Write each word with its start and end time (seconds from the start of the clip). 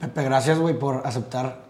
Pepe, 0.00 0.22
gracias, 0.22 0.58
güey, 0.58 0.78
por 0.78 1.06
aceptar 1.06 1.66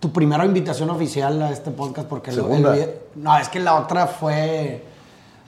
tu 0.00 0.12
primera 0.12 0.44
invitación 0.44 0.90
oficial 0.90 1.40
a 1.42 1.50
este 1.50 1.70
podcast 1.70 2.08
porque 2.08 2.32
Segunda. 2.32 2.76
el- 2.76 2.94
no, 3.16 3.36
es 3.38 3.48
que 3.48 3.60
la 3.60 3.76
otra 3.76 4.06
fue 4.06 4.84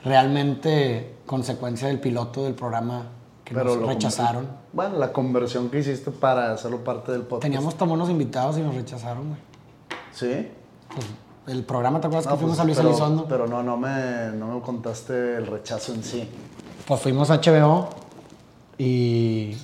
realmente 0.04 1.16
consecuencia 1.26 1.88
del 1.88 2.00
piloto 2.00 2.44
del 2.44 2.54
programa 2.54 3.06
que 3.44 3.54
nos 3.54 3.76
rechazaron. 3.78 4.48
Bueno, 4.72 4.98
la 4.98 5.12
conversión 5.12 5.70
que 5.70 5.78
hiciste 5.80 6.10
para 6.10 6.52
hacerlo 6.52 6.82
parte 6.84 7.12
del 7.12 7.22
podcast. 7.22 7.42
Teníamos 7.42 7.76
tan 7.76 7.88
buenos 7.88 8.08
invitados 8.10 8.58
y 8.58 8.60
nos 8.62 8.74
rechazaron, 8.74 9.28
güey. 9.28 9.40
Sí. 10.12 10.48
Pues, 10.94 11.06
el 11.46 11.62
programa, 11.64 12.00
¿te 12.00 12.06
acuerdas 12.06 12.26
No, 12.26 12.32
que 12.32 12.38
fuimos 12.38 12.56
pues, 12.56 12.60
a 12.60 12.64
Luis 12.64 12.76
pero, 12.78 12.88
Elizondo? 12.88 13.26
Pero 13.28 13.46
no, 13.46 13.62
no 13.62 13.76
me, 13.76 14.30
no 14.34 14.54
me 14.54 14.60
contaste 14.62 15.36
el 15.36 15.46
rechazo 15.46 15.92
en 15.92 16.02
sí. 16.02 16.28
Pues 16.86 17.00
fuimos 17.00 17.30
a 17.30 17.36
HBO 17.40 17.88
y 18.78 19.56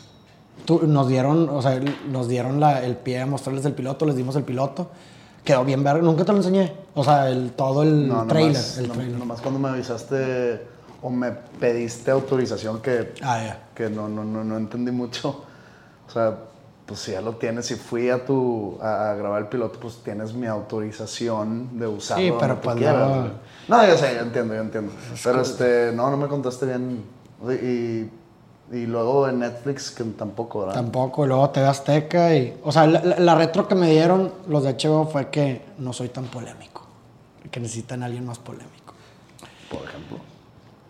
tú- 0.64 0.82
nos 0.86 1.08
dieron, 1.08 1.48
o 1.48 1.62
sea, 1.62 1.80
nos 2.10 2.28
dieron 2.28 2.60
la- 2.60 2.84
el 2.84 2.96
pie 2.96 3.20
a 3.20 3.26
mostrarles 3.26 3.64
el 3.64 3.72
piloto, 3.74 4.04
les 4.06 4.16
dimos 4.16 4.36
el 4.36 4.44
piloto. 4.44 4.90
Quedó 5.44 5.64
bien 5.64 5.82
verga, 5.82 6.02
nunca 6.02 6.24
te 6.24 6.32
lo 6.32 6.38
enseñé. 6.38 6.72
O 6.94 7.02
sea, 7.02 7.28
el, 7.30 7.52
todo 7.52 7.82
el 7.82 8.08
No, 8.08 8.26
trailer. 8.26 8.52
nomás, 8.52 8.78
el 8.78 8.90
trailer. 8.90 9.18
nomás 9.18 9.40
cuando 9.40 9.58
me 9.60 9.68
avisaste 9.70 10.66
o 11.02 11.08
me 11.08 11.30
pediste 11.30 12.10
autorización 12.10 12.80
que, 12.82 13.14
Ah, 13.22 13.42
ya. 13.42 13.58
que 13.74 13.88
no, 13.88 14.06
no, 14.08 14.22
no, 14.22 14.44
no 14.44 14.56
entendí 14.58 14.90
mucho. 14.92 15.44
O 16.06 16.10
sea, 16.12 16.36
pues 16.84 17.00
si 17.00 17.12
ya 17.12 17.20
lo 17.22 17.36
tienes, 17.36 17.64
si 17.66 17.76
fui 17.76 18.10
a 18.10 18.24
tu 18.26 18.76
a, 18.82 19.12
a 19.12 19.14
grabar 19.14 19.40
el 19.42 19.48
piloto, 19.48 19.78
pues 19.80 20.02
tienes 20.04 20.34
mi 20.34 20.46
autorización 20.46 21.78
de 21.78 21.86
usarlo. 21.86 22.22
Sí, 22.24 22.32
pero 22.38 22.60
pues 22.60 22.76
no. 22.76 23.28
No, 23.68 23.86
yo 23.86 23.96
sé, 23.96 24.14
yo 24.16 24.20
entiendo, 24.22 24.54
yo 24.54 24.60
entiendo. 24.60 24.92
Pero 25.24 25.40
este, 25.40 25.92
no, 25.94 26.10
no 26.10 26.16
me 26.16 26.26
contaste 26.26 26.66
bien. 26.66 27.02
Y, 27.48 28.10
y 28.72 28.86
luego 28.86 29.28
en 29.28 29.40
Netflix, 29.40 29.90
que 29.90 30.04
tampoco, 30.04 30.60
¿verdad? 30.60 30.74
Tampoco, 30.74 31.26
luego 31.26 31.50
TV 31.50 31.66
Azteca 31.66 32.34
y... 32.36 32.56
O 32.62 32.70
sea, 32.70 32.86
la, 32.86 33.34
retro 33.34 33.66
que 33.66 33.74
me 33.74 33.90
dieron 33.90 34.32
los 34.48 34.62
de 34.62 34.74
HBO 34.74 35.06
fue 35.06 35.28
que 35.30 35.62
no 35.78 35.92
soy 35.92 36.08
tan 36.08 36.24
polémico. 36.26 36.86
Que 37.50 37.58
necesitan 37.58 38.02
a 38.02 38.06
alguien 38.06 38.24
más 38.26 38.38
polémico. 38.38 38.94
Por 39.70 39.82
ejemplo. 39.82 40.18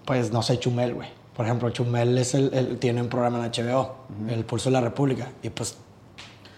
Pues 0.04 0.30
no 0.30 0.42
sé, 0.42 0.58
Chumel, 0.58 0.94
güey. 0.94 1.08
Por 1.34 1.46
ejemplo, 1.46 1.70
Chumel 1.70 2.18
es 2.18 2.34
el, 2.34 2.52
el- 2.52 2.78
tiene 2.78 3.00
un 3.00 3.08
programa 3.08 3.44
en 3.46 3.50
HBO, 3.50 3.94
El 4.28 4.44
Pulso 4.44 4.68
de 4.68 4.74
la 4.74 4.80
República. 4.82 5.28
Y 5.42 5.48
pues, 5.48 5.76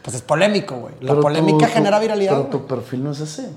pues 0.03 0.17
es 0.17 0.23
polémico, 0.23 0.75
güey. 0.77 0.95
La 1.03 1.11
Pero 1.13 1.21
polémica 1.23 1.67
tu- 1.69 1.73
genera 1.73 2.01
viralidad. 2.01 2.33
Pero 2.33 2.47
tu 2.47 2.67
perfil 2.67 3.05
no 3.05 3.13
es 3.13 3.21
ese. 3.21 3.49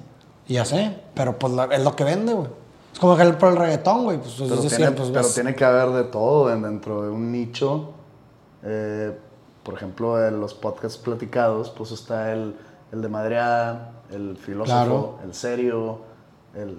Ya 0.47 0.65
sé, 0.65 0.91
pero 1.15 1.39
pues 1.39 1.51
la- 1.53 1.65
es 1.65 1.83
lo 1.83 1.95
que 1.95 2.03
vende, 2.03 2.33
güey. 2.33 2.49
Es 2.95 2.99
como 3.01 3.17
que 3.17 3.23
el, 3.23 3.35
por 3.35 3.49
el 3.49 3.57
reggaetón, 3.57 4.05
güey. 4.05 4.17
Pues, 4.19 4.35
Pero, 4.39 4.55
tiene, 4.61 4.91
pues, 4.91 5.09
pero 5.09 5.27
tiene 5.27 5.53
que 5.53 5.65
haber 5.65 5.89
de 5.89 6.03
todo 6.05 6.49
en- 6.53 6.61
dentro 6.61 7.01
de 7.03 7.09
un 7.09 7.29
nicho. 7.29 7.89
Eh, 8.63 9.11
por 9.63 9.73
ejemplo, 9.73 10.25
en 10.25 10.39
los 10.39 10.53
podcasts 10.53 10.97
platicados, 10.97 11.71
pues 11.71 11.91
está 11.91 12.31
el, 12.31 12.55
el 12.93 13.01
de 13.01 13.09
madreada, 13.09 13.91
el 14.11 14.37
filósofo, 14.37 14.77
Claro. 14.77 15.19
el 15.25 15.33
serio, 15.33 15.99
el 16.55 16.77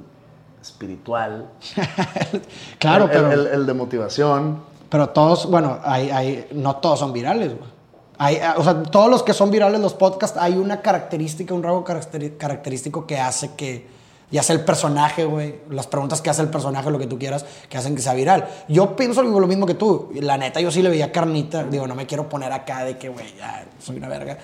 espiritual, 0.62 1.50
Claro, 2.78 3.05
el, 3.05 3.11
pero, 3.11 3.33
el- 3.33 3.47
el 3.48 3.67
de 3.67 3.75
motivación. 3.75 4.61
pero 4.89 5.11
todos, 5.11 5.50
bueno, 5.50 5.78
hay, 5.84 6.09
hay, 6.11 6.48
no 6.53 6.77
todos 6.77 6.98
son 6.98 7.12
virales, 7.12 7.55
güey. 7.59 7.70
Hay, 8.19 8.39
o 8.56 8.64
sea, 8.64 8.83
todos 8.84 9.11
los 9.11 9.22
que 9.22 9.34
son 9.34 9.50
virales, 9.50 9.78
los 9.78 9.92
podcasts, 9.92 10.39
hay 10.41 10.56
una 10.56 10.81
característica, 10.81 11.53
un 11.53 11.62
rasgo 11.62 11.84
característico 11.84 13.06
que 13.06 13.19
hace 13.20 13.55
que, 13.55 13.87
ya 14.30 14.42
sea 14.42 14.56
el 14.56 14.64
personaje, 14.64 15.24
güey, 15.24 15.60
las 15.70 15.86
preguntas 15.86 16.20
que 16.20 16.30
hace 16.30 16.42
el 16.42 16.48
personaje, 16.48 16.91
lo 16.91 16.98
que 16.98 17.06
tú 17.06 17.19
quieras, 17.19 17.44
que 17.69 17.78
hacen 17.78 17.94
que 17.94 18.02
sea 18.02 18.14
viral. 18.14 18.48
Yo 18.69 18.96
pienso 18.96 19.22
lo 19.22 19.46
mismo 19.46 19.66
que 19.66 19.74
tú. 19.74 20.10
La 20.14 20.36
neta, 20.36 20.60
yo 20.60 20.70
sí 20.70 20.82
le 20.82 20.88
veía 20.88 21.12
carnita. 21.12 21.64
Digo, 21.64 21.86
no 21.86 21.94
me 21.94 22.06
quiero 22.06 22.28
poner 22.28 22.52
acá 22.52 22.84
de 22.84 22.98
que, 22.98 23.08
güey, 23.08 23.27
ya 23.38 23.66
soy 23.78 23.97
una 23.97 24.08
verga. 24.08 24.38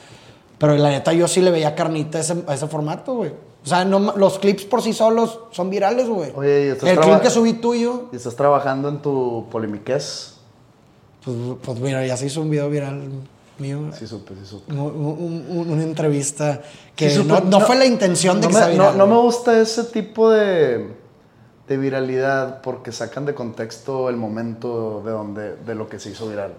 Pero 0.59 0.77
la 0.77 0.91
neta, 0.91 1.13
yo 1.13 1.27
sí 1.27 1.41
le 1.41 1.51
veía 1.51 1.75
carnita 1.75 2.19
a 2.19 2.21
ese, 2.21 2.45
a 2.47 2.55
ese 2.55 2.69
formato, 2.69 3.15
güey. 3.15 3.31
O 3.65 3.67
sea, 3.67 3.85
no, 3.85 4.17
los 4.17 4.39
clips 4.39 4.65
por 4.65 4.83
sí 4.83 4.93
solos 4.93 5.41
son 5.51 5.71
virales, 5.71 6.09
güey. 6.09 6.33
Oye, 6.35 6.67
y 6.67 6.69
estás 6.69 6.89
El 6.89 6.99
clip 6.99 7.21
que 7.21 7.31
subí 7.31 7.55
tuyo, 7.55 8.09
Y 8.13 8.17
estás 8.17 8.37
trabajando 8.37 8.89
en 8.89 8.99
tu 9.03 9.47
polimiquez. 9.51 10.35
pues, 11.25 11.37
pues 11.63 11.81
mira, 11.81 12.07
ya 12.07 12.17
se 12.17 12.27
hizo 12.27 12.41
un 12.41 12.51
video 12.51 12.69
viral 12.71 13.03
mío. 13.63 13.91
Sí, 13.99 14.07
supe, 14.07 14.35
sí, 14.35 14.45
supe. 14.47 14.73
Un- 14.73 14.81
un- 14.81 15.47
un- 15.49 15.71
una 15.71 15.83
entrevista 15.83 16.61
que 16.97 17.09
Sí, 17.11 17.25
no, 17.25 17.41
no 17.41 17.61
fue 17.61 17.77
la 17.77 17.87
intención 17.87 18.41
de 18.41 18.49
no 18.49 18.55
que 18.55 18.61
me, 18.65 18.71
viral. 18.73 18.99
No, 18.99 19.07
no 19.07 19.15
me 19.15 19.21
gusta 19.23 19.59
ese 19.61 19.85
tipo 19.85 20.31
de, 20.31 20.89
de 21.69 21.77
viralidad 21.77 22.61
porque 22.63 22.93
sacan 22.93 23.25
de 23.25 23.35
contexto 23.35 24.09
el 24.09 24.17
momento 24.17 25.03
de, 25.05 25.11
donde, 25.13 25.57
de 25.57 25.75
lo 25.75 25.89
que 25.89 25.99
se 25.99 26.11
hizo 26.11 26.29
viral. 26.29 26.53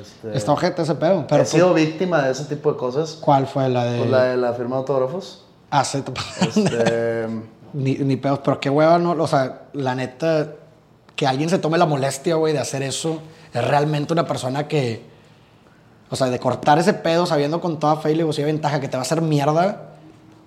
Este, 0.00 0.36
Está 0.36 0.52
ojete 0.52 0.82
ese 0.82 0.94
pedo. 0.94 1.26
Pero 1.28 1.42
he 1.42 1.46
sido 1.46 1.74
víctima 1.74 2.22
de 2.22 2.30
ese 2.32 2.44
tipo 2.44 2.70
de 2.72 2.78
cosas. 2.78 3.10
pues, 3.12 3.24
¿cuál 3.24 3.46
fue 3.48 3.68
la 3.68 3.84
de...? 3.84 3.98
Pues 3.98 4.10
la 4.10 4.24
de 4.24 4.36
la 4.36 4.52
firma 4.52 4.76
de 4.76 4.80
autógrafos. 4.80 5.44
Ah, 5.70 5.84
sí, 5.84 6.02
te- 6.02 6.12
Este, 6.46 7.26
ni, 7.72 7.94
ni 7.96 8.16
pedos, 8.16 8.40
pero 8.44 8.60
qué 8.60 8.70
hueva, 8.70 8.98
¿no? 8.98 9.12
O 9.12 9.26
sea, 9.26 9.62
la 9.72 9.94
neta, 9.96 10.52
que 11.16 11.26
alguien 11.26 11.48
se 11.50 11.58
tome 11.58 11.76
la 11.78 11.86
molestia, 11.86 12.36
güey, 12.36 12.52
de 12.52 12.60
hacer 12.60 12.82
eso, 12.82 13.18
es 13.52 13.64
realmente 13.66 14.12
una 14.12 14.26
persona 14.26 14.68
que... 14.68 15.09
O 16.10 16.16
sea, 16.16 16.28
de 16.28 16.38
cortar 16.38 16.78
ese 16.78 16.92
pedo 16.92 17.24
sabiendo 17.26 17.60
con 17.60 17.78
toda 17.78 17.96
fe 17.96 18.12
y 18.12 18.20
y 18.20 18.44
ventaja 18.44 18.80
que 18.80 18.88
te 18.88 18.96
va 18.96 19.02
a 19.02 19.02
hacer 19.02 19.22
mierda 19.22 19.90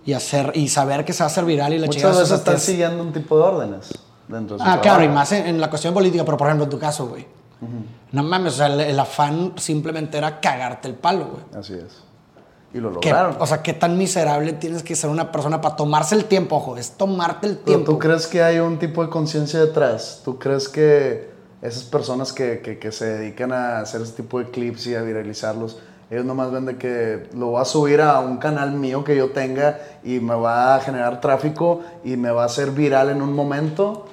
y 0.05 0.13
hacer 0.13 0.51
y 0.55 0.67
saber 0.67 1.05
que 1.05 1.13
se 1.13 1.19
va 1.23 1.25
a 1.25 1.31
hacer 1.31 1.45
viral 1.45 1.73
y 1.73 1.79
la 1.79 1.85
muchas 1.87 2.17
veces 2.17 2.31
están 2.31 2.59
siguiendo 2.59 3.01
un 3.01 3.13
tipo 3.13 3.37
de 3.37 3.43
órdenes 3.43 3.89
dentro 4.27 4.57
de 4.57 4.63
su 4.63 4.69
Ah, 4.69 4.79
claro, 4.81 4.99
y 5.03 5.05
trabajo. 5.07 5.13
más 5.13 5.31
en, 5.31 5.47
en 5.47 5.61
la 5.61 5.69
cuestión 5.69 5.93
política, 5.93 6.25
pero 6.25 6.37
por 6.37 6.47
ejemplo 6.47 6.65
en 6.65 6.69
tu 6.69 6.79
caso, 6.79 7.07
güey. 7.07 7.25
No 8.11 8.23
mames, 8.23 8.55
o 8.55 8.57
sea, 8.57 8.67
el, 8.67 8.81
el 8.81 8.99
afán 8.99 9.53
simplemente 9.55 10.17
era 10.17 10.41
cagarte 10.41 10.89
el 10.89 10.95
palo, 10.95 11.27
güey. 11.27 11.43
Así 11.61 11.73
es. 11.73 12.03
Y 12.73 12.79
lo 12.79 12.89
lograron. 12.89 13.37
O 13.39 13.47
sea, 13.47 13.61
qué 13.61 13.71
tan 13.71 13.97
miserable 13.97 14.51
tienes 14.53 14.83
que 14.83 14.95
ser 14.97 15.09
una 15.09 15.31
persona 15.31 15.61
para 15.61 15.77
tomarse 15.77 16.15
el 16.15 16.25
tiempo, 16.25 16.57
ojo, 16.57 16.75
es 16.75 16.91
tomarte 16.91 17.47
el 17.47 17.53
Pero 17.53 17.65
tiempo. 17.65 17.91
¿Tú 17.93 17.99
crees 17.99 18.27
que 18.27 18.43
hay 18.43 18.59
un 18.59 18.79
tipo 18.79 19.01
de 19.01 19.09
conciencia 19.09 19.61
detrás? 19.61 20.21
¿Tú 20.25 20.37
crees 20.39 20.67
que 20.67 21.31
esas 21.63 21.83
personas 21.83 22.31
que, 22.33 22.59
que- 22.59 22.77
que 22.77 22.91
se 22.91 23.05
dedican 23.05 23.51
a 23.53 23.79
hacer 23.79 24.01
ese 24.01 24.13
tipo 24.13 24.37
de 24.39 24.51
clips 24.51 24.85
y 24.87 24.95
a 24.95 25.01
viralizarlos, 25.01 25.79
ellos 26.11 26.25
nomás 26.25 26.51
ven 26.51 26.65
de 26.65 26.77
que 26.77 27.27
lo 27.33 27.47
voy 27.47 27.61
a 27.61 27.65
subir 27.65 28.01
a 28.01 28.19
un 28.19 28.37
canal 28.37 28.73
mío 28.73 29.03
que 29.03 29.15
yo 29.15 29.31
tenga 29.31 29.79
y 30.03 30.19
me 30.19 30.35
va 30.35 30.75
a 30.75 30.79
generar 30.81 31.21
tráfico 31.21 31.81
y 32.03 32.17
me 32.17 32.29
va 32.29 32.43
a 32.43 32.45
hacer 32.45 32.71
viral 32.71 33.09
en 33.09 33.21
un 33.21 33.33
momento 33.33 34.05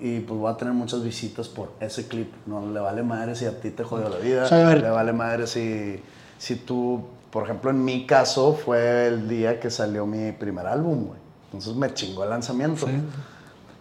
y 0.00 0.20
pues 0.20 0.38
voy 0.40 0.50
a 0.52 0.56
tener 0.56 0.72
muchas 0.74 1.02
visitas 1.02 1.48
por 1.48 1.72
ese 1.80 2.06
clip? 2.08 2.32
No 2.46 2.66
le 2.72 2.80
vale 2.80 3.02
madre 3.02 3.34
si 3.34 3.44
a 3.44 3.60
ti 3.60 3.70
te 3.70 3.84
jodió 3.84 4.08
la 4.08 4.16
vida, 4.18 4.48
le 4.82 4.90
vale 4.90 5.12
madre 5.12 5.46
si, 5.46 6.00
si 6.38 6.56
tú, 6.56 7.02
por 7.30 7.44
ejemplo, 7.44 7.70
en 7.70 7.84
mi 7.84 8.06
caso 8.06 8.54
fue 8.54 9.08
el 9.08 9.28
día 9.28 9.60
que 9.60 9.70
salió 9.70 10.06
mi 10.06 10.32
primer 10.32 10.66
álbum, 10.66 11.04
güey. 11.06 11.18
Entonces 11.46 11.74
me 11.74 11.92
chingó 11.92 12.24
el 12.24 12.30
lanzamiento. 12.30 12.86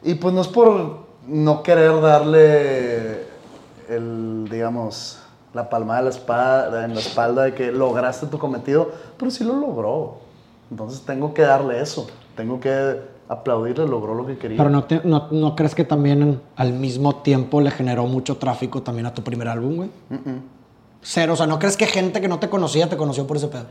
Y 0.04 0.16
pues 0.16 0.34
no 0.34 0.42
es 0.42 0.48
por 0.48 1.06
no 1.28 1.64
querer 1.64 2.00
darle 2.02 3.26
el, 3.90 4.48
digamos, 4.50 5.20
la 5.54 5.70
palmada 5.70 6.00
de 6.00 6.04
la 6.06 6.10
espalda, 6.12 6.86
en 6.86 6.94
la 6.96 7.00
espalda 7.02 7.44
de 7.44 7.54
que 7.54 7.72
lograste 7.72 8.26
tu 8.28 8.38
cometido, 8.40 8.92
pero 9.18 9.30
sí 9.32 9.44
lo 9.44 9.56
logró. 9.56 10.18
Entonces 10.70 11.02
tengo 11.02 11.34
que 11.34 11.42
darle 11.42 11.82
eso. 11.82 12.08
Tengo 12.36 12.60
que 12.60 13.02
aplaudirle, 13.28 13.86
logró 13.88 14.14
lo 14.16 14.26
que 14.26 14.38
quería. 14.38 14.58
Pero 14.58 14.70
no, 14.70 14.86
te- 14.86 15.02
no, 15.04 15.28
no 15.32 15.56
crees 15.56 15.76
que 15.76 15.84
también 15.84 16.42
al 16.56 16.74
mismo 16.74 17.18
tiempo 17.18 17.60
le 17.62 17.72
generó 17.72 18.06
mucho 18.06 18.38
tráfico 18.38 18.82
también 18.82 19.06
a 19.06 19.14
tu 19.14 19.22
primer 19.24 19.48
álbum, 19.48 19.76
güey? 19.76 19.90
Cero, 21.02 21.34
o 21.34 21.36
sea, 21.36 21.48
¿no 21.48 21.60
crees 21.60 21.76
que 21.78 21.86
gente 21.88 22.22
que 22.22 22.28
no 22.28 22.40
te 22.40 22.50
conocía 22.50 22.88
te 22.90 22.96
conoció 22.98 23.28
por 23.28 23.36
ese 23.38 23.48
pedo? 23.48 23.66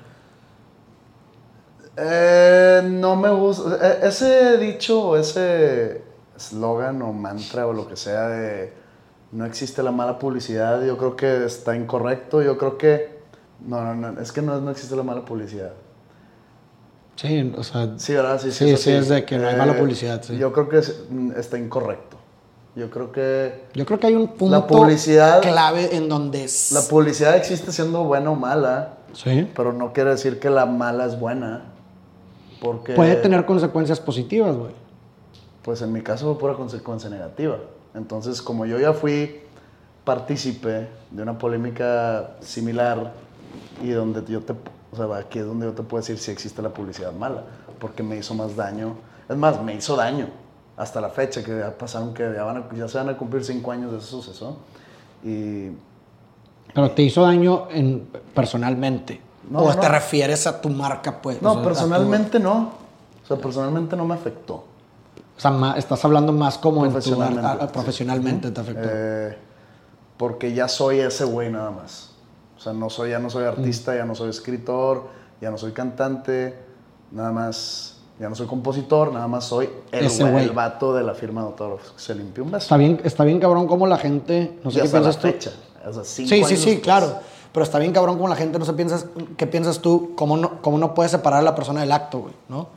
Eh, 1.96 2.82
no 2.84 3.16
me 3.16 3.30
gusta. 3.30 3.76
e- 4.02 4.08
Ese 4.08 4.58
dicho 4.58 5.16
ese 5.16 6.02
eslogan 6.40 7.02
o 7.02 7.12
mantra 7.12 7.66
o 7.66 7.72
lo 7.72 7.86
que 7.88 7.96
sea 7.96 8.28
de 8.28 8.72
no 9.32 9.44
existe 9.44 9.82
la 9.82 9.92
mala 9.92 10.18
publicidad, 10.18 10.82
yo 10.84 10.96
creo 10.98 11.14
que 11.14 11.44
está 11.44 11.76
incorrecto. 11.76 12.42
Yo 12.42 12.58
creo 12.58 12.76
que. 12.78 13.20
No, 13.64 13.94
no, 13.94 13.94
no. 14.12 14.20
Es 14.20 14.32
que 14.32 14.42
no, 14.42 14.60
no 14.60 14.70
existe 14.70 14.96
la 14.96 15.02
mala 15.04 15.24
publicidad. 15.24 15.72
Sí, 17.16 17.52
o 17.56 17.62
sea, 17.62 17.90
Sí, 17.98 18.14
¿verdad? 18.14 18.40
Sí, 18.40 18.50
Sí, 18.50 18.70
es 18.70 18.80
sí, 18.80 18.90
es 18.92 19.08
de 19.08 19.24
que 19.24 19.36
no 19.36 19.46
hay 19.46 19.56
mala 19.56 19.78
publicidad, 19.78 20.22
sí. 20.22 20.36
Yo 20.38 20.52
creo 20.52 20.68
que 20.68 20.78
es- 20.78 21.04
mm, 21.10 21.32
está 21.36 21.58
incorrecto. 21.58 22.16
Yo 22.74 22.88
creo 22.88 23.12
que 23.12 23.64
yo 23.74 23.84
creo 23.84 23.98
que 24.00 24.06
hay 24.06 24.14
un 24.14 24.28
punto 24.28 24.66
publicidad- 24.66 25.42
clave 25.42 25.94
en 25.96 26.08
donde... 26.08 26.44
s- 26.44 26.72
la 26.72 26.80
publicidad 26.82 27.36
existe 27.36 27.72
siendo 27.72 28.04
buena 28.04 28.30
o 28.30 28.36
mala, 28.36 28.94
Sí. 29.12 29.48
pero 29.54 29.72
no 29.72 29.92
quiere 29.92 30.10
decir 30.10 30.38
que 30.40 30.48
la 30.48 30.64
mala 30.66 31.04
es 31.04 31.18
buena. 31.20 31.64
Porque. 32.62 32.94
Puede 32.94 33.16
tener 33.16 33.44
consecuencias 33.44 34.00
positivas, 34.00 34.56
güey. 34.56 34.72
Pues 35.62 35.82
en 35.82 35.92
mi 35.92 36.00
caso 36.02 36.26
fue 36.32 36.38
pura 36.40 36.54
consecuencia 36.54 37.10
negativa. 37.10 37.56
Entonces, 37.94 38.40
como 38.40 38.66
yo 38.66 38.78
ya 38.78 38.92
fui 38.92 39.40
partícipe 40.04 40.88
de 41.10 41.22
una 41.22 41.38
polémica 41.38 42.36
similar 42.40 43.12
y 43.82 43.90
donde 43.90 44.24
yo 44.30 44.40
te, 44.42 44.54
o 44.92 44.96
sea, 44.96 45.14
aquí 45.18 45.38
es 45.38 45.46
donde 45.46 45.66
yo 45.66 45.72
te 45.72 45.82
puedo 45.82 46.00
decir 46.00 46.18
si 46.18 46.30
existe 46.30 46.62
la 46.62 46.70
publicidad 46.70 47.12
mala, 47.12 47.42
porque 47.78 48.02
me 48.02 48.16
hizo 48.16 48.34
más 48.34 48.56
daño. 48.56 48.94
Es 49.28 49.36
más, 49.36 49.62
me 49.62 49.74
hizo 49.74 49.96
daño 49.96 50.28
hasta 50.76 51.00
la 51.00 51.10
fecha 51.10 51.42
que 51.44 51.58
ya 51.58 51.76
pasaron, 51.76 52.14
que 52.14 52.22
ya, 52.34 52.42
van 52.44 52.56
a- 52.56 52.74
ya 52.74 52.88
se 52.88 52.96
van 52.98 53.10
a 53.10 53.16
cumplir 53.16 53.44
cinco 53.44 53.70
años 53.72 53.92
de 53.92 53.98
ese 53.98 54.06
suceso. 54.06 54.56
Y 55.22 55.68
Pero 56.74 56.90
te 56.92 57.02
hizo 57.02 57.22
daño 57.22 57.68
en, 57.70 58.08
personalmente. 58.34 59.20
No, 59.50 59.58
¿O 59.60 59.74
no. 59.74 59.80
te 59.80 59.88
refieres 59.88 60.46
a 60.46 60.60
tu 60.60 60.70
marca, 60.70 61.20
pues? 61.20 61.42
No, 61.42 61.50
O 61.50 61.52
sea, 61.52 61.60
a 61.60 61.62
tu- 61.64 61.68
personalmente 61.68 62.38
no. 62.40 62.72
O 63.22 63.26
sea, 63.26 63.36
personalmente 63.36 63.96
no 63.96 64.06
me 64.06 64.14
afectó. 64.14 64.64
O 65.40 65.42
sea, 65.42 65.74
estás 65.78 66.04
hablando 66.04 66.32
más 66.32 66.58
como 66.58 66.84
en 66.84 66.90
tu... 66.90 66.94
Profesionalmente. 66.94 67.46
a- 67.46 67.52
a- 67.52 67.72
profesionalmente 67.72 68.50
te 68.50 68.60
afectó. 68.60 68.88
Eh, 68.92 69.38
porque 70.18 70.52
ya 70.52 70.68
soy 70.68 71.00
ese 71.00 71.24
güey 71.24 71.50
nada 71.50 71.70
más. 71.70 72.10
O 72.58 72.60
sea, 72.60 72.74
no 72.74 72.90
soy, 72.90 73.10
ya 73.10 73.18
no 73.18 73.30
soy 73.30 73.44
artista, 73.44 73.94
ya 73.96 74.04
no 74.04 74.14
soy 74.14 74.28
escritor, 74.28 75.08
ya 75.40 75.50
no 75.50 75.56
soy 75.56 75.72
cantante, 75.72 76.58
nada 77.10 77.32
más, 77.32 77.96
ya 78.18 78.28
no 78.28 78.34
soy 78.34 78.46
compositor, 78.46 79.12
nada 79.14 79.26
más 79.28 79.44
soy 79.46 79.70
el, 79.92 80.04
Ese 80.04 80.24
güey, 80.24 80.44
el 80.44 80.50
vato 80.50 80.92
de 80.94 81.02
la 81.02 81.14
firma 81.14 81.40
de 81.40 81.46
autógrafos 81.46 81.94
se 81.96 82.14
limpió 82.14 82.44
un 82.44 82.50
beso. 82.50 82.64
Está 82.64 82.76
bien, 82.76 83.00
está 83.02 83.24
bien 83.24 83.40
cabrón 83.40 83.66
como 83.66 83.86
la 83.86 83.96
gente... 83.96 84.58
No 84.62 84.70
sé 84.70 84.80
Y 84.80 84.82
qué 84.82 84.88
la 84.88 84.92
piensas 84.92 85.18
tú. 85.18 85.28
O 85.88 85.92
sea, 85.94 86.04
Sí, 86.04 86.28
sí, 86.28 86.44
sí, 86.44 86.50
después. 86.54 86.80
claro. 86.80 87.14
Pero 87.52 87.64
está 87.64 87.78
bien 87.78 87.92
cabrón 87.92 88.16
como 88.16 88.28
la 88.28 88.36
gente 88.36 88.58
no 88.58 88.66
se 88.66 88.74
piensa, 88.74 89.02
¿qué 89.38 89.46
piensas 89.46 89.78
tú? 89.80 90.12
¿Cómo 90.16 90.36
no, 90.36 90.60
cómo 90.60 90.76
no 90.76 90.92
puedes 90.94 91.10
separar 91.12 91.40
a 91.40 91.42
la 91.42 91.54
persona 91.54 91.80
del 91.80 91.90
acto, 91.92 92.18
güey? 92.20 92.34
¿No? 92.50 92.68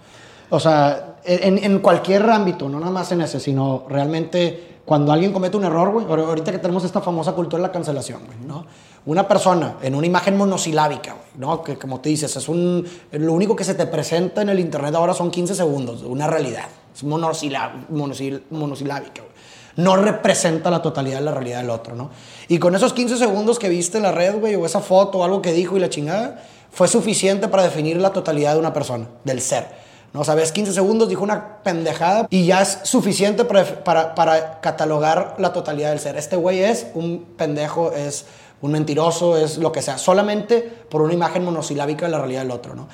O 0.50 0.60
sea, 0.62 1.13
en, 1.26 1.58
en 1.64 1.80
cualquier 1.80 2.30
ámbito, 2.30 2.68
no 2.70 2.80
nada 2.80 2.92
más 2.92 3.12
en 3.12 3.22
ese, 3.22 3.40
sino 3.40 3.86
realmente 3.90 4.72
cuando 4.86 5.12
alguien 5.14 5.32
comete 5.32 5.56
un 5.58 5.64
error, 5.64 5.92
güey, 5.92 6.06
ahor- 6.06 6.26
ahorita 6.28 6.52
que 6.52 6.60
tenemos 6.60 6.84
esta 6.84 7.00
famosa 7.02 7.32
cultura 7.34 7.62
de 7.62 7.68
la 7.68 7.72
cancelación, 7.72 8.22
güey, 8.26 8.38
¿no? 8.46 8.66
Una 9.06 9.28
persona 9.28 9.76
en 9.82 9.96
una 9.96 10.08
imagen 10.08 10.36
monosilábica, 10.38 11.14
güey, 11.14 11.26
¿no? 11.38 11.64
Que 11.64 11.78
como 11.78 12.00
te 12.02 12.10
dices, 12.10 12.36
es 12.36 12.48
un... 12.50 12.86
Lo 13.12 13.34
único 13.34 13.56
que 13.56 13.64
se 13.64 13.76
te 13.76 13.86
presenta 13.86 14.42
en 14.42 14.50
el 14.50 14.60
internet 14.60 14.94
ahora 14.96 15.14
son 15.14 15.32
15 15.32 15.56
segundos, 15.56 16.04
una 16.04 16.28
realidad. 16.28 16.66
Es 16.94 17.04
monosilá- 17.06 17.88
monosil- 17.90 18.44
monosilábica, 18.50 19.22
güey 19.22 19.34
no 19.76 19.96
representa 19.96 20.70
la 20.70 20.84
totalidad 20.84 21.18
de 21.18 21.26
la 21.26 21.32
realidad 21.32 21.62
del 21.62 21.72
otro, 21.72 21.96
¿no? 21.96 22.12
Y 22.48 22.60
con 22.60 22.76
esos 22.76 22.94
15 22.94 23.18
segundos 23.18 23.58
que 23.58 23.70
viste 23.70 23.98
en 23.98 24.04
la 24.04 24.12
red, 24.12 24.36
güey, 24.40 24.54
o 24.54 24.68
esa 24.68 24.82
foto 24.82 25.18
o 25.18 25.24
algo 25.24 25.42
que 25.42 25.52
dijo 25.52 25.76
y 25.76 25.80
la 25.80 25.90
chingada, 25.90 26.44
fue 26.72 26.88
suficiente 26.88 27.48
para 27.48 27.64
definir 27.64 27.98
la 27.98 28.12
totalidad 28.14 28.54
de 28.54 28.60
una 28.60 28.72
persona, 28.72 29.08
del 29.24 29.42
ser. 29.42 29.66
¿No? 30.14 30.22
Ves 30.36 30.52
15 30.52 30.74
segundos, 30.74 31.10
dijo 31.10 31.24
una 31.24 31.64
pendejada 31.64 32.28
y 32.30 32.46
ya 32.46 32.62
es 32.62 32.80
suficiente 32.84 33.46
para, 33.46 33.84
para, 33.84 34.62
catalogar 34.62 35.36
la 35.40 35.52
totalidad 35.52 35.90
del 35.90 36.00
ser. 36.00 36.16
Este 36.18 36.36
güey 36.36 36.60
es 36.60 36.88
un 36.94 37.26
pendejo, 37.36 37.92
es 37.92 38.28
un 38.62 38.72
mentiroso, 38.72 39.36
es 39.38 39.58
lo 39.58 39.72
que 39.72 39.82
sea, 39.82 39.98
solamente 39.98 40.62
por 40.62 41.02
una 41.02 41.14
imagen 41.14 41.44
monosilábica 41.44 42.06
de 42.06 42.12
la 42.12 42.20
realidad 42.20 42.42
del 42.42 42.52
otro, 42.52 42.76
¿no? 42.76 42.88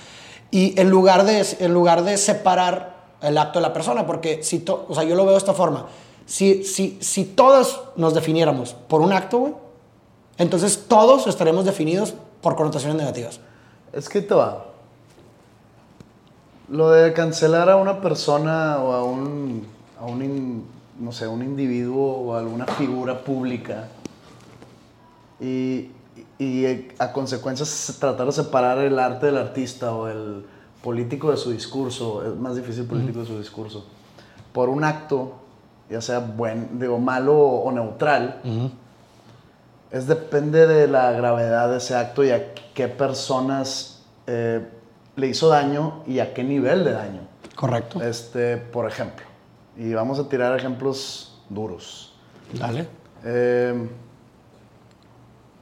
Y 0.50 0.80
en 0.80 0.89
lugar 0.89 1.25
de, 1.25 1.45
en 1.60 1.74
lugar 1.74 2.04
de 2.04 2.18
separar 2.18 2.98
el 3.21 3.38
acto 3.38 3.60
de 3.60 3.63
la 3.63 3.74
persona, 3.74 4.07
porque 4.07 4.42
si, 4.42 4.63
o 4.68 4.95
sea, 4.95 5.04
yo 5.04 5.16
lo 5.16 5.25
veo 5.25 5.33
de 5.33 5.38
esta 5.38 5.54
forma, 5.54 5.88
si, 6.25 6.63
si, 6.63 6.98
si 7.01 7.25
todos 7.25 7.81
nos 7.98 8.13
definiéramos 8.13 8.74
por 8.88 9.01
un 9.01 9.13
acto, 9.13 9.39
güey, 9.39 9.54
entonces 10.38 10.86
todos 10.88 11.27
estaremos 11.27 11.66
definidos 11.66 12.13
por 12.42 12.56
connotaciones 12.56 12.98
negativas. 12.98 13.39
Es 13.92 14.07
que 14.07 14.21
te 14.21 14.33
va. 14.33 14.69
Lo 16.69 16.92
de 16.92 17.13
cancelar 17.13 17.69
a 17.69 17.75
una 17.77 18.00
persona 18.01 18.77
o 18.80 18.94
a 18.94 19.04
un, 19.04 19.66
a 20.00 20.06
un 20.06 20.24
in- 20.24 20.66
no 21.00 21.12
sé, 21.12 21.27
un 21.27 21.42
individuo 21.42 22.18
o 22.18 22.33
a 22.36 22.39
alguna 22.39 22.66
figura 22.66 23.19
pública 23.24 23.88
y, 25.39 25.92
y 26.38 26.88
a 27.00 27.12
consecuencias 27.12 27.98
tratar 28.00 28.25
de 28.27 28.31
separar 28.33 28.77
el 28.80 29.00
arte 29.00 29.27
del 29.27 29.38
artista 29.38 29.94
o 29.94 30.07
el 30.07 30.45
político 30.83 31.31
de 31.31 31.38
su 31.38 31.51
discurso, 31.51 32.24
es 32.25 32.36
más 32.36 32.56
difícil 32.56 32.86
político 32.86 33.19
de 33.21 33.25
su 33.25 33.38
discurso, 33.38 33.86
por 34.54 34.69
un 34.69 34.83
acto, 34.83 35.33
ya 35.89 36.01
sea 36.01 36.19
buen, 36.19 36.80
digo, 36.80 37.00
malo 37.00 37.38
o 37.38 37.71
neutral, 37.71 38.42
es 39.92 40.06
depende 40.07 40.68
de 40.68 40.88
la 40.88 41.12
gravedad 41.12 41.69
de 41.71 41.77
ese 41.77 41.95
acto 41.95 42.24
y 42.24 42.31
a 42.31 42.54
qué 42.74 42.88
personas 42.88 44.04
eh, 44.27 44.68
le 45.19 45.27
hizo 45.27 45.50
daño 45.50 46.04
y 46.07 46.19
a 46.19 46.33
qué 46.33 46.44
nivel 46.44 46.83
de 46.83 46.94
daño. 46.94 47.21
Correcto. 47.56 48.01
Este, 48.01 48.57
por 48.57 48.88
ejemplo, 48.88 49.25
y 49.77 49.94
vamos 49.94 50.19
a 50.19 50.27
tirar 50.27 50.57
ejemplos 50.57 51.39
duros. 51.50 52.13
Dale. 52.54 52.88
Eh, 53.24 53.89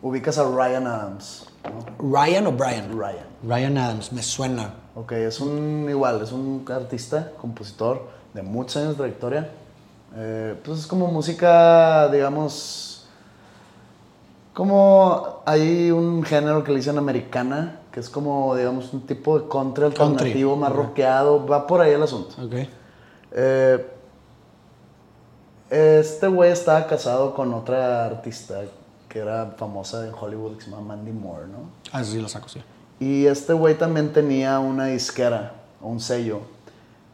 ubicas 0.02 0.38
a 0.38 0.44
Ryan 0.44 0.88
Adams, 0.88 1.48
¿no? 1.64 2.12
Ryan 2.12 2.48
o 2.48 2.52
Brian? 2.52 2.92
Ryan. 2.92 3.26
Ryan 3.44 3.78
Adams, 3.78 4.14
me 4.14 4.22
suena. 4.22 4.74
Ok, 4.96 5.12
es 5.14 5.40
un 5.40 5.88
igual, 5.90 6.22
es 6.22 6.32
un 6.32 6.66
artista, 6.70 7.32
compositor 7.40 8.08
de 8.34 8.42
muchos 8.42 8.78
años 8.78 8.90
de 8.92 8.96
trayectoria. 8.96 9.50
Eh, 10.16 10.56
pues 10.64 10.80
es 10.80 10.88
como 10.88 11.08
música, 11.08 12.08
digamos, 12.10 13.08
como 14.54 15.44
hay 15.46 15.92
un 15.92 16.24
género 16.24 16.64
que 16.64 16.72
le 16.72 16.78
dicen 16.78 16.98
americana, 16.98 17.82
que 17.98 18.02
es 18.02 18.12
como, 18.12 18.56
digamos, 18.56 18.94
un 18.94 19.02
tipo 19.08 19.40
de 19.40 19.48
country 19.50 19.86
alternativo, 19.86 20.56
más 20.56 20.70
Ajá. 20.70 20.78
rockeado, 20.84 21.48
va 21.48 21.66
por 21.66 21.82
ahí 21.82 21.94
el 21.94 22.04
asunto. 22.04 22.36
Ok. 22.40 22.54
Eh, 23.32 23.88
este 25.72 26.28
güey 26.28 26.52
estaba 26.52 26.86
casado 26.86 27.34
con 27.34 27.52
otra 27.56 28.06
artista 28.06 28.62
que 29.10 29.18
era 29.18 29.48
famosa 29.58 30.06
en 30.06 30.14
Hollywood 30.14 30.58
que 30.58 30.66
se 30.66 30.70
llama 30.70 30.90
Mandy 30.96 31.12
Moore, 31.12 31.48
¿no? 31.48 31.72
Ah, 31.92 32.04
sí, 32.04 32.22
lo 32.22 32.30
saco, 32.30 32.48
sí. 32.50 32.62
Y 33.00 33.26
este 33.26 33.54
güey 33.54 33.76
también 33.76 34.14
tenía 34.14 34.60
una 34.60 34.86
disquera, 34.86 35.54
un 35.82 36.00
sello, 36.00 36.42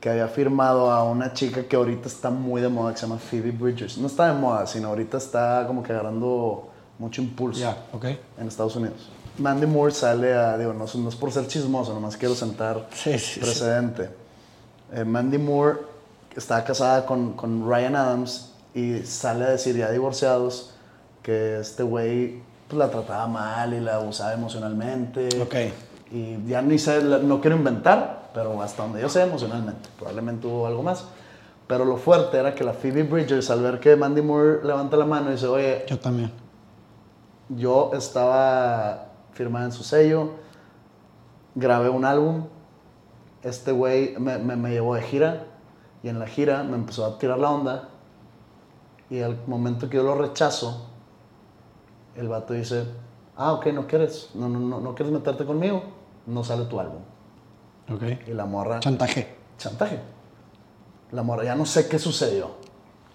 que 0.02 0.10
había 0.10 0.28
firmado 0.28 0.92
a 0.92 1.06
una 1.06 1.32
chica 1.32 1.64
que 1.64 1.78
ahorita 1.78 2.10
está 2.10 2.30
muy 2.30 2.60
de 2.60 2.68
moda, 2.68 2.92
que 2.92 2.98
se 3.00 3.08
llama 3.08 3.20
Phoebe 3.22 3.52
Bridgers. 3.52 3.98
No 3.98 4.08
está 4.08 4.28
de 4.34 4.38
moda, 4.38 4.68
sino 4.68 4.90
ahorita 4.90 5.16
está 5.16 5.64
como 5.66 5.82
que 5.82 5.94
agarrando 5.94 6.68
mucho 7.00 7.22
impulso 7.22 7.62
Ya, 7.62 7.78
ok. 7.94 8.04
en 8.38 8.48
Estados 8.50 8.76
Unidos. 8.76 9.10
Mandy 9.38 9.66
Moore 9.66 9.92
sale 9.94 10.34
a, 10.34 10.58
digo, 10.58 10.74
no, 10.74 10.86
no 10.94 11.10
es 11.10 11.16
por 11.16 11.32
ser 11.32 11.48
chismoso, 11.48 11.94
nomás 11.94 12.18
quiero 12.18 12.36
sentar 12.36 12.88
Sí, 12.94 13.18
sí, 13.18 13.20
sí. 13.20 13.40
precedente. 13.40 14.10
Eh, 14.94 15.04
Mandy 15.04 15.38
Moore 15.38 15.80
estaba 16.36 16.64
casada 16.64 17.06
con, 17.06 17.34
con 17.34 17.68
Ryan 17.70 17.96
Adams 17.96 18.52
y 18.76 19.00
sale 19.00 19.46
a 19.46 19.50
decir, 19.50 19.76
ya 19.76 19.90
divorciados, 19.92 20.72
que 21.22 21.60
este 21.60 21.84
güey 21.84 22.42
pues, 22.68 22.78
la 22.78 22.90
trataba 22.90 23.28
mal 23.28 23.74
y 23.74 23.80
la 23.80 23.96
abusaba 23.96 24.34
emocionalmente. 24.34 25.30
Ok. 25.42 25.56
Y 26.12 26.38
ya 26.48 26.62
ni 26.62 26.78
sé, 26.78 27.02
no 27.04 27.42
quiero 27.42 27.56
inventar, 27.56 28.30
pero 28.34 28.62
hasta 28.62 28.84
donde 28.84 29.02
yo 29.02 29.10
sé 29.10 29.22
emocionalmente. 29.24 29.90
Probablemente 29.98 30.46
hubo 30.48 30.68
algo 30.68 30.84
más. 30.84 31.06
Pero 31.66 31.86
lo 31.86 31.98
fuerte 31.98 32.38
era 32.38 32.54
que 32.54 32.64
la 32.64 32.74
Phoebe 32.74 33.04
Bridgers, 33.04 33.50
al 33.50 33.62
ver 33.62 33.80
que 33.80 33.96
Mandy 33.96 34.22
Moore 34.22 34.60
levanta 34.64 34.96
la 34.98 35.06
mano 35.06 35.30
y 35.30 35.34
dice, 35.34 35.48
oye, 35.48 35.86
Yo 35.88 35.98
también. 35.98 36.32
yo 37.50 37.92
estaba 37.96 39.06
firmada 39.34 39.66
en 39.66 39.72
su 39.72 39.84
sello, 39.84 40.32
grabé 41.56 41.90
un 41.90 42.06
álbum, 42.06 42.46
este 43.44 43.72
güey 43.72 44.16
me, 44.20 44.38
me- 44.38 44.56
me 44.56 44.72
llevó 44.72 44.96
de 44.96 45.02
gira 45.02 45.46
y 46.02 46.10
en 46.10 46.20
la 46.20 46.28
gira 46.28 46.64
me 46.64 46.76
empezó 46.76 47.06
a 47.06 47.18
tirar 47.18 47.40
la 47.40 47.50
onda 47.52 47.90
y 49.10 49.22
al 49.22 49.38
momento 49.48 49.90
que 49.90 49.98
yo 49.98 50.04
lo 50.04 50.16
rechazo, 50.16 50.88
el 52.16 52.28
vato 52.28 52.54
dice, 52.54 52.86
ah, 53.36 53.54
ok, 53.54 53.68
no 53.68 53.88
quieres, 53.88 54.30
no, 54.34 54.48
no, 54.50 54.60
no, 54.60 54.80
no 54.80 54.96
quieres 54.96 55.14
meterte 55.14 55.46
conmigo, 55.46 55.84
no 56.26 56.44
sale 56.44 56.66
tu 56.66 56.80
álbum. 56.80 57.02
Ok. 57.94 58.04
Y 58.28 58.32
la 58.34 58.46
morra 58.46 58.80
Chantaje. 58.80 59.36
chantaje. 59.58 60.00
La 61.12 61.22
morra, 61.22 61.44
ya 61.44 61.56
no 61.56 61.66
sé 61.66 61.88
qué 61.88 62.00
sucedió. 62.00 62.52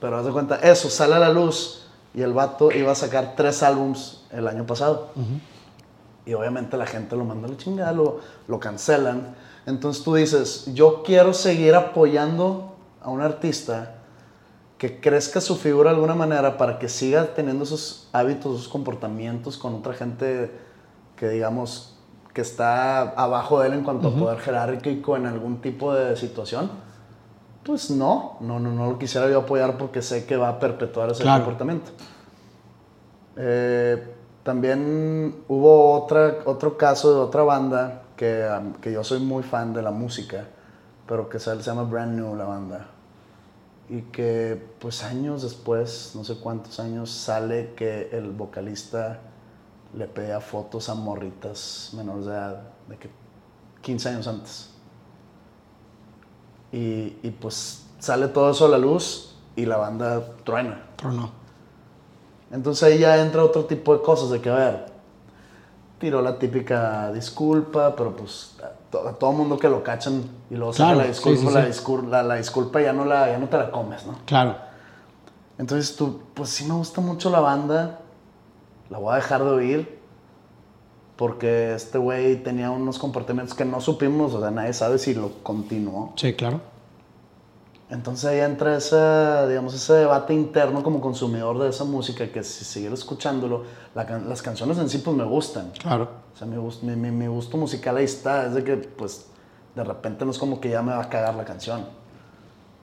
Pero 0.01 0.17
haz 0.19 0.27
de 0.27 0.31
cuenta, 0.33 0.57
eso 0.57 0.89
sale 0.91 1.15
a 1.15 1.19
la 1.19 1.31
luz 1.31 1.87
y 2.15 2.23
el 2.23 2.33
vato 2.33 2.71
iba 2.71 2.93
a 2.93 2.95
sacar 2.95 3.35
tres 3.35 3.63
álbums 3.63 4.25
el 4.31 4.47
año 4.47 4.67
pasado. 4.67 5.09
Y 6.29 6.35
obviamente 6.35 6.77
la 6.77 6.85
gente 6.85 7.17
lo 7.17 7.25
manda 7.25 7.49
a 7.49 7.51
la 7.53 7.57
chingada, 7.57 7.91
lo, 7.93 8.21
lo 8.49 8.61
cancelan. 8.61 9.35
Entonces 9.65 10.05
tú 10.05 10.15
dices, 10.15 10.69
yo 10.75 11.03
quiero 11.03 11.33
seguir 11.33 11.75
apoyando 11.75 12.77
a 13.01 13.09
un 13.09 13.23
artista 13.23 13.95
que 14.77 15.01
crezca 15.01 15.41
su 15.41 15.57
figura 15.57 15.89
de 15.89 15.97
alguna 15.97 16.15
manera 16.15 16.59
para 16.59 16.79
que 16.79 16.91
siga 16.91 17.35
teniendo 17.35 17.65
esos 17.65 18.11
hábitos, 18.13 18.57
esos 18.57 18.69
comportamientos 18.69 19.57
con 19.57 19.75
otra 19.77 19.95
gente 19.95 20.51
que 21.17 21.31
digamos 21.31 21.95
que 22.35 22.43
está 22.43 23.01
abajo 23.13 23.61
de 23.61 23.69
él 23.69 23.73
en 23.73 23.83
cuanto 23.83 24.09
a 24.09 24.11
poder 24.13 24.39
jerárquico 24.41 25.17
en 25.17 25.25
algún 25.25 25.63
tipo 25.63 25.95
de 25.95 26.15
situación. 26.15 26.71
Pues 27.65 27.91
no, 27.91 28.37
no, 28.41 28.61
no, 28.61 28.71
no 28.71 28.91
lo 28.91 28.99
quisiera 28.99 29.31
yo 29.31 29.39
apoyar 29.41 29.79
porque 29.79 30.03
sé 30.03 30.27
que 30.27 30.37
va 30.37 30.51
a 30.51 30.59
perpetuar 30.61 31.11
ese 31.11 31.23
Claro. 31.23 31.43
comportamiento. 31.45 31.91
Eh, 33.37 34.15
también 34.49 35.45
hubo 35.47 35.93
otra, 35.93 36.39
otro 36.47 36.79
caso 36.79 37.13
de 37.13 37.21
otra 37.21 37.43
banda 37.43 38.05
que, 38.17 38.49
que 38.81 38.91
yo 38.91 39.05
soy 39.05 39.21
muy 39.21 39.43
fan 39.43 39.75
de 39.75 39.83
la 39.83 39.91
música, 39.91 40.47
pero 41.07 41.29
que 41.29 41.39
se, 41.39 41.55
se 41.57 41.63
llama 41.65 41.83
Brand 41.83 42.19
New 42.19 42.35
la 42.35 42.47
banda. 42.47 42.87
Y 43.91 44.01
que 44.05 44.59
pues 44.79 45.05
años 45.05 45.43
después, 45.43 46.13
no 46.15 46.25
sé 46.25 46.37
cuántos 46.37 46.81
años, 46.81 47.11
sale 47.11 47.75
que 47.75 48.09
el 48.11 48.31
vocalista 48.31 49.19
le 49.93 50.07
pedía 50.07 50.41
fotos 50.41 50.89
a 50.89 50.95
morritas 50.95 51.91
menores 51.93 52.25
de 52.25 52.33
edad, 52.33 52.63
de 52.89 52.97
que 52.97 53.11
15 53.83 54.09
años 54.09 54.29
antes. 54.29 54.71
Y, 56.73 57.19
y 57.23 57.37
pues 57.39 57.85
sale 57.99 58.29
todo 58.29 58.53
eso 58.53 58.65
a 58.65 58.71
la 58.71 58.79
luz 58.79 59.37
y 59.57 59.67
la 59.67 59.77
banda 59.77 60.25
truena. 60.43 60.87
Pero 60.97 61.13
no. 61.13 61.38
Entonces 62.51 62.83
ahí 62.83 62.99
ya 62.99 63.21
entra 63.21 63.45
otro 63.45 63.65
tipo 63.67 63.95
de 63.95 64.03
cosas, 64.03 64.31
de 64.31 64.41
que, 64.41 64.49
a 64.51 64.55
ver, 64.55 64.87
tiró 65.99 66.23
la 66.23 66.39
típica 66.39 67.13
disculpa, 67.13 67.95
pero 67.97 68.15
pues 68.17 68.57
a 68.63 68.71
to- 68.91 69.09
a 69.09 69.13
todo 69.13 69.33
mundo 69.33 69.59
que 69.59 69.69
lo 69.69 69.83
cachan 69.83 70.23
y 70.51 70.55
luego 70.55 70.73
Claro, 70.73 70.93
saca 70.95 71.03
la 71.03 71.09
disculpa, 71.09 71.41
sí, 71.41 71.47
sí, 71.73 71.93
la, 72.03 72.09
la- 72.09 72.23
la 72.23 72.35
disculpa 72.37 72.81
ya 72.81 72.93
no, 72.93 73.05
la, 73.05 73.29
ya 73.31 73.39
no 73.39 73.49
te 73.49 73.59
la 73.59 73.71
comes, 73.71 74.07
¿no? 74.07 74.15
Claro. 74.25 74.57
Entonces 75.59 75.97
tú, 75.97 76.21
pues 76.35 76.51
sí 76.51 76.65
me 76.65 76.75
gusta 76.75 77.01
mucho 77.01 77.31
la 77.31 77.41
banda, 77.41 77.99
la 78.91 78.99
voy 78.99 79.13
a 79.13 79.17
dejar 79.17 79.43
de 79.45 79.51
oír, 79.51 79.99
porque 81.17 81.75
este 81.75 81.99
güey 81.99 82.37
tenía 82.43 82.71
unos 82.71 82.99
comportamientos 82.99 83.55
que 83.57 83.65
no 83.65 83.81
supimos, 83.81 84.33
o 84.35 84.41
sea, 84.41 84.51
nadie 84.53 84.73
sabe 84.73 84.99
si 84.99 85.15
lo 85.15 85.31
continuó. 85.43 86.13
Sí, 86.17 86.33
claro. 86.35 86.61
Entonces 87.91 88.27
ahí 88.27 88.41
entra 88.41 88.77
ese, 88.77 88.97
digamos, 89.49 89.73
ese 89.73 89.95
debate 89.95 90.35
interno 90.35 90.83
como 90.83 91.01
consumidor 91.01 91.59
de 91.59 91.71
esa 91.71 91.85
música, 91.85 92.31
que 92.31 92.45
si 92.45 92.65
seguir 92.65 92.93
escuchándolo, 92.93 93.65
la 93.95 94.05
las 94.05 94.43
canciones 94.43 94.77
en 94.77 94.91
sí 94.91 94.99
pues 94.99 95.17
me 95.17 95.25
gustan. 95.25 95.71
Claro. 95.79 96.11
O 96.35 96.37
sea, 96.37 96.47
mi, 96.47 96.57
mi, 96.97 97.11
mi- 97.11 97.27
gusto 97.27 97.57
musical 97.57 97.97
ahí 97.97 98.05
está, 98.05 98.47
es 98.47 98.55
de 98.55 98.63
que 98.63 98.77
pues 98.77 99.27
de 99.75 99.85
repente 99.85 100.25
no 100.27 100.31
es 100.33 100.39
como 100.39 100.61
que 100.61 100.69
ya 100.69 100.83
me 100.83 100.93
va 100.93 101.03
a 101.03 101.09
cagar 101.09 101.35
la 101.35 101.45
canción. 101.47 101.87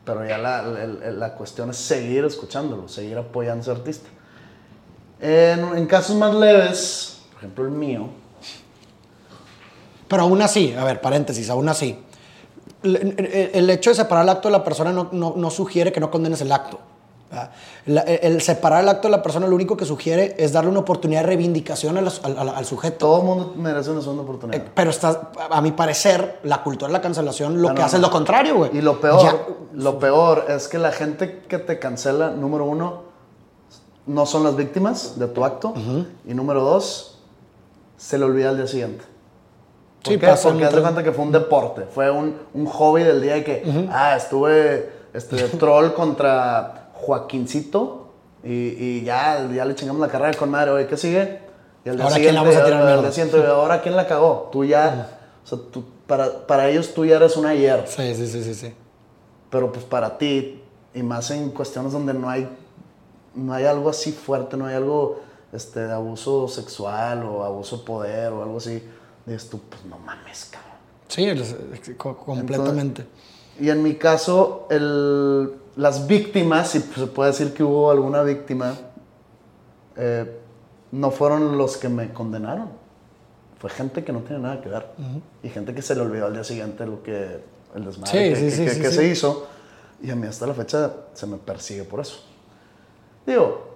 Pero 0.05 0.25
ya 0.27 0.39
la, 0.39 0.61
el- 0.61 1.19
la 1.19 1.33
cuestión 1.35 1.69
es 1.69 1.77
seguir 1.77 2.25
escuchándolo, 2.25 2.87
seguir 2.87 3.17
apoyando 3.19 3.59
a 3.59 3.61
ese 3.61 3.71
artista. 3.71 4.09
En, 5.19 5.77
en 5.77 5.85
casos 5.85 6.15
más 6.15 6.33
leves, 6.33 7.21
por 7.31 7.37
ejemplo 7.39 7.65
el 7.65 7.71
mío, 7.71 8.09
Pero 10.07 10.23
aún 10.23 10.41
así, 10.41 10.73
a 10.73 10.83
ver, 10.83 10.99
paréntesis, 11.01 11.49
aún 11.49 11.69
así. 11.69 11.99
El, 12.85 13.69
hecho 13.69 13.89
de 13.89 13.95
separar 13.95 14.23
el 14.23 14.29
acto 14.29 14.47
de 14.47 14.51
la 14.53 14.63
persona 14.63 14.91
no, 14.93 15.09
no- 15.11 15.33
no 15.35 15.49
sugiere 15.49 15.91
que 15.91 15.99
no 15.99 16.11
condenes 16.11 16.41
el 16.41 16.51
acto. 16.51 16.79
La- 17.85 18.01
el 18.01 18.39
separar 18.41 18.81
el 18.83 18.87
acto 18.89 19.07
de 19.09 19.11
la 19.11 19.21
persona 19.21 19.45
lo 19.47 19.55
único 19.55 19.75
que 19.75 19.83
sugiere 19.83 20.35
es 20.37 20.53
darle 20.53 20.69
una 20.69 20.79
oportunidad 20.79 21.21
de 21.21 21.27
reivindicación 21.27 21.97
al, 21.97 22.07
al- 22.23 22.49
al 22.49 22.65
sujeto. 22.65 22.97
todo 22.97 23.17
el 23.19 23.25
mundo 23.25 23.53
merece 23.57 23.89
una 23.91 24.01
segunda 24.01 24.23
oportunidad. 24.23 24.61
Eh, 24.61 24.71
Pero 24.73 24.89
está, 24.91 25.31
a 25.49 25.59
mi 25.61 25.71
parecer, 25.71 26.39
la 26.43 26.63
cultura 26.63 26.87
de 26.87 26.93
la 26.93 27.01
cancelación 27.01 27.61
lo 27.61 27.69
No, 27.69 27.75
que 27.75 27.81
hace 27.81 27.97
es 27.97 28.01
lo 28.01 28.09
contrario, 28.11 28.55
güey. 28.55 28.77
Y 28.77 28.81
lo 28.81 29.01
peor, 29.01 29.21
Ya- 29.21 29.45
lo 29.73 29.99
peor 29.99 30.45
es 30.47 30.67
que 30.69 30.77
la 30.77 30.91
gente 30.93 31.41
que 31.49 31.57
te 31.57 31.77
cancela, 31.77 32.29
número 32.29 32.63
uno, 32.65 33.03
no 34.05 34.25
son 34.25 34.43
las 34.43 34.55
víctimas 34.55 35.19
de 35.19 35.27
tu 35.27 35.43
acto. 35.43 35.73
Y 36.25 36.33
número 36.35 36.61
dos, 36.63 37.19
se 37.97 38.17
le 38.17 38.25
olvida 38.25 38.49
al 38.49 38.57
día 38.57 38.67
siguiente. 38.67 39.03
¿Por 40.05 40.13
Sí, 40.13 40.19
qué? 40.19 40.27
Porque 40.27 40.65
mucho. 40.65 40.81
cuenta 40.81 41.03
que 41.03 41.11
fue 41.11 41.25
un 41.25 41.31
deporte, 41.31 41.81
fue 41.93 42.09
un, 42.11 42.37
un 42.53 42.65
hobby 42.67 43.03
del 43.03 43.21
día 43.21 43.33
de 43.35 43.43
que, 43.43 43.87
ah, 43.91 44.15
estuve 44.15 44.89
este, 45.13 45.35
troll 45.59 45.93
contra 45.93 46.89
Joaquincito 46.93 48.09
y, 48.43 48.51
y 48.53 49.03
ya, 49.03 49.47
ya 49.53 49.65
le 49.65 49.75
chingamos 49.75 49.99
la 50.01 50.07
carrera 50.07 50.37
con 50.37 50.49
madre, 50.51 50.71
oye, 50.71 50.87
¿qué 50.87 50.97
sigue? 50.97 51.39
Y 51.83 51.89
al 51.89 51.95
día 51.97 52.05
Ahora, 52.05 52.15
¿quién 52.15 52.27
siguiente, 52.29 52.33
la 52.33 52.41
vamos 52.41 52.55
a 52.55 52.65
tirar 52.65 53.01
día 53.01 53.11
siguiente, 53.11 53.47
ahora 53.47 53.81
¿quién 53.81 53.95
la 53.95 54.07
cagó? 54.07 54.49
Tú 54.51 54.63
ya, 54.63 55.09
o 55.43 55.47
sea, 55.47 55.57
tú, 55.71 55.83
para, 56.07 56.45
para 56.47 56.69
ellos 56.69 56.93
tú 56.93 57.05
ya 57.05 57.15
eres 57.15 57.35
un 57.37 57.45
ayer. 57.45 57.83
Sí, 57.87 58.13
sí, 58.15 58.27
sí, 58.27 58.43
sí, 58.43 58.53
sí. 58.53 58.73
Pero 59.49 59.71
pues 59.71 59.85
para 59.85 60.17
ti, 60.17 60.61
y 60.93 61.03
más 61.03 61.31
en 61.31 61.49
cuestiones 61.49 61.93
donde 61.93 62.13
no 62.13 62.29
hay, 62.29 62.47
no 63.33 63.53
hay 63.53 63.65
algo 63.65 63.89
así 63.89 64.11
fuerte, 64.11 64.57
no 64.57 64.65
hay 64.67 64.75
algo 64.75 65.19
este, 65.53 65.81
de 65.87 65.93
abuso 65.93 66.47
sexual 66.47 67.23
o 67.23 67.43
abuso 67.43 67.77
de 67.77 67.83
poder 67.83 68.31
o 68.33 68.43
algo 68.43 68.57
así, 68.57 68.83
dices 69.25 69.49
tú, 69.49 69.59
pues 69.69 69.83
no 69.85 69.97
mames, 69.99 70.49
cabrón. 70.51 70.71
Sí, 71.07 71.93
completamente. 71.95 73.05
Y 73.59 73.69
en 73.69 73.81
mi 73.83 73.95
caso, 73.95 74.67
el, 74.69 75.53
las 75.77 76.07
víctimas, 76.07 76.69
si 76.71 76.79
se 76.81 77.07
puede 77.07 77.31
decir 77.31 77.53
que 77.53 77.63
hubo 77.63 77.89
alguna 77.91 78.21
víctima, 78.23 78.75
eh, 79.95 80.39
no 80.91 81.11
fueron 81.11 81.57
los 81.57 81.77
que 81.77 81.89
me 81.89 82.11
condenaron. 82.13 82.69
Fue 83.59 83.69
gente 83.69 84.03
que 84.03 84.11
no 84.11 84.19
tiene 84.19 84.41
nada 84.43 84.61
que 84.61 84.69
ver. 84.69 84.85
Y 85.41 85.49
gente 85.49 85.73
que 85.73 85.81
se 85.81 85.95
le 85.95 86.01
olvidó 86.01 86.25
al 86.27 86.33
día 86.33 86.43
siguiente 86.43 86.85
lo 86.85 87.01
que 87.01 87.39
el 87.73 87.85
desmadre 87.85 88.11
Sí, 88.35 88.41
que, 88.41 88.51
sí, 88.51 88.63
que- 88.65 88.69
sí, 88.71 88.81
que- 88.81 88.91
se 88.91 89.07
hizo. 89.07 89.47
Y 90.01 90.11
a 90.11 90.15
mí 90.15 90.27
hasta 90.27 90.45
la 90.45 90.53
fecha 90.53 90.91
se 91.13 91.25
me 91.25 91.37
persigue 91.37 91.83
por 91.85 92.01
eso. 92.01 92.17
Digo, 93.25 93.74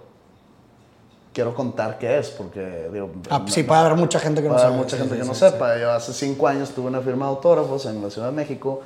quiero 1.32 1.54
contar 1.54 1.98
qué 1.98 2.18
es, 2.18 2.28
porque 2.30 2.88
digo, 2.92 3.10
Ah, 3.30 3.44
sí, 3.46 3.62
puede 3.62 3.80
haber 3.80 3.96
mucha 3.96 4.18
gente 4.18 4.42
que 4.42 4.48
no 4.48 4.54
Puede 4.54 4.66
sabe. 4.66 4.76
mucha 4.76 4.96
Sí, 4.96 5.02
gente 5.02 5.14
sí, 5.14 5.20
que 5.22 5.26
no 5.28 5.34
sí, 5.34 5.40
sepa. 5.40 5.78
Yo 5.78 5.90
hace 5.92 6.12
cinco 6.12 6.48
años 6.48 6.70
tuve 6.70 6.88
una 6.88 7.00
firma 7.00 7.26
de 7.26 7.30
autógrafos 7.30 7.86
en 7.86 8.02
la 8.02 8.10
Ciudad 8.10 8.28
de 8.28 8.34
México 8.36 8.80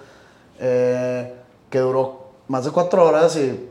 eh, 0.59 1.35
que 1.71 1.79
duró 1.79 2.25
más 2.49 2.65
de 2.65 2.71
cuatro 2.71 3.05
horas 3.05 3.37
y, 3.37 3.69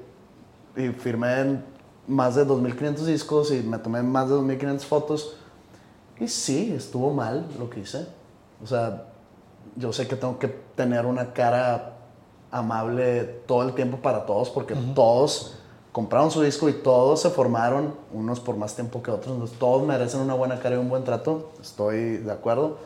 y 0.76 0.88
firmé 0.90 1.40
en 1.42 1.66
más 2.08 2.36
de 2.36 2.46
2.500 2.46 2.96
discos 3.06 3.52
y 3.52 3.62
me 3.64 3.78
tomé 3.78 4.02
más 4.04 4.28
de 4.30 4.36
2.500 4.36 4.80
fotos. 4.80 5.36
Y 6.20 6.28
sí, 6.28 6.74
estuvo 6.76 7.12
mal 7.14 7.46
lo 7.60 7.70
que 7.70 7.80
hice. 7.82 8.06
O 8.64 8.68
sea, 8.68 9.04
yo 9.76 9.94
sé 9.94 10.08
que 10.08 10.16
tengo 10.16 10.38
que 10.40 10.48
tener 10.48 11.06
una 11.06 11.32
cara 11.34 11.94
amable 12.52 13.24
todo 13.48 13.64
el 13.64 13.74
tiempo 13.74 13.98
para 13.98 14.26
todos 14.26 14.50
porque 14.50 14.76
todos 14.94 15.56
compraron 15.94 16.30
su 16.32 16.42
disco 16.42 16.68
y 16.68 16.74
todos 16.74 17.22
se 17.22 17.30
formaron, 17.30 17.94
unos 18.12 18.40
por 18.42 18.58
más 18.58 18.76
tiempo 18.76 19.02
que 19.02 19.12
otros, 19.12 19.32
entonces 19.34 19.58
todos 19.58 19.84
merecen 19.88 20.20
una 20.20 20.34
buena 20.34 20.60
cara 20.60 20.76
y 20.76 20.80
un 20.80 20.90
buen 20.90 21.04
trato, 21.06 21.52
estoy 21.62 22.18
de 22.18 22.32
acuerdo, 22.32 22.78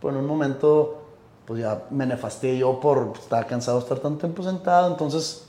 pero 0.00 0.12
en 0.12 0.18
un 0.20 0.26
momento 0.26 1.02
pues 1.46 1.60
ya 1.60 1.84
me 1.90 2.04
nefasté 2.06 2.58
yo 2.58 2.78
por 2.80 3.12
estar 3.18 3.46
cansado 3.46 3.78
de 3.78 3.84
estar 3.84 4.00
tanto 4.00 4.18
tiempo 4.18 4.42
sentado, 4.42 4.90
entonces 4.90 5.46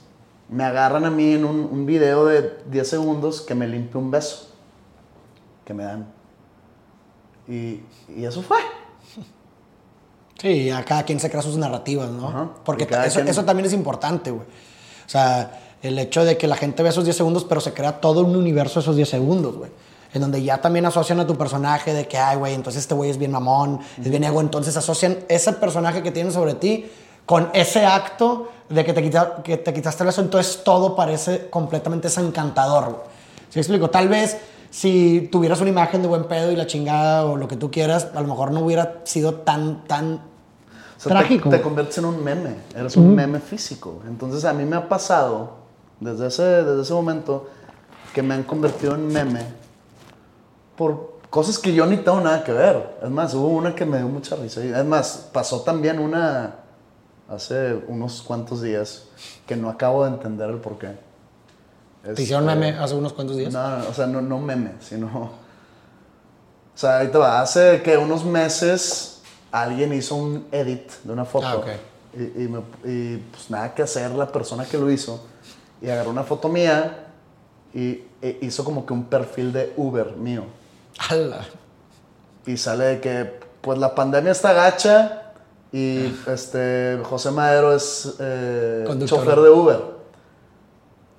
me 0.48 0.62
agarran 0.64 1.04
a 1.04 1.10
mí 1.10 1.32
en 1.34 1.44
un, 1.44 1.68
un 1.70 1.84
video 1.84 2.24
de 2.24 2.56
10 2.70 2.88
segundos 2.88 3.40
que 3.42 3.54
me 3.54 3.66
limpie 3.66 4.00
un 4.00 4.10
beso, 4.10 4.46
que 5.64 5.74
me 5.74 5.82
dan. 5.84 6.06
Y, 7.48 7.82
y 8.16 8.24
eso 8.24 8.40
fue. 8.42 8.58
Sí, 10.40 10.70
a 10.70 10.84
cada 10.84 11.02
quien 11.02 11.18
se 11.18 11.28
crea 11.30 11.42
sus 11.42 11.56
narrativas, 11.56 12.10
¿no? 12.10 12.28
Ajá. 12.28 12.48
Porque 12.64 12.84
eso, 12.84 13.16
quien- 13.20 13.28
eso 13.28 13.44
también 13.44 13.66
es 13.66 13.72
importante, 13.72 14.30
güey. 14.30 14.46
O 14.46 15.08
sea, 15.10 15.67
el 15.82 15.98
hecho 15.98 16.24
de 16.24 16.36
que 16.36 16.46
la 16.46 16.56
gente 16.56 16.82
ve 16.82 16.88
esos 16.88 17.04
10 17.04 17.16
segundos, 17.16 17.44
pero 17.44 17.60
se 17.60 17.72
crea 17.72 18.00
todo 18.00 18.20
un 18.24 18.34
universo 18.36 18.80
esos 18.80 18.96
10 18.96 19.08
segundos, 19.08 19.56
güey. 19.56 19.70
En 20.14 20.22
donde 20.22 20.42
ya 20.42 20.60
también 20.60 20.86
asocian 20.86 21.20
a 21.20 21.26
tu 21.26 21.36
personaje 21.36 21.92
de 21.92 22.08
que, 22.08 22.16
ay, 22.16 22.36
güey, 22.38 22.54
entonces 22.54 22.82
este 22.82 22.94
güey 22.94 23.10
es 23.10 23.18
bien 23.18 23.30
mamón, 23.30 23.80
es 24.02 24.08
bien 24.10 24.24
ego. 24.24 24.40
Entonces 24.40 24.76
asocian 24.76 25.18
ese 25.28 25.52
personaje 25.52 26.02
que 26.02 26.10
tienen 26.10 26.32
sobre 26.32 26.54
ti 26.54 26.90
con 27.26 27.50
ese 27.52 27.84
acto 27.84 28.48
de 28.70 28.84
que 28.86 28.94
te, 28.94 29.02
quita- 29.02 29.42
que 29.44 29.58
te 29.58 29.74
quitaste 29.74 30.02
el 30.02 30.06
beso. 30.06 30.22
Entonces 30.22 30.62
todo 30.64 30.96
parece 30.96 31.48
completamente 31.50 32.08
encantador, 32.16 32.84
güey. 32.84 32.96
¿Sí 33.50 33.56
me 33.56 33.60
explico? 33.60 33.90
Tal 33.90 34.08
vez 34.08 34.38
si 34.70 35.28
tuvieras 35.30 35.60
una 35.60 35.70
imagen 35.70 36.00
de 36.02 36.08
buen 36.08 36.24
pedo 36.24 36.50
y 36.52 36.56
la 36.56 36.66
chingada 36.66 37.24
o 37.26 37.36
lo 37.36 37.46
que 37.46 37.56
tú 37.56 37.70
quieras, 37.70 38.08
a 38.14 38.20
lo 38.22 38.28
mejor 38.28 38.50
no 38.50 38.60
hubiera 38.60 39.00
sido 39.04 39.34
tan, 39.34 39.84
tan 39.86 40.14
O 40.14 40.20
sea, 41.00 41.12
te- 41.12 41.18
Trágico. 41.18 41.50
Te, 41.50 41.60
conviertes 41.60 41.98
en 41.98 42.06
un 42.06 42.24
meme, 42.24 42.54
eres 42.74 42.96
un 42.96 43.14
meme 43.14 43.40
físico. 43.40 44.00
Entonces 44.08 44.44
a 44.46 44.52
mí 44.54 44.64
me 44.64 44.76
ha 44.76 44.88
pasado 44.88 45.52
desde 46.00 46.26
ese, 46.28 46.42
desde 46.42 46.82
ese 46.82 46.92
momento 46.94 47.48
que 48.14 48.22
me 48.22 48.34
han 48.34 48.42
convertido 48.44 48.94
en 48.94 49.08
meme 49.08 49.42
por 50.76 51.18
cosas 51.30 51.58
que 51.58 51.72
yo 51.74 51.86
ni 51.86 51.96
tengo 51.98 52.20
nada 52.20 52.42
que 52.44 52.52
ver. 52.52 52.98
Es 53.02 53.10
más, 53.10 53.34
hubo 53.34 53.48
una 53.48 53.74
que 53.74 53.84
me 53.84 53.98
dio 53.98 54.08
mucha 54.08 54.36
risa. 54.36 54.62
Es 54.64 54.84
más, 54.84 55.28
pasó 55.32 55.60
también 55.60 55.98
una 55.98 56.54
hace 57.28 57.74
unos 57.88 58.22
cuantos 58.22 58.62
días 58.62 59.04
que 59.46 59.56
no 59.56 59.68
acabo 59.68 60.04
de 60.04 60.10
entender 60.10 60.48
el 60.48 60.56
porqué. 60.58 60.96
¿Te 62.14 62.22
hicieron 62.22 62.48
Este, 62.48 62.58
meme 62.60 62.78
hace 62.78 62.94
unos 62.94 63.12
cuantos 63.12 63.36
días? 63.36 63.52
no, 63.52 63.88
o 63.88 63.92
sea, 63.92 64.06
no, 64.06 64.22
no 64.22 64.38
meme, 64.38 64.72
sino. 64.80 65.08
O 65.08 65.30
sea, 66.80 66.98
ahí 66.98 67.08
te 67.08 67.18
va. 67.18 67.40
Hace 67.40 67.82
que 67.82 67.98
unos 67.98 68.24
meses 68.24 69.20
alguien 69.50 69.92
hizo 69.92 70.14
un 70.14 70.46
edit 70.52 70.90
de 71.02 71.12
una 71.12 71.24
foto. 71.24 71.46
Ah, 71.46 71.56
ok. 71.56 71.66
y, 72.14 72.44
y 72.44 72.48
me- 72.48 72.62
y, 72.84 73.16
pues 73.18 73.50
nada 73.50 73.74
que 73.74 73.82
hacer 73.82 74.10
la 74.12 74.30
persona 74.30 74.64
que 74.64 74.78
lo 74.78 74.90
hizo. 74.90 75.22
Y 75.80 75.88
agarró 75.90 76.10
una 76.10 76.24
foto 76.24 76.48
mía 76.48 77.06
y 77.74 78.02
e 78.20 78.38
hizo 78.42 78.64
como 78.64 78.84
que 78.84 78.92
un 78.92 79.04
perfil 79.04 79.52
de 79.52 79.72
Uber 79.76 80.16
mío. 80.16 80.44
¡Hala! 81.08 81.40
Y 82.46 82.56
sale 82.56 82.84
de 82.84 83.00
que, 83.00 83.40
pues 83.60 83.78
la 83.78 83.94
pandemia 83.94 84.32
está 84.32 84.52
gacha 84.52 85.22
y 85.70 86.12
este, 86.26 86.98
José 87.04 87.30
Madero 87.30 87.74
es 87.74 88.14
eh, 88.18 88.86
chofer 89.04 89.40
de 89.40 89.50
Uber. 89.50 89.98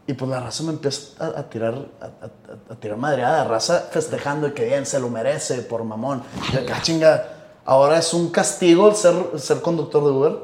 Y 0.08 0.14
pues 0.14 0.30
la 0.32 0.40
raza 0.40 0.64
me 0.64 0.72
empieza 0.72 1.24
a, 1.24 1.40
a 1.40 1.44
tirar, 1.50 1.76
a, 2.02 2.06
a- 2.06 2.74
a 2.74 2.76
tirar 2.78 2.98
madreada, 2.98 3.44
raza 3.44 3.88
festejando 3.92 4.48
y 4.48 4.54
que 4.54 4.66
bien, 4.66 4.86
se 4.88 5.00
lo 5.00 5.08
merece 5.10 5.62
por 5.62 5.84
mamón. 5.84 6.24
Y 6.52 6.58
acá, 6.58 6.82
chinga, 6.82 7.28
ahora 7.64 8.00
es 8.00 8.12
un 8.14 8.32
castigo 8.32 8.90
el 8.90 8.96
ser, 8.96 9.14
ser 9.38 9.62
conductor 9.62 10.04
de 10.04 10.10
Uber. 10.10 10.38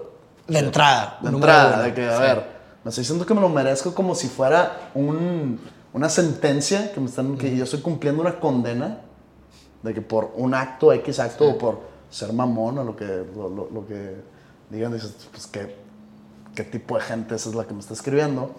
De 0.48 0.60
entrada. 0.60 1.18
De 1.20 1.30
entrada, 1.30 1.82
de 1.82 1.94
que, 1.96 2.06
a 2.06 2.16
Sí. 2.16 2.22
ver, 2.22 2.55
me 2.86 2.90
estoy 2.90 3.02
diciendo 3.02 3.26
que 3.26 3.34
me 3.34 3.42
lo 3.42 3.50
merezco 3.50 3.94
como 3.94 4.16
si 4.16 4.28
fuera 4.30 4.92
un, 4.94 5.60
una 5.92 6.08
sentencia, 6.08 6.94
que, 6.94 7.00
me 7.02 7.08
están, 7.08 7.38
que 7.38 7.54
yo 7.58 7.64
estoy 7.66 7.82
cumpliendo 7.82 8.22
una 8.22 8.40
condena, 8.40 9.02
de 9.84 9.94
que 9.94 10.02
por 10.02 10.32
un 10.36 10.54
acto, 10.54 10.94
X 10.94 11.20
acto, 11.20 11.50
o 11.50 11.58
por 11.58 11.80
ser 12.10 12.32
mamón, 12.32 12.78
o 12.78 12.84
lo 12.86 12.96
que, 12.96 13.06
lo, 13.36 13.50
lo- 13.50 13.70
lo 13.74 13.86
que 13.88 14.16
digan, 14.70 14.94
dices, 14.94 15.14
pues, 15.32 15.48
¿qué, 15.48 15.76
¿qué 16.56 16.64
tipo 16.64 16.96
de 16.96 17.02
gente 17.04 17.36
esa 17.36 17.50
es 17.50 17.56
la 17.56 17.66
que 17.66 17.74
me 17.74 17.80
está 17.82 17.94
escribiendo? 17.94 18.52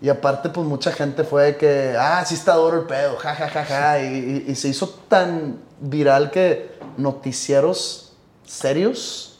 Y 0.00 0.08
aparte, 0.08 0.48
pues 0.50 0.66
mucha 0.66 0.90
gente 0.92 1.24
fue 1.24 1.56
que, 1.56 1.94
ah, 1.98 2.24
sí 2.26 2.34
está 2.34 2.54
duro 2.56 2.80
el 2.80 2.86
pedo, 2.86 3.16
ja, 3.16 3.34
ja, 3.34 3.48
ja, 3.48 3.64
ja. 3.64 4.02
Y, 4.02 4.44
y- 4.46 4.50
y 4.50 4.54
se 4.54 4.68
hizo 4.68 4.88
tan 5.08 5.58
viral 5.80 6.30
que 6.30 6.72
noticieros 6.96 8.12
serios 8.46 9.33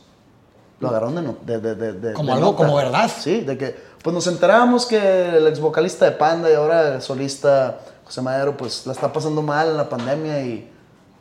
lo 0.81 0.89
agarraron 0.89 1.15
de, 1.15 1.23
no- 1.23 1.37
de, 1.45 1.59
de, 1.61 1.93
de- 1.93 2.13
Como 2.15 2.33
algo, 2.33 2.47
nota. 2.53 2.57
como 2.57 2.77
verdad. 2.77 3.11
Sí, 3.19 3.41
de 3.43 3.57
que, 3.57 3.75
pues 4.03 4.13
nos 4.13 4.27
enterábamos 4.27 4.87
que 4.87 5.37
el 5.37 5.47
ex 5.47 5.61
vocalista 5.61 6.05
de 6.05 6.13
Panda 6.13 6.51
y 6.51 6.55
ahora 6.55 6.95
el 6.97 7.03
solista 7.03 7.79
José 8.05 8.21
Madero, 8.23 8.57
pues 8.57 8.87
la 8.87 8.93
está 8.93 9.13
pasando 9.13 9.41
mal 9.43 9.69
en 9.69 9.77
la 9.77 9.89
pandemia 9.89 10.43
y, 10.45 10.71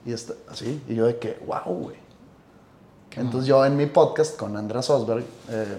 y 0.06 0.12
está 0.12 0.34
así. 0.50 0.84
Y 0.90 0.96
yo 0.96 1.06
de 1.06 1.18
que, 1.18 1.40
wow, 1.48 1.62
güey. 1.76 1.96
Entonces 3.16 3.48
yo 3.48 3.64
en 3.64 3.78
mi 3.78 3.86
podcast 3.86 4.36
con 4.36 4.58
Andrés 4.58 4.90
Osberg 4.90 5.24
eh, 5.50 5.78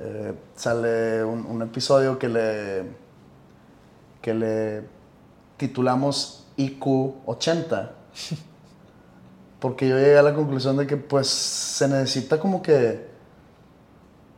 eh, 0.00 0.34
sale 0.56 1.24
un, 1.24 1.46
un 1.46 1.62
episodio 1.62 2.18
que 2.18 2.28
le, 2.28 2.82
que 4.20 4.34
le 4.34 4.82
titulamos 5.56 6.44
IQ 6.56 7.14
80. 7.26 7.92
Porque 9.66 9.88
yo 9.88 9.96
llegué 9.98 10.16
a 10.16 10.22
la 10.22 10.32
conclusión 10.32 10.76
de 10.76 10.86
que 10.86 10.96
pues 10.96 11.26
se 11.26 11.88
necesita 11.88 12.38
como 12.38 12.62
que... 12.62 13.04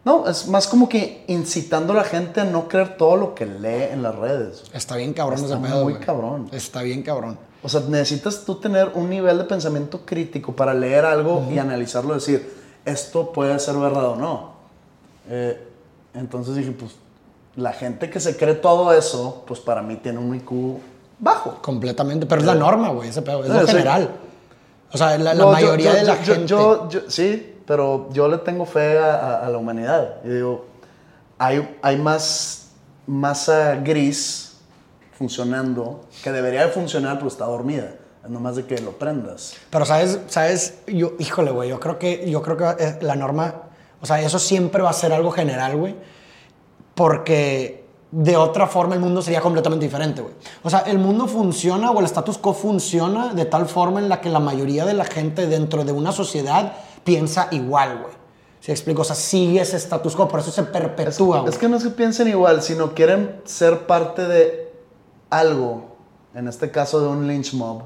No, 0.02 0.26
es 0.26 0.48
más 0.48 0.66
como 0.66 0.88
que 0.88 1.22
incitando 1.28 1.92
a 1.92 1.96
la 1.96 2.04
gente 2.04 2.40
a 2.40 2.44
no 2.44 2.66
creer 2.66 2.96
todo 2.96 3.14
lo 3.16 3.34
que 3.34 3.44
lee 3.44 3.92
en 3.92 4.02
las 4.02 4.14
redes. 4.14 4.62
Está 4.72 4.96
bien 4.96 5.12
cabrón 5.12 5.38
Está 5.44 5.56
ese 5.58 5.66
pedo. 5.66 5.84
muy 5.84 5.96
cabrón. 5.96 6.48
Está 6.50 6.80
bien 6.80 7.02
cabrón. 7.02 7.38
O 7.62 7.68
sea, 7.68 7.82
necesitas 7.86 8.42
tú 8.46 8.54
tener 8.54 8.92
un 8.94 9.10
nivel 9.10 9.36
de 9.36 9.44
pensamiento 9.44 10.00
crítico 10.06 10.56
para 10.56 10.72
leer 10.72 11.04
algo 11.04 11.46
y 11.52 11.58
analizarlo 11.58 12.12
y 12.12 12.20
decir, 12.20 12.50
esto 12.86 13.30
puede 13.30 13.58
ser 13.58 13.76
verdad 13.76 14.06
o 14.06 14.16
no. 14.16 14.52
Eh, 15.28 15.62
entonces 16.14 16.56
dije, 16.56 16.70
pues, 16.70 16.92
la 17.54 17.74
gente 17.74 18.08
que 18.08 18.18
se 18.18 18.34
cree 18.34 18.54
todo 18.54 18.94
eso, 18.94 19.44
pues 19.46 19.60
para 19.60 19.82
mí 19.82 19.96
tiene 19.96 20.20
un 20.20 20.34
IQ 20.34 20.78
bajo. 21.18 21.58
Completamente. 21.60 22.24
Pero 22.24 22.40
es 22.40 22.46
la 22.46 22.54
norma, 22.54 22.88
güey, 22.88 23.10
ese 23.10 23.20
pedo. 23.20 23.44
Es 23.44 23.50
Eh, 23.50 23.60
lo 23.60 23.66
general. 23.66 24.10
O 24.92 24.96
sea, 24.98 25.18
la, 25.18 25.34
la 25.34 25.34
No, 25.34 25.44
yo- 25.46 25.52
mayoría 25.52 25.90
yo- 25.92 25.96
de 25.98 26.02
la 26.04 26.14
yo- 26.16 26.22
yo- 26.22 26.34
gente. 26.34 26.46
yo- 26.48 26.88
yo- 26.88 27.10
sí, 27.10 27.56
pero 27.66 28.08
yo 28.12 28.28
le 28.28 28.38
tengo 28.38 28.64
fe 28.64 28.98
a, 28.98 29.14
a- 29.16 29.46
a 29.46 29.48
la 29.50 29.58
humanidad. 29.58 30.16
Y 30.24 30.28
digo, 30.28 30.66
hay, 31.38 31.76
hay 31.82 31.96
más 31.98 32.70
masa 33.06 33.76
gris 33.76 34.56
funcionando 35.12 36.00
que 36.22 36.30
debería 36.32 36.64
de 36.66 36.72
funcionar, 36.72 37.16
pero 37.16 37.28
está 37.28 37.44
dormida. 37.44 37.94
Es 38.24 38.30
nomás 38.30 38.56
de 38.56 38.64
que 38.66 38.78
lo 38.80 38.92
prendas. 38.92 39.54
Pero 39.70 39.84
sabes, 39.84 40.18
sabes, 40.28 40.78
yo, 40.86 41.12
híjole, 41.18 41.50
güey, 41.50 41.68
yo 41.68 41.78
creo 41.80 41.98
que, 41.98 42.28
yo 42.30 42.42
creo 42.42 42.56
que 42.56 42.96
la 43.00 43.14
norma, 43.16 43.54
o 44.00 44.06
sea, 44.06 44.20
eso 44.20 44.38
siempre 44.38 44.82
va 44.82 44.90
a 44.90 44.94
ser 44.94 45.12
algo 45.12 45.30
general, 45.30 45.76
güey, 45.76 45.94
porque 46.94 47.84
de 48.10 48.36
otra 48.36 48.66
forma 48.66 48.94
el 48.94 49.00
mundo 49.00 49.20
sería 49.20 49.40
completamente 49.40 49.84
diferente, 49.84 50.22
güey. 50.22 50.34
O 50.62 50.70
sea, 50.70 50.80
el 50.80 50.98
mundo 50.98 51.26
funciona 51.26 51.90
o 51.90 52.00
el 52.00 52.06
status 52.06 52.38
quo 52.38 52.54
funciona 52.54 53.34
de 53.34 53.44
tal 53.44 53.66
forma 53.66 54.00
en 54.00 54.08
la 54.08 54.20
que 54.20 54.30
la 54.30 54.40
mayoría 54.40 54.86
de 54.86 54.94
la 54.94 55.04
gente 55.04 55.46
dentro 55.46 55.84
de 55.84 55.92
una 55.92 56.12
sociedad 56.12 56.72
piensa 57.04 57.48
igual, 57.50 57.98
güey. 58.02 58.14
¿Sí 58.60 58.72
explico? 58.72 59.02
O 59.02 59.04
sea, 59.04 59.14
sigue 59.14 59.60
ese 59.60 59.76
status 59.76 60.16
quo, 60.16 60.26
por 60.26 60.40
eso 60.40 60.50
se 60.50 60.64
perpetúa, 60.64 61.40
güey. 61.40 61.52
Es 61.52 61.58
que 61.58 61.68
no 61.68 61.76
es 61.76 61.84
que 61.84 61.90
piensen 61.90 62.28
igual, 62.28 62.62
sino 62.62 62.94
quieren 62.94 63.40
ser 63.44 63.86
parte 63.86 64.26
de 64.26 64.72
algo, 65.30 65.96
en 66.34 66.48
este 66.48 66.70
caso 66.70 67.00
de 67.00 67.08
un 67.08 67.26
lynch 67.26 67.54
mob. 67.54 67.82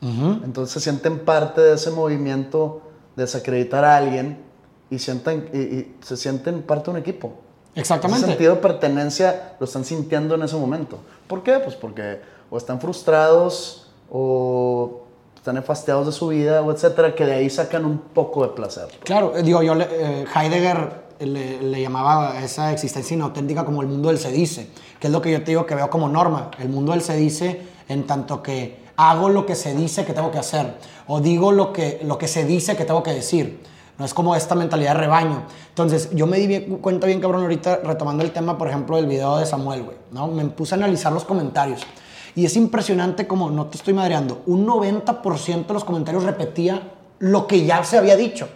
Entonces 0.00 0.74
se 0.74 0.80
sienten 0.80 1.24
parte 1.24 1.62
de 1.62 1.74
ese 1.76 1.90
movimiento 1.90 2.82
de 3.16 3.22
desacreditar 3.22 3.86
a 3.86 3.96
alguien 3.96 4.44
y, 4.90 4.98
sienten, 4.98 5.48
y, 5.54 5.58
y 5.58 5.96
se 6.02 6.18
sienten 6.18 6.60
parte 6.62 6.90
de 6.90 6.90
un 6.90 6.96
equipo. 6.98 7.32
Exactamente. 7.74 8.24
Ese 8.24 8.32
sentido 8.32 8.54
de 8.54 8.60
pertenencia 8.60 9.54
lo 9.58 9.66
están 9.66 9.84
sintiendo 9.84 10.34
en 10.34 10.42
ese 10.42 10.56
momento. 10.56 10.98
¿Por 11.26 11.42
qué? 11.42 11.58
Pues 11.58 11.74
porque 11.74 12.20
o 12.50 12.56
están 12.56 12.80
frustrados 12.80 13.88
o 14.10 15.02
están 15.34 15.56
enfastiados 15.56 16.06
de 16.06 16.12
su 16.12 16.28
vida 16.28 16.62
o 16.62 16.72
etcétera, 16.72 17.14
que 17.14 17.26
de 17.26 17.34
ahí 17.34 17.50
sacan 17.50 17.84
un 17.84 17.98
poco 17.98 18.46
de 18.46 18.54
placer. 18.54 18.86
Claro, 19.02 19.36
eh, 19.36 19.42
digo, 19.42 19.62
yo, 19.62 19.74
eh, 19.74 20.24
Heidegger 20.34 21.04
le, 21.20 21.60
le 21.60 21.80
llamaba 21.80 22.32
a 22.32 22.44
esa 22.44 22.72
existencia 22.72 23.14
inauténtica 23.14 23.64
como 23.64 23.82
el 23.82 23.88
mundo 23.88 24.08
del 24.08 24.18
se 24.18 24.30
dice, 24.30 24.70
que 25.00 25.08
es 25.08 25.12
lo 25.12 25.20
que 25.20 25.32
yo 25.32 25.40
te 25.40 25.50
digo 25.50 25.66
que 25.66 25.74
veo 25.74 25.90
como 25.90 26.08
norma. 26.08 26.50
El 26.58 26.68
mundo 26.68 26.92
del 26.92 27.02
se 27.02 27.16
dice 27.16 27.60
en 27.88 28.06
tanto 28.06 28.42
que 28.42 28.84
hago 28.96 29.28
lo 29.28 29.44
que 29.44 29.54
se 29.54 29.74
dice 29.74 30.04
que 30.04 30.12
tengo 30.12 30.30
que 30.30 30.38
hacer, 30.38 30.74
o 31.06 31.20
digo 31.20 31.52
lo 31.52 31.72
que, 31.72 32.00
lo 32.04 32.18
que 32.18 32.28
se 32.28 32.44
dice 32.44 32.76
que 32.76 32.84
tengo 32.84 33.02
que 33.02 33.12
decir. 33.12 33.60
No 33.98 34.04
es 34.04 34.12
como 34.12 34.34
esta 34.34 34.54
mentalidad 34.54 34.94
de 34.94 35.00
rebaño. 35.00 35.42
Entonces, 35.68 36.10
yo 36.12 36.26
me 36.26 36.38
di 36.38 36.60
cuenta 36.80 37.06
bien, 37.06 37.20
cabrón, 37.20 37.42
ahorita 37.42 37.80
retomando 37.84 38.24
el 38.24 38.32
tema, 38.32 38.58
por 38.58 38.68
ejemplo, 38.68 38.96
del 38.96 39.06
video 39.06 39.36
de 39.38 39.46
Samuel, 39.46 39.84
güey, 39.84 39.96
¿no? 40.10 40.26
Me 40.28 40.44
puse 40.46 40.74
a 40.74 40.78
analizar 40.78 41.12
los 41.12 41.24
comentarios. 41.24 41.82
Y 42.34 42.44
es 42.44 42.56
impresionante 42.56 43.28
como, 43.28 43.50
no 43.50 43.66
te 43.66 43.76
estoy 43.76 43.94
madreando, 43.94 44.42
un 44.46 44.66
90% 44.66 45.66
de 45.68 45.74
los 45.74 45.84
comentarios 45.84 46.24
repetía 46.24 46.90
lo 47.20 47.46
que 47.46 47.64
ya 47.64 47.84
se 47.84 47.96
había 47.96 48.16
dicho. 48.16 48.46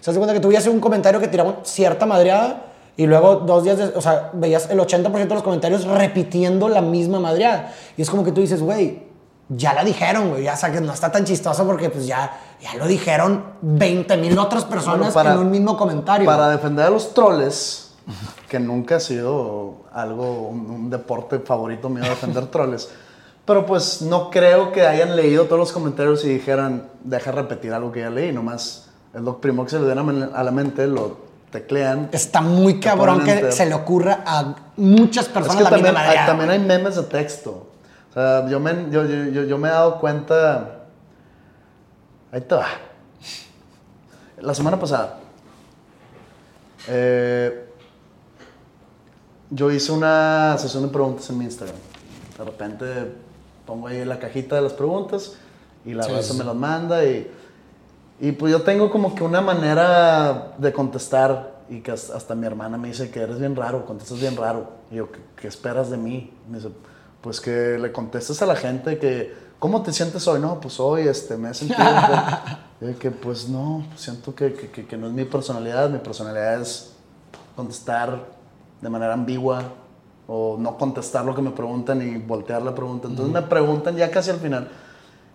O 0.00 0.04
sea, 0.04 0.12
se 0.14 0.20
cuenta 0.20 0.32
que 0.32 0.40
tú 0.40 0.48
un 0.68 0.78
comentario 0.80 1.18
que 1.18 1.26
tiraba 1.26 1.56
cierta 1.64 2.06
madreada 2.06 2.66
y 2.96 3.06
luego 3.06 3.36
dos 3.36 3.64
días, 3.64 3.78
de- 3.78 3.84
o 3.96 4.00
sea, 4.00 4.30
veías 4.32 4.70
el 4.70 4.78
80% 4.78 5.12
de 5.28 5.34
los 5.34 5.42
comentarios 5.42 5.84
repitiendo 5.84 6.68
la 6.68 6.80
misma 6.80 7.18
madreada. 7.18 7.72
Y 7.96 8.02
es 8.02 8.10
como 8.10 8.22
que 8.22 8.30
tú 8.30 8.40
dices, 8.40 8.62
güey, 8.62 9.07
ya 9.48 9.72
la 9.72 9.82
dijeron, 9.84 10.30
güey, 10.30 10.44
ya, 10.44 10.56
que 10.70 10.80
no 10.80 10.92
está 10.92 11.10
tan 11.10 11.24
chistoso 11.24 11.64
porque 11.66 11.88
pues 11.90 12.06
ya, 12.06 12.38
ya 12.60 12.74
lo 12.74 12.86
dijeron 12.86 13.44
20 13.62 14.16
mil 14.18 14.38
otras 14.38 14.64
personas 14.64 14.98
Bueno, 14.98 15.14
para- 15.14 15.32
en 15.32 15.38
un 15.38 15.50
mismo 15.50 15.76
comentario. 15.76 16.26
Para 16.26 16.48
defender 16.50 16.86
a 16.86 16.90
los 16.90 17.14
troles, 17.14 17.92
que 18.48 18.58
nunca 18.58 18.96
ha 18.96 19.00
sido 19.00 19.84
algo, 19.92 20.48
un, 20.48 20.70
un 20.70 20.90
deporte 20.90 21.38
favorito 21.40 21.88
mío 21.88 22.04
defender 22.04 22.46
troles. 22.50 22.88
Pero 23.44 23.64
pues 23.64 24.02
no 24.02 24.28
creo 24.30 24.72
que 24.72 24.86
hayan 24.86 25.16
leído 25.16 25.44
todos 25.46 25.58
los 25.58 25.72
comentarios 25.72 26.22
y 26.24 26.28
dijeran, 26.28 26.88
deja 27.02 27.32
repetir 27.32 27.72
algo 27.72 27.90
que 27.90 28.00
ya 28.00 28.10
leí, 28.10 28.30
nomás 28.32 28.88
es 29.14 29.22
lo 29.22 29.40
primero 29.40 29.64
que 29.64 29.70
se 29.70 29.80
le 29.80 29.86
viene 29.94 30.28
a 30.34 30.42
la 30.42 30.50
mente, 30.50 30.86
lo 30.86 31.16
teclean. 31.50 32.10
Está 32.12 32.42
muy 32.42 32.78
cabrón 32.78 33.24
que 33.24 33.50
se 33.50 33.64
le 33.64 33.72
ocurra 33.74 34.22
a 34.26 34.54
muchas 34.76 35.28
Es 35.28 35.32
personas 35.32 35.56
que 35.56 35.62
la 35.64 35.70
también 35.70 35.94
misma 35.94 36.00
hay, 36.02 36.06
madreada. 36.08 36.26
también 36.26 36.50
hay 36.50 36.58
memes 36.58 36.96
de 36.96 37.02
texto. 37.04 37.66
O 38.10 38.12
sea, 38.14 38.48
yo 38.48 38.58
me, 38.60 38.90
yo, 38.90 39.04
yo, 39.04 39.42
yo- 39.44 39.58
me 39.58 39.68
he 39.68 39.70
dado 39.72 39.98
cuenta. 40.00 40.84
Ahí 42.32 42.40
te 42.40 42.54
va. 42.54 42.66
La 44.40 44.54
semana 44.54 44.78
pasada. 44.78 45.18
eh, 46.88 47.64
yo 49.50 49.70
hice 49.70 49.92
una 49.92 50.56
sesión 50.58 50.82
de 50.84 50.88
preguntas 50.90 51.28
en 51.30 51.38
mi 51.38 51.44
Instagram. 51.44 51.76
De 52.36 52.44
repente 52.44 52.86
pongo 53.66 53.88
ahí 53.88 54.04
la 54.04 54.18
cajita 54.18 54.56
de 54.56 54.62
las 54.62 54.72
preguntas 54.74 55.34
y 55.84 55.94
la 55.94 56.02
Sí, 56.04 56.12
raza 56.12 56.32
sí. 56.32 56.38
me 56.38 56.44
las 56.44 56.54
manda 56.54 57.04
y, 57.04 57.30
y 58.20 58.32
pues 58.32 58.52
yo 58.52 58.62
tengo 58.62 58.90
como 58.90 59.14
que 59.14 59.22
una 59.24 59.40
manera 59.40 60.52
de 60.58 60.72
contestar 60.72 61.56
y 61.70 61.80
que 61.80 61.92
hasta, 61.92 62.16
hasta 62.16 62.34
mi 62.34 62.46
hermana 62.46 62.76
me 62.78 62.88
dice 62.88 63.10
que 63.10 63.20
eres 63.20 63.38
bien 63.38 63.56
raro, 63.56 63.84
contestas 63.86 64.20
bien 64.20 64.36
raro. 64.36 64.70
Y 64.90 64.96
yo, 64.96 65.10
¿qué, 65.10 65.18
qué 65.36 65.48
esperas 65.48 65.90
de 65.90 65.96
mí? 65.96 66.32
Me 66.50 66.58
dice, 66.58 66.70
pues 67.20 67.40
que 67.40 67.78
le 67.78 67.92
contestes 67.92 68.40
a 68.42 68.46
la 68.46 68.56
gente 68.56 68.98
que, 68.98 69.34
¿cómo 69.58 69.82
te 69.82 69.92
sientes 69.92 70.26
hoy? 70.28 70.40
No, 70.40 70.60
pues 70.60 70.78
hoy 70.80 71.08
este, 71.08 71.36
me 71.36 71.50
he 71.50 71.54
sentido 71.54 71.80
yo 72.80 72.98
que 73.00 73.10
pues 73.10 73.48
no, 73.48 73.84
siento 73.96 74.34
que, 74.34 74.52
que, 74.54 74.70
que- 74.70 74.86
que 74.86 74.96
no 74.96 75.06
es 75.08 75.12
mi 75.12 75.24
personalidad, 75.24 75.90
mi 75.90 75.98
personalidad 75.98 76.60
es 76.60 76.92
contestar 77.56 78.24
de 78.80 78.88
manera 78.88 79.14
ambigua 79.14 79.62
o 80.28 80.56
no 80.58 80.76
contestar 80.78 81.24
lo 81.24 81.34
que 81.34 81.42
me 81.42 81.50
preguntan 81.50 82.00
y 82.02 82.18
voltear 82.18 82.62
la 82.62 82.74
pregunta. 82.74 83.08
Entonces 83.08 83.32
me 83.34 83.42
preguntan 83.42 83.96
ya 83.96 84.10
casi 84.10 84.30
al 84.30 84.38
final 84.38 84.68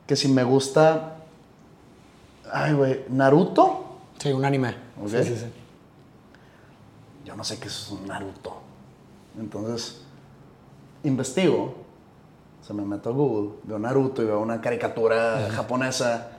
que 0.07 0.15
si 0.15 0.27
me 0.29 0.43
gusta, 0.43 1.15
ay 2.51 2.73
güey, 2.73 3.03
Naruto. 3.09 3.83
Sí, 4.19 4.31
un 4.31 4.45
anime. 4.45 4.69
Ok. 5.01 5.09
Sí, 5.09 5.23
sí, 5.23 5.35
sí. 5.35 5.45
Yo 7.25 7.35
no 7.35 7.43
sé 7.43 7.57
qué 7.59 7.67
es 7.67 7.89
un 7.89 8.05
Naruto. 8.07 8.53
Entonces, 9.39 10.01
investigo, 11.03 11.75
se 12.65 12.73
me 12.73 12.83
meto 12.83 13.09
a 13.09 13.13
Google, 13.13 13.55
veo 13.63 13.77
Naruto 13.77 14.21
y 14.21 14.25
veo 14.25 14.39
una 14.39 14.61
caricatura 14.61 15.49
japonesa. 15.51 16.29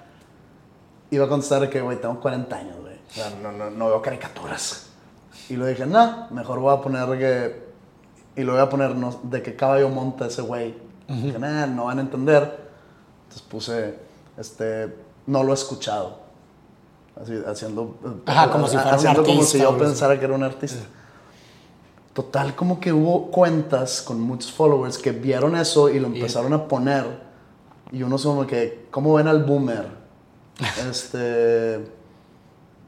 Va 1.12 1.24
a 1.26 1.28
contestar 1.28 1.70
que, 1.70 1.80
güey, 1.80 2.00
tengo 2.00 2.18
40 2.18 2.56
años, 2.56 2.76
güey. 2.80 2.96
O 3.08 3.12
sea, 3.12 3.30
no, 3.40 3.52
no, 3.52 3.70
no 3.70 3.86
veo 3.86 4.02
caricaturas. 4.02 4.88
Y 5.48 5.54
lo 5.54 5.66
dije, 5.66 5.86
no, 5.86 6.26
mejor 6.30 6.58
voy 6.58 6.76
a 6.76 6.80
poner 6.80 7.18
que... 7.18 7.64
Y 8.34 8.42
lo 8.42 8.54
voy 8.54 8.62
a 8.62 8.68
poner 8.68 8.96
no, 8.96 9.20
de 9.22 9.40
qué 9.40 9.54
caballo 9.54 9.88
monta 9.90 10.26
ese 10.26 10.42
güey. 10.42 10.74
Dije, 11.06 11.38
nah, 11.38 11.66
no 11.66 11.84
van 11.84 11.98
a 11.98 12.00
entender. 12.00 12.68
Entonces 13.22 13.42
puse, 13.42 13.98
este, 14.36 14.92
no 15.26 15.44
lo 15.44 15.52
he 15.52 15.54
escuchado. 15.54 16.18
Así, 17.20 17.40
haciendo... 17.46 17.96
Ajá, 18.26 18.50
como 18.50 18.66
si 18.66 18.74
fuera 18.74 18.90
un 18.90 18.94
haciendo 18.96 19.22
como 19.22 19.42
si 19.42 19.58
artista 19.58 19.68
o 19.68 19.72
yo 19.72 19.78
pensara 19.78 20.18
que 20.18 20.24
era 20.24 20.34
un 20.34 20.42
artista. 20.42 20.84
Total, 22.14 22.54
como 22.54 22.78
que 22.78 22.92
hubo 22.92 23.32
cuentas 23.32 24.00
con 24.00 24.20
muchos 24.20 24.52
followers 24.52 24.98
que 24.98 25.10
vieron 25.10 25.56
eso 25.56 25.90
y 25.90 25.98
lo 25.98 26.06
empezaron 26.06 26.52
a 26.52 26.68
poner. 26.68 27.04
Y 27.90 28.04
uno 28.04 28.18
se 28.18 28.28
como 28.28 28.46
que, 28.46 28.86
¿cómo 28.92 29.14
ven 29.14 29.26
al 29.26 29.42
boomer? 29.42 29.88
este. 30.88 31.84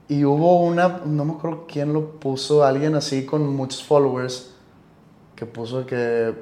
Y 0.09 0.25
hubo 0.25 0.63
una, 0.63 1.01
no 1.05 1.25
me 1.25 1.33
acuerdo 1.33 1.67
quién 1.67 1.93
lo 1.93 2.13
puso, 2.21 2.65
alguien 2.65 2.95
así 2.95 3.27
con 3.27 3.55
muchos 3.55 3.83
followers. 3.83 4.53
que 5.35 5.45
puso 5.45 5.85
que 5.85 6.33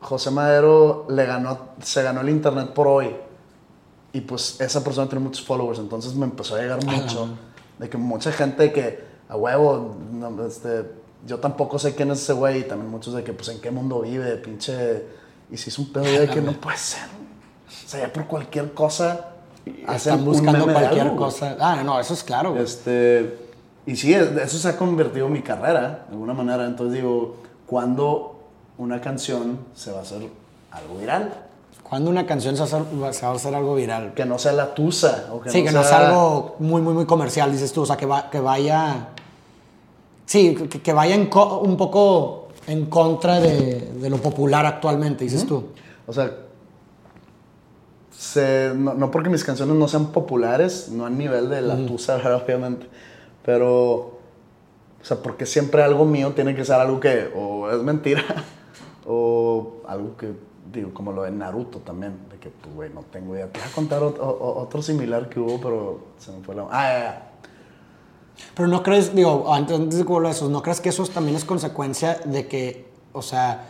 José 0.00 0.32
Madero 0.32 1.06
le 1.08 1.24
ganó, 1.24 1.58
se 1.80 2.02
ganó 2.02 2.22
el 2.22 2.28
internet 2.28 2.74
por 2.74 2.88
hoy. 2.88 3.14
Y 4.12 4.20
pues 4.20 4.60
esa 4.60 4.82
persona 4.82 5.08
tiene 5.08 5.24
muchos 5.24 5.46
followers, 5.46 5.78
entonces 5.78 6.14
me 6.14 6.24
empezó 6.24 6.56
a 6.56 6.60
llegar 6.60 6.84
mucho. 6.84 7.28
De 7.78 7.88
que 7.88 7.96
mucha 7.96 8.32
gente 8.32 8.72
que, 8.72 9.04
a 9.28 9.36
huevo, 9.36 9.96
no, 10.12 10.44
este, 10.44 11.03
yo 11.26 11.38
tampoco 11.38 11.78
sé 11.78 11.94
quién 11.94 12.10
es 12.10 12.20
ese 12.22 12.32
güey. 12.32 12.60
Y 12.60 12.64
también 12.64 12.90
muchos 12.90 13.14
de 13.14 13.22
que, 13.24 13.32
pues, 13.32 13.48
en 13.48 13.60
qué 13.60 13.70
mundo 13.70 14.00
vive, 14.00 14.36
pinche. 14.36 15.04
Y 15.50 15.56
si 15.56 15.70
es 15.70 15.78
un 15.78 15.92
pedo 15.92 16.04
de 16.20 16.28
que 16.28 16.40
no 16.40 16.52
puede 16.52 16.76
ser. 16.78 17.04
O 17.68 17.88
sea, 17.88 18.00
ya 18.06 18.12
por 18.12 18.26
cualquier 18.26 18.72
cosa. 18.74 19.28
Están 19.88 20.24
buscando 20.24 20.64
cualquier 20.64 21.02
algo, 21.02 21.16
cosa. 21.16 21.56
Ah, 21.58 21.82
no, 21.84 21.98
eso 21.98 22.12
es 22.14 22.22
claro, 22.22 22.52
güey. 22.52 22.62
Este, 22.62 23.38
y 23.86 23.96
sí, 23.96 24.12
es- 24.12 24.30
eso 24.36 24.58
se 24.58 24.68
ha 24.68 24.76
convertido 24.76 25.26
en 25.26 25.32
mi 25.32 25.42
carrera, 25.42 26.04
de 26.08 26.12
alguna 26.12 26.34
manera. 26.34 26.66
Entonces 26.66 26.94
digo, 27.00 27.36
¿cuándo 27.66 28.40
una 28.76 29.00
canción 29.00 29.58
se 29.74 29.90
va 29.92 30.00
a 30.00 30.02
hacer 30.02 30.28
algo 30.70 30.98
viral? 30.98 31.32
Cuando 31.82 32.10
una 32.10 32.26
canción 32.26 32.56
se 32.56 32.60
va, 32.62 32.64
a 32.64 32.68
hacer, 32.82 33.14
se 33.14 33.26
va 33.26 33.32
a 33.32 33.36
hacer 33.36 33.54
algo 33.54 33.74
viral. 33.74 34.12
Que 34.14 34.24
no 34.26 34.38
sea 34.38 34.52
la 34.52 34.74
tusa. 34.74 35.28
O 35.32 35.40
que 35.40 35.50
sí, 35.50 35.60
no 35.60 35.66
que 35.66 35.72
no 35.72 35.80
sea 35.82 35.98
sea 35.98 36.08
algo 36.08 36.56
muy, 36.58 36.80
muy, 36.82 36.92
muy 36.94 37.06
comercial, 37.06 37.50
dices 37.52 37.72
tú. 37.72 37.82
O 37.82 37.86
sea, 37.86 37.96
que, 37.96 38.06
va- 38.06 38.28
que 38.30 38.40
vaya. 38.40 39.08
Sí, 40.26 40.54
que, 40.54 40.80
que 40.80 40.92
vaya 40.92 41.14
en 41.14 41.28
un 41.32 41.76
poco 41.76 42.48
en 42.66 42.86
contra 42.86 43.40
de, 43.40 43.80
de 44.00 44.10
lo 44.10 44.16
popular 44.18 44.64
actualmente, 44.66 45.24
dices 45.24 45.46
tú. 45.46 45.64
O 46.06 46.12
sea, 46.12 46.30
se- 48.10 48.72
no, 48.74 48.94
no 48.94 49.10
porque 49.10 49.28
mis 49.28 49.44
canciones 49.44 49.76
no 49.76 49.88
sean 49.88 50.06
populares, 50.12 50.88
no 50.90 51.04
a 51.06 51.10
nivel 51.10 51.48
de 51.50 51.60
la 51.60 51.76
tusa, 51.86 52.16
¿verdad? 52.16 52.42
obviamente, 52.44 52.86
pero, 53.44 53.74
o 53.94 54.18
sea, 55.02 55.18
porque 55.22 55.46
siempre 55.46 55.82
algo 55.82 56.04
mío 56.04 56.32
tiene 56.32 56.54
que 56.54 56.64
ser 56.64 56.76
algo 56.76 57.00
que 57.00 57.30
o 57.36 57.70
es 57.70 57.82
mentira 57.82 58.22
o 59.06 59.74
algo 59.86 60.16
que, 60.16 60.32
digo, 60.72 60.94
como 60.94 61.12
lo 61.12 61.22
de 61.24 61.30
Naruto 61.32 61.78
también, 61.80 62.16
de 62.30 62.38
que, 62.38 62.48
pues, 62.48 62.74
güey, 62.74 62.90
no 62.94 63.02
tengo 63.02 63.34
idea. 63.34 63.50
Te 63.50 63.60
voy 63.60 63.68
a 63.68 63.74
contar 63.74 64.02
ot- 64.02 64.18
o- 64.18 64.22
o- 64.40 64.62
otro 64.62 64.80
similar 64.80 65.28
que 65.28 65.38
hubo, 65.40 65.60
pero 65.60 65.98
se 66.18 66.32
me 66.32 66.42
fue 66.42 66.54
la... 66.54 66.62
Ah, 66.70 66.88
ya, 66.88 66.98
ya. 66.98 67.30
Pero 68.54 68.68
no 68.68 68.82
crees, 68.82 69.14
digo, 69.14 69.52
antes, 69.52 69.76
antes 69.76 69.98
de 69.98 70.04
que 70.04 70.10
vuelva 70.10 70.28
a 70.28 70.32
eso, 70.32 70.48
¿no 70.48 70.62
crees 70.62 70.80
que 70.80 70.88
eso 70.88 71.04
también 71.06 71.36
es 71.36 71.44
consecuencia 71.44 72.18
de 72.24 72.46
que, 72.46 72.86
o 73.12 73.22
sea, 73.22 73.66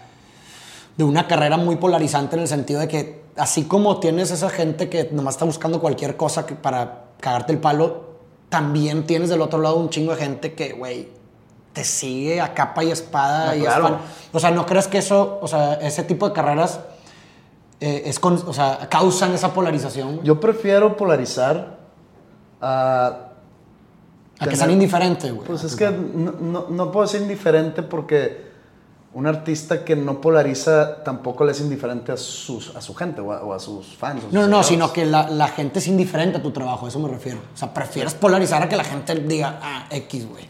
de 0.97 1.05
una 1.05 1.27
carrera 1.27 1.57
muy 1.57 1.77
polarizante 1.77 2.37
en 2.37 2.43
el 2.43 2.49
sentido 2.49 2.81
de 2.81 2.89
que, 2.89 3.25
así 3.37 3.65
como 3.65 3.99
tienes 4.01 4.31
esa 4.31 4.51
gente 4.51 4.89
que 4.89 5.09
nomás 5.13 5.35
está 5.35 5.45
buscando 5.45 5.81
cualquier 5.81 6.17
cosa 6.17 6.47
que, 6.47 6.55
para 6.55 7.05
cagarte 7.21 7.53
el 7.53 7.59
palo, 7.59 8.15
también 8.49 9.07
tienes 9.07 9.31
del 9.31 9.43
otro 9.43 9.59
lado 9.59 9.77
un 9.77 9.89
chingo 9.89 10.15
de 10.15 10.23
gente 10.23 10.55
que, 10.55 10.73
güey, 10.75 11.09
te 11.73 11.83
sigue 11.83 12.41
a 12.41 12.55
capa 12.55 12.85
y 12.85 12.91
espada. 12.93 13.57
Y 13.57 13.63
claro. 13.63 13.87
es. 13.89 13.93
O 14.33 14.39
sea, 14.39 14.51
¿no 14.53 14.65
crees 14.65 14.87
que 14.87 14.99
eso, 14.99 15.39
o 15.43 15.49
sea, 15.49 15.75
ese 15.75 16.05
tipo 16.05 16.29
de 16.29 16.33
carreras 16.33 16.79
eh, 17.81 18.03
es 18.07 18.21
con- 18.21 18.43
o 18.47 18.53
sea, 18.53 18.87
causan 18.89 19.33
esa 19.33 19.53
polarización? 19.53 20.23
Yo 20.23 20.39
prefiero 20.39 20.97
polarizar 20.97 21.79
a 22.61 23.24
a 24.39 24.49
que 24.49 24.57
sean 24.57 24.71
indiferentes, 24.71 25.33
güey. 25.33 25.47
Pues 25.47 25.65
es 25.65 25.77
que 25.77 25.91
no, 25.91 26.33
no, 26.33 26.67
no 26.69 26.93
puedo 26.93 27.07
ser 27.07 27.23
indiferente 27.23 27.83
porque 27.83 28.53
un 29.15 29.29
artista 29.29 29.85
que 29.85 29.95
no 29.95 30.21
polariza 30.21 31.05
tampoco 31.05 31.45
le 31.45 31.53
es 31.53 31.61
indiferente 31.61 32.11
a, 32.11 32.17
sus, 32.17 32.75
a 32.75 32.81
su 32.81 32.95
gente 32.95 33.21
o 33.21 33.33
a, 33.33 33.43
o 33.45 33.53
a 33.53 33.61
sus 33.61 33.97
fans. 33.97 34.23
sus 34.23 34.33
No, 34.33 34.43
no, 34.43 34.49
no, 34.49 34.63
sino 34.65 34.93
que 34.93 35.07
la, 35.07 35.31
la 35.31 35.49
gente 35.49 35.79
es 35.79 35.87
indiferente 35.87 36.39
a 36.39 36.43
tu 36.43 36.51
trabajo, 36.51 36.87
a 36.87 36.89
eso 36.89 36.99
me 36.99 37.09
refiero. 37.09 37.39
O 37.55 37.57
sea, 37.57 37.73
prefieres 37.73 38.15
polarizar 38.15 38.63
a 38.63 38.69
que 38.69 38.77
la 38.77 38.83
gente 38.83 39.15
diga, 39.15 39.61
ah, 39.63 39.87
X, 39.91 40.29
güey. 40.29 40.49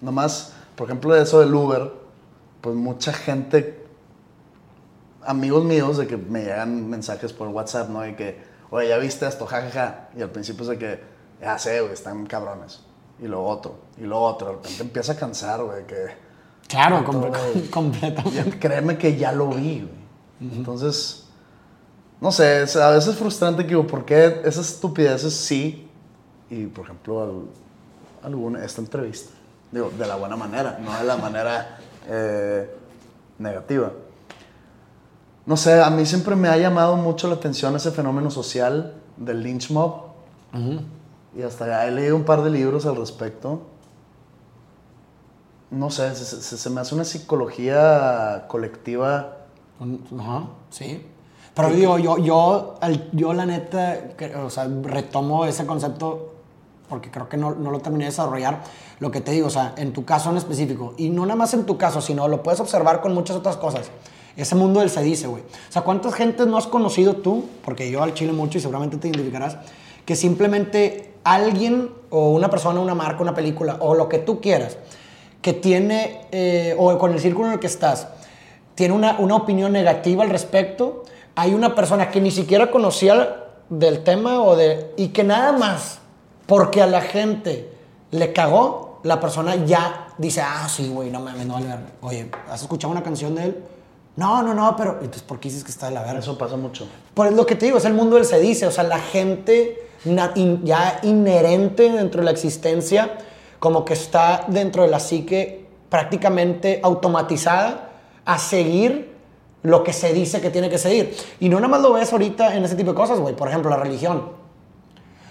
Nomás, 0.00 0.52
por 0.76 0.86
ejemplo, 0.86 1.14
de 1.14 1.22
eso 1.22 1.40
del 1.40 1.52
Uber, 1.52 1.90
pues 2.60 2.76
mucha 2.76 3.12
gente, 3.12 3.84
amigos 5.24 5.64
míos, 5.64 5.96
de 5.98 6.06
que 6.06 6.16
me 6.16 6.42
llegan 6.42 6.88
mensajes 6.88 7.32
por 7.32 7.48
WhatsApp, 7.48 7.88
¿no? 7.88 8.06
Y 8.06 8.14
que, 8.14 8.40
oye, 8.70 8.88
¿ya 8.88 8.98
viste 8.98 9.26
esto? 9.26 9.46
Ja, 9.46 9.62
ja, 9.62 9.70
ja. 9.70 10.08
Y 10.16 10.22
al 10.22 10.30
principio 10.30 10.62
es 10.62 10.68
de 10.68 10.78
que, 10.78 11.15
ya 11.40 11.58
sé, 11.58 11.80
güey, 11.80 11.92
están 11.92 12.26
cabrones. 12.26 12.80
Y 13.20 13.26
lo 13.28 13.44
otro, 13.44 13.76
y 13.98 14.02
lo 14.02 14.20
otro. 14.20 14.48
De 14.48 14.52
repente 14.54 14.82
empieza 14.82 15.12
a 15.12 15.16
cansar, 15.16 15.62
güey, 15.62 15.86
que... 15.86 16.06
Claro, 16.68 17.04
completamente. 17.04 17.68
Ya, 18.32 18.44
créeme 18.58 18.98
que 18.98 19.16
ya 19.16 19.32
lo 19.32 19.48
vi, 19.48 19.80
güey. 19.80 20.52
Entonces, 20.58 21.24
no 22.20 22.30
sé, 22.32 22.62
es- 22.64 22.76
a 22.76 22.90
veces 22.90 23.14
es 23.14 23.18
frustrante 23.18 23.62
que 23.62 23.68
digo, 23.70 23.86
¿por 23.86 24.04
qué 24.04 24.40
esas 24.44 24.68
estupideces 24.70 25.32
sí? 25.34 25.88
Y, 26.50 26.66
por 26.66 26.84
ejemplo, 26.84 27.22
al- 27.22 28.26
alguna, 28.32 28.64
esta 28.64 28.80
entrevista. 28.80 29.32
Digo, 29.72 29.90
de 29.98 30.06
la 30.06 30.16
buena 30.16 30.36
manera, 30.36 30.78
no 30.82 30.92
de 30.98 31.04
la 31.04 31.16
manera 31.16 31.78
eh, 32.08 32.70
negativa. 33.38 33.92
No 35.46 35.56
sé, 35.56 35.80
a 35.80 35.88
mí 35.90 36.04
siempre 36.04 36.34
me 36.36 36.48
ha 36.48 36.56
llamado 36.56 36.96
mucho 36.96 37.28
la 37.28 37.34
atención 37.36 37.74
ese 37.76 37.92
fenómeno 37.92 38.30
social 38.30 38.94
del 39.16 39.42
lynch 39.42 39.70
mob. 39.70 40.06
Y 41.36 41.42
hasta 41.42 41.86
he 41.86 41.90
leído 41.90 42.16
un 42.16 42.24
par 42.24 42.42
de 42.42 42.50
libros 42.50 42.86
al 42.86 42.96
respecto. 42.96 43.60
No 45.70 45.90
sé, 45.90 46.14
se, 46.14 46.24
se- 46.40 46.56
se 46.56 46.70
me 46.70 46.80
hace 46.80 46.94
una 46.94 47.04
psicología 47.04 48.44
colectiva. 48.48 49.36
Ajá, 50.18 50.44
sí. 50.70 51.04
Pero 51.54 51.70
digo, 51.70 51.98
yo, 51.98 52.18
yo, 52.18 52.74
yo 53.12 53.32
la 53.32 53.46
neta, 53.46 53.98
o 54.44 54.50
sea, 54.50 54.68
retomo 54.82 55.44
ese 55.46 55.66
concepto 55.66 56.32
porque 56.88 57.10
creo 57.10 57.28
que 57.28 57.36
no, 57.36 57.54
no 57.54 57.70
lo 57.70 57.80
terminé 57.80 58.04
de 58.04 58.10
desarrollar. 58.10 58.62
Lo 59.00 59.10
que 59.10 59.20
te 59.20 59.32
digo, 59.32 59.48
o 59.48 59.50
sea, 59.50 59.74
en 59.76 59.92
tu 59.92 60.04
caso 60.04 60.30
en 60.30 60.36
específico, 60.36 60.94
y 60.98 61.08
no 61.08 61.22
nada 61.26 61.34
más 61.36 61.52
en 61.54 61.64
tu 61.64 61.76
caso, 61.76 62.00
sino 62.00 62.28
lo 62.28 62.42
puedes 62.42 62.60
observar 62.60 63.00
con 63.00 63.12
muchas 63.14 63.36
otras 63.36 63.56
cosas. 63.56 63.90
Ese 64.36 64.54
mundo 64.54 64.80
del 64.80 64.90
se 64.90 65.02
dice, 65.02 65.26
güey. 65.26 65.42
O 65.42 65.72
sea, 65.72 65.82
¿cuántas 65.82 66.14
gentes 66.14 66.46
no 66.46 66.58
has 66.58 66.66
conocido 66.66 67.16
tú? 67.16 67.44
Porque 67.64 67.90
yo 67.90 68.02
al 68.02 68.14
chile 68.14 68.32
mucho 68.32 68.58
y 68.58 68.60
seguramente 68.60 68.98
te 68.98 69.08
identificarás, 69.08 69.56
que 70.04 70.14
simplemente 70.14 71.14
alguien 71.26 71.90
o 72.10 72.30
una 72.30 72.48
persona, 72.48 72.80
una 72.80 72.94
marca, 72.94 73.20
una 73.20 73.34
película 73.34 73.76
o 73.80 73.94
lo 73.94 74.08
que 74.08 74.18
tú 74.18 74.40
quieras, 74.40 74.78
que 75.42 75.52
tiene, 75.52 76.26
eh, 76.30 76.74
o 76.78 76.96
con 76.98 77.12
el 77.12 77.20
círculo 77.20 77.48
en 77.48 77.54
el 77.54 77.60
que 77.60 77.66
estás, 77.66 78.08
tiene 78.74 78.94
una, 78.94 79.18
una 79.18 79.34
opinión 79.34 79.72
negativa 79.72 80.22
al 80.22 80.30
respecto, 80.30 81.04
hay 81.34 81.52
una 81.52 81.74
persona 81.74 82.10
que 82.10 82.20
ni 82.20 82.30
siquiera 82.30 82.70
conocía 82.70 83.44
del 83.68 84.04
tema 84.04 84.40
o 84.42 84.54
de, 84.54 84.92
y 84.96 85.08
que 85.08 85.24
nada 85.24 85.52
más 85.52 85.98
porque 86.46 86.80
a 86.80 86.86
la 86.86 87.00
gente 87.00 87.72
le 88.12 88.32
cagó, 88.32 89.00
la 89.02 89.18
persona 89.20 89.56
ya 89.56 90.08
dice, 90.18 90.40
ah, 90.42 90.68
sí, 90.68 90.88
güey, 90.88 91.10
no 91.10 91.20
mames, 91.20 91.46
no 91.46 91.54
vale 91.54 91.66
verga. 91.66 91.86
Oye, 92.00 92.30
¿has 92.48 92.62
escuchado 92.62 92.92
una 92.92 93.02
canción 93.02 93.34
de 93.34 93.44
él? 93.44 93.64
No, 94.14 94.42
no, 94.42 94.54
no, 94.54 94.74
pero 94.76 94.92
entonces, 94.94 95.22
¿por 95.22 95.40
qué 95.40 95.48
dices 95.48 95.64
que 95.64 95.70
está 95.70 95.86
de 95.86 95.92
la 95.92 96.02
verga? 96.02 96.20
Eso 96.20 96.38
pasa 96.38 96.56
mucho. 96.56 96.86
Por 97.14 97.32
lo 97.32 97.44
que 97.44 97.56
te 97.56 97.66
digo, 97.66 97.78
es 97.78 97.84
el 97.84 97.94
mundo 97.94 98.16
del 98.16 98.24
se 98.24 98.40
dice, 98.40 98.66
o 98.66 98.70
sea, 98.70 98.84
la 98.84 98.98
gente 98.98 99.85
ya 100.64 101.00
inherente 101.02 101.90
dentro 101.90 102.20
de 102.20 102.24
la 102.26 102.30
existencia, 102.30 103.18
como 103.58 103.84
que 103.84 103.94
está 103.94 104.44
dentro 104.48 104.82
de 104.82 104.88
la 104.88 105.00
psique 105.00 105.66
prácticamente 105.88 106.80
automatizada 106.82 107.90
a 108.24 108.38
seguir 108.38 109.14
lo 109.62 109.82
que 109.82 109.92
se 109.92 110.12
dice 110.12 110.40
que 110.40 110.50
tiene 110.50 110.68
que 110.70 110.78
seguir. 110.78 111.16
Y 111.40 111.48
no 111.48 111.56
nada 111.56 111.68
más 111.68 111.80
lo 111.80 111.92
ves 111.94 112.12
ahorita 112.12 112.54
en 112.56 112.64
ese 112.64 112.76
tipo 112.76 112.90
de 112.90 112.96
cosas, 112.96 113.18
güey. 113.18 113.34
Por 113.34 113.48
ejemplo, 113.48 113.70
la 113.70 113.76
religión. 113.76 114.30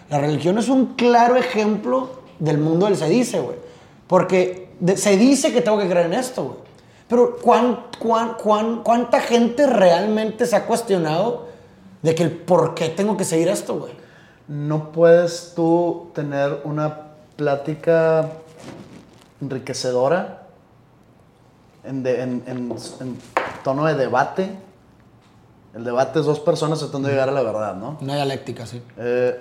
La 0.09 0.19
religión 0.19 0.57
es 0.57 0.67
un 0.69 0.95
claro 0.95 1.35
ejemplo 1.35 2.21
del 2.39 2.57
mundo 2.57 2.85
del 2.87 2.97
se 2.97 3.07
dice, 3.09 3.39
güey. 3.39 3.57
Porque 4.07 4.69
se 4.95 5.17
dice 5.17 5.53
que 5.53 5.61
tengo 5.61 5.77
que 5.77 5.87
creer 5.87 6.07
en 6.07 6.13
esto, 6.13 6.43
güey. 6.43 6.57
Pero 7.07 7.37
¿cuán, 7.37 7.85
cuán, 7.99 8.35
cuán- 8.41 8.81
¿cuánta 8.83 9.19
gente 9.21 9.67
realmente 9.67 10.45
se 10.45 10.55
ha 10.55 10.65
cuestionado 10.65 11.47
de 12.01 12.13
que 12.15 12.23
el 12.23 12.31
por 12.31 12.73
qué 12.75 12.89
tengo 12.89 13.15
que 13.15 13.23
seguir 13.23 13.47
esto, 13.47 13.77
güey? 13.79 13.93
No 14.47 14.91
puedes 14.91 15.53
tú 15.55 16.11
tener 16.13 16.61
una 16.65 16.99
plática 17.35 18.29
enriquecedora 19.41 20.43
en, 21.83 22.03
de- 22.03 22.21
en- 22.21 22.43
en- 22.47 22.71
en 22.99 23.17
tono 23.63 23.85
de 23.85 23.95
debate. 23.95 24.51
El 25.73 25.83
debate 25.83 26.19
es 26.19 26.25
dos 26.25 26.39
personas 26.39 26.79
tratando 26.79 27.07
de 27.07 27.13
llegar 27.15 27.29
a 27.29 27.33
la 27.33 27.41
verdad, 27.41 27.75
¿no? 27.75 27.97
Una 28.01 28.15
dialéctica, 28.15 28.65
sí. 28.65 28.81
Eh, 28.97 29.37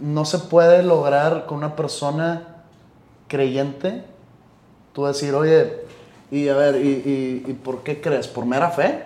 no 0.00 0.24
se 0.24 0.38
puede 0.38 0.82
lograr 0.82 1.46
con 1.46 1.58
una 1.58 1.76
persona 1.76 2.46
creyente 3.28 4.04
tú 4.92 5.04
decir, 5.04 5.34
oye, 5.34 5.84
y 6.30 6.48
a 6.48 6.56
ver, 6.56 6.76
¿y, 6.76 6.88
y- 6.88 7.44
y 7.50 7.52
por 7.54 7.82
qué 7.82 8.00
crees? 8.00 8.26
¿Por 8.26 8.46
mera 8.46 8.70
fe? 8.70 9.04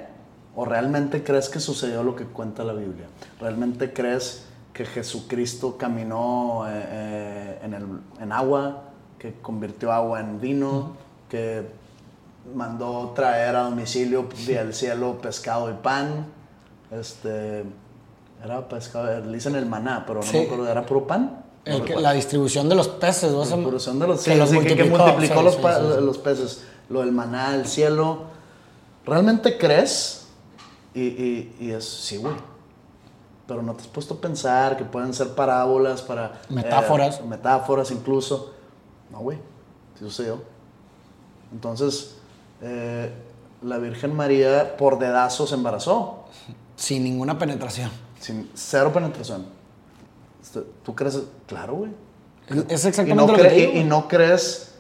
¿O 0.56 0.64
realmente 0.64 1.22
crees 1.24 1.48
que 1.48 1.58
sucedió 1.60 2.02
lo 2.02 2.14
que 2.16 2.24
cuenta 2.24 2.64
la 2.64 2.72
Biblia? 2.72 3.06
¿Realmente 3.40 3.92
crees 3.92 4.44
que 4.74 4.84
Jesucristo 4.84 5.76
caminó 5.78 6.64
eh, 6.68 6.70
eh, 6.86 7.58
en, 7.62 7.74
el, 7.74 7.84
en 8.20 8.32
agua, 8.32 8.82
que 9.18 9.34
convirtió 9.40 9.92
agua 9.92 10.20
en 10.20 10.40
vino, 10.40 10.96
que 11.30 11.62
mandó 12.54 13.12
traer 13.14 13.56
a 13.56 13.62
domicilio 13.62 14.28
del 14.46 14.74
cielo 14.74 15.16
pescado 15.22 15.70
y 15.70 15.74
pan? 15.74 16.26
Este, 16.90 17.64
era 18.44 18.68
pescado, 18.68 19.20
le 19.24 19.32
dicen 19.34 19.54
el 19.54 19.64
maná, 19.66 20.04
pero 20.06 20.20
no 20.20 20.26
Sí. 20.26 20.38
me 20.38 20.44
acuerdo, 20.44 20.68
¿era 20.68 20.84
puro 20.84 21.06
pan? 21.06 21.40
El 21.64 21.82
que- 21.84 21.96
la 21.96 22.12
distribución 22.12 22.68
de 22.68 22.74
los 22.74 22.88
peces, 22.88 23.32
¿no? 23.32 23.38
La 23.38 23.44
distribución 23.46 23.98
de 23.98 24.06
los, 24.08 24.22
que 24.22 24.32
sí, 24.32 24.36
los 24.38 24.50
sí, 24.50 24.58
que- 24.58 24.84
multiplicó, 24.84 25.38
sí, 25.38 25.44
los, 25.44 26.16
sí. 26.16 26.20
peces. 26.22 26.64
Lo 26.90 27.00
del 27.00 27.12
maná, 27.12 27.54
el 27.54 27.66
cielo. 27.66 28.24
¿Realmente 29.06 29.56
crees? 29.56 30.26
Y, 30.94 31.00
y, 31.02 31.56
y 31.60 31.70
es, 31.70 31.84
sí, 31.88 32.18
güey. 32.18 32.34
Pero 33.46 33.62
no 33.62 33.74
te 33.74 33.82
has 33.82 33.88
puesto 33.88 34.14
a 34.14 34.20
pensar 34.20 34.76
que 34.76 34.84
pueden 34.84 35.12
ser 35.12 35.34
parábolas 35.34 36.00
para... 36.02 36.26
eh, 36.26 36.30
Metáforas. 36.54 37.22
metáforas 37.24 37.90
incluso. 37.90 38.54
No, 39.10 39.18
güey. 39.20 39.38
Sí 39.98 40.04
sucedió. 40.04 40.42
Entonces, 41.52 42.16
eh, 42.62 43.12
la 43.62 43.78
Virgen 43.78 44.14
María 44.16 44.76
por 44.76 44.98
dedazo 44.98 45.46
se 45.46 45.54
embarazó. 45.54 46.24
Sin 46.76 47.04
ninguna 47.04 47.38
penetración. 47.38 47.90
Sin 48.18 48.50
cero 48.54 48.92
penetración. 48.92 49.46
Este, 50.42 50.60
¿Tú 50.82 50.94
crees? 50.94 51.20
Claro, 51.46 51.74
güey. 51.74 51.90
Es 52.48 52.84
Y 52.84 52.88
exactamente 52.88 53.14
no, 53.14 53.26
lo 53.26 53.34
que 53.42 53.48
digo. 53.50 53.72
y- 53.72 53.78
y 53.80 53.84
no 53.84 54.08
crees 54.08 54.74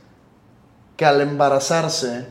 que 0.96 1.04
al 1.06 1.20
embarazarse, 1.20 2.28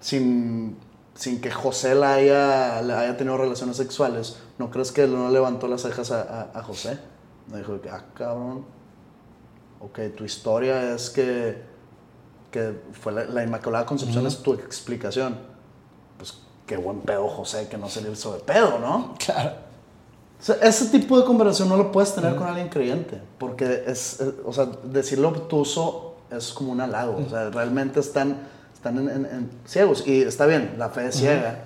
sin, 0.00 0.76
sin 1.16 1.40
que 1.40 1.50
José 1.50 1.94
la 1.94 2.14
haya, 2.14 2.80
le 2.82 2.92
haya 2.92 3.16
tenido 3.16 3.36
relaciones 3.36 3.76
sexuales, 3.76 4.36
¿no 4.58 4.70
crees 4.70 4.92
que 4.92 5.06
no 5.08 5.28
levantó 5.30 5.66
las 5.66 5.82
cejas 5.82 6.10
a, 6.12 6.22
a- 6.22 6.58
a 6.58 6.62
José? 6.62 6.98
No 7.48 7.56
dijo 7.56 7.78
ah, 7.90 8.02
cabrón. 8.14 8.64
Ok, 9.80 9.98
tu 10.16 10.24
historia 10.24 10.94
es 10.94 11.10
que, 11.10 11.62
que 12.50 12.80
fue 12.92 13.12
la, 13.12 13.24
la 13.24 13.42
Inmaculada 13.44 13.84
Concepción, 13.86 14.26
es 14.26 14.38
tu 14.42 14.54
explicación. 14.54 15.36
Pues 16.18 16.34
qué 16.66 16.76
buen 16.76 17.00
pedo, 17.00 17.28
José, 17.28 17.68
que 17.68 17.76
no 17.76 17.88
se 17.88 18.00
le 18.02 18.10
hizo 18.12 18.32
de 18.34 18.40
pedo, 18.40 18.78
¿no? 18.78 19.14
Claro. 19.18 19.52
O 20.38 20.42
sea, 20.42 20.56
ese 20.56 20.86
tipo 20.86 21.18
de 21.18 21.24
conversación 21.24 21.68
no 21.68 21.76
lo 21.78 21.90
puedes 21.92 22.14
tener 22.14 22.36
con 22.36 22.46
alguien 22.46 22.68
creyente, 22.68 23.20
porque 23.38 23.84
es, 23.86 24.20
es- 24.20 24.34
o 24.44 24.52
sea, 24.52 24.66
decirlo 24.84 25.28
obtuso 25.28 26.16
es 26.30 26.52
como 26.52 26.72
un 26.72 26.80
halago, 26.80 27.22
o 27.24 27.30
sea, 27.30 27.48
realmente 27.50 28.00
están, 28.00 28.48
están 28.88 28.98
en, 28.98 29.08
en- 29.08 29.26
en 29.26 29.50
ciegos, 29.66 30.06
y 30.06 30.22
está 30.22 30.46
bien, 30.46 30.74
la 30.78 30.88
fe 30.90 31.08
es 31.08 31.16
ciega. 31.16 31.64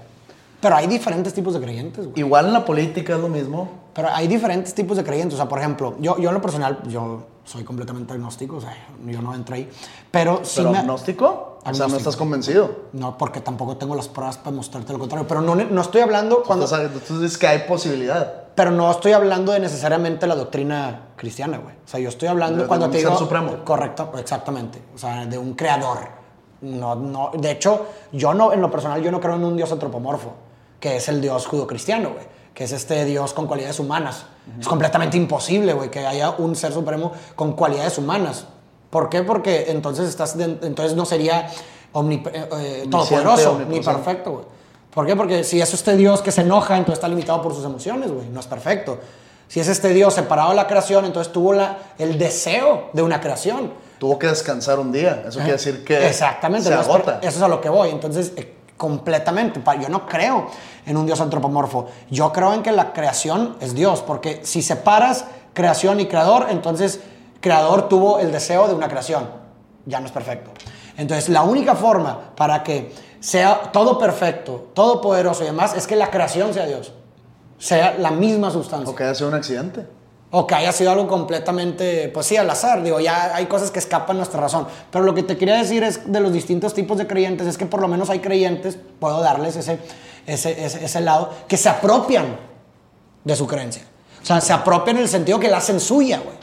Pero 0.61 0.77
hay 0.77 0.87
diferentes 0.87 1.33
tipos 1.33 1.55
de 1.55 1.61
creyentes, 1.61 2.07
güey. 2.07 2.21
Igual 2.21 2.47
en 2.47 2.53
la 2.53 2.65
política 2.65 3.15
es 3.15 3.21
lo 3.21 3.29
mismo, 3.29 3.81
Pero 3.95 4.09
hay 4.13 4.29
diferentes 4.29 4.73
tipos 4.75 4.97
de 4.97 5.03
creyentes. 5.05 5.35
O 5.35 5.37
sea, 5.39 5.49
por 5.49 5.59
ejemplo, 5.59 5.97
yo, 6.01 6.17
yo 6.19 6.29
en 6.29 6.35
lo 6.35 6.41
personal, 6.43 6.79
yo 6.87 7.25
soy 7.45 7.65
completamente 7.65 8.13
agnóstico, 8.13 8.57
o 8.57 8.61
sea, 8.61 8.73
yo 9.07 9.21
no 9.23 9.35
entro 9.35 9.55
ahí. 9.57 9.69
Pero 10.11 10.41
sí 10.45 10.59
pero 10.59 10.71
me... 10.71 10.79
agnóstico, 10.79 11.27
o 11.27 11.61
sea, 11.63 11.65
no 11.65 11.71
Agnóstico. 11.71 11.99
estás 11.99 12.17
convencido. 12.17 12.71
No, 12.93 13.17
porque 13.19 13.41
tampoco 13.41 13.77
tengo 13.79 13.95
las 13.97 14.07
pruebas 14.09 14.37
para 14.39 14.55
mostrarte 14.55 14.93
lo 14.93 14.99
contrario. 14.99 15.27
Pero 15.27 15.41
no, 15.41 15.55
no 15.57 15.81
estoy 15.81 16.03
hablando 16.03 16.43
cuando... 16.45 16.67
Estás- 16.67 16.91
tú 17.09 17.21
dices 17.21 17.37
que 17.39 17.47
hay 17.49 17.61
posibilidad. 17.67 18.45
Pero 18.55 18.71
no 18.71 18.91
estoy 18.91 19.13
hablando 19.13 19.53
de 19.53 19.61
necesariamente 19.61 20.27
la 20.27 20.35
doctrina 20.37 21.09
cristiana, 21.17 21.57
güey. 21.59 21.75
O 21.85 21.89
sea, 21.89 21.99
yo 22.01 22.11
estoy 22.11 22.29
hablando 22.29 22.59
De- 22.59 22.63
de 22.65 22.69
cuando 22.69 22.87
un 22.87 22.93
te 22.93 22.99
digo... 22.99 23.17
supremo. 23.17 23.65
Correcto, 23.65 24.13
exactamente. 24.19 24.81
O 24.95 24.99
sea, 24.99 25.25
de 25.27 25.39
un 25.39 25.55
creador. 25.55 26.20
No, 26.63 26.95
no, 26.95 27.31
de 27.35 27.51
hecho, 27.53 27.87
yo 28.13 28.35
no, 28.35 28.53
en 28.53 28.61
lo 28.61 28.71
personal, 28.71 29.03
yo 29.03 29.11
no 29.11 29.21
creo 29.21 29.35
en 29.37 29.45
un 29.45 29.57
dios 29.57 29.73
antropomorfo, 29.73 30.33
que 30.79 30.97
es 30.97 31.09
el 31.09 31.21
dios 31.21 31.47
judo-cristiano, 31.47 32.11
güey. 32.13 32.27
Que 32.55 32.65
es 32.65 32.73
este 32.73 33.05
dios 33.05 33.33
con 33.33 33.47
cualidades 33.47 33.79
humanas. 33.79 34.27
Es 34.59 34.67
completamente 34.69 35.17
imposible, 35.17 35.73
güey, 35.73 35.91
que 35.91 36.07
haya 36.07 36.31
un 36.31 36.57
ser 36.57 36.73
supremo 36.73 37.13
con 37.37 37.53
cualidades 37.53 37.97
humanas. 37.97 38.47
¿Por 38.91 39.09
qué? 39.09 39.23
Porque 39.23 39.71
entonces, 39.71 40.09
estás 40.09 40.37
de- 40.37 40.59
entonces 40.63 40.95
no 40.97 41.05
sería 41.07 41.49
omnip- 41.95 42.29
eh, 42.33 42.49
eh, 42.59 42.87
todopoderoso 42.91 43.53
ni 43.69 43.77
perfecto, 43.95 44.31
güey. 44.33 44.45
¿Por 44.93 45.07
qué? 45.07 45.15
Porque 45.17 45.45
si 45.45 45.61
es 45.61 45.73
este 45.73 45.97
Dios 45.97 46.21
que 46.21 46.33
se 46.33 46.41
enoja, 46.41 46.77
entonces 46.77 46.95
está 46.99 47.07
limitado 47.09 47.41
por 47.41 47.55
sus 47.55 47.65
emociones, 47.65 48.11
güey. 48.11 48.27
No 48.29 48.41
es 48.41 48.47
perfecto. 48.49 48.99
Si 49.47 49.61
es 49.61 49.69
este 49.69 49.91
Dios 49.91 50.13
separado 50.15 50.51
de 50.51 50.57
la 50.57 50.67
creación, 50.67 51.05
entonces 51.05 51.33
tuvo 51.33 51.53
la, 51.53 51.79
el 51.99 52.19
deseo 52.19 52.91
de 52.93 53.03
una 53.03 53.21
creación. 53.21 53.73
Tuvo 54.01 54.19
que 54.19 54.29
descansar 54.29 54.79
un 54.79 54.93
día, 54.93 55.25
eso 55.29 55.41
quiere 55.41 55.53
decir 55.53 55.85
que 55.85 56.09
Exactamente. 56.09 56.71
se 56.71 56.75
no 56.75 56.81
agota. 56.81 57.19
Eso 57.21 57.37
es 57.37 57.43
a 57.43 57.49
lo 57.49 57.61
que 57.61 57.69
voy. 57.69 57.91
Entonces, 57.91 58.33
eh, 58.35 58.57
completamente. 58.79 59.63
Yo 59.79 59.91
no 59.91 60.07
creo 60.07 60.47
en 60.87 60.97
un 60.97 61.05
Dios 61.05 61.21
antropomorfo. 61.21 61.89
Yo 62.11 62.33
creo 62.33 62.55
en 62.55 62.63
que 62.63 62.73
la 62.73 62.95
creación 62.95 63.57
es 63.61 63.75
Dios. 63.75 64.01
Porque 64.01 64.41
si 64.43 64.63
separas 64.63 65.27
creación 65.53 66.01
y 66.01 66.07
creador, 66.07 66.47
entonces 66.49 67.01
creador 67.43 67.91
tuvo 67.91 68.21
el 68.21 68.33
deseo 68.33 68.69
de 68.69 68.75
una 68.75 68.89
creación. 68.89 69.29
Ya 69.85 70.01
no 70.01 70.07
es 70.07 70.13
perfecto. 70.13 70.51
Entonces, 70.97 71.29
la 71.29 71.43
única 71.43 71.75
forma 71.75 72.35
para 72.35 72.63
que 72.63 72.95
sea 73.21 73.71
todo 73.71 73.99
perfecto, 73.99 74.71
todo 74.73 75.03
poderoso 75.03 75.43
y 75.43 75.47
demás, 75.47 75.75
es 75.77 75.87
que 75.87 75.95
la 75.95 76.11
creación 76.11 76.55
sea 76.55 76.65
Dios. 76.65 76.95
Sea 77.59 77.97
la 77.99 78.13
misma 78.13 78.51
sustancia. 78.51 78.91
O 78.91 78.97
que 78.97 79.05
haya 79.05 79.15
sido 79.15 79.29
un 79.29 79.35
accidente. 79.35 80.00
O 80.33 80.47
que 80.47 80.55
haya 80.55 80.71
sido 80.71 80.93
algo 80.93 81.09
completamente, 81.09 82.09
pues 82.09 82.27
sí, 82.27 82.37
al 82.37 82.49
azar. 82.49 82.83
Digo, 82.85 83.01
ya 83.01 83.35
hay 83.35 83.47
cosas 83.47 83.71
que 83.73 83.81
escapan 83.81 84.17
nuestra 84.17 84.41
razón. 84.41 84.67
Pero 84.93 85.05
lo 85.05 85.13
que 85.13 85.25
te 85.25 85.37
quería 85.37 85.57
decir 85.57 85.83
es 85.83 86.13
de 86.13 86.21
los 86.21 86.33
distintos 86.33 86.73
tipos 86.73 86.97
de 86.99 87.07
creyentes, 87.09 87.49
es 87.49 87.59
que 87.59 87.67
por 87.67 87.81
lo 87.81 87.89
menos 87.89 88.11
hay 88.11 88.21
creyentes, 88.21 88.79
puedo 89.01 89.21
darles 89.21 89.57
ese, 89.57 89.79
ese, 90.27 90.65
ese, 90.65 91.01
lado, 91.01 91.31
que 91.49 91.57
se 91.57 91.69
apropian 91.69 92.37
de 93.25 93.35
su 93.35 93.47
creencia. 93.49 93.83
O 94.23 94.25
sea, 94.27 94.41
se 94.41 94.53
apropian 94.53 94.99
en 94.99 95.03
el 95.03 95.09
sentido 95.09 95.41
que 95.41 95.49
la 95.49 95.57
hacen 95.57 95.81
suya, 95.81 96.21
güey. 96.25 96.37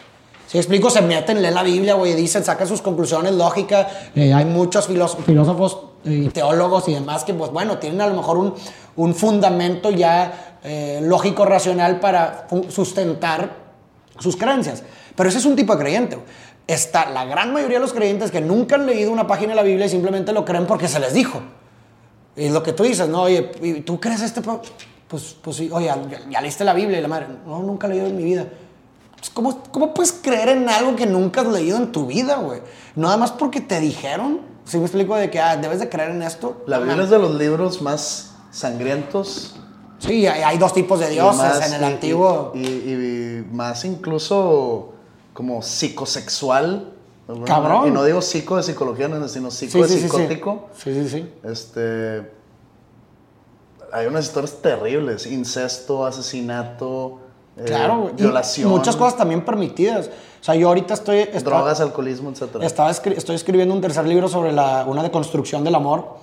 Si 0.47 0.57
explico, 0.57 0.89
se 0.89 1.01
meten, 1.01 1.41
leen 1.41 1.53
la 1.53 1.63
Biblia, 1.63 1.93
güey, 1.95 2.13
dicen, 2.13 2.43
sacan 2.43 2.67
sus 2.67 2.81
conclusiones 2.81 3.33
lógicas. 3.33 3.87
Eh, 4.15 4.33
hay 4.33 4.45
muchos 4.45 4.89
filós- 4.89 5.17
filósofos 5.25 5.77
y 6.03 6.27
teólogos 6.29 6.87
y 6.89 6.93
demás 6.93 7.23
que, 7.23 7.33
pues 7.33 7.51
bueno, 7.51 7.77
tienen 7.77 8.01
a 8.01 8.07
lo 8.07 8.15
mejor 8.15 8.37
un, 8.37 8.53
un 8.97 9.13
fundamento 9.15 9.91
ya 9.91 10.57
eh, 10.63 10.99
lógico, 11.03 11.45
racional 11.45 11.99
para 11.99 12.47
sustentar 12.69 13.66
sus 14.19 14.35
creencias. 14.35 14.83
Pero 15.15 15.29
ese 15.29 15.37
es 15.39 15.45
un 15.45 15.55
tipo 15.55 15.73
de 15.75 15.79
creyente. 15.79 16.17
Está 16.67 17.09
la 17.09 17.25
gran 17.25 17.53
mayoría 17.53 17.77
de 17.77 17.81
los 17.81 17.93
creyentes 17.93 18.31
que 18.31 18.41
nunca 18.41 18.75
han 18.75 18.85
leído 18.85 19.11
una 19.11 19.25
página 19.25 19.49
de 19.49 19.55
la 19.55 19.63
Biblia 19.63 19.85
y 19.85 19.89
simplemente 19.89 20.33
lo 20.33 20.45
creen 20.45 20.65
porque 20.65 20.87
se 20.87 20.99
les 20.99 21.13
dijo. 21.13 21.41
Y 22.35 22.49
lo 22.49 22.61
que 22.61 22.73
tú 22.73 22.83
dices, 22.83 23.07
¿no? 23.07 23.23
Oye, 23.23 23.51
¿y 23.61 23.81
¿tú 23.81 23.99
crees 23.99 24.21
este? 24.21 24.41
pro-?" 24.41 24.61
Pues, 25.07 25.37
pues 25.41 25.55
sí, 25.55 25.69
oye, 25.71 25.85
ya, 25.87 25.97
ya 26.29 26.41
leíste 26.41 26.65
la 26.65 26.73
Biblia 26.73 26.99
y 26.99 27.01
la 27.01 27.07
madre, 27.07 27.27
no, 27.45 27.63
nunca 27.63 27.87
he 27.87 27.91
leído 27.91 28.07
en 28.07 28.17
mi 28.17 28.23
vida. 28.23 28.45
Pues, 29.15 29.29
¿Cómo, 29.29 29.63
¿Cómo 29.71 29.93
puedes 29.93 30.11
creer 30.11 30.49
en 30.49 30.69
algo 30.69 30.95
que 30.95 31.05
nunca 31.05 31.41
has 31.41 31.47
leído 31.47 31.77
en 31.77 31.91
tu 31.91 32.05
vida, 32.05 32.35
güey? 32.35 32.61
Nada 32.95 33.17
más 33.17 33.31
porque 33.31 33.61
te 33.61 33.79
dijeron. 33.79 34.41
Si 34.65 34.77
me 34.77 34.83
explico 34.83 35.15
de 35.15 35.29
que 35.29 35.39
ah, 35.39 35.55
debes 35.55 35.79
de 35.79 35.87
creer 35.87 36.11
en 36.11 36.21
esto. 36.21 36.61
La 36.67 36.79
Biblia 36.79 37.01
es 37.01 37.09
de 37.09 37.19
los 37.19 37.33
libros 37.35 37.81
más 37.81 38.33
sangrientos 38.51 39.55
Sí, 39.99 40.27
hay, 40.27 40.41
hay 40.43 40.57
dos 40.57 40.73
tipos 40.73 40.99
de 40.99 41.09
dioses 41.09 41.37
más- 41.41 41.67
en 41.67 41.73
el 41.73 41.81
y- 41.81 41.85
antiguo. 41.85 42.51
Y, 42.53 42.59
y- 42.59 43.43
y 43.49 43.53
más 43.55 43.83
incluso 43.85 44.93
como 45.33 45.61
psicosexual. 45.61 46.93
Cabrón. 47.45 47.87
Y 47.87 47.91
no 47.91 48.03
digo 48.05 48.21
psico 48.21 48.55
de 48.57 48.63
psicología, 48.63 49.07
no, 49.09 49.27
sino 49.27 49.51
psico 49.51 49.79
de 49.79 49.87
sí, 49.87 49.95
sí, 49.95 49.99
sí. 50.01 50.05
psicótico. 50.05 50.69
Sí, 50.77 50.93
sí, 50.93 51.09
sí. 51.09 51.31
Este. 51.43 52.31
Hay 53.91 54.05
unas 54.05 54.25
historias 54.25 54.53
terribles: 54.61 55.25
incesto, 55.25 56.05
asesinato, 56.05 57.19
eh, 57.57 57.63
Claro. 57.65 58.11
Y 58.17 58.21
violación, 58.21 58.69
Muchas 58.69 58.95
cosas 58.95 59.17
también 59.17 59.43
permitidas. 59.43 60.07
O 60.39 60.43
sea, 60.43 60.55
yo 60.55 60.67
ahorita 60.67 60.93
estoy... 60.93 61.25
drogas, 61.43 61.81
alcoholismo, 61.81 62.29
etc. 62.29 62.57
Estaba 62.61 62.91
escri- 62.91 63.17
estoy 63.17 63.35
escribiendo 63.35 63.73
un 63.73 63.81
tercer 63.81 64.05
libro 64.07 64.29
sobre 64.29 64.51
la, 64.53 64.85
una 64.87 65.03
deconstrucción 65.03 65.63
del 65.63 65.75
amor 65.75 66.17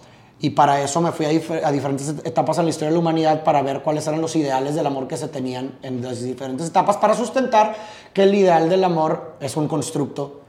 y 0.46 0.50
para 0.50 0.82
eso 0.82 1.00
me 1.00 1.10
fui 1.10 1.24
a, 1.26 1.30
difer- 1.32 1.62
a 1.64 1.72
diferentes 1.72 2.08
et- 2.08 2.26
etapas 2.26 2.58
en 2.58 2.64
la 2.64 2.70
historia 2.70 2.88
de 2.88 2.94
la 2.94 2.98
humanidad 3.00 3.44
para 3.44 3.62
ver 3.62 3.80
cuáles 3.82 4.06
eran 4.06 4.20
los 4.20 4.36
ideales 4.36 4.74
del 4.74 4.86
amor 4.86 5.08
que 5.08 5.16
se 5.16 5.28
tenían 5.28 5.78
en 5.82 6.02
las 6.02 6.20
diferentes 6.22 6.66
etapas 6.66 6.98
para 6.98 7.14
sustentar 7.14 7.74
que 8.12 8.24
el 8.24 8.34
ideal 8.34 8.68
del 8.68 8.84
amor 8.84 9.36
es 9.40 9.56
un 9.56 9.66
constructo 9.68 10.42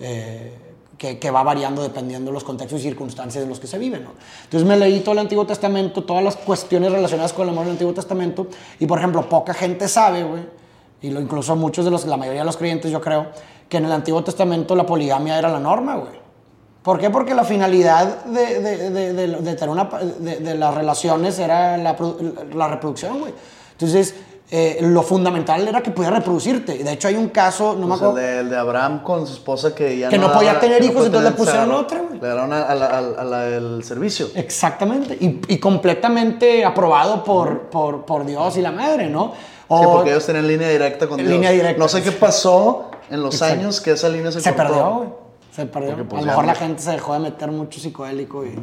eh, 0.00 0.54
que, 0.96 1.30
va 1.30 1.42
variando 1.42 1.82
dependiendo 1.82 2.30
de 2.30 2.34
los 2.34 2.44
contextos 2.44 2.78
y 2.80 2.82
circunstancias 2.84 3.42
en 3.42 3.50
los 3.50 3.58
que 3.60 3.66
se 3.66 3.76
viven. 3.76 4.04
¿no? 4.04 4.12
Entonces 4.44 4.66
me 4.66 4.76
leí 4.76 5.00
todo 5.00 5.12
el 5.14 5.18
Antiguo 5.18 5.44
Testamento, 5.44 6.04
todas 6.04 6.22
las 6.22 6.36
cuestiones 6.36 6.90
relacionadas 6.92 7.32
con 7.32 7.42
el 7.44 7.50
amor 7.50 7.64
del 7.64 7.72
Antiguo 7.72 7.92
Testamento 7.92 8.46
y 8.78 8.86
por 8.86 8.98
ejemplo 8.98 9.28
poca 9.28 9.52
gente 9.52 9.86
sabe, 9.88 10.22
güey, 10.22 10.44
y 11.02 11.10
lo, 11.10 11.20
incluso 11.20 11.56
muchos 11.56 11.84
de 11.84 11.90
los, 11.90 12.06
la 12.06 12.16
mayoría 12.16 12.40
de 12.42 12.46
los 12.46 12.56
creyentes 12.56 12.90
yo 12.90 13.00
creo, 13.00 13.26
que 13.68 13.78
en 13.78 13.84
el 13.84 13.92
Antiguo 13.92 14.22
Testamento 14.22 14.76
la 14.76 14.86
poligamia 14.86 15.36
era 15.38 15.48
la 15.48 15.58
norma, 15.58 15.96
güey. 15.96 16.21
¿Por 16.82 16.98
qué? 16.98 17.10
Porque 17.10 17.34
la 17.34 17.44
finalidad 17.44 18.24
de, 18.24 18.60
de, 18.60 18.90
de, 18.90 19.12
de- 19.14 19.54
tener 19.54 19.68
una, 19.68 19.84
de, 20.18 20.54
las 20.56 20.74
relaciones 20.74 21.38
era 21.38 21.76
la, 21.76 21.96
la 22.54 22.68
reproducción, 22.68 23.20
güey. 23.20 23.32
Entonces, 23.72 24.14
eh, 24.50 24.78
lo 24.82 25.02
fundamental 25.02 25.66
era 25.66 25.80
que 25.80 25.92
pudiera 25.92 26.16
reproducirte. 26.16 26.82
De 26.84 26.92
hecho, 26.92 27.08
hay 27.08 27.14
un 27.16 27.28
caso, 27.28 27.74
no 27.78 27.86
me 27.86 27.96
Pues 27.96 28.00
el, 28.02 28.06
acuerdo... 28.08 28.14
de, 28.16 28.40
el 28.40 28.50
de 28.50 28.56
Abraham 28.58 29.02
con 29.02 29.26
su 29.26 29.34
esposa 29.34 29.74
que 29.74 29.96
ya 29.96 30.08
Que 30.08 30.18
no 30.18 30.30
podía 30.32 30.48
daba- 30.50 30.60
tener 30.60 30.80
no 30.80 30.84
hijos, 30.86 30.94
podía 30.96 31.06
entonces 31.06 31.30
le 31.30 31.36
pusieron 31.36 31.68
la- 31.70 31.76
otra, 31.76 31.98
güey. 32.00 32.20
Le 32.20 32.26
dieron 32.26 32.52
a, 32.52 32.62
a 32.62 32.74
la, 32.74 32.86
a 32.86 33.00
la- 33.00 33.20
a 33.20 33.24
la 33.24 33.40
del 33.42 33.84
servicio. 33.84 34.28
Exactamente. 34.34 35.14
Y, 35.20 35.40
y 35.54 35.58
completamente 35.58 36.64
aprobado 36.64 37.22
por, 37.24 37.70
por, 37.70 38.04
por 38.04 38.26
Dios 38.26 38.56
y 38.56 38.60
la 38.60 38.72
madre, 38.72 39.08
¿no? 39.08 39.32
O 39.68 39.78
Sí, 39.80 39.86
porque 39.90 40.10
ellos 40.10 40.26
tenían 40.26 40.46
línea 40.48 40.68
directa 40.68 41.06
con 41.06 41.18
En 41.20 41.26
Dios. 41.26 41.34
línea 41.38 41.50
directa. 41.52 41.78
No 41.78 41.88
sé 41.88 42.02
qué 42.02 42.12
pasó 42.12 42.90
en 43.08 43.22
los 43.22 43.34
Exacto. 43.36 43.54
años 43.54 43.80
que 43.80 43.92
esa 43.92 44.08
línea 44.08 44.32
se, 44.32 44.40
se 44.40 44.52
cortó. 44.52 44.62
perdió, 44.68 44.90
güey. 44.96 45.08
Se 45.54 45.66
perdió. 45.66 45.90
Porque, 45.90 46.04
pues, 46.04 46.22
a 46.22 46.24
lo 46.24 46.30
mejor 46.30 46.44
la 46.46 46.54
gente 46.54 46.82
se 46.82 46.90
dejó 46.92 47.12
de 47.14 47.18
meter 47.20 47.50
mucho 47.50 47.78
psicodélico 47.78 48.44
y 48.46 48.54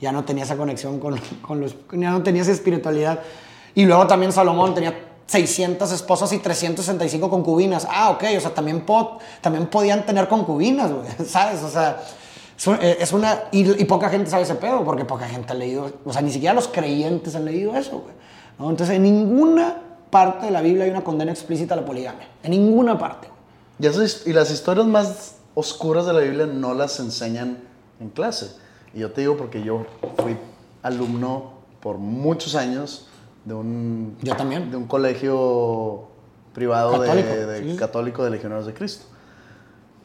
ya 0.00 0.10
no 0.12 0.24
tenía 0.24 0.44
esa 0.44 0.56
conexión 0.56 0.98
con, 0.98 1.18
con 1.42 1.60
los... 1.60 1.76
Ya 1.92 2.10
no 2.10 2.22
tenía 2.22 2.42
esa 2.42 2.52
espiritualidad. 2.52 3.20
Y 3.74 3.84
luego 3.84 4.06
también 4.06 4.32
Salomón 4.32 4.74
tenía 4.74 4.98
600 5.26 5.90
esposas 5.92 6.32
y 6.32 6.38
365 6.38 7.30
concubinas. 7.30 7.86
Ah, 7.90 8.10
ok, 8.10 8.24
o 8.36 8.40
sea, 8.40 8.52
también, 8.54 8.80
po- 8.80 9.18
también 9.40 9.66
podían 9.66 10.04
tener 10.04 10.26
concubinas, 10.28 10.90
güey, 10.92 11.06
¿sabes? 11.26 11.62
O 11.62 11.68
sea, 11.70 12.00
es 12.56 12.66
un- 12.66 12.78
es 12.80 13.12
una... 13.12 13.44
Y, 13.52 13.80
y 13.80 13.84
poca 13.84 14.08
gente 14.08 14.28
sabe 14.30 14.42
ese 14.44 14.54
pedo, 14.56 14.84
porque 14.84 15.04
poca 15.04 15.26
gente 15.28 15.52
ha 15.52 15.54
leído, 15.54 15.90
o 16.04 16.12
sea, 16.12 16.22
ni 16.22 16.32
siquiera 16.32 16.54
los 16.54 16.68
creyentes 16.68 17.34
han 17.34 17.44
leído 17.44 17.74
eso, 17.76 18.00
güey. 18.00 18.14
¿no? 18.58 18.70
Entonces, 18.70 18.96
en 18.96 19.02
ninguna 19.02 19.76
parte 20.10 20.46
de 20.46 20.52
la 20.52 20.60
Biblia 20.60 20.84
hay 20.84 20.90
una 20.90 21.02
condena 21.04 21.32
explícita 21.32 21.74
a 21.74 21.76
la 21.78 21.84
poligamia. 21.86 22.26
En 22.42 22.50
ninguna 22.50 22.98
parte. 22.98 23.28
Y, 23.78 23.86
esas- 23.86 24.26
y 24.26 24.32
las 24.32 24.50
historias 24.50 24.86
más 24.86 25.36
oscuras 25.54 26.06
de 26.06 26.12
la 26.12 26.20
Biblia 26.20 26.46
no 26.46 26.74
las 26.74 26.98
enseñan 27.00 27.58
en 28.00 28.08
clase. 28.10 28.56
Y 28.94 29.00
yo 29.00 29.10
te 29.12 29.22
digo 29.22 29.36
porque 29.36 29.62
yo 29.62 29.86
fui 30.22 30.36
alumno 30.82 31.52
por 31.80 31.98
muchos 31.98 32.54
años 32.54 33.08
de 33.44 33.54
un, 33.54 34.16
Yo 34.22 34.36
también. 34.36 34.70
de 34.70 34.76
un 34.76 34.86
colegio 34.86 36.04
privado 36.52 36.92
de- 37.00 37.06
Católico, 37.08 37.28
de, 37.34 37.70
sí. 37.72 37.76
católico 37.76 38.24
de 38.24 38.30
Legionarios 38.30 38.66
de 38.66 38.74
Cristo. 38.74 39.06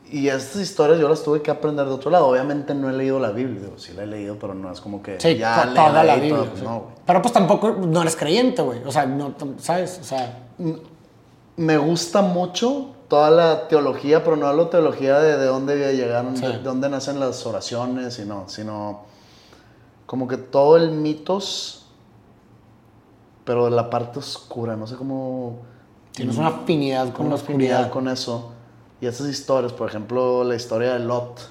Y 0.09 0.29
estas 0.29 0.61
historias 0.61 0.99
yo 1.01 1.09
las 1.09 1.21
tuve 1.21 1.41
que 1.41 1.51
aprender 1.51 1.85
de 1.85 1.91
otro 1.91 2.09
lado. 2.09 2.27
Obviamente 2.27 2.73
no 2.73 2.89
he 2.89 2.93
leído 2.93 3.19
la 3.19 3.31
Biblia, 3.31 3.59
digo, 3.61 3.77
sí 3.77 3.91
la 3.93 4.03
he 4.03 4.07
leído, 4.07 4.37
pero 4.39 4.53
no 4.53 4.71
es 4.71 4.79
como 4.79 5.03
que 5.03 5.19
Sí, 5.19 5.35
ya 5.35 5.69
toda 5.75 6.01
la 6.03 6.15
Biblia. 6.15 6.35
todo, 6.37 6.45
pues 6.45 6.59
sí. 6.59 6.65
no. 6.65 6.83
Pero 7.05 7.21
pues 7.21 7.33
tampoco 7.33 7.71
no 7.71 8.01
eres 8.01 8.15
creyente, 8.15 8.61
güey. 8.61 8.81
O 8.85 8.91
sea, 8.91 9.05
no, 9.05 9.33
¿sabes? 9.59 9.99
O 10.01 10.05
sea, 10.05 10.47
Me 11.57 11.77
gusta 11.77 12.21
mucho 12.21 12.91
toda 13.07 13.29
la 13.31 13.67
teología, 13.67 14.23
pero 14.23 14.35
no 14.35 14.51
la 14.51 14.69
teología 14.69 15.19
de, 15.19 15.37
de 15.37 15.45
dónde 15.45 15.95
llegaron, 15.95 16.35
Sí. 16.35 16.45
de 16.45 16.59
dónde 16.59 16.89
nacen 16.89 17.19
las 17.19 17.45
oraciones, 17.45 18.19
y 18.19 18.25
no, 18.25 18.49
sino 18.49 19.01
como 20.05 20.27
que 20.27 20.37
todo 20.37 20.77
el 20.77 20.91
mitos, 20.91 21.85
pero 23.43 23.65
de 23.65 23.71
la 23.71 23.89
parte 23.89 24.19
oscura, 24.19 24.75
no 24.75 24.87
sé 24.87 24.95
cómo... 24.95 25.59
tienes 26.11 26.37
una 26.37 26.47
afinidad 26.47 27.13
con 27.13 27.27
una 27.27 27.35
la 27.35 27.41
afinidad 27.41 27.81
oscuridad. 27.81 27.91
con 27.93 28.07
eso. 28.09 28.51
Y 28.99 29.05
esas 29.05 29.27
historias, 29.27 29.73
por 29.73 29.87
ejemplo, 29.87 30.43
la 30.43 30.55
historia 30.55 30.93
de 30.93 30.99
Lot 30.99 31.49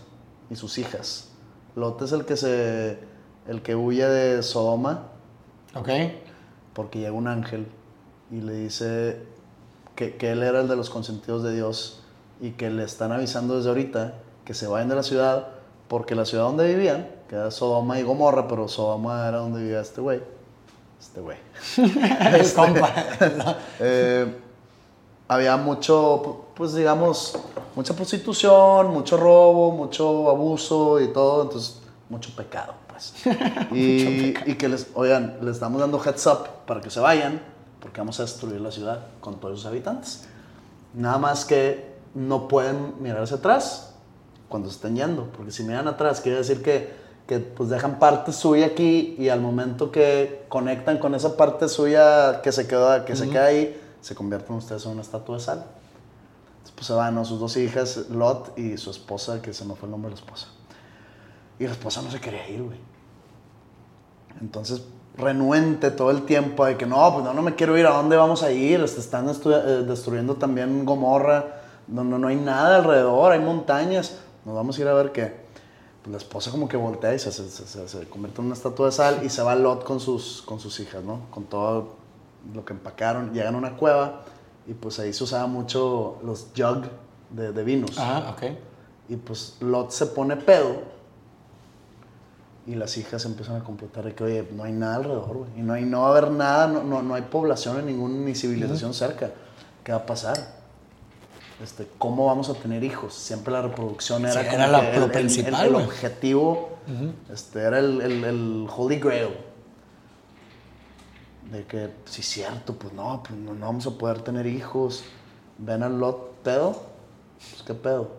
y 0.50 0.56
sus 0.56 0.76
hijas. 0.78 1.28
Lot 1.74 2.02
es 2.02 2.12
el 2.12 2.24
que 2.24 2.36
se... 2.36 2.98
el 3.46 3.62
que 3.62 3.74
huye 3.76 4.06
de 4.06 4.42
Sodoma 4.42 5.04
¿Ok? 5.74 5.88
porque 6.74 6.98
llega 6.98 7.12
un 7.12 7.28
ángel 7.28 7.66
y 8.30 8.40
le 8.40 8.52
dice 8.54 9.22
que, 9.96 10.16
que 10.16 10.30
él 10.30 10.42
era 10.42 10.60
el 10.60 10.68
de 10.68 10.76
los 10.76 10.90
consentidos 10.90 11.42
de 11.42 11.54
Dios 11.54 12.00
y 12.40 12.52
que 12.52 12.70
le 12.70 12.84
están 12.84 13.12
avisando 13.12 13.56
desde 13.56 13.70
ahorita 13.70 14.14
que 14.44 14.54
se 14.54 14.66
vayan 14.66 14.88
de 14.88 14.94
la 14.94 15.02
ciudad 15.02 15.48
porque 15.88 16.14
la 16.14 16.24
ciudad 16.24 16.44
donde 16.44 16.66
vivían, 16.66 17.08
que 17.28 17.36
era 17.36 17.50
Sodoma 17.50 17.98
y 17.98 18.02
Gomorra, 18.02 18.48
pero 18.48 18.68
Sodoma 18.68 19.28
era 19.28 19.38
donde 19.38 19.62
vivía 19.62 19.80
este 19.80 20.00
güey. 20.00 20.20
Este 21.00 21.20
güey. 21.20 21.38
El 21.76 22.52
compa. 22.52 22.92
Eh, 23.78 24.34
había 25.28 25.56
mucho, 25.56 26.46
pues 26.54 26.74
digamos, 26.74 27.38
mucha 27.74 27.94
prostitución, 27.94 28.88
mucho 28.88 29.16
robo, 29.16 29.72
mucho 29.72 30.30
abuso 30.30 31.00
y 31.00 31.12
todo, 31.12 31.42
entonces 31.42 31.80
mucho 32.08 32.30
pecado, 32.34 32.74
pues. 32.88 33.14
Y, 33.72 34.34
y 34.50 34.54
que 34.54 34.68
les, 34.68 34.88
oigan, 34.94 35.38
les 35.42 35.54
estamos 35.54 35.80
dando 35.80 36.02
heads 36.02 36.26
up 36.26 36.48
para 36.66 36.80
que 36.80 36.90
se 36.90 37.00
vayan, 37.00 37.40
porque 37.86 38.00
vamos 38.00 38.18
a 38.18 38.24
destruir 38.24 38.60
la 38.60 38.72
ciudad 38.72 39.06
con 39.20 39.38
todos 39.38 39.60
sus 39.60 39.66
habitantes. 39.66 40.24
Nada 40.92 41.18
más 41.18 41.44
que 41.44 41.94
no 42.16 42.48
pueden 42.48 43.00
mirar 43.00 43.22
hacia 43.22 43.36
atrás 43.36 43.94
cuando 44.48 44.68
se 44.68 44.74
estén 44.74 44.96
yendo, 44.96 45.30
porque 45.36 45.52
si 45.52 45.62
miran 45.62 45.86
atrás 45.86 46.20
quiere 46.20 46.38
decir 46.38 46.64
que, 46.64 46.92
que 47.28 47.38
pues 47.38 47.68
dejan 47.68 48.00
parte 48.00 48.32
suya 48.32 48.66
aquí 48.66 49.14
y 49.20 49.28
al 49.28 49.40
momento 49.40 49.92
que 49.92 50.46
conectan 50.48 50.98
con 50.98 51.14
esa 51.14 51.36
parte 51.36 51.68
suya 51.68 52.42
que 52.42 52.50
se 52.50 52.66
quedó, 52.66 53.04
que 53.04 53.14
se 53.14 53.30
queda 53.30 53.44
ahí, 53.44 53.80
se 54.00 54.16
convierten 54.16 54.56
ustedes 54.56 54.84
en 54.84 54.90
una 54.90 55.02
estatua 55.02 55.36
de 55.36 55.42
sal. 55.44 55.58
Entonces, 55.58 56.74
pues 56.74 56.86
se 56.88 56.92
van, 56.92 57.14
¿no? 57.14 57.24
Sus 57.24 57.38
dos 57.38 57.56
hijas, 57.56 58.08
Lot 58.10 58.58
y 58.58 58.76
su 58.78 58.90
esposa, 58.90 59.40
que 59.40 59.52
se 59.52 59.64
me 59.64 59.76
fue 59.76 59.86
el 59.86 59.92
nombre 59.92 60.10
de 60.10 60.16
la 60.16 60.20
esposa. 60.20 60.48
Y 61.60 61.66
la 61.66 61.70
esposa 61.70 62.02
no 62.02 62.10
se 62.10 62.20
quería 62.20 62.48
ir, 62.48 62.64
güey. 62.64 62.80
Entonces, 64.40 64.82
renuente 65.18 65.90
todo 65.90 66.10
el 66.10 66.22
tiempo 66.26 66.64
de 66.66 66.76
que 66.76 66.86
no, 66.86 67.12
pues 67.12 67.24
no, 67.24 67.32
no 67.32 67.42
me 67.42 67.54
quiero 67.54 67.76
ir, 67.78 67.86
¿a 67.86 67.90
dónde 67.90 68.16
vamos 68.16 68.42
a 68.42 68.50
ir? 68.52 68.80
Este, 68.80 69.00
Están 69.00 69.28
eh, 69.28 69.84
destruyendo 69.86 70.34
también 70.36 70.84
Gomorra, 70.84 71.62
no, 71.88 72.04
no, 72.04 72.18
no 72.18 72.28
hay 72.28 72.36
nada 72.36 72.76
alrededor, 72.76 73.32
hay 73.32 73.40
montañas, 73.40 74.18
nos 74.44 74.54
vamos 74.54 74.76
a 74.78 74.80
ir 74.82 74.88
a 74.88 74.94
ver 74.94 75.12
qué. 75.12 75.46
Pues 76.02 76.12
la 76.12 76.18
esposa 76.18 76.50
como 76.50 76.68
que 76.68 76.76
voltea 76.76 77.14
y 77.14 77.18
se, 77.18 77.32
se, 77.32 77.48
se- 77.48 77.88
se- 77.88 78.08
convierte 78.08 78.40
en 78.40 78.46
una 78.46 78.54
estatua 78.54 78.86
de 78.86 78.92
sal 78.92 79.20
y 79.24 79.28
se 79.28 79.42
va 79.42 79.54
Lot 79.54 79.84
con 79.84 80.00
sus, 80.00 80.42
con 80.42 80.60
sus 80.60 80.78
hijas, 80.80 81.02
¿no? 81.02 81.20
Con 81.30 81.44
todo 81.44 81.94
lo 82.54 82.64
que 82.64 82.72
empacaron, 82.74 83.32
llegan 83.32 83.54
a 83.54 83.58
una 83.58 83.76
cueva 83.76 84.22
y 84.68 84.74
pues 84.74 84.98
ahí 84.98 85.12
se 85.12 85.24
usaba 85.24 85.46
mucho 85.46 86.18
los 86.24 86.48
jug 86.56 86.82
de, 87.30 87.52
de 87.52 87.64
vinos. 87.64 87.98
Ajá, 87.98 88.30
ok. 88.30 88.42
Y 89.08 89.16
pues 89.16 89.56
Lot 89.60 89.90
se 89.90 90.06
pone 90.06 90.36
pedo. 90.36 90.95
Y 92.66 92.74
las 92.74 92.96
hijas 92.96 93.24
empiezan 93.24 93.56
a 93.56 93.64
complotar 93.64 94.04
de 94.04 94.14
que, 94.14 94.24
oye, 94.24 94.48
no 94.52 94.64
hay 94.64 94.72
nada 94.72 94.96
alrededor, 94.96 95.36
güey. 95.36 95.50
Y 95.56 95.62
no, 95.62 95.74
hay, 95.74 95.84
no 95.84 96.00
va 96.02 96.08
a 96.08 96.10
haber 96.10 96.30
nada, 96.32 96.66
no, 96.66 96.82
no, 96.82 97.00
no 97.02 97.14
hay 97.14 97.22
población 97.22 97.78
en 97.78 97.86
ningún, 97.86 98.24
ni 98.24 98.34
civilización 98.34 98.92
cerca. 98.92 99.30
¿Qué 99.84 99.92
va 99.92 99.98
a 99.98 100.06
pasar? 100.06 100.36
Este, 101.62 101.86
¿Cómo 101.98 102.26
vamos 102.26 102.50
a 102.50 102.54
tener 102.54 102.82
hijos? 102.82 103.14
Siempre 103.14 103.52
la 103.52 103.62
reproducción 103.62 104.22
era, 104.26 104.32
Sí, 104.42 104.48
como 104.50 104.52
era 104.58 104.66
la- 104.66 104.90
el, 104.90 105.02
el- 105.04 105.10
principal, 105.12 105.54
el- 105.60 105.66
el 105.68 105.72
güey. 105.74 105.84
objetivo, 105.86 106.70
este, 107.32 107.60
era 107.60 107.78
el, 107.78 108.00
el, 108.00 108.24
el 108.24 108.66
Holy 108.76 108.98
Grail. 108.98 109.28
De 111.52 111.64
que, 111.64 111.90
sí, 112.06 112.22
cierto, 112.22 112.74
pues 112.74 112.92
no, 112.92 113.22
pues 113.22 113.38
no, 113.38 113.54
no 113.54 113.66
vamos 113.66 113.86
a 113.86 113.90
poder 113.92 114.20
tener 114.22 114.46
hijos. 114.46 115.04
Ven 115.58 115.82
al 115.84 115.98
Lot 116.00 116.32
pedo. 116.42 116.82
Pues 117.50 117.62
qué 117.64 117.74
pedo. 117.74 118.10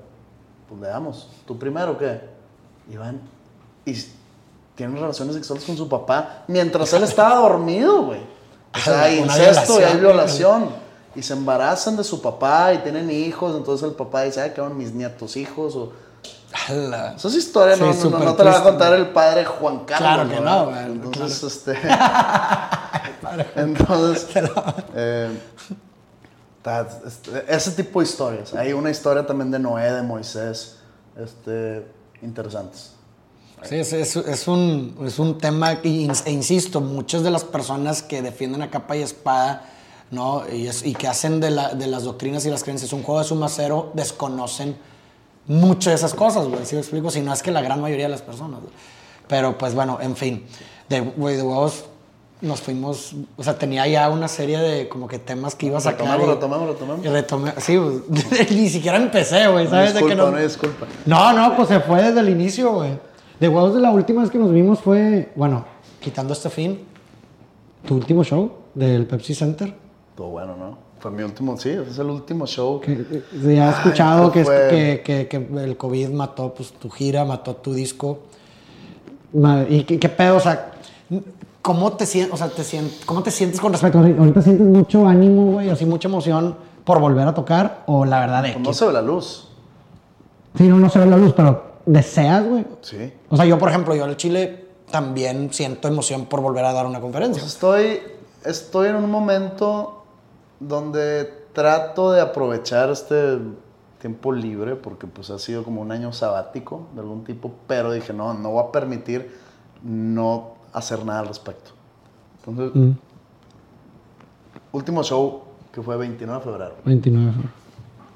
Pues 0.70 0.80
veamos. 0.80 1.30
¿Tú 1.46 1.60
primero 1.60 1.92
o 1.94 1.98
qué? 1.98 2.22
Y 2.90 2.96
van. 2.96 3.20
Y 3.86 3.94
tienen 4.78 4.96
relaciones 4.96 5.36
sexuales 5.36 5.66
con 5.66 5.76
su 5.76 5.90
papá 5.90 6.44
mientras 6.48 6.94
él 6.94 7.04
estaba 7.12 7.36
dormido, 7.36 8.04
güey. 8.04 8.22
O 8.74 8.80
sea, 8.80 9.04
hay 9.04 9.18
incesto 9.20 9.82
y 9.82 9.84
hay 9.84 9.98
violación. 9.98 10.70
Y 11.16 11.24
se 11.24 11.34
embarazan 11.34 11.98
de 11.98 12.04
su 12.04 12.22
papá 12.22 12.74
y 12.74 12.78
tienen 12.78 13.10
hijos. 13.10 13.56
Entonces 13.56 13.90
el 13.90 13.96
papá 13.96 14.22
dice, 14.22 14.40
ay, 14.40 14.52
quedaron 14.52 14.78
mis 14.78 14.94
nietos 14.94 15.36
hijos. 15.36 15.76
O... 15.76 15.94
Esa 16.70 17.16
es 17.16 17.34
historia, 17.34 17.76
Sí, 17.76 17.82
no, 17.82 18.10
no, 18.12 18.20
no, 18.20 18.36
te 18.36 18.44
la 18.44 18.52
va 18.52 18.58
a 18.60 18.64
contar 18.64 18.94
el 18.94 19.08
padre 19.08 19.44
Juan 19.46 19.80
Carlos. 19.80 19.98
Claro 19.98 20.30
que 20.30 20.40
no, 20.40 20.66
güey, 20.66 20.86
Entonces, 20.86 21.44
este. 21.44 21.78
Entonces. 23.56 24.28
eh, 24.94 25.40
este, 27.06 27.46
ese 27.48 27.72
tipo 27.72 28.00
de 28.00 28.06
historias. 28.06 28.54
Hay 28.54 28.74
una 28.74 28.92
historia 28.92 29.26
también 29.26 29.50
de 29.50 29.58
Noé, 29.58 29.92
de 29.92 30.04
Moisés. 30.04 30.78
Este, 31.18 31.88
interesantes. 32.22 32.97
Sí, 33.64 33.76
es, 33.76 33.92
es- 33.94 34.16
es 34.16 34.48
un, 34.48 34.96
es 35.06 35.18
un 35.20 35.38
tema, 35.38 35.74
e 35.84 36.10
insisto, 36.28 36.80
muchas 36.80 37.24
de 37.24 37.32
las 37.32 37.44
personas 37.44 38.04
que 38.04 38.22
defienden 38.22 38.62
a 38.62 38.70
capa 38.70 38.96
y 38.96 39.02
espada, 39.02 39.64
¿no? 40.12 40.44
Y, 40.52 40.68
es- 40.68 40.86
y 40.86 40.94
que 40.94 41.08
hacen 41.08 41.40
de, 41.40 41.50
la- 41.52 41.74
de 41.74 41.88
las 41.88 42.04
doctrinas 42.04 42.46
y 42.46 42.50
las 42.50 42.64
creencias 42.64 42.94
un 42.94 43.04
juego 43.04 43.20
de 43.20 43.26
suma 43.28 43.50
cero, 43.50 43.92
desconocen 43.94 44.78
mucho 45.48 45.90
de 45.90 45.96
esas 45.96 46.14
cosas, 46.14 46.48
güey. 46.48 46.66
¿Sí 46.66 46.76
me 46.76 46.82
explico? 46.82 47.10
Si 47.10 47.22
no 47.22 47.34
es 47.34 47.42
que 47.42 47.52
la 47.52 47.62
gran 47.62 47.82
mayoría 47.82 48.06
de 48.06 48.12
las 48.12 48.22
personas, 48.22 48.60
güey. 48.62 48.72
Pero, 49.28 49.58
pues, 49.58 49.74
bueno, 49.74 49.98
en 50.02 50.16
fin. 50.16 50.46
De, 50.88 51.02
huevos 51.02 51.86
nos 52.40 52.62
fuimos... 52.62 53.14
O 53.38 53.44
sea, 53.44 53.58
tenía 53.58 53.88
ya 53.88 54.10
una 54.10 54.28
serie 54.28 54.60
de 54.60 54.88
como 54.88 55.08
que 55.08 55.18
temas 55.20 55.56
que 55.56 55.66
iba 55.66 55.80
a 55.80 55.82
sacar. 55.82 56.02
Retomemos, 56.08 56.28
y- 56.28 56.34
retomemos, 56.34 56.68
retomemos. 56.70 57.06
Y 57.06 57.10
retomé... 57.10 57.54
Sí, 57.58 57.78
pues, 57.78 58.52
ni 58.52 58.70
siquiera 58.70 58.98
empecé, 58.98 59.48
güey. 59.48 59.68
¿Sabes? 59.68 59.94
de 59.96 60.00
disculpa, 60.02 60.10
que 60.10 60.16
no... 60.16 60.32
no 60.32 60.38
disculpa. 60.44 60.86
No, 61.06 61.34
no, 61.34 61.56
pues 61.56 61.68
se 61.70 61.80
fue 61.80 62.04
desde 62.04 62.20
el 62.20 62.30
inicio, 62.30 62.72
güey. 62.74 62.92
De 63.40 63.48
huevos 63.48 63.74
de 63.76 63.82
la 63.82 63.92
última 63.92 64.22
vez 64.22 64.32
que 64.32 64.38
nos 64.40 64.52
vimos 64.52 64.80
fue, 64.80 65.32
bueno, 65.36 65.64
quitando 66.00 66.34
este 66.34 66.50
fin, 66.50 66.80
tu 67.86 67.96
último 67.96 68.24
show 68.24 68.52
del 68.74 69.06
Pepsi 69.06 69.36
Center. 69.36 69.74
Todo 70.16 70.30
bueno, 70.30 70.56
¿no? 70.56 70.78
Fue 71.00 71.12
mi 71.12 71.22
último, 71.22 71.56
sí, 71.58 71.70
ese 71.70 71.92
es 71.92 72.00
el 72.00 72.08
último 72.10 72.48
show. 72.48 72.82
Que, 72.82 72.98
que- 72.98 73.24
se 73.40 73.60
ha 73.62 73.70
Ay, 73.70 73.74
escuchado 73.78 74.32
que, 74.32 74.40
es- 74.42 74.48
fue- 74.48 74.68
que, 74.70 75.02
que- 75.06 75.28
que 75.28 75.64
el 75.64 75.78
COVID 75.78 76.10
mató 76.10 76.54
pues, 76.56 76.72
tu 76.74 76.90
gira, 76.90 77.24
mató 77.26 77.56
tu 77.56 77.74
disco. 77.74 78.20
¿Y 79.70 79.84
qué, 79.84 80.00
qué 80.00 80.10
pedo? 80.10 80.38
O 80.38 80.40
sea, 80.40 80.72
¿cómo 81.62 81.94
te, 81.94 82.06
sien- 82.06 82.30
o 82.32 82.38
sea, 82.38 82.48
te 82.50 82.64
sien- 82.64 82.90
¿cómo 83.06 83.22
te 83.22 83.30
sientes 83.30 83.60
con 83.62 83.72
respecto? 83.72 84.00
Ahorita 84.00 84.42
sientes 84.42 84.66
mucho 84.66 85.08
ánimo, 85.08 85.52
güey, 85.52 85.70
así 85.70 85.86
mucha 85.86 86.08
emoción 86.08 86.56
por 86.84 87.00
volver 87.00 87.28
a 87.28 87.34
tocar 87.36 87.84
o 87.86 88.04
la 88.06 88.20
verdad 88.22 88.42
de 88.42 88.54
Pues 88.54 88.66
no 88.66 88.74
se 88.74 88.86
ve 88.88 88.94
la 88.94 89.02
luz. 89.04 89.48
Sí, 90.58 90.68
no, 90.68 90.78
no 90.80 90.90
se 90.90 90.98
ve 90.98 91.06
la 91.06 91.18
luz, 91.18 91.34
pero 91.38 91.62
deseas, 91.86 92.44
güey. 92.48 92.66
Sí. 92.82 93.12
O 93.30 93.36
sea, 93.36 93.46
yo, 93.46 93.58
por 93.58 93.70
ejemplo, 93.70 93.96
yo 93.96 94.06
al 94.06 94.18
Chile 94.18 94.68
también 94.92 95.52
siento 95.54 95.88
emoción 95.88 96.26
por 96.26 96.42
volver 96.42 96.66
a 96.66 96.74
dar 96.74 96.86
una 96.86 97.02
conferencia. 97.02 97.42
Pues 97.42 97.54
estoy, 97.54 98.00
estoy 98.46 98.90
en 98.90 98.96
un 98.96 99.12
momento 99.12 100.06
donde 100.60 101.26
trato 101.54 102.12
de 102.12 102.22
aprovechar 102.22 102.90
este 102.90 103.40
tiempo 104.00 104.32
libre, 104.32 104.76
porque 104.76 105.08
pues 105.08 105.30
ha 105.30 105.40
sido 105.40 105.64
como 105.64 105.82
un 105.82 105.92
año 105.92 106.14
sabático 106.14 106.88
de 106.94 107.02
algún 107.02 107.24
tipo, 107.24 107.52
pero 107.68 107.92
dije, 107.92 108.14
no, 108.14 108.34
no 108.34 108.52
voy 108.52 108.64
a 108.64 108.72
permitir 108.72 109.36
no 109.84 110.54
hacer 110.72 111.04
nada 111.04 111.22
al 111.22 111.28
respecto. 111.28 111.72
Entonces, 112.46 112.96
último 114.72 115.04
show 115.04 115.44
que 115.72 115.82
fue 115.82 115.98
29 115.98 116.40
de 116.40 116.52
febrero. 116.52 116.76
29 116.86 117.26
de 117.26 117.32
febrero. 117.34 117.54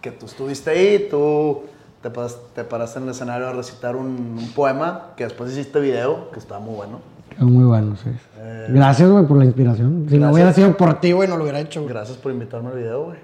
Que 0.01 0.11
tú 0.11 0.25
estuviste 0.25 0.69
ahí, 0.69 1.07
tú 1.09 1.63
te 2.01 2.09
paraste, 2.09 2.39
te 2.55 2.63
paraste 2.63 2.99
en 2.99 3.05
el 3.05 3.11
escenario 3.11 3.47
a 3.47 3.53
recitar 3.53 3.95
un, 3.95 4.05
un 4.39 4.51
poema, 4.55 5.09
que 5.15 5.23
después 5.25 5.51
hiciste 5.51 5.79
video, 5.79 6.31
que 6.31 6.39
estaba 6.39 6.59
muy 6.59 6.75
bueno. 6.75 6.99
Muy 7.39 7.63
bueno, 7.63 7.95
sí. 7.95 8.09
Eh, 8.37 8.67
Gracias, 8.69 9.09
güey, 9.09 9.25
por 9.25 9.37
la 9.37 9.45
inspiración. 9.45 10.05
Si 10.09 10.17
no 10.17 10.31
hubiera 10.31 10.51
sido 10.53 10.75
por 10.77 10.99
ti, 10.99 11.11
güey, 11.13 11.27
no 11.29 11.37
lo 11.37 11.43
hubiera 11.43 11.59
hecho. 11.59 11.85
Gracias 11.85 12.17
por 12.17 12.31
invitarme 12.31 12.69
al 12.71 12.77
video, 12.77 13.05
güey. 13.05 13.17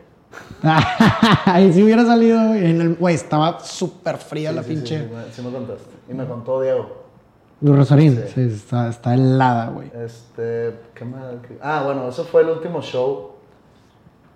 Ahí 1.46 1.72
sí 1.74 1.84
hubiera 1.84 2.06
salido, 2.06 2.48
güey. 2.48 2.66
en 2.70 2.82
el- 2.82 2.96
Güey, 2.96 3.16
estaba 3.16 3.60
súper 3.60 4.18
fría 4.18 4.52
la 4.52 4.64
Sí, 4.64 4.70
pinche. 4.76 5.00
Sí, 5.00 5.14
sí, 5.34 5.42
me- 5.42 5.52
contaste. 5.52 5.90
Y 6.10 6.14
me 6.14 6.26
contó 6.26 6.62
Diego. 6.62 7.06
Los 7.62 7.76
Rosarín, 7.76 8.22
Sí. 8.34 8.42
está, 8.42 8.88
está 8.90 9.14
helada, 9.16 9.70
güey. 9.70 9.88
Este, 9.96 10.76
¿qué? 10.94 11.06
¿Qué- 11.48 11.58
Ah, 11.62 11.82
bueno, 11.86 12.08
eso 12.08 12.24
fue 12.26 12.42
el 12.44 12.50
último 12.50 12.82
show. 12.82 13.32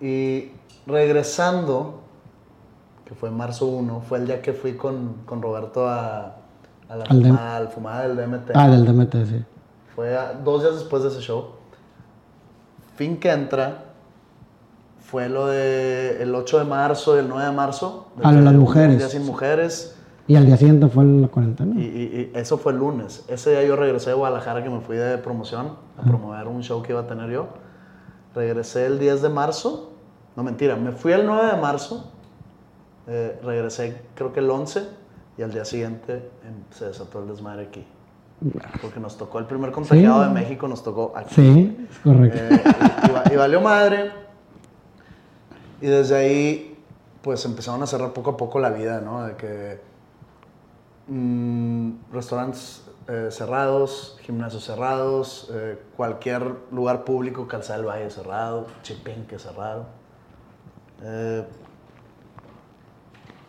Y 0.01 0.51
regresando, 0.87 2.01
que 3.11 3.15
fue 3.15 3.29
marzo 3.29 3.65
1, 3.65 4.03
fue 4.07 4.19
el 4.19 4.25
día 4.27 4.41
que 4.41 4.53
fui 4.53 4.77
con, 4.77 5.15
con 5.25 5.41
Roberto 5.41 5.85
a, 5.85 6.37
a 6.87 6.95
la 6.95 7.03
Al 7.03 7.21
fumada, 7.21 7.57
al 7.57 7.67
fumada 7.67 8.07
del 8.07 8.15
DMT. 8.15 8.51
Ah, 8.53 8.69
del 8.69 8.85
DMT, 8.85 9.11
sí. 9.25 9.43
Fue 9.93 10.15
a- 10.17 10.31
dos 10.31 10.61
días 10.63 10.75
después 10.75 11.03
de 11.03 11.09
ese 11.09 11.19
show. 11.19 11.47
Fin 12.95 13.17
que 13.17 13.29
entra 13.29 13.83
fue 15.01 15.27
lo 15.27 15.47
de 15.47 16.23
el 16.23 16.33
8 16.33 16.59
de 16.59 16.63
marzo 16.63 17.17
y 17.17 17.19
el 17.19 17.27
9 17.27 17.47
de 17.47 17.51
marzo. 17.51 18.07
Ah, 18.23 18.31
que 18.31 18.39
las 18.39 18.53
mujeres. 18.53 18.97
Día 18.99 19.09
sin 19.09 19.25
mujeres. 19.25 19.97
Y 20.25 20.37
al 20.37 20.45
día 20.45 20.55
siguiente 20.55 20.87
fue 20.87 21.03
la 21.03 21.27
cuarentena. 21.27 21.77
Y, 21.77 21.83
y- 21.83 22.31
y 22.33 22.39
eso 22.39 22.57
fue 22.57 22.71
el 22.71 22.77
lunes. 22.77 23.25
Ese 23.27 23.49
día 23.49 23.63
yo 23.65 23.75
regresé 23.75 24.11
de 24.11 24.15
Guadalajara 24.15 24.63
que 24.63 24.69
me 24.69 24.79
fui 24.79 24.95
de 24.95 25.17
promoción 25.17 25.73
a 25.97 26.03
promover 26.03 26.47
un 26.47 26.63
show 26.63 26.81
que 26.81 26.93
iba 26.93 27.01
a 27.01 27.07
tener 27.07 27.29
yo. 27.29 27.47
Regresé 28.33 28.85
el 28.85 28.99
10 28.99 29.21
de 29.21 29.27
marzo. 29.27 29.91
No, 30.37 30.43
mentira. 30.43 30.77
Me 30.77 30.93
fui 30.93 31.11
el 31.11 31.25
9 31.25 31.51
de 31.55 31.61
marzo. 31.61 32.09
Eh, 33.07 33.39
regresé 33.43 34.01
creo 34.15 34.31
que 34.33 34.39
el 34.39 34.49
11. 34.49 34.87
Y 35.37 35.43
al 35.43 35.51
día 35.51 35.63
siguiente 35.65 36.13
em, 36.45 36.53
se 36.71 36.85
desató 36.85 37.19
el 37.19 37.27
desmadre 37.29 37.63
aquí. 37.67 37.85
Porque 38.81 38.99
nos 38.99 39.17
tocó 39.17 39.39
el 39.39 39.45
primer 39.45 39.71
contagiado 39.71 40.21
Sí. 40.23 40.27
de 40.27 40.33
México, 40.33 40.67
nos 40.67 40.83
tocó 40.83 41.13
aquí. 41.15 41.33
Sí, 41.35 41.87
es 41.89 41.99
correcto. 41.99 42.37
Eh, 42.39 42.63
y, 43.05 43.09
y 43.09 43.13
va- 43.13 43.23
y 43.31 43.35
valió 43.37 43.61
madre. 43.61 44.11
Y 45.79 45.85
desde 45.87 46.15
ahí, 46.17 46.77
pues 47.21 47.45
empezaron 47.45 47.81
a 47.83 47.87
cerrar 47.87 48.13
poco 48.13 48.31
a 48.31 48.37
poco 48.37 48.59
la 48.59 48.69
vida, 48.71 48.99
¿no? 48.99 49.23
De 49.25 49.35
que 49.35 49.79
mm, 51.07 51.91
restaurantes 52.11 52.83
eh, 53.07 53.29
cerrados, 53.31 54.17
gimnasios 54.21 54.63
cerrados, 54.65 55.49
eh, 55.53 55.79
cualquier 55.95 56.43
lugar 56.71 57.03
público, 57.03 57.47
Calzada 57.47 57.77
del 57.79 57.87
Valle 57.87 58.09
cerrado, 58.09 58.67
Chipinque 58.83 59.39
cerrado. 59.39 59.85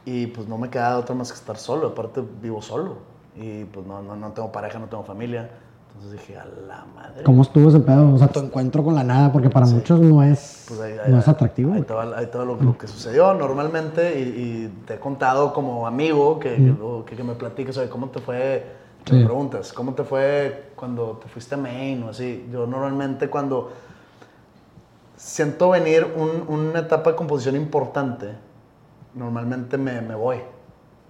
Y 0.04 0.26
pues 0.28 0.48
no 0.48 0.58
me 0.58 0.68
quedaba 0.68 0.98
otra 0.98 1.14
más 1.14 1.30
que 1.32 1.38
estar 1.38 1.56
solo, 1.56 1.88
aparte 1.88 2.22
vivo 2.42 2.60
solo. 2.62 2.96
Y 3.36 3.64
pues 3.64 3.86
no, 3.86 4.02
no, 4.02 4.16
no 4.16 4.32
tengo 4.32 4.50
pareja, 4.50 4.78
no 4.78 4.86
tengo 4.86 5.04
familia. 5.04 5.48
Entonces 5.94 6.12
dije, 6.20 6.38
a 6.38 6.44
la 6.44 6.84
madre. 6.96 7.22
¿Cómo 7.22 7.42
estuvo 7.42 7.68
ese 7.68 7.78
pedo? 7.80 8.12
O 8.14 8.18
sea, 8.18 8.26
tu 8.28 8.40
encuentro 8.40 8.82
con 8.82 8.94
la 8.94 9.04
nada, 9.04 9.30
porque 9.30 9.48
para 9.50 9.66
muchos 9.66 10.00
no 10.00 10.22
es, 10.22 10.64
Pues 10.66 10.80
ahí- 10.80 10.96
ahí- 11.04 11.12
no 11.12 11.18
es 11.18 11.28
atractivo. 11.28 11.74
Ahí 11.74 11.82
te 11.82 11.92
ahí 11.92 12.26
te 12.26 12.38
va 12.38 12.44
lo, 12.44 12.56
lo 12.56 12.76
que 12.78 12.88
sucedió 12.88 13.32
normalmente 13.34 14.18
y, 14.18 14.22
y 14.22 14.84
te 14.86 14.94
he 14.94 14.98
contado 14.98 15.52
como 15.52 15.86
amigo 15.86 16.38
que, 16.40 16.54
que, 16.56 16.60
lo- 16.78 17.04
que- 17.04 17.14
que 17.14 17.22
me 17.22 17.34
platiques 17.34 17.74
sobre 17.74 17.88
cómo 17.90 18.08
te 18.08 18.20
fue, 18.20 18.66
Sí. 19.04 19.22
preguntas, 19.24 19.72
cómo 19.72 19.94
te 19.94 20.04
fue 20.04 20.70
cuando 20.76 21.18
te 21.22 21.28
fuiste 21.28 21.54
a 21.56 21.58
Maine 21.58 22.04
o 22.04 22.08
así. 22.10 22.48
Yo 22.52 22.66
normalmente 22.66 23.28
cuando 23.28 23.70
siento 25.16 25.70
venir 25.70 26.06
un- 26.16 26.44
una 26.54 26.80
etapa 26.80 27.10
de 27.10 27.16
composición 27.16 27.56
importante, 27.56 28.28
normalmente 29.14 29.76
me, 29.78 30.00
me 30.00 30.14
voy. 30.14 30.38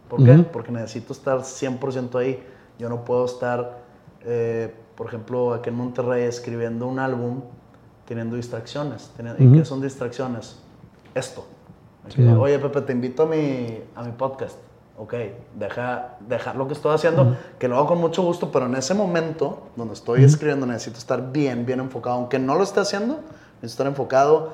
¿Por 0.08 0.20
qué? 0.24 0.32
Porque 0.52 0.70
necesito 0.72 1.12
estar 1.12 1.38
100% 1.40 2.18
ahí. 2.18 2.42
Yo 2.78 2.88
no 2.88 3.04
puedo 3.04 3.24
estar, 3.24 3.78
eh, 4.24 4.74
por 4.96 5.06
ejemplo, 5.06 5.54
aquí 5.54 5.70
en 5.70 5.76
Monterrey 5.76 6.24
escribiendo 6.24 6.86
un 6.86 6.98
álbum 6.98 7.40
teniendo 8.06 8.36
distracciones. 8.36 9.10
teni- 9.16 9.34
¿Y 9.38 9.58
qué 9.58 9.64
son 9.64 9.80
distracciones? 9.80 10.58
Esto. 11.14 11.46
Sí. 12.08 12.22
Oye, 12.40 12.58
Pepe, 12.58 12.80
te 12.82 12.92
invito 12.92 13.22
a 13.22 13.26
mi, 13.26 13.78
a 13.94 14.02
mi 14.02 14.12
podcast. 14.12 14.56
Ok, 14.98 15.14
deja, 15.58 16.16
dejar 16.20 16.56
lo 16.56 16.66
que 16.66 16.74
estoy 16.74 16.94
haciendo, 16.94 17.36
que 17.58 17.66
lo 17.68 17.76
hago 17.76 17.86
con 17.88 17.98
mucho 17.98 18.22
gusto, 18.22 18.52
pero 18.52 18.66
en 18.66 18.74
ese 18.74 18.92
momento 18.94 19.68
donde 19.76 19.94
estoy 19.94 20.22
escribiendo 20.24 20.66
necesito 20.66 20.98
estar 20.98 21.32
bien, 21.32 21.64
bien 21.64 21.80
enfocado. 21.80 22.16
Aunque 22.16 22.38
no 22.38 22.54
lo 22.56 22.62
esté 22.62 22.80
haciendo, 22.80 23.14
necesito 23.62 23.66
estar 23.66 23.86
enfocado. 23.86 24.52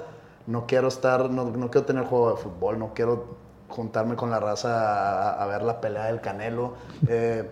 No 0.49 0.67
quiero 0.67 0.89
estar, 0.89 1.29
no, 1.31 1.45
no 1.45 1.71
quiero 1.71 1.87
tener 1.87 2.05
juego 2.05 2.31
de 2.31 2.37
fútbol, 2.39 2.79
no 2.79 2.95
quiero 2.95 3.37
juntarme 3.69 4.17
con 4.17 4.31
la 4.31 4.41
raza 4.41 5.31
a, 5.35 5.43
a 5.43 5.47
ver 5.47 5.63
la 5.63 5.81
pelea 5.81 6.07
del 6.07 6.21
Canelo. 6.21 6.73
eh, 7.09 7.49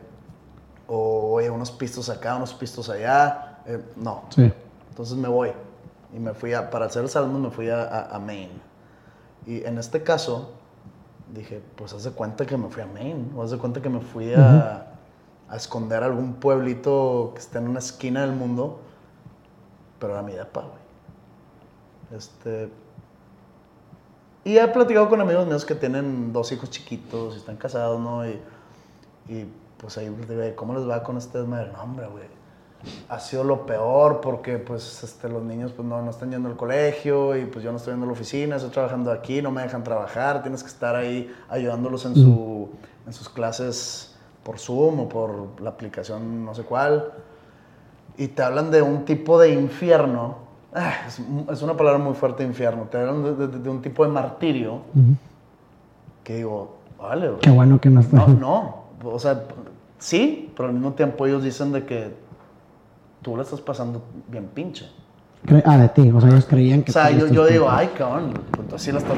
o 0.88 1.32
oye, 1.34 1.50
unos 1.50 1.70
pistos 1.70 2.08
acá, 2.08 2.36
unos 2.36 2.54
pistos 2.54 2.88
allá. 2.88 3.58
eh, 3.66 3.84
no. 3.96 4.22
Sí. 4.30 4.50
Entonces 4.90 5.16
me 5.16 5.28
voy. 5.28 5.52
Y 6.14 6.18
me 6.18 6.32
fui 6.32 6.54
a, 6.54 6.70
para 6.70 6.86
hacer 6.86 7.02
el 7.02 7.08
salmo 7.10 7.38
me 7.38 7.50
fui 7.50 7.68
a, 7.68 7.82
a- 7.82 8.16
a 8.16 8.18
Maine. 8.18 8.52
Y 9.46 9.62
en 9.64 9.76
este 9.78 10.02
caso, 10.02 10.52
dije, 11.34 11.60
pues 11.76 11.92
haz 11.92 12.04
de 12.04 12.12
cuenta 12.12 12.46
que 12.46 12.56
me 12.56 12.68
fui 12.70 12.82
a 12.82 12.86
Maine. 12.86 13.26
O 13.36 13.42
haz 13.42 13.50
de 13.50 13.58
cuenta 13.58 13.82
que 13.82 13.90
me 13.90 14.00
fui 14.00 14.32
a, 14.32 14.86
a 15.48 15.56
esconder 15.56 16.02
algún 16.02 16.34
pueblito 16.34 17.32
que 17.34 17.40
esté 17.40 17.58
en 17.58 17.68
una 17.68 17.80
esquina 17.80 18.22
del 18.22 18.32
mundo. 18.32 18.78
Pero 19.98 20.14
era 20.14 20.22
mi 20.22 20.32
depa, 20.32 20.62
güey. 20.62 22.18
Este... 22.18 22.70
Y 24.46 24.58
he 24.58 24.68
platicado 24.68 25.08
con 25.08 25.20
amigos 25.20 25.46
míos 25.46 25.64
que 25.64 25.74
tienen 25.74 26.32
dos 26.32 26.52
hijos 26.52 26.70
chiquitos 26.70 27.34
y 27.34 27.38
están 27.38 27.56
casados, 27.56 28.00
¿no? 28.00 28.26
Y, 28.26 28.40
y 29.28 29.46
pues 29.76 29.98
ahí 29.98 30.10
¿cómo 30.54 30.72
les 30.74 30.88
va 30.88 31.02
con 31.02 31.18
este 31.18 31.38
desmadre? 31.38 31.72
No, 31.72 31.82
hombre, 31.82 32.06
güey 32.06 32.36
ha 33.08 33.20
sido 33.20 33.44
lo 33.44 33.66
peor 33.66 34.20
porque 34.20 34.58
pues 34.58 35.02
este, 35.02 35.28
los 35.28 35.42
niños 35.42 35.72
pues 35.72 35.86
no, 35.86 36.00
no 36.02 36.10
están 36.10 36.30
yendo 36.30 36.48
al 36.48 36.56
colegio 36.56 37.36
y 37.36 37.46
pues 37.46 37.64
yo 37.64 37.70
no 37.70 37.78
estoy 37.78 37.92
yendo 37.92 38.04
a 38.04 38.08
la 38.08 38.12
oficina, 38.12 38.56
estoy 38.56 38.70
trabajando 38.70 39.10
aquí, 39.10 39.42
no 39.42 39.50
me 39.50 39.62
dejan 39.62 39.82
trabajar, 39.82 40.42
tienes 40.42 40.62
que 40.62 40.68
estar 40.68 40.94
ahí 40.94 41.34
ayudándolos 41.48 42.04
en, 42.04 42.14
su, 42.14 42.70
en 43.06 43.12
sus 43.12 43.28
clases 43.28 44.14
por 44.42 44.58
Zoom 44.58 45.00
o 45.00 45.08
por 45.08 45.60
la 45.60 45.70
aplicación 45.70 46.44
no 46.44 46.54
sé 46.54 46.62
cuál. 46.62 47.12
Y 48.16 48.28
te 48.28 48.42
hablan 48.42 48.70
de 48.70 48.82
un 48.82 49.04
tipo 49.04 49.38
de 49.38 49.52
infierno, 49.52 50.36
es, 51.06 51.20
es 51.50 51.62
una 51.62 51.76
palabra 51.76 51.98
muy 51.98 52.14
fuerte 52.14 52.42
infierno, 52.44 52.84
te 52.84 52.98
hablan 52.98 53.22
de, 53.22 53.46
de- 53.46 53.58
de 53.58 53.68
un 53.70 53.80
tipo 53.82 54.04
de 54.04 54.10
martirio 54.10 54.74
Ujú. 54.94 55.16
que 56.24 56.36
digo, 56.36 56.76
vale. 56.98 57.30
Qué 57.40 57.50
bueno 57.50 57.80
que 57.80 57.88
no 57.90 58.00
está. 58.00 58.16
No, 58.26 58.28
no. 58.28 58.76
O 59.10 59.18
sea, 59.18 59.42
sí, 59.98 60.52
pero 60.56 60.68
al 60.68 60.74
mismo 60.74 60.92
tiempo 60.92 61.26
ellos 61.26 61.42
dicen 61.42 61.72
de 61.72 61.84
que 61.84 62.14
tú 63.22 63.36
la 63.36 63.42
estás 63.42 63.60
pasando 63.60 64.02
bien 64.28 64.46
pinche. 64.52 64.88
Ah, 65.64 65.76
de 65.78 65.88
ti. 65.90 66.10
O 66.10 66.20
sea, 66.20 66.28
ellos 66.30 66.44
creían 66.46 66.82
que 66.82 66.90
O 66.90 66.92
sea, 66.92 67.10
yo, 67.10 67.28
yo 67.28 67.46
digo, 67.46 67.70
ay, 67.70 67.88
cabrón, 67.96 68.32
pues 68.56 68.72
así 68.74 68.90
la 68.90 68.98
estás... 68.98 69.16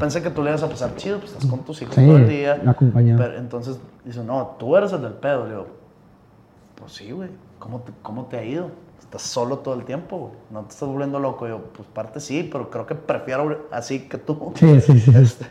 Pensé 0.00 0.22
que 0.22 0.30
tú 0.30 0.42
le 0.42 0.48
ibas 0.50 0.62
a 0.62 0.68
pasar 0.70 0.94
chido, 0.96 1.18
pues 1.18 1.32
estás 1.32 1.46
con 1.50 1.60
tus 1.64 1.82
hijos 1.82 1.94
Sí, 1.94 2.06
todo 2.06 2.16
el 2.16 2.28
día. 2.28 2.62
acompañado. 2.66 3.18
Pero 3.22 3.36
entonces 3.38 3.78
dice, 4.04 4.24
no, 4.24 4.56
tú 4.58 4.74
eres 4.76 4.92
el 4.92 5.02
del 5.02 5.12
pedo. 5.12 5.44
Le 5.44 5.50
digo, 5.50 5.66
pues 6.76 6.92
sí, 6.92 7.10
güey, 7.12 7.28
¿cómo 7.58 7.80
te, 7.80 7.92
¿cómo 8.02 8.24
te 8.24 8.38
ha 8.38 8.44
ido? 8.44 8.70
Estás 9.00 9.22
solo 9.22 9.58
todo 9.58 9.74
el 9.74 9.84
tiempo, 9.84 10.18
güey. 10.18 10.32
No 10.50 10.62
te 10.62 10.70
estás 10.72 10.88
volviendo 10.88 11.18
loco. 11.20 11.46
Yo, 11.46 11.62
pues 11.76 11.88
parte 11.88 12.20
sí, 12.20 12.48
pero 12.50 12.70
creo 12.70 12.86
que 12.86 12.94
prefiero 12.94 13.66
así 13.70 14.08
que 14.08 14.18
tú. 14.18 14.52
Sí, 14.56 14.80
sí, 14.80 15.00
sí. 15.00 15.12
Este, 15.14 15.46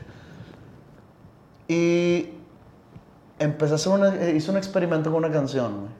y 1.67 2.29
empecé 3.39 3.73
a 3.73 3.75
hacer 3.75 3.91
una, 3.93 4.15
eh, 4.15 4.35
hice 4.35 4.51
un 4.51 4.57
experimento 4.57 5.09
con 5.11 5.23
una 5.23 5.33
canción 5.33 5.73
güey, 5.81 5.91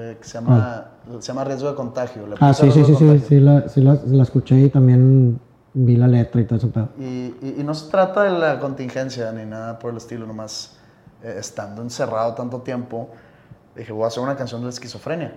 eh, 0.00 0.16
que 0.20 0.26
se 0.26 0.34
llama, 0.34 0.88
se 1.20 1.26
llama 1.28 1.44
Riesgo 1.44 1.68
de 1.68 1.74
Contagio. 1.74 2.26
Le 2.26 2.36
Ah, 2.40 2.52
sí, 2.54 2.70
sí, 2.70 2.84
sí, 2.84 2.94
sí, 2.94 3.18
sí, 3.28 3.40
la, 3.40 3.68
sí 3.68 3.80
la, 3.82 3.98
la 4.06 4.22
escuché 4.22 4.58
y 4.60 4.68
también 4.70 5.38
vi 5.74 5.96
la 5.96 6.08
letra 6.08 6.40
y 6.40 6.44
todo 6.44 6.58
ese 6.58 6.68
pedo. 6.68 6.88
Y, 6.98 7.04
y- 7.04 7.56
y 7.58 7.64
no 7.64 7.74
se 7.74 7.90
trata 7.90 8.22
de 8.22 8.30
la 8.30 8.58
contingencia 8.58 9.30
ni 9.32 9.44
nada 9.44 9.78
por 9.78 9.90
el 9.90 9.98
estilo, 9.98 10.26
nomás 10.26 10.78
eh, 11.22 11.36
estando 11.38 11.82
encerrado 11.82 12.34
tanto 12.34 12.60
tiempo, 12.60 13.10
dije, 13.74 13.92
voy 13.92 14.04
a 14.04 14.06
hacer 14.08 14.22
una 14.22 14.36
canción 14.36 14.60
de 14.62 14.66
la 14.66 14.70
esquizofrenia. 14.70 15.34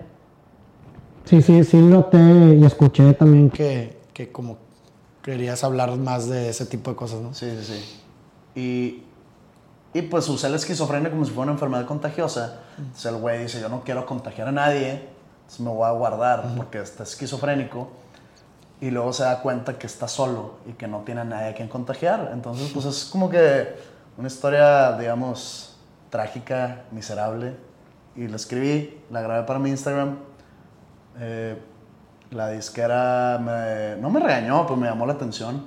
Sí, 1.24 1.42
sí, 1.42 1.62
sí 1.64 1.76
noté 1.76 2.18
y 2.58 2.64
escuché 2.64 3.12
también 3.14 3.50
que, 3.50 3.98
que 4.12 4.32
como 4.32 4.58
querías 5.22 5.62
hablar 5.64 5.96
más 5.96 6.28
de 6.28 6.48
ese 6.48 6.66
tipo 6.66 6.90
de 6.90 6.96
cosas, 6.96 7.20
¿no? 7.20 7.34
Sí, 7.34 7.50
sí, 7.60 7.64
sí. 7.74 8.00
Y, 8.54 9.02
y 9.98 10.02
pues 10.02 10.28
usé 10.28 10.48
la 10.48 10.56
esquizofrenia 10.56 11.10
como 11.10 11.24
si 11.24 11.30
fuera 11.30 11.44
una 11.44 11.52
enfermedad 11.52 11.86
contagiosa. 11.86 12.60
Entonces 12.78 13.06
el 13.06 13.16
güey 13.18 13.42
dice, 13.42 13.60
yo 13.60 13.68
no 13.68 13.82
quiero 13.82 14.06
contagiar 14.06 14.48
a 14.48 14.52
nadie, 14.52 15.02
entonces 15.40 15.60
me 15.60 15.70
voy 15.70 15.86
a 15.86 15.92
guardar 15.92 16.44
porque 16.56 16.80
está 16.80 17.02
esquizofrénico. 17.02 17.90
Y 18.80 18.90
luego 18.90 19.12
se 19.12 19.24
da 19.24 19.42
cuenta 19.42 19.78
que 19.78 19.86
está 19.86 20.08
solo 20.08 20.54
y 20.66 20.72
que 20.72 20.88
no 20.88 21.00
tiene 21.00 21.20
a 21.20 21.24
nadie 21.24 21.50
a 21.50 21.54
quien 21.54 21.68
contagiar. 21.68 22.30
Entonces, 22.32 22.70
pues 22.72 22.86
es 22.86 23.04
como 23.04 23.28
que 23.28 23.74
una 24.16 24.26
historia, 24.26 24.96
digamos, 24.96 25.76
trágica, 26.08 26.84
miserable. 26.90 27.56
Y 28.16 28.26
la 28.26 28.36
escribí, 28.36 28.98
la 29.10 29.20
grabé 29.20 29.46
para 29.46 29.58
mi 29.58 29.68
Instagram. 29.68 30.16
Eh, 31.18 31.60
La 32.30 32.48
disquera 32.50 33.40
me- 33.42 34.00
no 34.00 34.08
me 34.08 34.20
regañó, 34.20 34.62
pero 34.64 34.76
me 34.76 34.86
llamó 34.86 35.04
la 35.04 35.14
atención. 35.14 35.64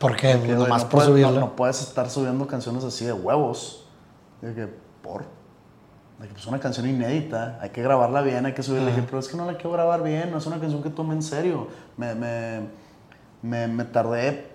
Porque 0.00 0.34
no 0.34 0.66
por 0.66 0.88
puedes, 0.90 1.08
subirlo. 1.08 1.30
No, 1.32 1.40
no 1.40 1.54
puedes 1.56 1.80
estar 1.82 2.10
subiendo 2.10 2.46
canciones 2.48 2.82
así 2.82 3.04
de 3.04 3.12
huevos. 3.12 3.86
De 4.42 4.52
que, 4.54 4.66
por. 5.02 5.22
De 6.18 6.26
que 6.26 6.32
pues 6.34 6.44
una 6.48 6.58
canción 6.58 6.88
inédita, 6.88 7.58
hay 7.62 7.70
que 7.70 7.80
grabarla 7.80 8.22
bien, 8.22 8.44
hay 8.46 8.54
que 8.54 8.62
subirla. 8.64 8.88
Dije, 8.88 9.02
pero 9.06 9.20
es 9.20 9.28
que 9.28 9.36
no 9.36 9.46
la 9.46 9.52
quiero 9.54 9.70
grabar 9.70 10.02
bien, 10.02 10.32
no 10.32 10.38
es 10.38 10.46
una 10.46 10.58
canción 10.58 10.82
que 10.82 10.90
tome 10.90 11.14
en 11.14 11.22
serio. 11.22 11.68
Me, 11.96 12.16
me, 12.16 12.60
me, 13.42 13.68
me 13.68 13.84
tardé 13.84 14.50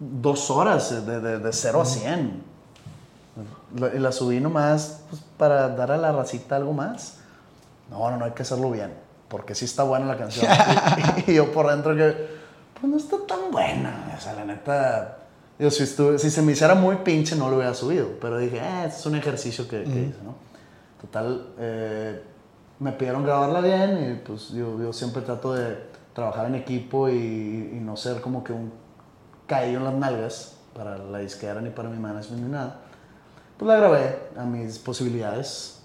dos 0.00 0.50
horas 0.50 1.04
de, 1.06 1.20
de, 1.20 1.38
de 1.38 1.52
0 1.52 1.82
a 1.82 1.84
100. 1.84 2.42
La- 3.76 3.94
Y 3.94 3.98
la 3.98 4.10
subí 4.10 4.40
nomás 4.40 5.02
pues, 5.10 5.20
para 5.36 5.68
dar 5.68 5.92
a 5.92 5.98
la 5.98 6.12
racita 6.12 6.56
algo 6.56 6.72
más. 6.72 7.18
No, 7.90 8.10
no, 8.10 8.16
no, 8.16 8.24
hay 8.24 8.30
que 8.32 8.40
hacerlo 8.40 8.70
bien. 8.70 9.01
Porque 9.32 9.54
sí 9.54 9.64
está 9.64 9.82
buena 9.82 10.04
la 10.04 10.18
canción. 10.18 10.46
y, 11.26 11.32
yo 11.32 11.50
por 11.52 11.70
dentro 11.70 11.96
que, 11.96 12.14
pues 12.78 12.84
no 12.92 12.98
está 12.98 13.16
tan 13.26 13.50
buena. 13.50 14.14
O 14.14 14.20
sea, 14.20 14.34
la 14.34 14.44
neta, 14.44 15.16
yo, 15.58 15.70
si, 15.70 15.84
estuve- 15.84 16.18
si 16.18 16.30
se 16.30 16.42
me 16.42 16.52
hiciera 16.52 16.74
muy 16.74 16.96
pinche 16.96 17.34
no 17.34 17.48
lo 17.48 17.56
hubiera 17.56 17.72
subido. 17.72 18.08
Pero 18.20 18.36
dije, 18.36 18.58
eh, 18.58 18.84
este 18.84 19.00
es 19.00 19.06
un 19.06 19.16
ejercicio 19.16 19.66
que, 19.66 19.84
que 19.84 19.88
hice, 19.88 20.18
¿no? 20.22 20.34
Total, 21.00 21.46
eh, 21.58 22.22
me 22.78 22.92
pidieron 22.92 23.24
grabarla 23.24 23.62
bien 23.62 24.12
y 24.12 24.26
pues 24.26 24.50
yo, 24.50 24.78
yo 24.78 24.92
siempre 24.92 25.22
trato 25.22 25.54
de 25.54 25.78
trabajar 26.12 26.44
en 26.44 26.54
equipo 26.56 27.08
y, 27.08 27.14
y 27.72 27.80
no 27.82 27.96
ser 27.96 28.20
como 28.20 28.44
que 28.44 28.52
un 28.52 28.70
caído 29.46 29.78
en 29.78 29.84
las 29.84 29.94
nalgas 29.94 30.56
para 30.74 30.98
la 30.98 31.20
disquera 31.20 31.62
ni 31.62 31.70
para 31.70 31.88
mi 31.88 31.98
management 31.98 32.42
ni 32.42 32.50
nada. 32.50 32.80
Pues 33.56 33.66
la 33.66 33.76
grabé 33.76 34.18
a 34.36 34.44
mis 34.44 34.78
posibilidades 34.78 35.80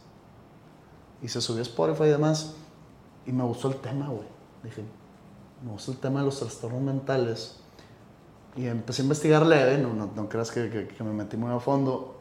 y 1.22 1.30
se 1.30 1.40
subió 1.40 1.62
a 1.62 1.64
Spotify 1.64 2.04
y 2.04 2.10
demás. 2.10 2.54
Y 3.28 3.32
me 3.32 3.44
gustó 3.44 3.68
el 3.68 3.76
tema, 3.76 4.08
güey. 4.08 4.28
Dije, 4.64 4.82
me 5.64 5.72
gusta 5.72 5.92
el 5.92 5.98
tema 5.98 6.22
de 6.22 6.26
los 6.26 6.40
trastornos 6.40 6.82
mentales. 6.82 7.58
Y 8.56 8.66
empecé 8.66 9.02
a 9.02 9.04
investigar 9.04 9.46
leve, 9.46 9.78
no, 9.78 9.94
no, 9.94 10.10
no 10.16 10.30
creas 10.30 10.50
que, 10.50 10.70
que- 10.70 10.88
que 10.88 11.04
me 11.04 11.12
metí 11.14 11.38
muy 11.38 11.52
a 11.54 11.60
fondo. 11.60 12.16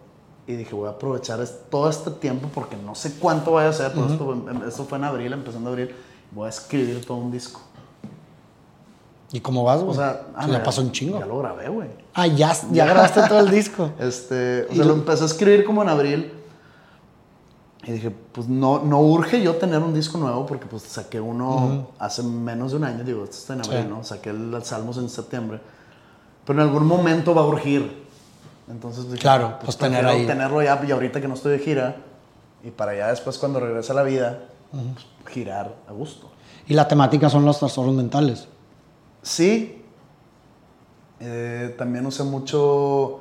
Y 0.47 0.53
dije, 0.55 0.75
voy 0.75 0.87
a 0.89 0.91
aprovechar 0.93 1.45
todo 1.71 1.89
este 1.89 2.11
tiempo 2.11 2.49
porque 2.55 2.77
no 2.77 2.95
sé 2.95 3.15
cuánto 3.19 3.53
vaya 3.53 3.71
a 3.71 3.73
ser. 3.73 3.93
pero 3.93 4.07
esto, 4.13 4.33
em- 4.33 4.63
esto 4.69 4.85
fue 4.85 4.99
en 4.99 5.05
abril, 5.05 5.33
empezando 5.33 5.71
abril. 5.71 5.95
Voy 6.33 6.47
a 6.47 6.51
escribir 6.51 7.05
todo 7.07 7.17
un 7.19 7.31
disco. 7.33 7.61
¿Y 9.33 9.41
cómo 9.41 9.65
vas, 9.65 9.81
güey? 9.81 9.91
O 9.91 9.95
sea, 9.95 10.21
Sí, 10.25 10.33
ah, 10.37 10.47
mira, 10.47 10.63
pasó 10.63 10.83
un 10.83 10.93
chingo. 10.93 11.19
Ya 11.19 11.27
lo 11.27 11.39
grabé, 11.39 11.69
güey. 11.69 11.89
Ah, 12.15 12.27
ya, 12.29 12.53
ya 12.71 12.85
grabaste 12.93 13.23
todo 13.29 13.41
el 13.41 13.51
disco. 13.51 13.91
Este, 13.99 14.65
o 14.65 14.75
sea, 14.75 14.77
lo- 14.77 14.85
lo 14.85 14.95
empecé 14.95 15.23
a 15.25 15.27
escribir 15.27 15.65
como 15.65 15.83
en 15.83 15.89
abril. 15.89 16.33
Y 17.87 17.93
dije, 17.93 18.11
pues 18.11 18.49
no, 18.49 18.81
no 18.81 19.01
urge 19.01 19.41
yo 19.41 19.55
tener 19.57 19.79
un 19.81 19.95
disco 19.95 20.19
nuevo 20.19 20.45
porque 20.45 20.67
pues 20.67 20.83
saqué 20.83 21.21
uno 21.21 21.89
hace 22.01 22.23
menos 22.25 22.73
de 22.73 22.79
un 22.79 22.85
año, 22.85 23.05
digo, 23.05 23.23
esto 23.25 23.37
está 23.37 23.55
en 23.55 23.61
abril, 23.61 23.83
Sí. 23.83 23.89
¿no? 23.89 24.03
Saqué 24.05 24.31
el 24.31 24.59
Salmos 24.65 24.99
en 24.99 25.09
septiembre. 25.09 25.61
Pero 26.45 26.61
en 26.63 26.69
algún 26.69 26.85
momento 26.87 27.33
va 27.35 27.43
a 27.43 27.47
urgir. 27.47 28.05
Entonces 28.69 29.05
dije, 29.07 29.19
Claro, 29.19 29.59
pues 29.65 29.77
tener 29.77 30.01
prefiero 30.01 30.21
ahí. 30.21 30.27
tenerlo 30.27 30.63
ya 30.63 30.83
y 30.87 30.91
ahorita 30.91 31.21
que 31.21 31.29
no 31.29 31.35
estoy 31.35 31.53
de 31.53 31.59
gira 31.61 31.97
y 32.65 32.73
para 32.73 32.97
ya 32.97 33.07
después 33.09 33.39
cuando 33.39 33.61
regrese 33.61 33.93
a 33.93 33.95
la 33.95 34.03
vida, 34.03 34.41
pues, 34.73 35.07
girar 35.33 35.77
a 35.89 35.93
gusto. 35.93 36.29
Y 36.67 36.75
la 36.75 36.89
temática 36.89 37.29
son 37.31 37.45
los 37.45 37.59
trastornos 37.61 37.95
mentales. 37.95 38.49
Sí. 39.23 39.85
Eh, 41.21 41.75
también 41.79 42.05
usé 42.07 42.25
mucho 42.25 43.21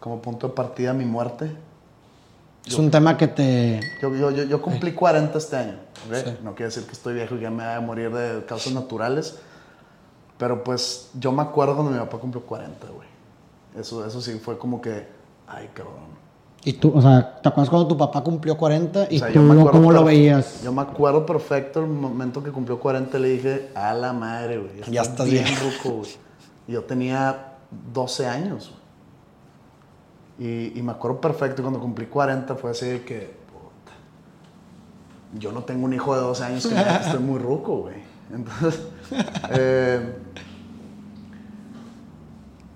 como 0.00 0.22
punto 0.22 0.46
de 0.48 0.54
partida 0.54 0.92
mi 0.94 1.04
muerte. 1.04 1.50
Es 2.68 2.78
un 2.78 2.90
tema 2.90 3.16
que 3.16 3.28
te... 3.28 3.80
Yo, 4.00 4.14
yo, 4.14 4.30
yo, 4.30 4.44
yo 4.44 4.62
cumplí 4.62 4.92
40 4.92 5.38
este 5.38 5.56
año. 5.56 5.74
¿ok? 6.08 6.16
Sí. 6.16 6.30
No 6.42 6.54
quiere 6.54 6.66
decir 6.66 6.84
que 6.84 6.92
estoy 6.92 7.14
viejo 7.14 7.36
y 7.36 7.40
ya 7.40 7.50
me 7.50 7.64
voy 7.64 7.72
a 7.74 7.80
morir 7.80 8.10
de 8.10 8.44
causas 8.44 8.72
naturales. 8.72 9.38
Pero 10.38 10.62
pues 10.62 11.10
yo 11.14 11.32
me 11.32 11.42
acuerdo 11.42 11.74
cuando 11.74 11.92
mi 11.92 11.98
papá 11.98 12.18
cumplió 12.18 12.44
40, 12.44 12.86
güey. 12.88 13.08
Eso, 13.78 14.06
eso 14.06 14.20
sí 14.20 14.38
fue 14.38 14.56
como 14.56 14.80
que, 14.80 15.06
ay, 15.46 15.68
cabrón. 15.74 16.18
Y 16.64 16.74
tú, 16.74 16.92
o 16.94 17.00
sea, 17.00 17.40
¿te 17.40 17.48
acuerdas 17.48 17.70
cuando 17.70 17.88
tu 17.88 17.96
papá 17.96 18.22
cumplió 18.22 18.56
40 18.56 19.08
y 19.10 19.16
O 19.16 19.18
sea, 19.18 19.28
tú 19.28 19.34
yo 19.34 19.42
acuerdo 19.42 19.70
cómo 19.70 19.92
lo 19.92 20.04
veías? 20.04 20.62
Yo 20.62 20.72
me 20.72 20.82
acuerdo 20.82 21.24
perfecto 21.24 21.80
el 21.80 21.86
momento 21.86 22.42
que 22.42 22.50
cumplió 22.50 22.78
40, 22.78 23.18
le 23.18 23.28
dije, 23.28 23.68
a 23.74 23.94
la 23.94 24.12
madre, 24.12 24.58
güey. 24.58 24.90
Ya 24.90 25.02
estás 25.02 25.28
bien 25.28 25.44
viejo". 25.44 25.64
ruco, 25.64 25.96
güey. 25.98 26.10
Yo 26.66 26.84
tenía 26.84 27.54
12 27.92 28.26
años, 28.26 28.68
güey. 28.68 28.77
Y, 30.38 30.78
y 30.78 30.82
me 30.82 30.92
acuerdo 30.92 31.20
perfecto 31.20 31.62
cuando 31.62 31.80
cumplí 31.80 32.06
40 32.06 32.54
fue 32.54 32.70
así 32.70 32.86
de 32.86 33.04
que, 33.04 33.18
puta, 33.50 33.92
yo 35.38 35.50
no 35.52 35.62
tengo 35.64 35.84
un 35.84 35.92
hijo 35.92 36.14
de 36.14 36.20
12 36.20 36.44
años 36.44 36.66
que 36.66 36.74
me- 36.74 36.80
estoy 36.96 37.20
muy 37.20 37.38
ruco, 37.38 37.78
güey. 37.78 37.96
Entonces, 38.32 38.80
eh, 39.50 40.14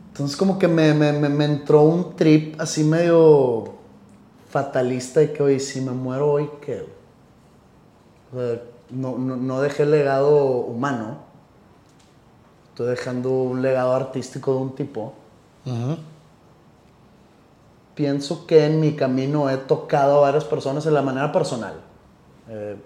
entonces 0.09 0.37
como 0.37 0.59
que 0.59 0.69
me, 0.69 0.93
me, 0.93 1.13
me, 1.13 1.45
entró 1.45 1.83
un 1.83 2.17
trip 2.17 2.61
así 2.61 2.85
medio 2.85 3.75
fatalista 4.51 5.21
de 5.21 5.33
que, 5.33 5.43
oye, 5.43 5.61
si 5.61 5.81
me 5.81 5.93
muero 5.93 6.33
hoy, 6.33 6.51
¿qué? 6.65 6.85
O 8.33 8.39
sea, 8.39 8.61
no, 8.91 9.17
no, 9.17 9.37
no 9.37 9.61
dejé 9.63 9.87
legado 9.87 10.37
humano. 10.57 11.19
Estoy 12.71 12.89
dejando 12.91 13.31
un 13.31 13.63
legado 13.63 13.95
artístico 13.95 14.53
de 14.55 14.59
un 14.61 14.75
tipo. 14.75 15.13
Pienso 17.95 18.47
que 18.47 18.67
en 18.67 18.81
mi 18.81 18.97
camino 18.97 19.51
he 19.51 19.57
tocado 19.57 20.19
a 20.19 20.21
varias 20.21 20.45
personas 20.45 20.85
de 20.85 20.91
la 20.91 21.03
manera 21.03 21.31
personal. 21.31 21.75
Eh, 22.49 22.77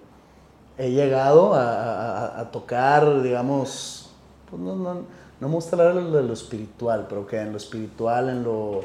he 0.79 0.91
llegado 0.91 1.55
a, 1.55 2.49
tocar, 2.53 3.23
digamos, 3.23 4.11
pues 4.51 4.61
no, 4.61 4.77
no, 4.77 4.95
no 5.41 5.49
me 5.49 5.55
gusta 5.55 5.77
hablar 5.77 5.95
de 5.95 6.03
lo, 6.03 6.11
de 6.11 6.23
lo 6.23 6.33
espiritual, 6.33 7.07
pero 7.09 7.27
que 7.27 7.41
en 7.41 7.53
lo 7.53 7.57
espiritual, 7.57 8.29
en 8.29 8.43
lo 8.43 8.83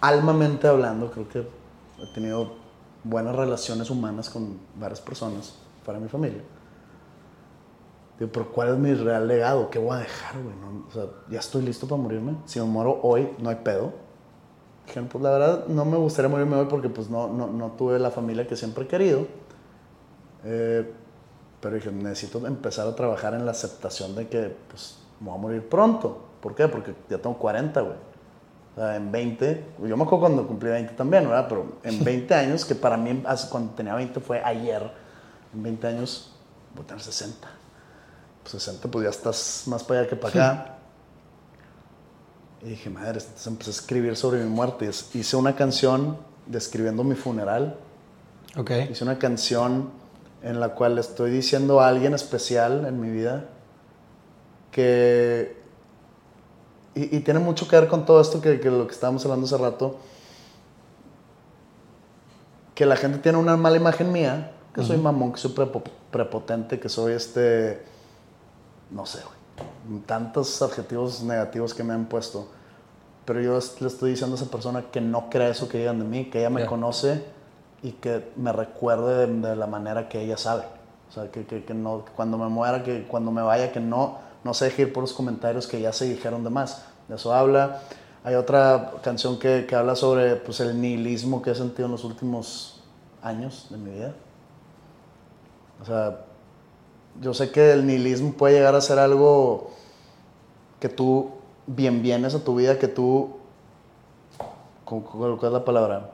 almamente 0.00 0.68
hablando, 0.68 1.10
creo 1.10 1.28
que 1.28 1.38
he 1.40 2.14
tenido 2.14 2.52
buenas 3.02 3.34
relaciones 3.34 3.90
humanas 3.90 4.28
con 4.28 4.58
varias 4.78 5.00
personas 5.00 5.54
para 5.84 5.98
mi 5.98 6.08
familia. 6.08 6.42
Digo, 8.18 8.30
pero 8.32 8.50
¿cuál 8.50 8.68
es 8.68 8.78
mi 8.78 8.94
real 8.94 9.28
legado? 9.28 9.68
¿Qué 9.70 9.78
voy 9.78 9.96
a 9.96 10.00
dejar, 10.00 10.36
güey? 10.42 11.08
Ya 11.30 11.38
estoy 11.38 11.62
listo 11.62 11.86
para 11.86 12.00
morirme. 12.00 12.36
Si 12.46 12.58
me 12.58 12.66
muero 12.66 12.98
hoy, 13.02 13.28
no 13.38 13.50
hay 13.50 13.56
pedo. 13.56 13.92
Dijeron, 14.86 15.08
pues 15.08 15.22
la 15.22 15.30
verdad 15.30 15.66
no 15.66 15.84
me 15.84 15.96
gustaría 15.96 16.28
morirme 16.28 16.56
hoy 16.56 16.66
porque 16.68 16.88
pues 16.88 17.10
no, 17.10 17.28
no, 17.28 17.48
no 17.48 17.72
tuve 17.72 17.98
la 17.98 18.10
familia 18.10 18.46
que 18.46 18.56
siempre 18.56 18.84
he 18.84 18.86
querido. 18.86 19.26
Eh, 20.44 20.90
pero 21.60 21.74
dije, 21.74 21.90
necesito 21.90 22.46
empezar 22.46 22.86
a 22.86 22.94
trabajar 22.94 23.34
en 23.34 23.44
la 23.44 23.50
aceptación 23.50 24.14
de 24.14 24.28
que 24.28 24.54
pues 24.68 24.98
me 25.20 25.28
voy 25.28 25.38
a 25.38 25.40
morir 25.40 25.68
pronto. 25.68 26.24
¿Por 26.40 26.54
qué? 26.54 26.68
Porque 26.68 26.94
ya 27.08 27.18
tengo 27.18 27.36
40, 27.36 27.80
güey. 27.80 27.94
O 28.76 28.78
sea, 28.78 28.96
en 28.96 29.10
20, 29.10 29.64
yo 29.88 29.96
me 29.96 30.04
acuerdo 30.04 30.20
cuando 30.20 30.46
cumplí 30.46 30.68
20 30.68 30.94
también, 30.94 31.24
¿verdad? 31.24 31.46
Pero 31.48 31.78
en 31.82 32.04
20 32.04 32.34
años, 32.34 32.64
que 32.64 32.74
para 32.74 32.96
mí 32.96 33.22
cuando 33.50 33.72
tenía 33.72 33.94
20 33.94 34.20
fue 34.20 34.42
ayer, 34.44 34.88
en 35.54 35.62
20 35.62 35.86
años 35.86 36.32
voy 36.74 36.84
a 36.84 36.86
tener 36.86 37.02
60. 37.02 37.48
Pues 38.42 38.62
60, 38.62 38.88
pues 38.88 39.04
ya 39.04 39.10
estás 39.10 39.64
más 39.66 39.82
para 39.82 40.00
allá 40.00 40.08
que 40.10 40.16
para 40.16 40.28
acá. 40.28 40.75
Y 42.66 42.70
dije, 42.70 42.90
madre, 42.90 43.20
entonces 43.20 43.46
empecé 43.46 43.70
a 43.70 43.74
escribir 43.74 44.16
sobre 44.16 44.42
mi 44.42 44.50
muerte. 44.50 44.90
Hice 45.14 45.36
una 45.36 45.54
canción 45.54 46.16
describiendo 46.46 47.04
mi 47.04 47.14
funeral. 47.14 47.76
Ok. 48.56 48.72
Hice 48.90 49.04
una 49.04 49.20
canción 49.20 49.90
en 50.42 50.58
la 50.58 50.70
cual 50.70 50.98
estoy 50.98 51.30
diciendo 51.30 51.80
a 51.80 51.86
alguien 51.86 52.12
especial 52.12 52.84
en 52.86 53.00
mi 53.00 53.08
vida 53.08 53.44
que... 54.72 55.62
Y, 56.96 57.18
y 57.18 57.20
tiene 57.20 57.38
mucho 57.38 57.68
que 57.68 57.78
ver 57.78 57.88
con 57.88 58.04
todo 58.04 58.20
esto 58.20 58.40
que, 58.40 58.58
que 58.58 58.68
lo 58.68 58.88
que 58.88 58.94
estábamos 58.94 59.24
hablando 59.24 59.46
hace 59.46 59.58
rato. 59.58 59.98
Que 62.74 62.84
la 62.84 62.96
gente 62.96 63.18
tiene 63.18 63.38
una 63.38 63.56
mala 63.56 63.76
imagen 63.76 64.10
mía, 64.10 64.50
que 64.74 64.82
soy 64.82 64.96
mamón, 64.96 65.30
que 65.30 65.38
soy 65.38 65.52
prepo- 65.52 65.84
prepotente, 66.10 66.80
que 66.80 66.88
soy 66.88 67.12
este... 67.12 67.84
No 68.90 69.06
sé, 69.06 69.20
güey. 69.22 70.00
Tantos 70.04 70.60
adjetivos 70.62 71.22
negativos 71.22 71.72
que 71.72 71.84
me 71.84 71.94
han 71.94 72.06
puesto. 72.06 72.48
Pero 73.26 73.40
yo 73.42 73.58
le 73.80 73.86
estoy 73.88 74.10
diciendo 74.12 74.36
a 74.36 74.40
esa 74.40 74.50
persona 74.50 74.84
que 74.90 75.00
no 75.00 75.28
crea 75.28 75.48
eso 75.48 75.68
que 75.68 75.78
digan 75.78 75.98
de 75.98 76.04
mí, 76.06 76.30
que 76.30 76.38
ella 76.38 76.50
me 76.50 76.62
Ya. 76.62 76.66
conoce 76.66 77.24
y 77.82 77.92
que 77.92 78.30
me 78.36 78.52
recuerde 78.52 79.26
de, 79.26 79.48
de 79.48 79.56
la 79.56 79.66
manera 79.66 80.08
que 80.08 80.22
ella 80.22 80.36
sabe. 80.38 80.64
O 81.08 81.12
sea, 81.12 81.30
que, 81.30 81.44
que, 81.44 81.64
que 81.64 81.74
no, 81.74 82.04
cuando 82.16 82.38
me 82.38 82.48
muera, 82.48 82.82
que 82.82 83.04
cuando 83.06 83.30
me 83.32 83.42
vaya, 83.42 83.72
que 83.72 83.80
no, 83.80 84.18
no 84.44 84.54
se 84.54 84.66
deje 84.66 84.82
ir 84.82 84.92
por 84.92 85.02
los 85.02 85.12
comentarios 85.12 85.66
que 85.66 85.80
ya 85.80 85.92
se 85.92 86.04
dijeron 86.06 86.42
de 86.44 86.50
más. 86.50 86.84
De 87.08 87.16
eso 87.16 87.34
habla. 87.34 87.80
Hay 88.24 88.34
otra 88.34 88.92
canción 89.02 89.38
que, 89.38 89.66
que 89.66 89.74
habla 89.76 89.94
sobre 89.94 90.36
pues, 90.36 90.58
el 90.60 90.80
nihilismo 90.80 91.42
que 91.42 91.50
he 91.50 91.54
sentido 91.54 91.86
en 91.86 91.92
los 91.92 92.04
últimos 92.04 92.82
años 93.22 93.66
de 93.70 93.76
mi 93.76 93.90
vida. 93.90 94.14
O 95.80 95.84
sea, 95.84 96.20
yo 97.20 97.34
sé 97.34 97.50
que 97.50 97.72
el 97.72 97.86
nihilismo 97.86 98.32
puede 98.32 98.54
llegar 98.54 98.74
a 98.74 98.80
ser 98.80 98.98
algo 98.98 99.70
que 100.80 100.88
tú 100.88 101.30
bien 101.66 102.02
vienes 102.02 102.34
a 102.34 102.40
tu 102.44 102.54
vida, 102.54 102.78
que 102.78 102.88
tú, 102.88 103.36
¿cómo- 104.84 105.02
¿cuál 105.04 105.36
es 105.42 105.52
la 105.52 105.64
palabra? 105.64 106.10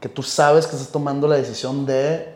Que 0.00 0.08
tú 0.08 0.22
sabes 0.22 0.66
que 0.66 0.76
estás 0.76 0.90
tomando 0.90 1.26
la 1.28 1.36
decisión 1.36 1.86
de 1.86 2.34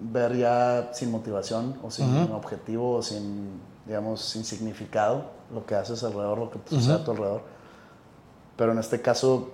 ver 0.00 0.36
ya 0.36 0.90
sin 0.92 1.10
motivación 1.10 1.76
o 1.82 1.90
sin 1.90 2.06
objetivo 2.32 2.96
o 2.96 3.02
sin, 3.02 3.60
digamos, 3.86 4.20
sin 4.20 4.44
significado 4.44 5.24
lo 5.52 5.64
que 5.66 5.74
haces 5.74 6.02
alrededor, 6.04 6.38
lo 6.38 6.50
que 6.50 6.58
te 6.60 6.70
sucede 6.70 6.94
a 6.94 7.04
tu 7.04 7.10
alrededor. 7.10 7.42
Pero 8.56 8.72
en 8.72 8.78
este 8.78 9.00
caso 9.02 9.50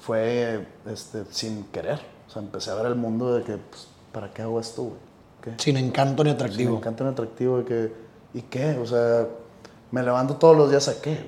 fue 0.00 0.66
este, 0.90 1.24
sin 1.30 1.64
querer. 1.66 2.00
O 2.26 2.30
sea, 2.30 2.42
empecé 2.42 2.70
a 2.70 2.74
ver 2.74 2.86
el 2.86 2.94
mundo 2.96 3.34
de 3.34 3.44
que, 3.44 3.56
pues, 3.58 3.86
¿para 4.12 4.32
qué 4.32 4.42
hago 4.42 4.58
esto, 4.58 4.82
güey? 4.82 4.96
Sin 5.58 5.76
encanto 5.76 6.24
ni 6.24 6.30
atractivo. 6.30 6.70
Sin 6.70 6.78
encanto 6.78 7.04
ni 7.04 7.10
atractivo 7.10 7.58
de 7.58 7.64
que, 7.64 7.92
¿y 8.34 8.42
qué? 8.42 8.78
O 8.78 8.86
sea, 8.86 9.28
me 9.94 10.02
levanto 10.02 10.34
todos 10.34 10.56
los 10.56 10.70
días 10.70 10.88
a 10.88 11.00
qué. 11.00 11.24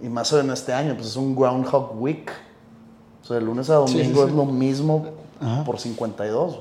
Y 0.00 0.08
más 0.08 0.32
en 0.32 0.48
este 0.50 0.72
año, 0.72 0.94
pues 0.94 1.08
es 1.08 1.16
un 1.16 1.34
Groundhog 1.34 2.00
Week. 2.00 2.30
O 3.20 3.26
sea, 3.26 3.36
de 3.36 3.42
lunes 3.42 3.68
a 3.68 3.74
domingo 3.74 4.24
es 4.24 4.32
lo 4.32 4.44
mismo 4.44 5.06
por 5.64 5.80
52. 5.80 6.60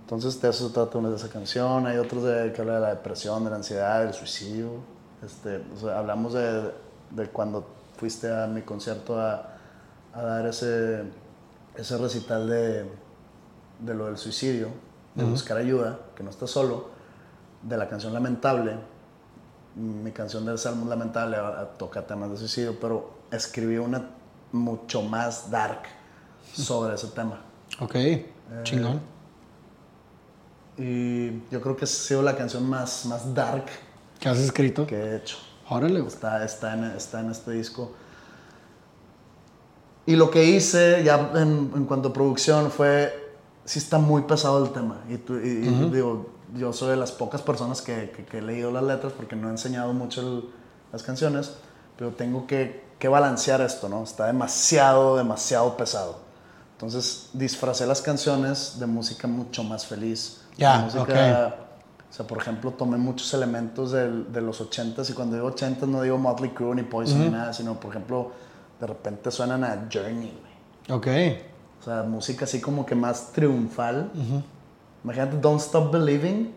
Entonces, 0.00 0.42
de 0.42 0.48
eso 0.48 0.66
se 0.66 0.74
trata 0.74 0.98
una 0.98 1.08
de 1.08 1.14
esa 1.14 1.28
canción. 1.28 1.86
Hay 1.86 1.98
otros 1.98 2.24
de, 2.24 2.52
que 2.52 2.62
habla 2.62 2.74
de 2.74 2.80
la 2.80 2.88
depresión, 2.88 3.44
de 3.44 3.50
la 3.50 3.56
ansiedad, 3.56 4.02
del 4.04 4.12
suicidio. 4.12 4.70
Este, 5.24 5.62
o 5.72 5.80
sea, 5.82 6.00
hablamos 6.00 6.32
de, 6.32 6.72
de, 7.10 7.28
cuando 7.28 7.64
fuiste 7.96 8.28
a 8.34 8.48
mi 8.48 8.62
concierto 8.62 9.20
a, 9.20 9.50
a 10.12 10.20
dar 10.20 10.46
ese, 10.48 11.04
ese 11.76 11.96
recital 11.96 12.48
de, 12.48 12.90
de 13.78 13.94
lo 13.94 14.06
del 14.06 14.18
suicidio, 14.18 14.66
de 15.14 15.22
buscar 15.22 15.58
ayuda, 15.58 16.00
que 16.16 16.24
no 16.24 16.30
estás 16.30 16.50
solo, 16.50 16.88
de 17.62 17.76
la 17.76 17.88
canción 17.88 18.12
Lamentable. 18.12 18.89
Mi 19.76 20.10
canción 20.10 20.44
del 20.44 20.58
Salmo 20.58 20.88
Lamentable 20.88 21.36
toca 21.78 22.06
temas 22.06 22.30
de 22.30 22.36
suicidio, 22.36 22.78
pero 22.80 23.10
escribí 23.30 23.78
una 23.78 24.10
mucho 24.52 25.02
más 25.02 25.50
dark 25.50 25.82
sobre 26.52 26.94
ese 26.94 27.08
tema. 27.08 27.40
Ok, 27.78 27.94
eh, 27.94 28.26
chingón. 28.64 29.00
Y 30.76 31.48
yo 31.50 31.60
creo 31.60 31.76
que 31.76 31.84
ha 31.84 31.88
sido 31.88 32.22
la 32.22 32.36
canción 32.36 32.68
más, 32.68 33.06
más 33.06 33.32
dark 33.34 33.66
que 34.20 34.28
has 34.28 34.38
escrito. 34.38 34.86
Que 34.86 34.96
he 34.96 35.16
hecho. 35.16 35.38
Órale. 35.68 36.06
Está, 36.06 36.44
está, 36.44 36.74
en, 36.74 36.84
está 36.84 37.20
en 37.20 37.30
este 37.30 37.52
disco. 37.52 37.92
Y 40.06 40.16
lo 40.16 40.30
que 40.30 40.44
hice 40.44 41.02
ya 41.04 41.30
en, 41.34 41.72
en 41.74 41.84
cuanto 41.86 42.08
a 42.08 42.12
producción 42.12 42.70
fue, 42.70 43.34
sí 43.64 43.78
está 43.78 43.98
muy 43.98 44.22
pesado 44.22 44.64
el 44.64 44.72
tema. 44.72 45.00
Y, 45.08 45.16
digo, 45.16 46.30
yo 46.56 46.72
soy 46.72 46.90
de 46.90 46.96
las 46.96 47.12
pocas 47.12 47.42
personas 47.42 47.82
que, 47.82 48.10
que, 48.28 48.38
he 48.38 48.42
leído 48.42 48.70
las 48.70 48.82
letras 48.82 49.12
porque 49.12 49.36
no 49.36 49.48
he 49.48 49.50
enseñado 49.50 49.92
mucho 49.92 50.44
las 50.92 51.02
canciones, 51.02 51.52
pero 51.96 52.10
tengo 52.12 52.46
que, 52.46 52.84
que, 52.98 53.08
balancear 53.08 53.60
esto, 53.60 53.88
¿no? 53.88 54.02
Está 54.02 54.26
demasiado, 54.26 55.16
demasiado 55.16 55.76
pesado. 55.76 56.18
Entonces 56.72 57.30
disfracé 57.32 57.86
las 57.86 58.00
canciones 58.00 58.78
de 58.78 58.86
música 58.86 59.28
mucho 59.28 59.62
más 59.62 59.86
feliz. 59.86 60.40
Ya, 60.56 60.88
yeah, 60.88 61.56
O 62.08 62.12
sea, 62.12 62.26
por 62.26 62.38
ejemplo, 62.38 62.72
tomé 62.72 62.96
muchos 62.96 63.32
elementos 63.34 63.92
de, 63.92 64.24
de 64.24 64.40
los 64.40 64.60
80s 64.60 65.10
y 65.10 65.12
cuando 65.12 65.36
digo 65.36 65.50
80s 65.54 65.86
no 65.86 66.02
digo 66.02 66.18
Motley 66.18 66.50
Crue 66.50 66.74
ni 66.74 66.82
Poison 66.82 67.20
ni 67.20 67.28
nada, 67.28 67.52
sino, 67.52 67.78
por 67.78 67.90
ejemplo, 67.90 68.32
de 68.80 68.86
repente 68.86 69.30
suenan 69.30 69.62
a 69.64 69.88
Journey, 69.92 70.38
Ok. 70.88 71.06
O 71.80 71.84
sea, 71.84 72.02
música 72.02 72.44
así 72.44 72.60
como 72.60 72.84
que 72.84 72.94
más 72.94 73.32
triunfal. 73.32 74.10
Imagínate 75.04 75.36
Don't 75.38 75.60
Stop 75.60 75.92
Believing. 75.92 76.52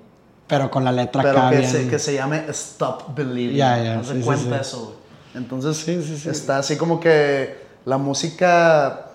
Pero 0.48 0.70
con 0.70 0.84
la 0.84 0.92
letra 0.92 1.24
Pero 1.24 1.50
que, 1.50 1.66
se, 1.66 1.88
que 1.88 2.00
se 2.00 2.14
llame 2.14 2.44
Stop 2.50 3.16
Believing. 3.16 3.56
Ya, 3.56 3.82
ya. 3.82 3.96
No 3.96 4.04
se 4.04 4.20
cuenta 4.20 4.62
eso, 4.62 4.96
Entonces, 5.34 6.26
está 6.26 6.58
así 6.58 6.78
como 6.78 7.00
que 7.00 7.64
la 7.86 7.98
música 7.98 9.08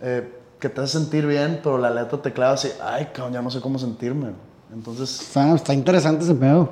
eh, 0.00 0.30
que 0.58 0.68
te 0.68 0.80
hace 0.80 0.98
sentir 0.98 1.26
bien, 1.26 1.60
pero 1.62 1.78
la 1.78 1.90
letra 1.90 2.20
te 2.20 2.32
clava 2.32 2.54
así, 2.54 2.70
ay, 2.82 3.08
cabrón, 3.12 3.32
ya 3.32 3.42
no 3.42 3.50
sé 3.50 3.60
cómo 3.60 3.78
sentirme. 3.78 4.30
Entonces... 4.72 5.20
Está, 5.20 5.54
está 5.54 5.74
interesante 5.74 6.24
ese 6.24 6.34
pedo. 6.34 6.70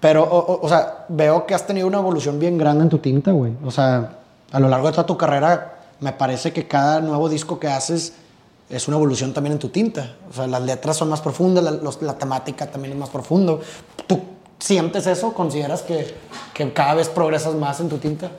Pero, 0.00 0.22
o, 0.22 0.60
o, 0.64 0.68
sea, 0.68 1.06
veo 1.08 1.46
que 1.46 1.54
has 1.54 1.66
tenido 1.66 1.86
una 1.86 1.98
evolución 1.98 2.38
bien 2.38 2.58
grande 2.58 2.84
en 2.84 2.90
tu 2.90 2.98
tinta, 2.98 3.32
güey. 3.32 3.52
O 3.64 3.70
sea, 3.70 4.18
a 4.52 4.60
lo 4.60 4.68
largo 4.68 4.86
de 4.86 4.92
toda 4.92 5.06
tu 5.06 5.16
carrera, 5.16 5.78
me 6.00 6.12
parece 6.12 6.52
que 6.52 6.66
cada 6.66 7.00
nuevo 7.00 7.28
disco 7.28 7.58
que 7.58 7.68
haces 7.68 8.14
es 8.76 8.88
una 8.88 8.96
evolución 8.96 9.32
también 9.32 9.52
en 9.52 9.58
tu 9.58 9.68
tinta. 9.68 10.16
O 10.28 10.32
sea, 10.32 10.46
las 10.46 10.62
letras 10.62 10.96
son 10.96 11.08
más 11.08 11.20
profundas, 11.20 11.64
la, 12.00 12.18
temática 12.18 12.70
también 12.70 12.92
es 12.92 12.98
más 12.98 13.10
profundo. 13.10 13.60
¿Tú 14.06 14.20
sientes 14.58 15.06
eso? 15.06 15.32
¿Consideras 15.32 15.82
que, 15.82 16.14
que 16.52 16.72
cada 16.72 16.94
vez 16.94 17.08
progresas 17.08 17.54
más 17.54 17.80
en 17.80 17.88
tu 17.88 17.98
tinta? 17.98 18.30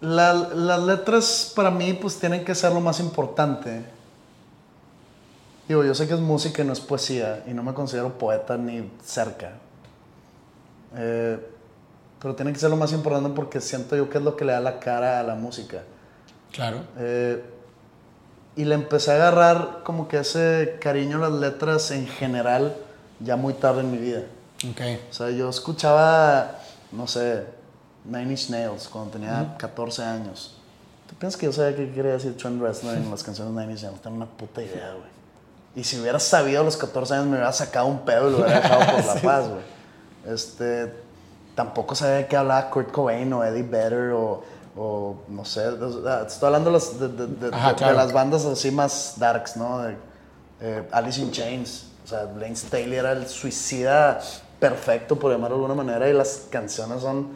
las 0.00 0.82
letras 0.82 1.52
para 1.56 1.70
mí 1.70 1.94
pues 1.94 2.18
tienen 2.18 2.44
que 2.44 2.54
ser 2.54 2.72
lo 2.72 2.80
más 2.80 3.00
importante. 3.00 3.84
Digo, 5.66 5.82
yo 5.82 5.94
sé 5.94 6.06
que 6.06 6.14
es 6.14 6.20
música 6.20 6.62
y 6.62 6.66
no 6.66 6.74
es 6.74 6.80
poesía 6.80 7.42
y 7.46 7.54
no 7.54 7.62
me 7.62 7.72
considero 7.72 8.18
poeta 8.18 8.58
ni 8.58 8.90
cerca. 9.02 9.52
Eh, 10.96 11.38
pero 12.20 12.34
tiene 12.34 12.52
que 12.52 12.58
ser 12.58 12.70
lo 12.70 12.76
más 12.76 12.92
importante 12.92 13.30
porque 13.34 13.60
siento 13.60 13.96
yo 13.96 14.10
que 14.10 14.18
es 14.18 14.24
lo 14.24 14.36
que 14.36 14.44
le 14.44 14.52
da 14.52 14.60
la 14.60 14.78
cara 14.78 15.20
a 15.20 15.22
la 15.22 15.34
música. 15.34 15.82
Claro. 16.52 16.82
Eh, 16.98 17.42
y 18.56 18.64
le 18.64 18.74
empecé 18.74 19.12
a 19.12 19.14
agarrar 19.14 19.80
como 19.84 20.08
que 20.08 20.18
ese 20.18 20.76
cariño 20.80 21.18
a 21.18 21.28
las 21.28 21.40
letras 21.40 21.90
en 21.90 22.06
general 22.06 22.76
ya 23.20 23.36
muy 23.36 23.54
tarde 23.54 23.80
en 23.80 23.90
mi 23.90 23.98
vida. 23.98 24.22
Okay. 24.72 25.04
O 25.10 25.12
sea, 25.12 25.30
yo 25.30 25.48
escuchaba, 25.48 26.58
no 26.92 27.06
sé, 27.06 27.44
Nine 28.04 28.30
Inch 28.30 28.50
Nails 28.50 28.88
cuando 28.88 29.12
tenía 29.12 29.56
14 29.58 30.02
años. 30.02 30.56
¿Tú 31.08 31.14
piensas 31.16 31.38
que 31.38 31.46
yo 31.46 31.52
sabía 31.52 31.76
qué 31.76 31.90
quería 31.92 32.12
decir 32.12 32.36
Trent 32.36 32.60
Reznor 32.60 32.96
en 32.96 33.10
las 33.10 33.22
canciones 33.22 33.54
de 33.54 33.60
Nine 33.60 33.72
Inch 33.72 33.82
Nails? 33.82 34.00
Tengo 34.00 34.16
una 34.16 34.26
puta 34.26 34.62
idea, 34.62 34.92
güey. 34.92 35.14
Y 35.76 35.82
si 35.82 35.98
hubiera 35.98 36.20
sabido 36.20 36.60
a 36.60 36.64
los 36.64 36.76
14 36.76 37.14
años 37.14 37.26
me 37.26 37.32
hubiera 37.32 37.52
sacado 37.52 37.86
un 37.86 38.00
pedo 38.04 38.28
y 38.28 38.32
lo 38.32 38.38
hubiera 38.38 38.60
dejado 38.60 38.96
por 38.96 39.04
la 39.14 39.20
paz, 39.20 39.48
güey. 39.48 40.34
Este, 40.34 40.92
tampoco 41.54 41.94
sabía 41.94 42.28
qué 42.28 42.36
hablaba 42.36 42.70
Kurt 42.70 42.90
Cobain 42.90 43.32
o 43.32 43.44
Eddie 43.44 43.62
Vedder 43.62 44.12
o 44.12 44.42
o 44.76 45.16
no 45.28 45.44
sé, 45.44 45.62
estoy 46.26 46.46
hablando 46.46 46.72
de, 46.72 47.08
de, 47.08 47.50
las 47.50 48.12
bandas 48.12 48.44
así 48.44 48.70
más 48.70 49.14
darks, 49.18 49.56
¿no? 49.56 49.82
De, 49.82 49.96
eh, 50.60 50.88
Alice 50.90 51.20
in 51.20 51.30
Chains, 51.30 51.92
o 52.04 52.08
sea, 52.08 52.24
Blaine 52.24 52.56
Staley 52.56 52.94
era 52.94 53.12
el 53.12 53.26
suicida 53.26 54.20
perfecto, 54.58 55.16
por 55.16 55.30
llamarlo 55.30 55.58
de 55.58 55.64
alguna 55.64 55.82
manera, 55.82 56.08
y 56.08 56.12
las 56.12 56.46
canciones 56.50 57.02
son, 57.02 57.28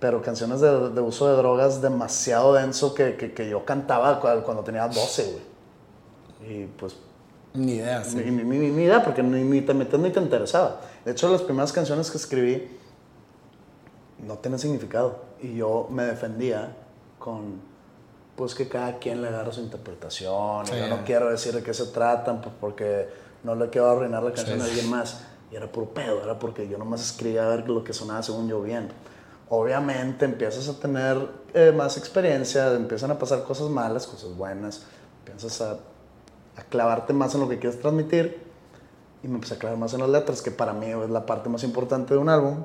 pero 0.00 0.20
canciones 0.22 0.60
de, 0.60 1.00
uso 1.00 1.28
de 1.28 1.36
drogas 1.36 1.80
demasiado 1.80 2.54
denso 2.54 2.94
que, 2.94 3.16
que, 3.16 3.48
yo 3.48 3.64
cantaba 3.64 4.20
cuando 4.20 4.64
tenía 4.64 4.88
12, 4.88 5.22
güey. 5.30 5.54
Y 6.52 6.66
pues... 6.66 6.96
Ni 7.54 7.74
idea, 7.74 8.02
sí. 8.02 8.16
Ni, 8.16 8.30
ni, 8.32 8.82
idea, 8.82 9.02
porque 9.04 9.22
ni, 9.22 9.44
ni, 9.44 9.60
te 9.60 9.72
metías 9.74 10.00
ni 10.00 10.10
te 10.10 10.20
interesaba. 10.20 10.80
De 11.04 11.12
hecho, 11.12 11.30
las 11.30 11.42
primeras 11.42 11.72
canciones 11.72 12.10
que 12.10 12.16
escribí 12.16 12.68
no 14.26 14.36
tienen 14.38 14.58
significado 14.58 15.33
y 15.44 15.56
yo 15.56 15.88
me 15.90 16.04
defendía 16.04 16.74
con, 17.18 17.60
pues 18.34 18.54
que 18.54 18.66
cada 18.66 18.98
quien 18.98 19.20
le 19.20 19.28
agarra 19.28 19.52
su 19.52 19.60
interpretación. 19.60 20.64
Y 20.66 20.78
yo 20.78 20.88
no 20.88 21.04
quiero 21.04 21.28
decir 21.28 21.54
de 21.54 21.62
qué 21.62 21.74
se 21.74 21.86
tratan, 21.86 22.40
pues 22.40 22.54
porque 22.58 23.08
no 23.42 23.54
le 23.54 23.68
quiero 23.68 23.90
arruinar 23.90 24.22
la 24.22 24.32
canción 24.32 24.62
a 24.62 24.64
alguien 24.64 24.88
más. 24.88 25.22
Y 25.52 25.56
era 25.56 25.70
puro 25.70 25.90
pedo, 25.90 26.22
era 26.22 26.38
porque 26.38 26.66
yo 26.66 26.78
nomás 26.78 27.02
escribía 27.02 27.44
a 27.44 27.48
ver 27.48 27.68
lo 27.68 27.84
que 27.84 27.92
sonaba 27.92 28.22
según 28.22 28.48
yo 28.48 28.62
bien. 28.62 28.88
Obviamente 29.50 30.24
empiezas 30.24 30.66
a 30.68 30.80
tener 30.80 31.28
eh, 31.52 31.72
más 31.76 31.98
experiencia, 31.98 32.72
empiezan 32.72 33.10
a 33.10 33.18
pasar 33.18 33.44
cosas 33.44 33.68
malas, 33.68 34.06
cosas 34.06 34.34
buenas, 34.34 34.86
empiezas 35.26 35.60
a, 35.60 35.72
a 36.56 36.62
clavarte 36.70 37.12
más 37.12 37.34
en 37.34 37.42
lo 37.42 37.48
que 37.50 37.58
quieres 37.58 37.78
transmitir 37.78 38.42
y 39.22 39.28
me 39.28 39.34
empecé 39.34 39.54
a 39.54 39.58
clavar 39.58 39.78
más 39.78 39.92
en 39.92 40.00
las 40.00 40.08
letras, 40.08 40.40
que 40.40 40.50
para 40.50 40.72
mí 40.72 40.86
es 40.86 41.10
la 41.10 41.26
parte 41.26 41.50
más 41.50 41.62
importante 41.64 42.14
de 42.14 42.20
un 42.20 42.30
álbum. 42.30 42.64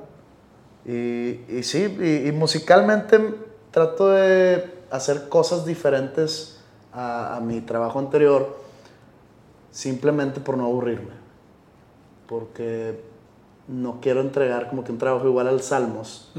Y, 0.90 1.44
y 1.48 1.62
sí, 1.62 1.84
y, 1.84 2.32
musicalmente 2.32 3.34
trato 3.70 4.08
de 4.08 4.74
hacer 4.90 5.28
cosas 5.28 5.64
diferentes 5.64 6.58
a, 6.92 7.36
a, 7.36 7.40
mi 7.40 7.60
trabajo 7.60 8.00
anterior, 8.00 8.56
simplemente 9.70 10.40
por 10.40 10.58
no 10.58 10.64
aburrirme. 10.64 11.12
Porque 12.26 13.04
no 13.68 14.00
quiero 14.00 14.20
entregar 14.20 14.68
como 14.68 14.82
que 14.82 14.90
un 14.90 14.98
trabajo 14.98 15.28
igual 15.28 15.46
al 15.46 15.62
Salmos. 15.62 16.32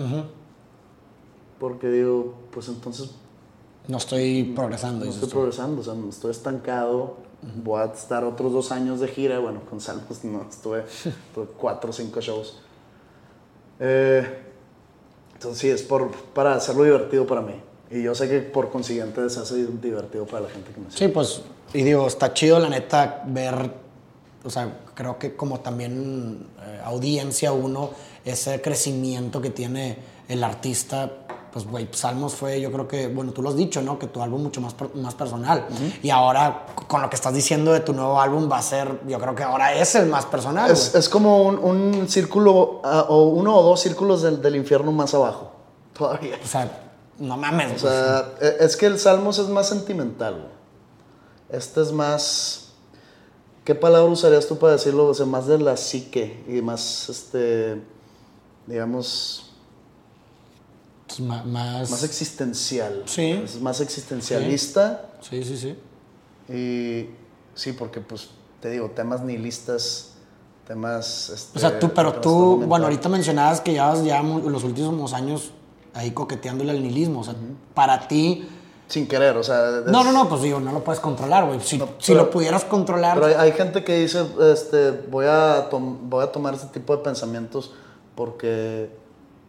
Porque 1.58 1.88
digo, 1.88 2.34
pues 2.52 2.68
entonces... 2.68 3.12
No 3.88 3.98
estoy 3.98 4.52
progresando. 4.54 5.06
No, 5.06 5.12
estoy 5.12 5.30
progresando, 5.30 5.80
o 5.80 5.84
sea, 5.86 5.94
estoy 6.10 6.32
estancado. 6.32 7.16
Voy 7.64 7.82
a 7.82 7.86
estar 7.86 8.26
otros 8.26 8.52
dos 8.52 8.74
años 8.74 9.00
de 9.00 9.08
gira. 9.08 9.40
Bueno, 9.40 9.62
con 9.70 9.80
Salmos 9.80 10.26
no, 10.26 10.42
estuve, 10.50 10.84
estuve 10.84 11.46
cuatro 11.58 11.92
o 11.92 11.94
cinco 11.94 12.20
shows. 12.20 12.60
Eh, 13.82 14.26
entonces 15.34 15.60
sí, 15.60 15.70
es 15.70 15.82
por, 15.82 16.12
para 16.34 16.56
hacerlo 16.56 16.84
divertido 16.84 17.26
para 17.26 17.42
mí. 17.42 17.56
Y 17.90 18.04
yo 18.04 18.16
sé 18.16 18.30
que 18.30 18.40
por 18.40 18.70
consiguiente 18.70 19.28
se 19.30 19.40
hace 19.40 19.66
divertido 19.66 20.26
para 20.26 20.44
la 20.44 20.50
gente 20.50 20.72
que 20.72 20.80
me 20.80 20.90
sigue. 20.90 21.08
Sí, 21.08 21.08
pues, 21.10 21.42
y 21.74 21.84
digo, 21.84 22.08
está 22.08 22.34
chido 22.34 22.60
la 22.60 22.70
neta 22.70 23.24
ver, 23.26 23.72
o 24.44 24.50
sea, 24.50 24.72
creo 24.94 25.18
que 25.18 25.36
como 25.36 25.60
también 25.60 26.48
eh, 26.62 26.80
audiencia 26.86 27.52
uno, 27.52 27.90
ese 28.24 28.62
crecimiento 28.62 29.42
que 29.42 29.50
tiene 29.50 29.98
el 30.30 30.44
artista 30.44 31.12
pues, 31.52 31.68
güey, 31.68 31.90
Salmos 31.92 32.34
fue, 32.36 32.62
yo 32.62 32.72
creo 32.72 32.88
que, 32.88 33.08
bueno, 33.08 33.32
tú 33.34 33.42
lo 33.42 33.50
has 33.50 33.56
dicho, 33.56 33.82
¿no? 33.82 34.00
Que 34.00 34.08
tu 34.08 34.22
álbum 34.22 34.42
mucho 34.42 34.62
más, 34.62 34.74
más 34.96 35.16
personal. 35.16 35.68
Y 36.02 36.10
ahora, 36.10 36.66
con 36.88 37.02
lo 37.02 37.10
que 37.10 37.16
estás 37.16 37.34
diciendo 37.34 37.74
de 37.74 37.82
tu 37.82 37.94
nuevo 37.94 38.20
álbum, 38.22 38.50
va 38.50 38.58
a 38.60 38.62
ser, 38.62 39.02
yo 39.08 39.20
creo 39.20 39.36
que 39.36 39.44
ahora 39.44 39.74
es 39.76 39.96
el 39.96 40.08
más 40.08 40.26
personal, 40.26 40.72
Es, 40.72 41.10
como 41.10 41.44
un, 41.44 41.58
un 41.58 42.08
círculo, 42.08 42.82
ah, 42.84 43.06
o 43.10 43.24
uno 43.30 43.56
o 43.58 43.64
dos 43.64 43.82
círculos 43.82 44.22
del, 44.22 44.42
del 44.42 44.56
infierno 44.56 44.92
más 44.92 45.14
abajo. 45.14 45.52
Todavía. 45.98 46.38
O 46.44 46.48
sea, 46.48 46.72
no 47.20 47.38
mames, 47.38 47.84
O 47.84 47.88
sea, 47.88 48.34
e- 48.40 48.58
es 48.62 48.78
que 48.78 48.86
el 48.86 48.98
Salmos 48.98 49.38
es 49.38 49.48
más 49.50 49.68
sentimental, 49.68 50.34
güey. 50.36 50.62
Este 51.50 51.82
es 51.82 51.92
más. 51.92 52.70
¿Qué 53.66 53.76
palabra 53.76 54.10
usarías 54.10 54.48
tú 54.48 54.58
para 54.58 54.74
decirlo? 54.74 55.06
O 55.08 55.14
sea, 55.14 55.26
más 55.26 55.48
de 55.48 55.58
la 55.60 55.76
psique 55.76 56.44
y 56.48 56.62
más, 56.62 57.10
este. 57.10 57.82
Digamos, 58.68 59.51
Pues, 61.18 61.46
más... 61.46 61.90
más 61.92 62.04
existencial. 62.04 63.04
Sí. 63.06 63.32
Es 63.44 63.60
más 63.62 63.80
existencialista. 63.82 65.10
Sí, 65.22 65.44
sí, 65.44 65.58
sí. 65.58 65.76
Y 66.54 67.10
sí, 67.56 67.74
porque, 67.74 68.02
pues, 68.02 68.30
te 68.60 68.70
digo, 68.70 68.90
temas 68.92 69.22
nihilistas, 69.22 70.14
temas. 70.68 71.30
Este, 71.30 71.58
O 71.58 71.62
sea, 71.62 71.80
tú, 71.80 71.90
pero 71.94 72.14
tú, 72.22 72.64
bueno, 72.68 72.86
ahorita 72.86 73.10
mencionabas 73.10 73.62
que 73.62 73.72
llevas 73.74 74.04
ya 74.04 74.22
los 74.22 74.64
últimos 74.64 75.14
años 75.14 75.52
ahí 75.94 76.12
coqueteándole 76.12 76.72
al 76.72 76.82
nihilismo. 76.82 77.22
O 77.22 77.24
sea, 77.24 77.36
para 77.74 78.08
ti... 78.08 78.48
Sin 78.88 79.08
querer, 79.08 79.38
o 79.38 79.44
sea. 79.44 79.80
es- 79.80 79.86
No, 79.86 80.04
no, 80.04 80.12
no, 80.12 80.28
pues 80.28 80.42
digo, 80.42 80.60
no 80.60 80.74
lo 80.74 80.84
puedes 80.84 81.00
controlar, 81.00 81.46
güey. 81.46 81.62
Si, 81.62 81.78
No, 81.78 81.90
si 81.98 82.14
lo 82.14 82.30
pudieras 82.30 82.66
controlar... 82.66 83.16
Pero 83.20 83.28
hay, 83.28 83.34
hay 83.36 83.52
gente 83.54 83.84
que 83.86 84.00
dice, 84.00 84.26
este, 84.52 84.92
voy 84.92 85.26
a, 85.30 85.70
voy 85.72 86.24
a 86.24 86.32
tomar 86.32 86.54
este 86.56 86.68
tipo 86.68 86.96
de 86.98 87.02
pensamientos 87.04 87.72
porque 88.16 88.90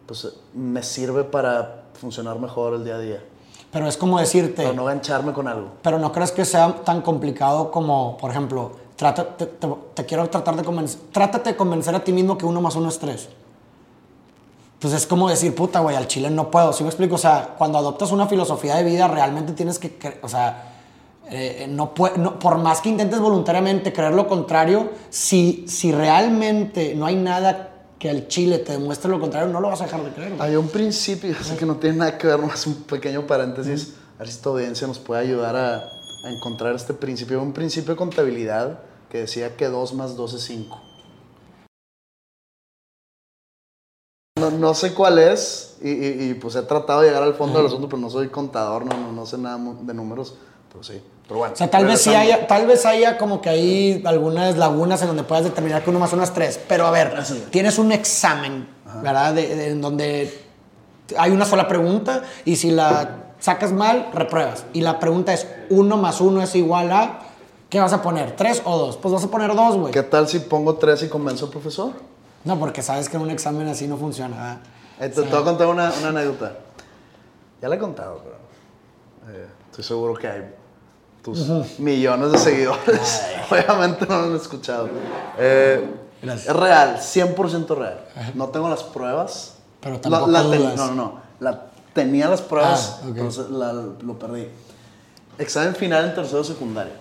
pues, 0.05 0.27
me 0.53 0.83
sirve 0.83 1.23
para 1.23 1.83
funcionar 1.99 2.39
mejor 2.39 2.73
el 2.73 2.83
día 2.83 2.95
a 2.95 2.99
día. 2.99 3.23
Pero 3.71 3.87
es 3.87 3.97
como 3.97 4.19
decirte, 4.19 4.61
Pero 4.63 4.73
no 4.73 4.85
gancharme 4.85 5.33
con 5.33 5.47
algo. 5.47 5.69
pero 5.81 5.97
no 5.97 6.11
crees 6.11 6.31
que 6.31 6.45
sea 6.45 6.75
tan 6.83 7.01
complicado 7.01 7.71
como, 7.71 8.17
por 8.17 8.29
ejemplo, 8.29 8.73
trata, 8.95 9.35
te, 9.35 9.45
te- 9.47 9.67
te 9.95 10.05
quiero 10.05 10.29
tratar 10.29 10.55
de 10.55 10.63
convencer, 10.63 10.99
trátate 11.11 11.51
de 11.51 11.55
convencer 11.55 11.95
a 11.95 12.03
ti 12.03 12.11
mismo 12.13 12.37
que 12.37 12.45
uno 12.45 12.61
más 12.61 12.75
uno 12.75 12.89
es 12.89 12.99
tres. 12.99 13.29
Pues 14.79 14.93
es 14.93 15.07
como 15.07 15.29
decir, 15.29 15.55
puta, 15.55 15.79
güey, 15.79 15.95
al 15.95 16.07
chile 16.07 16.29
no 16.29 16.51
puedo. 16.51 16.73
¿Sí 16.73 16.83
me 16.83 16.89
explico? 16.89 17.15
O 17.15 17.17
sea, 17.17 17.55
cuando 17.57 17.77
adoptas 17.77 18.11
una 18.11 18.27
filosofía 18.27 18.75
de 18.75 18.83
vida, 18.83 19.07
realmente 19.07 19.53
tienes 19.53 19.79
que, 19.79 20.19
o 20.21 20.27
sea, 20.27 20.71
eh, 21.29 21.65
no 21.69 21.93
no- 22.17 22.37
por 22.37 22.57
más 22.57 22.81
que 22.81 22.89
intentes 22.89 23.19
voluntariamente 23.19 23.93
creer 23.93 24.13
lo 24.13 24.27
contrario, 24.27 24.89
si, 25.09 25.65
si 25.69 25.91
realmente 25.93 26.93
no 26.95 27.05
hay 27.05 27.15
nada 27.15 27.72
que 28.03 28.09
al 28.09 28.27
chile 28.27 28.59
te 28.59 28.73
demuestre 28.73 29.09
lo 29.09 29.17
contrario, 29.17 29.47
no 29.47 29.61
lo 29.61 29.69
vas 29.69 29.79
a 29.79 29.85
dejar 29.85 30.03
de 30.03 30.11
creer. 30.11 30.33
Hay 30.41 30.57
un 30.57 30.67
principio, 30.67 31.33
sé 31.41 31.55
que 31.55 31.65
no 31.65 31.77
tiene 31.77 31.95
nada 31.99 32.17
que 32.17 32.27
ver, 32.27 32.37
más 32.37 32.67
un 32.67 32.83
pequeño 32.83 33.25
paréntesis. 33.25 33.93
A 34.15 34.19
ver 34.19 34.27
si 34.27 34.33
esta 34.33 34.49
audiencia 34.49 34.85
nos 34.87 34.99
puede 34.99 35.21
ayudar 35.21 35.55
a, 35.55 35.89
a 36.25 36.29
encontrar 36.29 36.75
este 36.75 36.93
principio. 36.93 37.41
Un 37.41 37.53
principio 37.53 37.93
de 37.93 37.97
contabilidad 37.97 38.79
que 39.09 39.19
decía 39.19 39.55
que 39.55 39.69
2 39.69 39.93
más 39.93 40.17
2 40.17 40.33
es 40.33 40.41
5. 40.43 40.81
No, 44.37 44.51
no 44.51 44.73
sé 44.73 44.93
cuál 44.93 45.17
es 45.19 45.77
y, 45.81 45.89
y- 45.91 46.29
y, 46.31 46.33
pues 46.33 46.55
he 46.57 46.63
tratado 46.63 46.99
de 46.99 47.07
llegar 47.07 47.23
al 47.23 47.35
fondo 47.35 47.57
del 47.59 47.67
asunto, 47.67 47.87
pero 47.87 48.01
no 48.01 48.09
soy 48.09 48.27
contador, 48.27 48.85
no, 48.85 48.97
no, 48.97 49.13
no 49.13 49.25
sé 49.25 49.37
nada 49.37 49.57
de 49.81 49.93
números, 49.93 50.35
pero 50.69 50.83
sí. 50.83 51.01
Pero 51.27 51.39
bueno. 51.39 51.53
O 51.53 51.57
sea, 51.57 51.69
tal 51.69 51.85
vez, 51.85 52.01
sí 52.01 52.13
haya, 52.13 52.47
tal 52.47 52.67
vez 52.67 52.85
haya 52.85 53.17
como 53.17 53.41
que 53.41 53.49
hay 53.49 54.03
algunas 54.05 54.57
lagunas 54.57 55.01
en 55.01 55.07
donde 55.07 55.23
puedas 55.23 55.43
determinar 55.45 55.83
que 55.83 55.89
uno 55.89 55.99
más 55.99 56.11
uno 56.13 56.23
es 56.23 56.33
tres. 56.33 56.59
Pero 56.67 56.85
a 56.85 56.91
ver, 56.91 57.13
tienes 57.49 57.77
un 57.79 57.91
examen, 57.91 58.67
¿verdad? 59.01 59.33
De- 59.33 59.55
de- 59.55 59.69
en 59.69 59.81
donde 59.81 60.41
hay 61.17 61.31
una 61.31 61.45
sola 61.45 61.67
pregunta 61.67 62.23
y 62.45 62.55
si 62.57 62.71
la 62.71 63.17
sacas 63.39 63.71
mal, 63.71 64.09
repruebas. 64.13 64.65
Y 64.73 64.81
la 64.81 64.99
pregunta 64.99 65.33
es, 65.33 65.47
uno 65.69 65.97
más 65.97 66.21
uno 66.21 66.41
es 66.41 66.55
igual 66.55 66.91
a... 66.91 67.19
¿Qué 67.69 67.79
vas 67.79 67.91
a 67.93 68.01
poner? 68.03 68.35
¿Tres 68.35 68.61
o 68.65 68.77
dos? 68.77 68.97
Pues 68.97 69.13
vas 69.13 69.23
a 69.23 69.27
poner 69.31 69.55
dos, 69.55 69.75
güey. 69.77 69.91
¿Qué 69.91 70.03
tal 70.03 70.27
si 70.27 70.37
pongo 70.39 70.75
3 70.75 71.03
y 71.03 71.07
convenzo 71.09 71.45
al 71.45 71.51
profesor? 71.51 71.91
No, 72.43 72.59
porque 72.59 72.83
sabes 72.83 73.09
que 73.09 73.17
en 73.17 73.23
un 73.23 73.31
examen 73.31 73.67
así 73.67 73.87
no 73.87 73.97
funciona. 73.97 74.35
¿verdad? 74.35 74.57
Eh, 74.99 75.09
te, 75.09 75.23
te 75.23 75.29
voy 75.29 75.41
a 75.41 75.43
contar 75.43 75.67
una, 75.67 75.91
una 75.99 76.09
anécdota. 76.09 76.53
Ya 77.61 77.69
la 77.69 77.75
he 77.75 77.79
contado, 77.79 78.21
pero 78.23 79.35
eh, 79.35 79.47
estoy 79.71 79.83
seguro 79.83 80.13
que 80.13 80.27
hay 80.27 80.53
tus 81.23 81.79
millones 81.79 82.31
de 82.31 82.37
seguidores. 82.37 83.23
Obviamente 83.51 84.05
no 84.07 84.19
lo 84.19 84.23
han 84.25 84.35
escuchado. 84.35 84.89
Eh, 85.37 85.89
es 86.21 86.53
real, 86.53 86.97
100% 86.99 87.75
real. 87.77 88.05
No 88.35 88.49
tengo 88.49 88.69
las 88.69 88.83
pruebas. 88.83 89.55
Pero 89.81 89.95
La- 89.95 90.01
tampoco 90.01 90.31
la 90.31 90.41
dudas. 90.43 90.75
No, 90.75 90.87
no, 90.87 90.93
no. 90.95 91.19
La, 91.39 91.65
tenía 91.93 92.29
las 92.29 92.41
pruebas, 92.41 92.99
Ah, 93.03 93.41
la- 93.51 93.73
lo 93.73 94.19
perdí. 94.19 94.47
Examen 95.37 95.75
final 95.75 96.05
en 96.05 96.15
tercero 96.15 96.39
de 96.39 96.45
secundaria. 96.45 96.93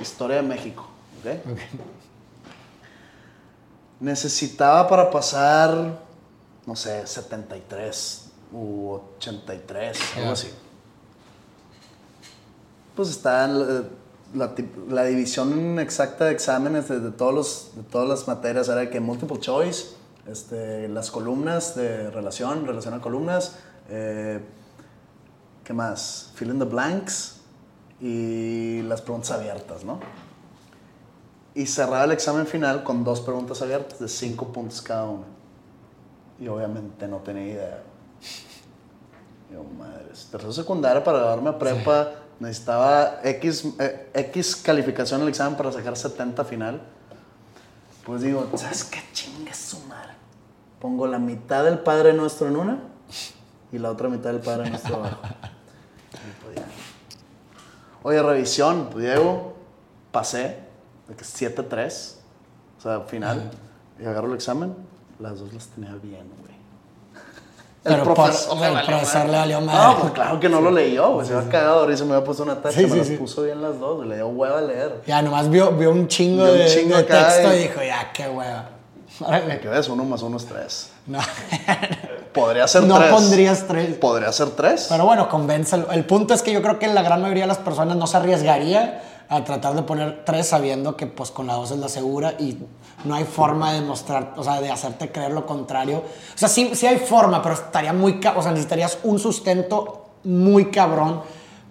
Historia 0.00 0.36
de 0.36 0.42
México. 0.42 0.86
¿ok? 1.20 1.54
Necesitaba 4.00 4.88
para 4.88 5.10
pasar, 5.10 5.98
no 6.66 6.74
sé, 6.76 7.06
73 7.06 8.24
u 8.52 8.98
83, 9.18 9.98
algo 10.16 10.32
así. 10.32 10.50
Pues 12.94 13.08
está 13.08 13.48
la, 13.48 15.04
división 15.04 15.78
exacta 15.78 16.26
de 16.26 16.32
exámenes 16.32 16.88
de, 16.88 17.10
todos 17.10 17.34
los, 17.34 17.70
de 17.74 17.82
todas 17.84 18.08
las 18.08 18.28
materias. 18.28 18.68
Era 18.68 18.90
que 18.90 19.00
multiple 19.00 19.38
choice, 19.40 19.94
este, 20.26 20.88
las 20.88 21.10
columnas 21.10 21.74
de 21.74 22.10
relación, 22.10 22.66
relación 22.66 22.94
a 22.94 23.00
columnas, 23.00 23.56
eh, 23.88 24.40
¿qué 25.64 25.72
más? 25.72 26.32
Fill 26.34 26.50
in 26.50 26.58
the 26.58 26.64
blanks 26.64 27.40
y 28.00 28.82
las 28.82 29.00
preguntas 29.00 29.30
abiertas, 29.30 29.84
¿no? 29.84 30.00
Y 31.54 31.66
cerraba 31.66 32.04
el 32.04 32.12
examen 32.12 32.46
final 32.46 32.82
con 32.82 33.04
dos 33.04 33.20
preguntas 33.20 33.62
abiertas 33.62 33.98
de 33.98 34.08
cinco 34.08 34.52
puntos 34.52 34.82
cada 34.82 35.04
una. 35.04 35.26
Y 36.40 36.48
obviamente 36.48 37.06
no 37.06 37.18
tenía 37.18 37.46
idea. 37.46 37.82
Yo, 39.52 39.62
madres. 39.78 40.28
Tercero 40.30 40.52
secundaria 40.52 41.04
para 41.04 41.18
darme 41.18 41.50
a 41.50 41.58
prepa 41.58 42.21
necesitaba 42.40 43.20
X, 43.24 43.64
eh, 43.78 44.10
X 44.14 44.56
calificación 44.56 45.20
en 45.20 45.26
el 45.26 45.30
examen 45.30 45.56
para 45.56 45.72
sacar 45.72 45.96
70 45.96 46.44
final. 46.44 46.82
Pues 48.04 48.22
digo, 48.22 48.48
¿sabes 48.56 48.84
qué 48.84 49.00
chingue 49.12 49.54
su 49.54 49.78
madre? 49.80 50.12
Pongo 50.80 51.06
la 51.06 51.18
mitad 51.18 51.64
del 51.64 51.78
Padre 51.78 52.12
Nuestro 52.12 52.48
en 52.48 52.56
una 52.56 52.78
y 53.70 53.78
la 53.78 53.90
otra 53.90 54.08
mitad 54.08 54.32
del 54.32 54.40
Padre 54.40 54.70
Nuestro 54.70 54.96
abajo. 54.96 55.20
Pues 56.42 56.56
ya. 56.56 56.64
Oye, 58.02 58.20
revisión, 58.20 58.88
pues 58.90 59.04
Diego, 59.04 59.54
pasé, 60.10 60.58
de 61.08 61.14
que 61.14 61.24
7-3, 61.24 62.14
o 62.78 62.80
sea, 62.80 63.00
final, 63.02 63.50
y 64.00 64.04
agarro 64.04 64.28
el 64.28 64.34
examen, 64.34 64.74
las 65.20 65.38
dos 65.38 65.52
las 65.52 65.68
tenía 65.68 65.94
bien, 65.94 66.28
güey. 67.84 67.94
Pero 67.96 68.14
por- 68.14 68.30
le 68.30 68.66
el 68.68 68.74
valió 68.74 68.86
profesor 68.86 69.26
le 69.28 69.36
valió 69.38 69.60
madre. 69.60 69.94
No, 69.94 70.00
pues 70.00 70.12
claro 70.12 70.40
que 70.40 70.48
no 70.48 70.60
lo 70.60 70.70
leyó, 70.70 71.12
güey, 71.14 71.26
se 71.26 71.34
va 71.34 71.42
cagado, 71.48 71.90
y 71.90 71.96
se 71.96 72.04
me 72.04 72.14
había 72.14 72.24
puesto 72.24 72.42
una 72.44 72.60
tacha, 72.62 72.76
Sí, 72.78 72.84
me 72.86 72.92
sí, 72.92 72.98
las 72.98 73.06
sí. 73.08 73.16
puso 73.16 73.42
bien 73.42 73.60
las 73.60 73.78
dos, 73.80 73.96
güey, 73.96 74.08
le 74.08 74.16
dio 74.16 74.28
hueva 74.28 74.58
a 74.58 74.62
leer. 74.62 75.02
Ya, 75.06 75.20
nomás 75.22 75.48
vio, 75.50 75.72
vio 75.72 75.90
un 75.90 76.06
chingo, 76.08 76.44
Vio 76.44 76.52
un 76.52 76.58
de, 76.58 76.66
chingo 76.66 76.96
de 76.96 77.02
texto 77.04 77.54
y- 77.54 77.58
dijo, 77.58 77.82
ya, 77.82 78.10
qué 78.12 78.28
hueva. 78.28 78.68
Órale. 79.20 79.60
¿Qué 79.60 79.68
ves? 79.68 79.88
Uno 79.88 80.04
más 80.04 80.22
uno 80.22 80.36
es 80.36 80.46
tres. 80.46 80.90
No, 81.06 81.18
Podría 82.32 82.66
ser 82.66 82.84
no 82.84 82.98
tres. 82.98 83.10
pondrías 83.10 83.66
tres. 83.68 83.96
Podría 83.96 84.32
ser 84.32 84.50
tres. 84.50 84.86
Pero 84.88 85.04
bueno, 85.04 85.28
convéncelo. 85.28 85.90
El 85.90 86.04
punto 86.04 86.34
es 86.34 86.42
que 86.42 86.52
yo 86.52 86.62
creo 86.62 86.78
que 86.78 86.88
la 86.88 87.02
gran 87.02 87.20
mayoría 87.20 87.44
de 87.44 87.48
las 87.48 87.58
personas 87.58 87.96
no 87.96 88.06
se 88.06 88.16
arriesgaría 88.16 89.02
a 89.28 89.44
tratar 89.44 89.74
de 89.74 89.82
poner 89.82 90.24
tres 90.24 90.48
sabiendo 90.48 90.96
que 90.96 91.06
pues 91.06 91.30
con 91.30 91.46
la 91.46 91.54
dos 91.54 91.70
es 91.70 91.78
la 91.78 91.88
segura 91.88 92.34
y 92.38 92.58
no 93.04 93.14
hay 93.14 93.24
forma 93.24 93.72
de 93.72 93.80
mostrar, 93.80 94.34
o 94.36 94.44
sea, 94.44 94.60
de 94.60 94.70
hacerte 94.70 95.10
creer 95.10 95.32
lo 95.32 95.46
contrario. 95.46 95.98
O 96.34 96.38
sea, 96.38 96.48
sí, 96.48 96.72
sí 96.74 96.86
hay 96.86 96.98
forma, 96.98 97.42
pero 97.42 97.54
estaría 97.54 97.92
muy, 97.92 98.20
o 98.34 98.42
sea, 98.42 98.50
necesitarías 98.50 98.98
un 99.04 99.18
sustento 99.18 100.06
muy 100.24 100.66
cabrón 100.66 101.22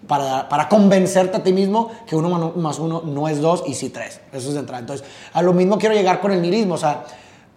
para, 0.06 0.48
para 0.48 0.68
convencerte 0.68 1.36
a 1.36 1.42
ti 1.42 1.52
mismo 1.52 1.90
que 2.06 2.16
uno 2.16 2.52
más 2.56 2.78
uno 2.78 3.02
no 3.04 3.28
es 3.28 3.40
dos 3.40 3.62
y 3.66 3.74
sí 3.74 3.90
tres. 3.90 4.20
Eso 4.32 4.48
es 4.48 4.54
de 4.54 4.60
entrada. 4.60 4.80
Entonces, 4.80 5.06
a 5.32 5.42
lo 5.42 5.52
mismo 5.52 5.78
quiero 5.78 5.94
llegar 5.94 6.20
con 6.20 6.32
el 6.32 6.42
nihilismo, 6.42 6.74
o 6.74 6.78
sea, 6.78 7.04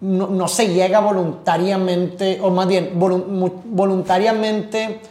no, 0.06 0.28
no 0.28 0.47
se 0.47 0.68
llega 0.74 0.99
voluntariamente, 0.99 2.39
o 2.41 2.49
más 2.51 2.68
bien, 2.68 2.91
volu- 2.99 3.51
voluntariamente 3.66 5.01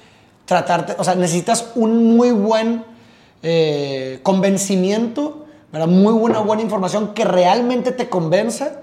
tratarte, 0.45 0.95
o 0.99 1.05
sea, 1.05 1.15
necesitas 1.15 1.67
un 1.75 2.17
muy 2.17 2.31
buen 2.31 2.85
eh, 3.43 4.21
convencimiento, 4.23 5.45
¿verdad? 5.73 5.89
Muy 5.89 6.13
buena, 6.15 6.39
buena 6.41 6.63
información 6.63 7.13
que 7.15 7.25
realmente 7.25 7.93
te 7.93 8.09
convenza 8.09 8.81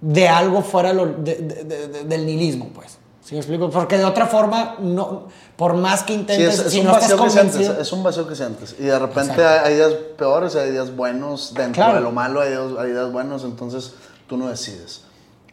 de 0.00 0.28
algo 0.28 0.62
fuera 0.62 0.92
lo- 0.92 1.06
de- 1.06 1.34
de- 1.36 1.64
de- 1.64 1.88
de- 1.88 2.04
del 2.04 2.26
nihilismo, 2.26 2.68
pues. 2.74 2.98
¿Sí 3.24 3.34
me 3.34 3.40
explico? 3.40 3.70
Porque 3.70 3.98
de 3.98 4.04
otra 4.04 4.26
forma, 4.26 4.76
no, 4.78 5.24
por 5.56 5.74
más 5.74 6.04
que 6.04 6.12
Sí, 6.14 6.20
intentes, 6.20 6.60
es, 6.60 6.66
es 6.66 6.72
si 6.72 6.78
un 6.78 6.86
no 6.86 6.92
estás 6.92 7.10
vacío 7.18 7.24
que 7.24 7.30
sientes, 7.30 7.68
es 7.80 7.92
un 7.92 8.02
vacío 8.04 8.28
que 8.28 8.36
sientes. 8.36 8.76
Y 8.78 8.84
de 8.84 8.98
repente 9.00 9.32
Exacto. 9.32 9.66
hay 9.66 9.74
días 9.74 9.92
peores, 10.16 10.54
hay 10.54 10.70
días 10.70 10.94
buenos. 10.94 11.52
Dentro 11.54 11.74
Claro. 11.82 11.94
de 11.96 12.00
lo 12.02 12.12
malo 12.12 12.40
hay 12.40 12.50
días, 12.50 12.62
hay 12.78 12.92
días 12.92 13.10
buenos, 13.10 13.42
entonces 13.42 13.94
tú 14.28 14.36
no 14.36 14.46
decides. 14.48 15.02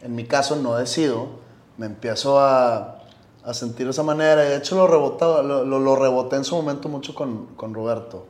En 0.04 0.14
mi 0.14 0.26
caso 0.26 0.56
no 0.56 0.76
decido, 0.76 1.28
me 1.78 1.86
empiezo 1.86 2.38
a, 2.38 2.98
a 3.42 3.54
sentir 3.54 3.86
de 3.86 3.90
esa 3.92 4.02
manera. 4.02 4.42
De 4.42 4.56
hecho, 4.56 4.76
lo, 4.76 4.86
rebotaba, 4.86 5.42
lo, 5.42 5.64
lo, 5.64 5.78
lo 5.78 5.96
reboté 5.96 6.36
en 6.36 6.44
su 6.44 6.54
momento 6.54 6.90
mucho 6.90 7.14
con, 7.14 7.46
con 7.56 7.72
Roberto. 7.72 8.26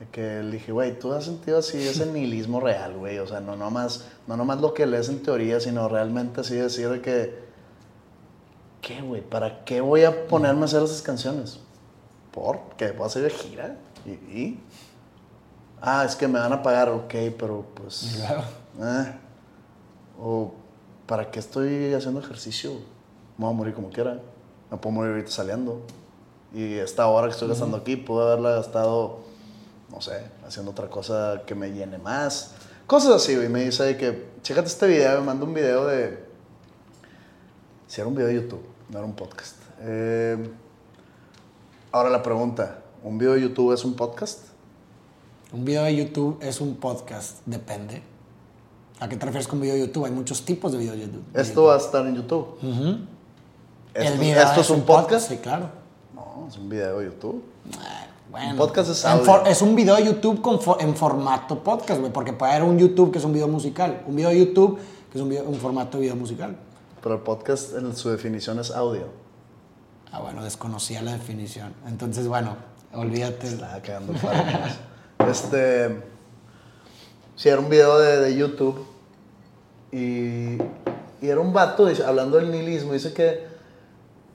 De 0.00 0.08
que 0.08 0.42
le 0.42 0.50
dije, 0.50 0.72
güey, 0.72 0.98
tú 0.98 1.12
has 1.12 1.26
sentido 1.26 1.58
así 1.58 1.78
ese 1.78 2.06
nihilismo 2.12 2.58
real, 2.58 2.96
güey. 2.96 3.20
O 3.20 3.26
sea, 3.28 3.38
no 3.38 3.54
nomás, 3.54 4.04
no 4.26 4.36
nomás 4.36 4.60
lo 4.60 4.74
que 4.74 4.84
lees 4.84 5.08
en 5.08 5.22
teoría, 5.22 5.60
sino 5.60 5.88
realmente 5.88 6.40
así 6.40 6.56
decir 6.56 6.88
de 6.88 7.00
que, 7.00 7.44
¿qué, 8.80 9.00
güey? 9.00 9.22
¿Para 9.22 9.64
qué 9.64 9.80
voy 9.80 10.02
a 10.02 10.26
ponerme 10.26 10.62
a 10.62 10.64
hacer 10.64 10.82
esas 10.82 11.02
canciones? 11.02 11.60
¿Por? 12.32 12.58
¿Que 12.76 12.90
voy 12.90 13.04
a 13.04 13.06
hacer 13.06 13.22
de 13.22 13.30
gira? 13.30 13.76
¿Y? 14.04 14.10
y? 14.10 14.60
Ah, 15.80 16.04
es 16.04 16.16
que 16.16 16.26
me 16.26 16.40
van 16.40 16.52
a 16.52 16.62
pagar, 16.64 16.88
ok, 16.88 17.14
pero 17.38 17.64
pues... 17.74 18.16
Claro. 18.26 18.42
eh. 18.80 19.14
O, 20.20 20.52
¿para 21.06 21.30
qué 21.30 21.38
estoy 21.38 21.92
haciendo 21.94 22.20
ejercicio? 22.20 22.72
Me 23.36 23.44
voy 23.44 23.50
a 23.50 23.56
morir 23.56 23.74
como 23.74 23.90
quiera. 23.90 24.20
Me 24.70 24.78
puedo 24.78 24.94
morir 24.94 25.12
ahorita 25.12 25.30
saliendo. 25.30 25.82
Y 26.52 26.74
esta 26.74 27.06
hora 27.06 27.26
que 27.26 27.32
estoy 27.32 27.48
gastando 27.48 27.76
aquí, 27.76 27.96
puedo 27.96 28.26
haberla 28.26 28.52
gastado, 28.52 29.20
no 29.90 30.00
sé, 30.00 30.22
haciendo 30.46 30.70
otra 30.70 30.88
cosa 30.88 31.42
que 31.46 31.54
me 31.54 31.72
llene 31.72 31.98
más. 31.98 32.54
Cosas 32.86 33.14
así, 33.14 33.34
güey. 33.34 33.48
Me 33.48 33.64
dice 33.64 33.96
que, 33.96 34.28
chécate 34.42 34.68
este 34.68 34.86
video, 34.86 35.20
me 35.20 35.26
manda 35.26 35.44
un 35.44 35.54
video 35.54 35.86
de... 35.86 36.24
Si 37.86 38.00
era 38.00 38.08
un 38.08 38.14
video 38.14 38.28
de 38.28 38.34
YouTube, 38.34 38.64
no 38.88 38.98
era 38.98 39.06
un 39.06 39.14
podcast. 39.14 39.56
Eh, 39.80 40.50
ahora 41.92 42.10
la 42.10 42.22
pregunta, 42.22 42.82
¿un 43.02 43.18
video 43.18 43.34
de 43.34 43.42
YouTube 43.42 43.72
es 43.72 43.84
un 43.84 43.94
podcast? 43.94 44.48
Un 45.52 45.64
video 45.64 45.84
de 45.84 45.94
YouTube 45.94 46.38
es 46.40 46.60
un 46.60 46.76
podcast, 46.76 47.38
depende. 47.46 48.13
¿A 49.04 49.08
qué 49.08 49.16
te 49.18 49.26
refieres 49.26 49.46
con 49.46 49.60
video 49.60 49.74
de 49.74 49.80
YouTube? 49.80 50.06
Hay 50.06 50.12
muchos 50.12 50.46
tipos 50.46 50.72
de 50.72 50.78
videos 50.78 50.96
de 50.96 51.02
YouTube. 51.02 51.24
Esto 51.34 51.64
va 51.64 51.74
a 51.74 51.76
estar 51.76 52.06
en 52.06 52.14
YouTube. 52.16 52.56
Ujú. 52.62 52.98
¿Esto, 53.92 54.12
El 54.14 54.18
video 54.18 54.42
esto 54.42 54.60
es 54.62 54.70
un 54.70 54.80
podcast? 54.80 55.28
Sí, 55.28 55.36
claro. 55.36 55.68
No, 56.14 56.46
es 56.48 56.56
un 56.56 56.70
video 56.70 56.98
de 57.00 57.04
YouTube. 57.04 57.44
Bueno, 58.30 58.50
Un 58.52 58.56
podcast 58.56 58.90
es 58.90 59.04
audio. 59.04 59.24
for- 59.26 59.46
es 59.46 59.60
un 59.60 59.76
video 59.76 59.96
de 59.96 60.06
YouTube 60.06 60.40
con 60.40 60.58
en 60.80 60.96
formato 60.96 61.62
podcast, 61.62 62.00
güey. 62.00 62.10
Porque 62.14 62.32
puede 62.32 62.52
haber 62.52 62.64
un 62.66 62.78
YouTube 62.78 63.12
que 63.12 63.18
es 63.18 63.24
un 63.26 63.34
video 63.34 63.46
musical. 63.46 64.02
Un 64.06 64.16
video 64.16 64.30
de 64.30 64.38
YouTube 64.38 64.78
que 65.12 65.18
es 65.18 65.22
un, 65.22 65.28
video- 65.28 65.44
un 65.44 65.56
formato 65.56 65.98
de 65.98 66.04
video 66.04 66.16
musical. 66.16 66.56
Pero 67.02 67.16
el 67.16 67.20
podcast 67.20 67.74
en 67.76 67.94
su 67.94 68.08
definición 68.08 68.58
es 68.58 68.70
audio. 68.70 69.08
Ah, 70.12 70.20
bueno, 70.20 70.42
desconocía 70.42 71.02
la 71.02 71.12
definición. 71.12 71.74
Entonces, 71.86 72.26
bueno, 72.26 72.56
olvídate. 72.94 73.48
Estaba 73.48 73.80
nomás. 74.00 74.78
Este. 75.30 76.02
Sí, 77.36 77.50
era 77.50 77.60
un 77.60 77.68
video 77.68 77.98
de, 77.98 78.18
de 78.20 78.34
YouTube. 78.34 78.86
Y, 79.96 80.58
y 81.24 81.28
era 81.28 81.40
un 81.40 81.52
vato 81.52 81.86
dice- 81.86 82.04
hablando 82.04 82.36
del 82.38 82.50
nihilismo. 82.50 82.92
Dice 82.92 83.12
que 83.12 83.46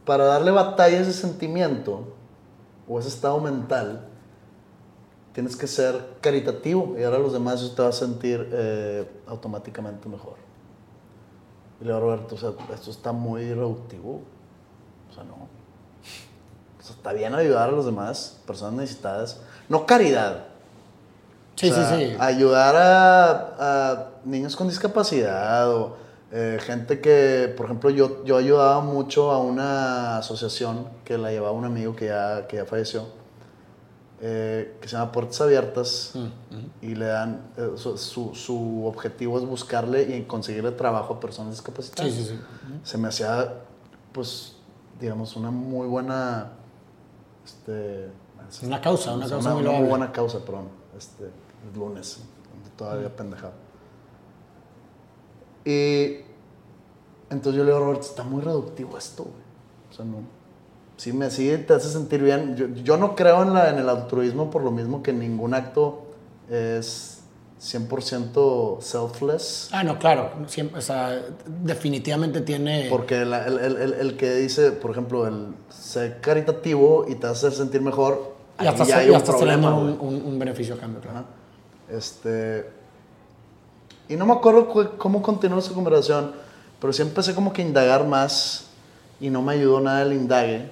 para 0.06 0.26
darle 0.26 0.52
batalla 0.52 0.98
a 0.98 1.02
ese 1.02 1.14
sentimiento 1.14 2.14
o 2.88 3.00
ese 3.00 3.10
estado 3.10 3.40
mental, 3.42 4.06
tienes 5.34 5.56
que 5.56 5.68
ser 5.68 6.02
caritativo 6.22 6.96
y 6.98 7.04
ahora 7.04 7.20
los 7.20 7.34
demás 7.34 7.62
eso 7.62 7.74
te 7.76 7.82
va 7.82 7.90
a 7.90 7.94
sentir 7.94 8.50
eh, 8.52 9.08
automáticamente 9.28 10.08
mejor. 10.10 10.36
Y 11.80 11.84
le 11.86 11.92
digo, 11.94 12.00
Roberto, 12.00 12.36
o 12.36 12.38
sea, 12.38 12.52
esto 12.74 12.92
está 12.92 13.12
muy 13.12 13.54
reductivo. 13.54 14.22
O 15.10 15.14
sea, 15.14 15.24
no. 15.24 15.34
O 16.80 16.84
sea, 16.84 16.96
está 16.96 17.14
bien 17.14 17.36
ayudar 17.36 17.70
a 17.70 17.72
los 17.72 17.86
demás, 17.86 18.38
personas 18.48 18.74
necesitadas. 18.76 19.40
No 19.70 19.86
caridad. 19.86 20.46
Sí, 21.56 21.70
O 21.70 21.74
sea, 21.74 21.98
sí, 21.98 22.06
sí. 22.12 22.16
Ayudar 22.20 22.76
a, 22.76 23.32
a 23.60 24.09
niños 24.26 24.56
con 24.56 24.68
discapacidad 24.68 25.72
o 25.76 25.96
eh, 26.32 26.60
gente 26.62 27.00
que, 27.02 27.54
por 27.58 27.66
ejemplo, 27.66 27.90
yo, 27.90 28.24
yo 28.26 28.38
ayudaba 28.38 28.82
mucho 28.82 29.32
a 29.32 29.40
una 29.40 30.18
asociación 30.18 30.88
que 31.04 31.18
la 31.18 31.32
llevaba 31.32 31.52
un 31.54 31.66
amigo 31.66 31.96
que 31.96 32.06
ya, 32.08 32.46
que 32.48 32.58
ya 32.58 32.66
falleció, 32.66 33.06
eh, 34.22 34.78
que 34.82 34.88
se 34.90 34.98
llama 34.98 35.12
Puertas 35.12 35.40
Abiertas 35.42 36.12
Mm, 36.14 36.86
y 36.86 36.96
le 36.96 37.06
dan, 37.06 37.42
eh, 37.58 37.72
su, 37.78 37.98
su- 37.98 38.36
su 38.36 38.86
objetivo 38.86 39.38
es 39.40 39.46
buscarle 39.46 40.16
y 40.18 40.24
conseguirle 40.24 40.72
trabajo 40.72 41.14
a 41.16 41.20
personas 41.20 41.52
discapacitadas. 41.54 42.12
Sí, 42.14 42.24
sí, 42.24 42.30
sí. 42.32 42.40
Se 42.84 42.98
me 42.98 43.08
hacía, 43.08 43.54
pues, 44.12 44.56
digamos, 45.00 45.36
una 45.36 45.52
muy 45.52 45.88
buena, 45.88 46.52
este... 47.46 48.06
Es 48.50 48.64
una 48.64 48.82
causa, 48.82 49.14
una 49.14 49.28
causa 49.30 49.54
muy 49.54 49.64
loable. 49.64 49.88
buena 49.88 50.12
causa, 50.12 50.40
perdón. 50.40 50.68
Este, 50.98 51.26
el 51.26 51.80
lunes, 51.80 52.20
todavía 52.78 53.16
pendejado. 53.16 53.54
Y 55.66 56.18
entonces 57.30 57.56
yo 57.58 57.64
le 57.64 57.72
digo, 57.72 57.80
Roberto, 57.80 58.06
está 58.08 58.24
muy 58.24 58.42
reductivo 58.42 58.98
esto, 58.98 59.24
güey. 59.24 59.36
O 59.92 59.94
sea, 59.94 60.06
no. 60.06 60.18
Sí, 60.98 61.14
me, 61.14 61.30
sí 61.32 61.56
te 61.66 61.74
hace 61.74 61.90
sentir 61.90 62.22
bien. 62.22 62.56
Yo, 62.56 62.68
yo 62.84 62.98
no 62.98 63.16
creo 63.16 63.42
en, 63.44 63.54
la, 63.54 63.70
en 63.70 63.78
el 63.78 63.88
altruismo 63.88 64.50
por 64.50 64.64
lo 64.64 64.72
mismo 64.72 65.02
que 65.02 65.14
ningún 65.14 65.54
acto 65.54 66.04
es 66.50 67.22
100% 67.62 68.82
selfless. 68.82 69.70
Ah, 69.72 69.84
no, 69.84 69.98
claro. 70.00 70.32
Siempre, 70.48 70.80
o 70.80 70.82
sea, 70.82 71.22
definitivamente 71.64 72.42
tiene. 72.42 72.88
Porque 72.90 73.22
el, 73.22 73.32
el- 73.34 73.60
el- 73.78 73.94
el 73.94 74.18
que 74.18 74.36
dice, 74.36 74.72
por 74.72 74.92
ejemplo, 74.92 75.26
el 75.28 75.48
ser 75.70 76.20
caritativo 76.22 77.06
y 77.08 77.16
te 77.16 77.28
hace 77.28 77.50
sentir 77.52 77.82
mejor, 77.82 78.36
ahí 78.58 78.68
estás, 78.68 78.88
ya 78.88 78.98
hay 78.98 79.12
ya 79.12 79.18
un 79.20 79.24
problema, 79.24 79.70
teniendo 79.70 79.98
güey. 80.04 80.14
un, 80.16 80.22
un- 80.24 80.34
un 80.34 80.40
beneficio 80.40 80.76
a 80.76 80.78
cambio, 80.80 81.00
claro. 81.02 81.20
Ajá. 81.20 81.28
Este. 81.90 82.79
Y 84.10 84.16
no 84.16 84.26
me 84.26 84.34
acuerdo 84.34 84.68
cu- 84.68 84.98
cómo 84.98 85.22
continuó 85.22 85.60
esa 85.60 85.72
conversación, 85.74 86.34
pero 86.82 86.92
sí 86.92 87.02
empecé 87.02 87.34
como 87.36 87.54
que 87.54 87.62
a 87.62 87.66
indagar 87.66 88.06
más 88.06 88.66
y 89.22 89.30
no 89.30 89.42
me 89.42 89.54
ayudó 89.54 89.80
nada 89.80 90.02
el 90.02 90.14
indague. 90.14 90.70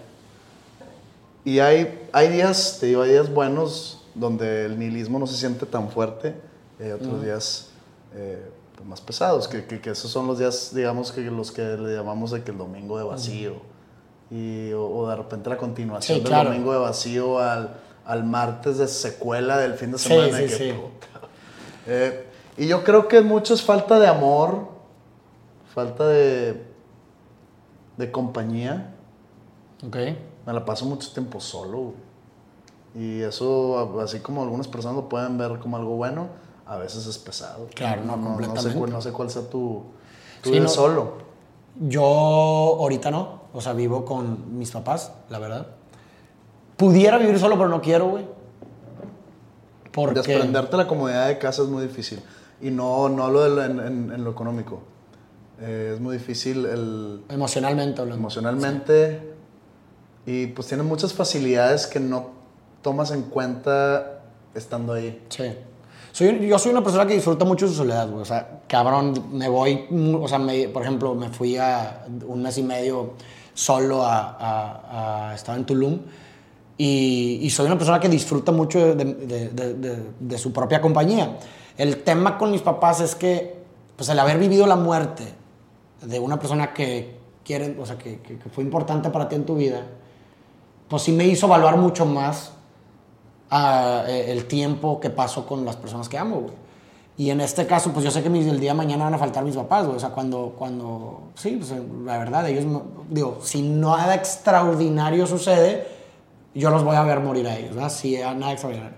Y 1.46 1.60
hay, 1.60 2.08
hay 2.12 2.30
días, 2.30 2.78
te 2.80 2.88
digo, 2.88 3.04
hay 3.04 3.12
días 3.12 3.32
buenos 3.34 4.02
donde 4.16 4.66
el 4.66 4.78
nihilismo 4.80 5.20
no 5.20 5.28
se 5.28 5.38
siente 5.38 5.66
tan 5.66 5.90
fuerte, 5.90 6.36
y 6.80 6.84
hay 6.84 6.92
otros 6.92 7.24
días 7.24 7.68
eh, 8.16 8.50
pues, 8.76 8.88
más 8.88 9.00
pesados, 9.00 9.48
que, 9.48 9.66
que, 9.66 9.80
que 9.80 9.92
esos 9.92 10.10
son 10.12 10.28
los 10.28 10.40
días, 10.40 10.72
digamos, 10.74 11.12
que 11.12 11.22
los 11.22 11.52
que 11.52 11.62
le 11.62 11.96
llamamos 11.96 12.32
de 12.32 12.44
que 12.44 12.52
el 12.52 12.58
domingo 12.58 12.98
de 12.98 13.04
vacío. 13.04 13.54
Y, 14.30 14.74
o, 14.74 14.84
o 14.86 15.08
de 15.10 15.16
repente 15.16 15.50
la 15.50 15.56
continuación 15.58 16.18
Sí, 16.18 16.22
del 16.24 16.30
claro. 16.32 16.50
domingo 16.50 16.74
de 16.74 16.80
vacío 16.80 17.40
al, 17.40 17.78
al 18.06 18.24
martes 18.26 18.78
de 18.78 18.88
secuela 18.90 19.58
del 19.58 19.76
fin 19.76 19.92
de 19.94 20.00
semana. 20.00 20.38
sí, 20.38 20.44
que, 20.44 20.50
sí. 20.50 20.74
puta. 20.74 21.28
Eh, 21.86 22.27
y 22.58 22.68
yo 22.68 22.84
creo 22.84 23.08
que 23.08 23.22
mucho 23.22 23.54
es 23.54 23.62
falta 23.62 24.00
de 24.00 24.08
amor, 24.08 24.68
falta 25.74 26.08
de, 26.08 26.66
de 27.98 28.12
compañía. 28.12 28.94
Ok. 29.86 29.96
Me 30.46 30.54
la 30.54 30.66
paso 30.66 30.86
mucho 30.86 31.12
tiempo 31.12 31.40
solo. 31.40 31.94
Y 32.96 33.22
eso, 33.22 34.00
así 34.02 34.20
como 34.20 34.42
algunas 34.42 34.68
personas 34.68 34.96
lo 34.96 35.08
pueden 35.10 35.38
ver 35.38 35.60
como 35.60 35.78
algo 35.78 35.96
bueno, 35.98 36.28
a 36.66 36.78
veces 36.78 37.06
es 37.06 37.18
pesado. 37.18 37.68
Claro, 37.76 38.04
no, 38.04 38.16
sé, 38.16 38.22
completamente. 38.24 38.78
cuál- 38.80 38.92
no 38.92 39.02
sé 39.02 39.12
cuál 39.12 39.30
sea 39.30 39.44
tu... 39.50 39.84
Tú 40.42 40.52
Sí, 40.52 40.60
no. 40.60 40.68
solo. 40.68 41.14
Yo 41.80 42.04
ahorita 42.04 43.12
no. 43.12 43.42
O 43.54 43.62
sea, 43.62 43.74
vivo 43.74 44.04
con 44.06 44.58
mis 44.58 44.72
papás, 44.72 45.12
la 45.30 45.38
verdad. 45.40 45.68
Pudiera 46.76 47.18
vivir 47.18 47.38
solo, 47.40 47.56
pero 47.58 47.70
no 47.70 47.82
quiero, 47.82 48.08
güey. 48.10 48.26
Porque. 49.92 50.16
Desprenderte 50.22 50.72
de 50.72 50.78
la 50.84 50.88
comodidad 50.88 51.28
de 51.28 51.38
casa 51.40 51.64
es 51.64 51.68
muy 51.70 51.84
difícil. 51.84 52.22
Y 52.62 52.70
no, 52.72 53.08
no 53.10 53.24
hablo 53.26 53.64
en, 53.64 53.80
en- 53.80 54.12
en 54.12 54.24
lo 54.24 54.32
económico. 54.32 54.82
Eh, 55.62 55.92
es 55.96 56.00
muy 56.02 56.18
difícil 56.18 56.66
el, 56.66 57.22
Emocionalmente 57.30 58.02
hablando. 58.02 58.20
emocionalmente. 58.22 59.34
Y 60.26 60.48
pues 60.48 60.68
tienes 60.68 60.86
muchas 60.86 61.14
facilidades 61.14 61.88
que 61.88 62.00
no 62.00 62.32
tomas 62.82 63.12
en 63.12 63.24
cuenta 63.24 64.22
estando 64.54 64.94
ahí. 64.94 65.24
Sí. 65.30 65.44
Soy, 66.12 66.48
yo 66.48 66.58
soy 66.58 66.72
una 66.72 66.84
persona 66.84 67.06
que 67.06 67.14
disfruta 67.14 67.46
mucho 67.46 67.68
su 67.68 67.76
soledad, 67.76 68.10
güey. 68.10 68.22
O 68.22 68.26
sea, 68.26 68.62
cabrón, 68.68 69.14
me 69.32 69.48
voy, 69.50 69.86
o 70.20 70.28
sea, 70.28 70.40
me- 70.40 70.68
por 70.70 70.82
ejemplo, 70.82 71.14
me 71.16 71.30
fui 71.30 71.58
a 71.58 72.06
un 72.28 72.42
mes 72.42 72.58
y 72.58 72.64
medio 72.64 73.14
solo 73.54 74.04
a, 74.04 74.36
a- 74.40 75.30
a- 75.30 75.36
estaba 75.36 75.58
en 75.58 75.66
Tulum 75.66 76.00
y, 76.78 77.40
y 77.42 77.50
soy 77.50 77.68
una 77.68 77.78
persona 77.78 78.00
que 78.00 78.10
disfruta 78.10 78.52
mucho 78.52 78.96
de- 78.96 79.06
de- 79.06 79.50
de- 79.50 80.04
de 80.20 80.38
su 80.38 80.52
propia 80.52 80.82
compañía. 80.82 81.38
El 81.78 82.04
tema 82.04 82.38
con 82.38 82.52
mis 82.52 82.62
papás 82.62 83.00
es 83.02 83.16
que, 83.16 83.56
pues, 83.96 84.10
el 84.10 84.20
haber 84.20 84.38
vivido 84.40 84.66
la 84.68 84.76
muerte 84.76 85.24
de 86.02 86.20
una 86.20 86.40
persona 86.40 86.74
que 86.74 87.18
quiere, 87.44 87.76
o 87.80 87.86
sea, 87.86 87.98
que, 87.98 88.20
que- 88.20 88.38
fue 88.50 88.64
importante 88.64 89.10
para 89.10 89.30
ti 89.30 89.36
en 89.36 89.46
tu 89.46 89.56
vida, 89.56 89.84
pues 90.88 91.04
sí 91.04 91.12
me 91.12 91.26
hizo 91.26 91.46
evaluar 91.48 91.78
mucho 91.78 92.06
más 92.06 92.52
a, 93.50 94.04
eh, 94.08 94.32
el 94.32 94.46
tiempo 94.46 95.00
que 95.00 95.10
paso 95.10 95.46
con 95.46 95.64
las 95.66 95.76
personas 95.76 96.10
que 96.10 96.18
amo, 96.18 96.42
güey. 96.42 96.54
Y 97.20 97.32
en 97.32 97.42
este 97.42 97.66
caso, 97.66 97.92
pues 97.94 98.06
yo 98.06 98.12
sé 98.12 98.22
que 98.22 98.30
mis, 98.30 98.46
el 98.46 98.60
día 98.60 98.72
de 98.72 98.78
mañana 98.78 99.06
van 99.06 99.14
a 99.16 99.18
faltar 99.18 99.44
mis 99.44 99.56
papás, 99.56 99.86
güey. 99.86 99.98
O 99.98 100.00
sea, 100.00 100.10
cuando, 100.10 100.54
cuando, 100.58 101.30
sí, 101.36 101.56
pues 101.58 101.72
eh, 101.72 101.82
la 102.06 102.18
verdad, 102.20 102.48
ellos, 102.48 102.66
no- 102.66 102.84
digo, 103.10 103.40
si 103.42 103.62
nada 103.64 104.14
extraordinario 104.16 105.26
sucede, 105.26 105.88
yo 106.54 106.70
los 106.70 106.84
voy 106.84 106.96
a 106.96 107.02
ver 107.04 107.20
morir 107.20 107.48
a 107.48 107.58
ellos, 107.58 107.74
¿verdad? 107.76 107.90
Si 107.90 108.16
nada 108.18 108.52
extraordinario. 108.52 108.98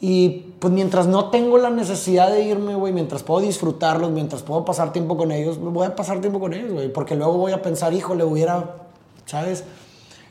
Y 0.00 0.45
pues 0.58 0.72
mientras 0.72 1.06
no 1.06 1.30
tengo 1.30 1.58
la 1.58 1.70
necesidad 1.70 2.30
de 2.30 2.42
irme, 2.42 2.74
güey, 2.74 2.92
mientras 2.92 3.22
puedo 3.22 3.40
disfrutarlos, 3.40 4.10
mientras 4.10 4.42
puedo 4.42 4.64
pasar 4.64 4.92
tiempo 4.92 5.16
con 5.16 5.32
ellos, 5.32 5.58
voy 5.58 5.86
a 5.86 5.94
pasar 5.94 6.20
tiempo 6.20 6.40
con 6.40 6.54
ellos, 6.54 6.72
güey. 6.72 6.92
Porque 6.92 7.14
luego 7.14 7.34
voy 7.34 7.52
a 7.52 7.62
pensar, 7.62 7.92
híjole, 7.92 8.24
hubiera 8.24 8.86
¿sabes? 9.26 9.64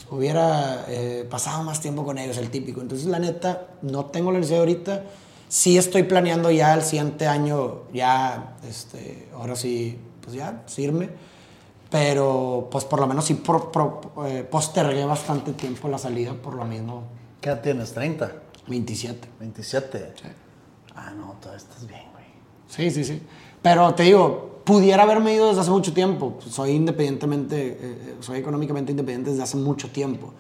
Hubiera 0.10 0.86
eh, 0.88 1.28
pasado 1.30 1.64
más 1.64 1.82
tiempo 1.82 2.04
con 2.04 2.18
ellos, 2.18 2.38
el 2.38 2.50
típico. 2.50 2.82
Entonces, 2.82 3.08
la 3.08 3.20
neta, 3.20 3.68
no 3.82 4.06
tengo 4.06 4.32
la 4.32 4.40
necesidad 4.40 4.62
ahorita. 4.62 5.04
Sí 5.48 5.78
estoy 5.78 6.04
planeando 6.04 6.50
ya 6.50 6.74
el 6.74 6.82
siguiente 6.82 7.28
año, 7.28 7.84
ya, 7.94 8.56
este, 8.68 9.30
ahora 9.36 9.56
sí, 9.56 10.00
pues 10.22 10.36
ya, 10.36 10.64
irme. 10.78 11.10
Pero, 11.90 12.68
pues 12.72 12.84
por 12.84 13.00
lo 13.00 13.08
menos 13.08 13.26
sí 13.26 13.42
eh, 14.26 14.48
postergué 14.50 15.06
bastante 15.06 15.54
tiempo 15.54 15.88
la 15.88 15.98
salida 15.98 16.34
por 16.34 16.56
lo 16.56 16.66
mismo. 16.66 17.04
¿Qué 17.40 17.50
edad 17.50 17.62
tienes? 17.62 17.96
¿30? 17.96 18.32
27. 18.68 19.28
27. 19.40 20.14
Sí. 20.16 20.28
Ah, 20.96 21.12
no, 21.16 21.36
todavía 21.40 21.58
estás 21.58 21.86
bien, 21.88 22.04
güey. 22.12 22.26
Sí, 22.68 22.90
sí, 22.92 23.04
sí. 23.04 23.22
Pero 23.62 23.94
te 23.94 24.04
digo, 24.04 24.62
pudiera 24.64 25.04
haberme 25.04 25.34
ido 25.34 25.48
desde 25.48 25.62
hace 25.62 25.72
mucho 25.72 25.94
tiempo. 25.94 26.38
Soy 26.50 26.72
independientemente, 26.72 27.68
eh, 27.68 27.78
eh, 27.82 28.16
soy 28.20 28.40
económicamente 28.40 28.92
independiente 28.92 29.30
desde 29.30 29.44
hace 29.44 29.58
mucho 29.58 29.90
tiempo. 29.90 30.34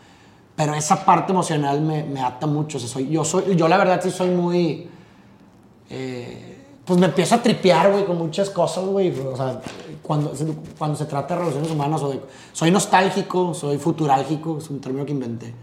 Pero 0.55 0.73
esa 0.73 1.05
parte 1.05 1.32
emocional 1.32 1.82
me, 1.82 2.03
me 2.03 2.21
ata 2.21 2.47
mucho. 2.47 2.80
soy, 2.80 3.09
yo, 3.09 3.23
soy, 3.23 3.55
yo 3.55 3.67
la 3.67 3.78
verdad 3.78 4.01
sí 4.01 4.11
soy 4.11 4.30
muy... 4.30 4.89
Eh, 5.89 6.51
pues 6.86 6.99
me 6.99 7.07
empiezo 7.07 7.36
a 7.36 7.41
tripear, 7.41 7.91
güey, 7.91 8.05
con 8.05 8.17
muchas 8.17 8.49
cosas, 8.49 8.86
güey. 8.86 9.11
O 9.19 9.36
sea, 9.36 9.59
cuando, 10.01 10.34
cuando 10.78 10.95
se 10.95 11.05
trata 11.05 11.34
de 11.34 11.41
relaciones 11.41 11.71
humanas, 11.71 12.01
o 12.03 12.09
de, 12.09 12.21
soy 12.53 12.69
nostálgico, 12.69 13.53
soy 13.53 13.78
futurálgico, 13.78 14.59
es 14.59 14.69
un 14.69 14.80
término 14.80 15.03
que 15.05 15.11
inventé. 15.11 15.53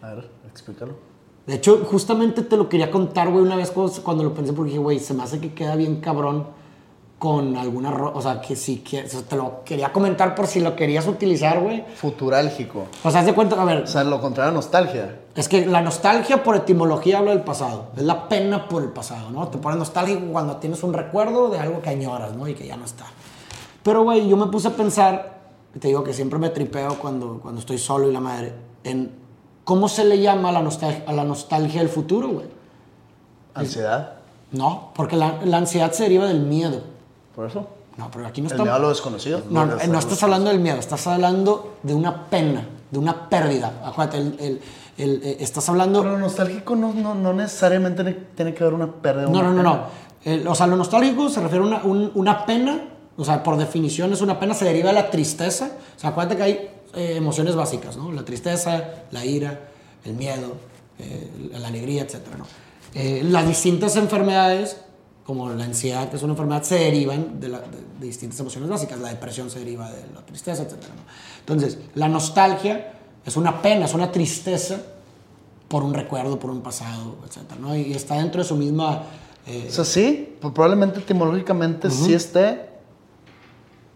A 0.00 0.14
ver, 0.14 0.30
explícalo. 0.48 1.11
De 1.46 1.54
hecho, 1.54 1.84
justamente 1.84 2.42
te 2.42 2.56
lo 2.56 2.68
quería 2.68 2.90
contar, 2.90 3.28
güey, 3.28 3.42
una 3.42 3.56
vez 3.56 3.72
cuando, 3.72 4.22
lo 4.22 4.32
pensé, 4.32 4.52
porque 4.52 4.70
dije, 4.70 4.82
güey, 4.82 5.00
se 5.00 5.12
me 5.12 5.24
hace 5.24 5.40
que 5.40 5.52
queda 5.52 5.74
bien 5.74 6.00
cabrón 6.00 6.46
con 7.18 7.56
alguna... 7.56 7.90
O 7.90 8.22
sea, 8.22 8.40
que 8.40 8.54
sí, 8.54 8.78
que, 8.78 9.02
te 9.02 9.36
lo 9.36 9.64
quería 9.64 9.92
comentar 9.92 10.36
por 10.36 10.46
si 10.46 10.60
lo 10.60 10.76
querías 10.76 11.06
utilizar, 11.08 11.60
güey. 11.60 11.84
Futurálgico. 11.96 12.86
O 13.02 13.10
sea, 13.10 13.20
haz 13.20 13.26
de 13.26 13.34
cuenta, 13.34 13.60
a 13.60 13.64
ver... 13.64 13.82
O 13.82 13.86
sea, 13.86 14.04
lo 14.04 14.20
contrario 14.20 14.52
nostalgia. 14.52 15.20
Es 15.34 15.48
que 15.48 15.66
la 15.66 15.82
nostalgia 15.82 16.44
por 16.44 16.54
etimología 16.54 17.18
habla 17.18 17.32
del 17.32 17.42
pasado. 17.42 17.86
Es 17.96 18.02
la 18.04 18.28
pena 18.28 18.68
por 18.68 18.82
el 18.82 18.90
pasado, 18.90 19.30
¿no? 19.30 19.48
Te 19.48 19.58
pones 19.58 19.78
nostálgico 19.78 20.20
cuando 20.30 20.56
tienes 20.56 20.82
un 20.84 20.92
recuerdo 20.92 21.48
de 21.48 21.58
algo 21.58 21.82
que 21.82 21.90
añoras, 21.90 22.36
¿no? 22.36 22.46
Y 22.46 22.54
que 22.54 22.66
ya 22.66 22.76
no 22.76 22.84
está. 22.84 23.06
Pero, 23.82 24.04
güey, 24.04 24.28
yo 24.28 24.36
me 24.36 24.46
puse 24.46 24.68
a 24.68 24.72
pensar, 24.72 25.40
y 25.74 25.78
te 25.80 25.88
digo 25.88 26.04
que 26.04 26.12
siempre 26.12 26.38
me 26.38 26.50
tripeo 26.50 26.98
cuando, 26.98 27.40
cuando 27.40 27.60
estoy 27.60 27.78
solo 27.78 28.08
y 28.08 28.12
la 28.12 28.20
madre, 28.20 28.52
en 28.84 29.21
cómo 29.64 29.88
se 29.88 30.04
le 30.04 30.20
llama 30.20 30.50
a 30.50 30.52
la 30.52 30.62
nostalgia, 30.62 31.04
a 31.06 31.12
la 31.12 31.24
nostalgia 31.24 31.80
del 31.80 31.88
futuro, 31.88 32.28
güey. 32.28 32.46
¿Ansiedad? 33.54 34.14
No, 34.52 34.90
porque 34.94 35.16
la, 35.16 35.40
la 35.44 35.58
ansiedad 35.58 35.92
se 35.92 36.04
deriva 36.04 36.26
del 36.26 36.40
miedo. 36.40 36.82
¿Por 37.34 37.46
eso? 37.46 37.66
No, 37.96 38.10
pero 38.10 38.26
aquí 38.26 38.40
no 38.40 38.46
estamos... 38.46 38.66
¿El 38.66 38.72
miedo 38.72 38.76
a 38.76 38.78
lo 38.78 38.88
desconocido? 38.88 39.42
No, 39.50 39.66
no, 39.66 39.76
no 39.76 39.98
estás 39.98 40.22
hablando 40.22 40.50
del 40.50 40.60
miedo, 40.60 40.78
estás 40.78 41.06
hablando 41.06 41.76
de 41.82 41.94
una 41.94 42.26
pena, 42.26 42.66
de 42.90 42.98
una 42.98 43.28
pérdida. 43.28 43.80
Acuérdate, 43.84 44.18
el, 44.18 44.36
el, 44.38 44.60
el, 44.98 45.22
eh, 45.22 45.36
estás 45.40 45.68
hablando... 45.68 46.00
Pero 46.00 46.12
lo 46.12 46.18
nostálgico 46.18 46.74
no, 46.76 46.92
no, 46.92 47.14
no 47.14 47.32
necesariamente 47.32 48.04
tiene, 48.34 48.54
que 48.54 48.62
haber 48.62 48.74
una 48.74 48.90
pérdida. 48.90 49.26
No, 49.28 49.42
no, 49.42 49.52
no, 49.52 49.62
no. 49.62 50.50
o 50.50 50.54
sea, 50.54 50.66
lo 50.66 50.76
nostálgico 50.76 51.28
se 51.28 51.40
refiere 51.40 51.64
a 51.64 51.68
una, 51.68 52.10
una 52.14 52.46
pena, 52.46 52.88
o 53.16 53.24
sea, 53.24 53.42
por 53.42 53.56
definición 53.56 54.12
es 54.12 54.22
una 54.22 54.38
pena, 54.38 54.54
se 54.54 54.64
deriva 54.64 54.88
de 54.88 54.94
la 54.94 55.10
tristeza. 55.10 55.72
O 55.96 56.00
sea, 56.00 56.10
acuérdate 56.10 56.36
que 56.36 56.42
hay 56.42 56.70
eh, 56.94 57.14
emociones 57.16 57.54
básicas, 57.54 57.96
¿no? 57.96 58.12
La 58.12 58.24
tristeza, 58.24 59.04
la 59.10 59.24
ira, 59.24 59.68
el 60.04 60.14
miedo, 60.14 60.56
eh, 60.98 61.30
la 61.52 61.68
alegría, 61.68 62.02
etc. 62.02 62.20
¿no? 62.36 62.46
las 62.94 63.48
distintas 63.48 63.96
enfermedades 63.96 64.76
como 65.24 65.48
la 65.50 65.64
ansiedad, 65.64 66.10
que 66.10 66.16
es 66.16 66.22
una 66.22 66.32
enfermedad, 66.32 66.62
se 66.62 66.76
derivan 66.76 67.40
de, 67.40 67.56
distintas 68.00 68.40
emociones 68.40 68.68
básicas. 68.68 68.98
La 68.98 69.08
depresión 69.08 69.50
se 69.50 69.60
deriva 69.60 69.90
de 69.90 70.02
la 70.14 70.20
tristeza, 70.26 70.62
etc. 70.62 70.74
Entonces, 71.40 71.78
la 71.94 72.08
nostalgia 72.08 72.94
es 73.24 73.36
una 73.36 73.62
pena, 73.62 73.86
es 73.86 73.94
una 73.94 74.10
tristeza 74.10 74.82
por 75.68 75.84
un 75.84 75.94
recuerdo, 75.94 76.38
por 76.38 76.50
un 76.50 76.60
pasado, 76.60 77.16
etc. 77.24 77.58
¿no? 77.60 77.74
Y 77.76 77.92
está 77.92 78.16
dentro 78.16 78.42
de 78.42 78.48
su 78.48 78.56
misma... 78.56 79.04
Eh, 79.46 79.66
o 79.68 79.72
sea, 79.72 79.84
sí, 79.84 80.36
probablemente 80.40 80.98
etimológicamente 81.00 81.90
sí 81.90 82.14
esté, 82.14 82.68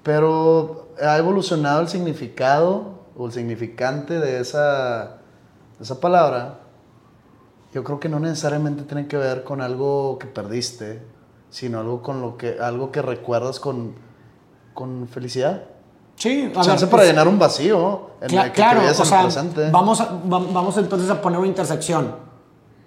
pero 0.03 0.86
ha 1.01 1.19
evolucionado 1.19 1.81
el 1.81 1.89
significado 1.89 3.07
o 3.17 3.27
el 3.27 3.33
significante 3.33 4.19
de 4.19 4.41
esa, 4.41 5.19
de 5.79 5.85
esa 5.85 6.01
palabra. 6.01 6.61
Yo 7.75 7.85
creo 7.85 8.01
que 8.01 8.09
no 8.09 8.21
necesariamente 8.21 8.85
tiene 8.85 9.07
que 9.07 9.17
ver 9.17 9.45
con 9.45 9.61
algo 9.61 10.19
que 10.19 10.27
perdiste 10.27 11.17
sino 11.51 11.81
algo 11.81 12.03
con 12.03 12.21
lo 12.21 12.37
que 12.37 12.59
algo 12.61 12.91
que 12.91 13.03
recuerdas 13.03 13.61
con, 13.61 13.95
con 14.75 15.09
felicidad. 15.09 15.63
Sí, 16.17 16.53
a 16.55 16.61
Chance 16.63 16.87
para 16.87 17.05
llenar 17.05 17.29
un 17.29 17.39
vacío 17.39 18.11
en 18.21 18.39
el 18.39 18.45
que 18.47 18.53
claro, 18.53 18.81
o 18.87 19.05
sea, 19.05 19.29
Vamos, 19.71 20.03
vamos 20.25 20.77
entonces 20.79 21.11
a 21.11 21.21
poner 21.21 21.39
una 21.39 21.49
intersección. 21.49 22.15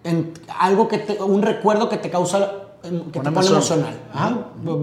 En 0.03 0.33
algo 0.59 0.87
que 0.87 0.99
te, 0.99 1.21
un 1.21 1.41
recuerdo 1.41 1.89
que 1.89 1.97
te 1.97 2.09
causa 2.09 2.68
que 2.81 3.19
te 3.19 3.31
pone 3.31 3.47
emocional. 3.47 3.95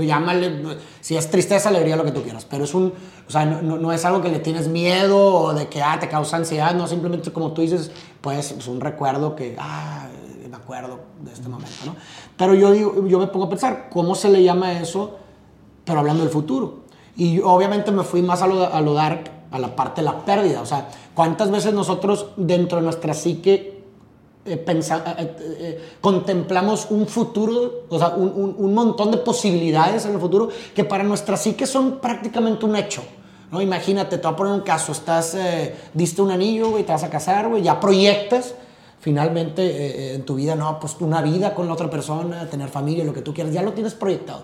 Llámale, 0.00 0.78
si 1.00 1.16
es 1.16 1.30
tristeza, 1.30 1.68
alegría, 1.68 1.96
lo 1.96 2.04
que 2.04 2.12
tú 2.12 2.22
quieras. 2.22 2.44
Pero 2.44 2.64
es 2.64 2.74
un, 2.74 2.92
o 3.26 3.30
sea, 3.30 3.46
no, 3.46 3.78
no, 3.78 3.92
es 3.92 4.04
algo 4.04 4.20
que 4.20 4.28
le 4.28 4.38
tienes 4.38 4.68
miedo 4.68 5.34
o 5.34 5.54
de 5.54 5.68
que 5.68 5.82
ah, 5.82 5.98
te 5.98 6.08
causa 6.08 6.36
ansiedad, 6.36 6.74
no, 6.74 6.86
simplemente 6.86 7.32
como 7.32 7.52
tú 7.52 7.62
dices, 7.62 7.90
pues 8.20 8.52
es 8.52 8.66
un 8.66 8.80
recuerdo 8.80 9.34
que, 9.34 9.56
ah, 9.58 10.06
me 10.48 10.56
acuerdo 10.56 11.00
de 11.22 11.32
este 11.32 11.48
momento, 11.48 11.86
¿no? 11.86 11.96
Pero 12.36 12.54
yo, 12.54 12.70
digo, 12.70 13.06
yo 13.06 13.18
me 13.18 13.26
pongo 13.28 13.46
a 13.46 13.48
pensar, 13.48 13.88
¿cómo 13.90 14.14
se 14.14 14.28
le 14.28 14.42
llama 14.42 14.72
eso? 14.80 15.16
Pero 15.84 16.00
hablando 16.00 16.22
del 16.22 16.32
futuro. 16.32 16.84
Y 17.16 17.40
obviamente 17.40 17.90
me 17.92 18.02
fui 18.02 18.20
más 18.20 18.42
a 18.42 18.46
lo, 18.46 18.72
a 18.72 18.80
lo 18.80 18.92
dark, 18.92 19.30
a 19.50 19.58
la 19.58 19.74
parte 19.74 20.02
de 20.02 20.04
la 20.04 20.24
pérdida. 20.24 20.60
O 20.60 20.66
sea, 20.66 20.88
¿cuántas 21.14 21.50
veces 21.50 21.72
nosotros 21.72 22.28
dentro 22.36 22.78
de 22.78 22.84
nuestra 22.84 23.14
psique 23.14 23.75
eh, 24.46 24.64
eh, 24.66 25.36
eh, 25.58 25.80
contemplamos 26.00 26.88
un 26.90 27.06
futuro, 27.06 27.84
o 27.88 27.98
sea, 27.98 28.10
un, 28.10 28.74
montón 28.74 29.10
de 29.10 29.18
posibilidades 29.18 30.04
en 30.06 30.12
el 30.12 30.20
futuro 30.20 30.48
que 30.74 30.84
para 30.84 31.04
nuestra 31.04 31.36
psique 31.36 31.66
son 31.66 31.98
prácticamente 31.98 32.64
un 32.64 32.76
hecho? 32.76 33.02
¿no? 33.50 33.60
Imagínate, 33.60 34.18
te 34.18 34.22
voy 34.22 34.34
a 34.34 34.36
poner 34.36 34.52
un 34.52 34.60
caso, 34.60 34.92
estás, 34.92 35.36
diste 35.94 36.22
un 36.22 36.30
anillo, 36.30 36.78
y 36.78 36.82
te 36.82 36.92
vas 36.92 37.04
a 37.04 37.10
casar, 37.10 37.48
güey, 37.48 37.62
ya 37.62 37.78
proyectas 37.80 38.54
finalmente 38.98 40.14
en 40.14 40.24
tu 40.24 40.34
vida, 40.34 40.56
no, 40.56 40.80
pues 40.80 40.96
una 41.00 41.22
vida 41.22 41.54
con 41.54 41.68
la 41.68 41.74
otra 41.74 41.88
persona, 41.88 42.48
tener 42.50 42.68
familia, 42.68 43.04
lo 43.04 43.12
que 43.12 43.22
tú 43.22 43.32
quieras, 43.32 43.52
ya 43.52 43.62
lo 43.62 43.72
tienes 43.72 43.94
proyectado. 43.94 44.42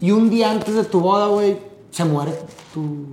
Y 0.00 0.10
un 0.10 0.28
día 0.28 0.50
antes 0.50 0.74
de 0.74 0.84
tu 0.84 1.00
boda, 1.00 1.28
güey, 1.28 1.58
se 1.90 2.04
muere 2.04 2.32
tu... 2.74 3.06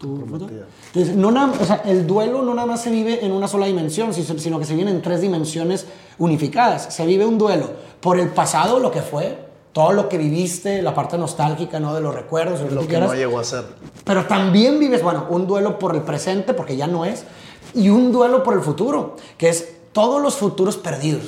tu 0.00 0.16
Entonces, 0.22 1.14
no 1.14 1.30
nada, 1.30 1.52
o 1.60 1.64
sea, 1.64 1.82
el 1.84 2.06
duelo 2.06 2.42
no 2.42 2.54
nada 2.54 2.66
más 2.66 2.82
se 2.82 2.90
vive 2.90 3.24
en 3.24 3.32
una 3.32 3.46
sola 3.46 3.66
dimensión, 3.66 4.14
sino 4.14 4.58
que 4.58 4.64
se 4.64 4.74
vive 4.74 4.90
en 4.90 5.02
tres 5.02 5.20
dimensiones 5.20 5.86
unificadas. 6.18 6.94
Se 6.94 7.04
vive 7.04 7.26
un 7.26 7.36
duelo 7.36 7.70
por 8.00 8.18
el 8.18 8.30
pasado, 8.30 8.78
lo 8.78 8.90
que 8.90 9.02
fue, 9.02 9.38
todo 9.72 9.92
lo 9.92 10.08
que 10.08 10.16
viviste, 10.16 10.80
la 10.80 10.94
parte 10.94 11.18
nostálgica, 11.18 11.78
¿no? 11.78 11.94
De 11.94 12.00
los 12.00 12.14
recuerdos. 12.14 12.60
Lo, 12.72 12.86
que, 12.86 12.98
no 12.98 13.14
llegó 13.14 13.38
a 13.38 13.44
ser. 13.44 13.64
Pero 14.04 14.24
también 14.24 14.78
vives, 14.78 15.02
bueno, 15.02 15.26
un 15.28 15.46
duelo 15.46 15.78
por 15.78 15.94
el 15.94 16.02
presente, 16.02 16.54
porque 16.54 16.76
ya 16.78 16.86
no 16.86 17.04
es, 17.04 17.24
y 17.74 17.90
un 17.90 18.10
duelo 18.10 18.42
por 18.42 18.54
el 18.54 18.62
futuro, 18.62 19.16
que 19.36 19.50
es 19.50 19.68
todos 19.92 20.22
los 20.22 20.34
futuros 20.34 20.78
perdidos, 20.78 21.24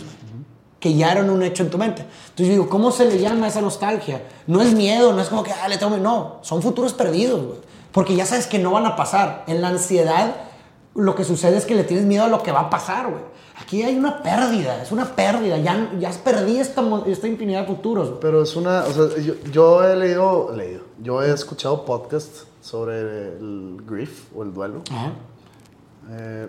que 0.80 0.94
ya 0.94 1.12
eran 1.12 1.28
un 1.28 1.42
hecho 1.42 1.62
en 1.62 1.68
tu 1.68 1.76
mente. 1.76 2.02
Entonces 2.02 2.46
yo 2.46 2.52
digo, 2.52 2.68
¿cómo 2.70 2.90
se 2.90 3.04
le 3.04 3.20
llama 3.20 3.48
esa 3.48 3.60
nostalgia? 3.60 4.22
No 4.46 4.62
es 4.62 4.72
miedo, 4.72 5.12
no 5.12 5.20
es 5.20 5.28
como 5.28 5.42
que, 5.42 5.52
ah, 5.52 5.68
le 5.68 5.76
tengo 5.76 5.98
no, 5.98 6.38
son 6.40 6.62
futuros 6.62 6.94
perdidos, 6.94 7.44
güey. 7.44 7.71
Porque 7.92 8.16
ya 8.16 8.26
sabes 8.26 8.46
que 8.46 8.58
no 8.58 8.70
van 8.72 8.86
a 8.86 8.96
pasar. 8.96 9.44
En 9.46 9.60
la 9.60 9.68
ansiedad, 9.68 10.34
lo 10.94 11.14
que 11.14 11.24
sucede 11.24 11.56
es 11.56 11.66
que 11.66 11.74
le 11.74 11.84
tienes 11.84 12.06
miedo 12.06 12.24
a 12.24 12.28
lo 12.28 12.42
que 12.42 12.52
va 12.52 12.60
a 12.60 12.70
pasar, 12.70 13.08
güey. 13.10 13.22
Aquí 13.60 13.82
hay 13.82 13.96
una 13.96 14.22
pérdida, 14.22 14.82
es 14.82 14.90
una 14.90 15.14
pérdida. 15.14 15.58
Ya, 15.58 15.92
ya 15.98 16.10
perdí 16.24 16.58
esta, 16.58 16.82
esta 17.06 17.28
infinidad 17.28 17.60
de 17.62 17.66
futuros. 17.66 18.14
Pero 18.20 18.42
es 18.42 18.56
una, 18.56 18.84
o 18.84 18.92
sea, 18.92 19.22
yo, 19.22 19.34
yo, 19.52 19.84
he 19.84 19.94
leído, 19.94 20.52
leído, 20.54 20.82
yo 21.00 21.22
he 21.22 21.30
escuchado 21.32 21.84
podcasts 21.84 22.46
sobre 22.60 23.00
el 23.36 23.82
grief 23.86 24.24
o 24.34 24.42
el 24.42 24.52
duelo. 24.52 24.82
Ajá. 24.90 25.12
Eh, 26.10 26.48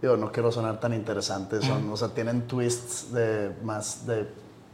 Digo, 0.00 0.16
no 0.16 0.30
quiero 0.30 0.52
sonar 0.52 0.78
tan 0.78 0.92
interesante, 0.92 1.60
son, 1.62 1.90
o 1.90 1.96
sea, 1.96 2.08
tienen 2.08 2.42
twists 2.42 3.12
de 3.12 3.50
más 3.62 4.06
de 4.06 4.28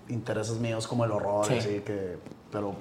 intereses 0.09 0.59
míos 0.59 0.89
como 0.89 1.05
el 1.05 1.13
horror, 1.13 1.47
así 1.51 1.81
que, 1.81 2.19
pero 2.51 2.75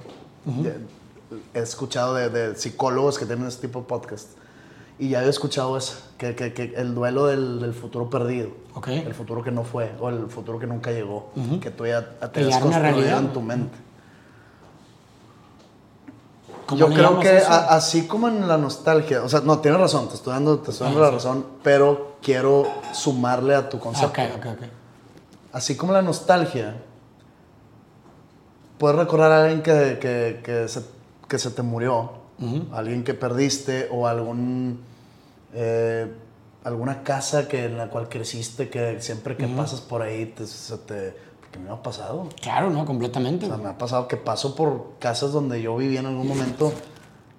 he 1.54 1.60
escuchado 1.60 2.16
de, 2.16 2.56
psicólogos 2.56 3.18
que 3.18 3.26
tienen 3.26 3.48
este 3.48 3.68
tipo 3.68 3.82
de 3.82 3.86
podcast. 3.86 4.30
Y 5.00 5.10
ya 5.10 5.24
he 5.24 5.30
escuchado 5.30 5.78
eso, 5.78 5.96
que, 6.18 6.36
que, 6.36 6.54
que 6.54 6.74
el 6.76 6.94
duelo 6.94 7.26
del, 7.26 7.60
del, 7.60 7.74
futuro 7.74 8.10
perdido, 8.10 8.50
el 8.86 9.14
futuro 9.16 9.44
que 9.44 9.52
no 9.52 9.64
fue 9.64 9.92
o 10.00 10.10
el 10.10 10.28
futuro 10.28 10.60
que 10.60 10.68
nunca 10.68 10.92
llegó, 10.92 11.32
que 11.60 11.72
tú 11.72 11.88
ya 11.88 12.08
te 12.32 12.48
has 12.48 12.58
construido 12.60 13.18
en 13.18 13.34
tu 13.34 13.42
mente. 13.42 13.78
Yo 16.76 16.88
creo 16.88 17.20
que 17.20 17.38
así 17.48 18.08
como 18.08 18.28
en 18.28 18.48
la 18.48 18.58
nostalgia, 18.58 19.24
o 19.24 19.30
sea, 19.30 19.42
no, 19.42 19.60
tienes 19.60 19.80
razón, 19.80 20.08
te 20.08 20.16
estoy 20.16 20.34
dando, 20.34 20.60
te 20.60 20.72
estoy 20.72 20.88
dando 20.88 21.02
la 21.02 21.12
razón, 21.12 21.46
pero 21.64 22.18
quiero 22.22 22.68
sumarle 22.94 23.56
a 23.56 23.70
tu 23.70 23.80
concepto. 23.80 24.22
Así 25.52 25.76
como 25.76 25.92
la 25.94 26.02
nostalgia, 26.02 26.76
puedes 28.78 28.98
recordar 28.98 29.32
a 29.32 29.44
alguien 29.44 29.62
que, 29.62 30.00
que, 30.00 30.42
que, 30.44 30.68
se, 30.68 30.82
que 31.32 31.40
se, 31.40 31.50
te 31.52 31.62
murió, 31.62 32.12
alguien 32.74 33.04
que 33.06 33.14
perdiste 33.14 33.88
o 33.90 34.06
algún 34.06 34.84
Eh, 35.54 36.08
alguna 36.64 37.04
casa 37.04 37.48
que, 37.48 37.66
en 37.66 37.78
la 37.78 37.88
cual 37.90 38.08
creciste, 38.08 38.70
que 38.70 39.02
siempre 39.02 39.36
que 39.36 39.48
pasas 39.48 39.82
por 39.82 40.02
ahí, 40.02 40.28
te, 40.28 40.46
se 40.46 40.78
te, 40.78 41.16
porque 41.40 41.60
me 41.60 41.72
ha 41.72 41.82
pasado. 41.82 42.30
Claro, 42.40 42.70
no, 42.70 42.86
completamente. 42.86 43.46
O 43.46 43.50
sea, 43.50 43.58
me 43.58 43.70
ha 43.70 43.78
pasado 43.78 44.08
que 44.08 44.16
paso 44.16 44.56
por 44.56 45.00
casas 45.00 45.32
donde 45.32 45.62
yo 45.62 45.76
vivía 45.76 46.02
en 46.02 46.06
algún 46.06 46.28
momento 46.28 46.72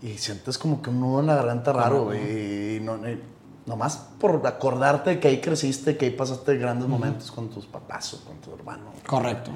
y 0.03 0.19
sientes 0.19 0.59
como 0.59 0.83
que 0.83 0.91
un 0.91 1.01
nudo 1.01 1.21
en 1.21 1.27
la 1.27 1.37
garganta 1.37 1.73
raro, 1.73 2.07
güey. 2.07 2.77
Y, 2.77 2.81
no, 2.81 2.97
y 3.09 3.21
nomás 3.65 4.09
por 4.19 4.45
acordarte 4.45 5.21
que 5.21 5.29
ahí 5.29 5.41
creciste, 5.41 5.97
que 5.97 6.07
ahí 6.07 6.11
pasaste 6.11 6.57
grandes 6.57 6.89
momentos 6.89 7.31
con 7.31 7.49
tus 7.49 7.65
papás 7.67 8.15
o 8.15 8.25
con 8.25 8.39
tu 8.39 8.53
hermano. 8.53 8.87
Correcto. 9.07 9.53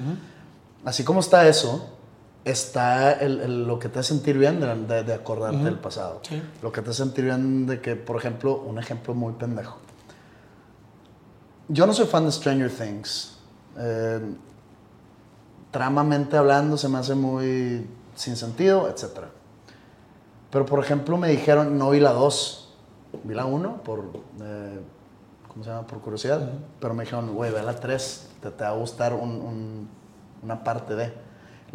Así 0.84 1.02
como 1.02 1.18
está 1.20 1.48
eso, 1.48 1.95
está 2.46 3.12
el, 3.12 3.40
el- 3.40 3.66
lo 3.66 3.78
que 3.78 3.88
te 3.88 3.98
hace 3.98 4.10
sentir 4.14 4.38
bien 4.38 4.60
de, 4.60 4.74
de- 4.74 5.02
de 5.04 5.12
acordarte 5.14 5.58
del 5.64 5.78
pasado. 5.78 6.20
Sí. 6.22 6.40
Lo 6.62 6.70
que 6.72 6.80
te 6.80 6.90
hace 6.90 7.02
sentir 7.02 7.24
bien 7.24 7.66
de 7.66 7.80
que, 7.80 7.96
por 7.96 8.16
ejemplo, 8.16 8.56
un 8.60 8.78
ejemplo 8.78 9.14
muy 9.14 9.32
pendejo. 9.34 9.78
Yo 11.68 11.86
no 11.86 11.92
soy 11.92 12.06
fan 12.06 12.24
de 12.24 12.32
Stranger 12.32 12.70
Things. 12.70 13.36
Eh, 13.78 14.20
tramamente 15.70 16.36
hablando 16.36 16.76
se 16.76 16.88
me 16.88 16.98
hace 16.98 17.14
muy 17.14 17.86
sin 18.14 18.36
sentido, 18.36 18.88
etc. 18.88 19.24
Pero, 20.50 20.64
por 20.64 20.78
ejemplo, 20.82 21.16
me 21.18 21.28
dijeron, 21.28 21.76
no 21.76 21.90
vi 21.90 22.00
la 22.00 22.12
2. 22.12 22.62
Vi 23.24 23.34
la 23.34 23.44
1 23.46 23.82
por, 23.82 24.04
eh, 24.42 24.80
¿cómo 25.48 25.64
se 25.64 25.70
llama? 25.70 25.86
Por 25.86 26.00
curiosidad. 26.00 26.48
Pero 26.80 26.94
me 26.94 27.04
dijeron, 27.04 27.34
güey, 27.34 27.50
ve 27.52 27.62
la 27.62 27.74
3. 27.74 28.28
Te, 28.40 28.50
te 28.50 28.64
va 28.64 28.70
a 28.70 28.74
gustar 28.74 29.12
un- 29.14 29.40
un- 29.42 29.88
una 30.42 30.62
parte 30.62 30.94
de. 30.94 31.25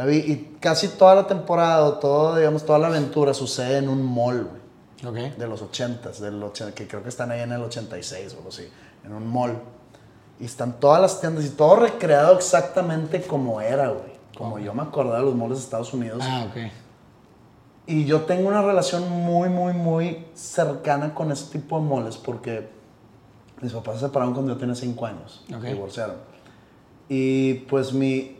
Y 0.09 0.57
casi 0.59 0.87
toda 0.89 1.15
la 1.15 1.27
temporada, 1.27 1.99
todo, 1.99 2.35
digamos, 2.35 2.65
toda 2.65 2.79
la 2.79 2.87
aventura 2.87 3.33
sucede 3.33 3.77
en 3.77 3.89
un 3.89 4.03
mall, 4.03 4.45
güey 4.45 4.61
Ok. 5.03 5.37
de 5.37 5.47
los 5.47 5.61
80s, 5.63 6.19
del 6.19 6.41
80, 6.41 6.73
que 6.75 6.87
creo 6.87 7.03
que 7.03 7.09
están 7.09 7.31
ahí 7.31 7.41
en 7.41 7.51
el 7.51 7.61
86 7.61 8.33
o 8.33 8.37
algo 8.37 8.49
así, 8.49 8.67
en 9.03 9.13
un 9.13 9.27
mall. 9.27 9.57
Y 10.39 10.45
están 10.45 10.79
todas 10.79 11.01
las 11.01 11.19
tiendas 11.19 11.45
y 11.45 11.49
todo 11.49 11.75
recreado 11.75 12.35
exactamente 12.35 13.21
como 13.21 13.61
era, 13.61 13.89
güey. 13.89 14.11
Como 14.37 14.57
yo 14.59 14.73
me 14.73 14.81
acordaba 14.81 15.19
de 15.19 15.25
los 15.25 15.35
malls 15.35 15.57
de 15.57 15.63
Estados 15.63 15.93
Unidos. 15.93 16.23
Ah, 16.25 16.47
ok. 16.49 16.71
Y 17.87 18.05
yo 18.05 18.21
tengo 18.21 18.47
una 18.47 18.61
relación 18.61 19.07
muy, 19.09 19.49
muy, 19.49 19.73
muy 19.73 20.25
cercana 20.33 21.13
con 21.13 21.31
ese 21.31 21.51
tipo 21.51 21.79
de 21.79 21.85
moles 21.85 22.17
porque 22.17 22.69
mis 23.61 23.73
papás 23.73 23.95
se 23.99 24.05
separaron 24.05 24.33
cuando 24.33 24.53
yo 24.53 24.59
tenía 24.59 24.75
5 24.75 25.05
años. 25.05 25.43
Ok. 25.53 25.61
Se 25.61 25.67
divorciaron. 25.73 26.15
Y 27.09 27.53
pues 27.69 27.93
mi... 27.93 28.37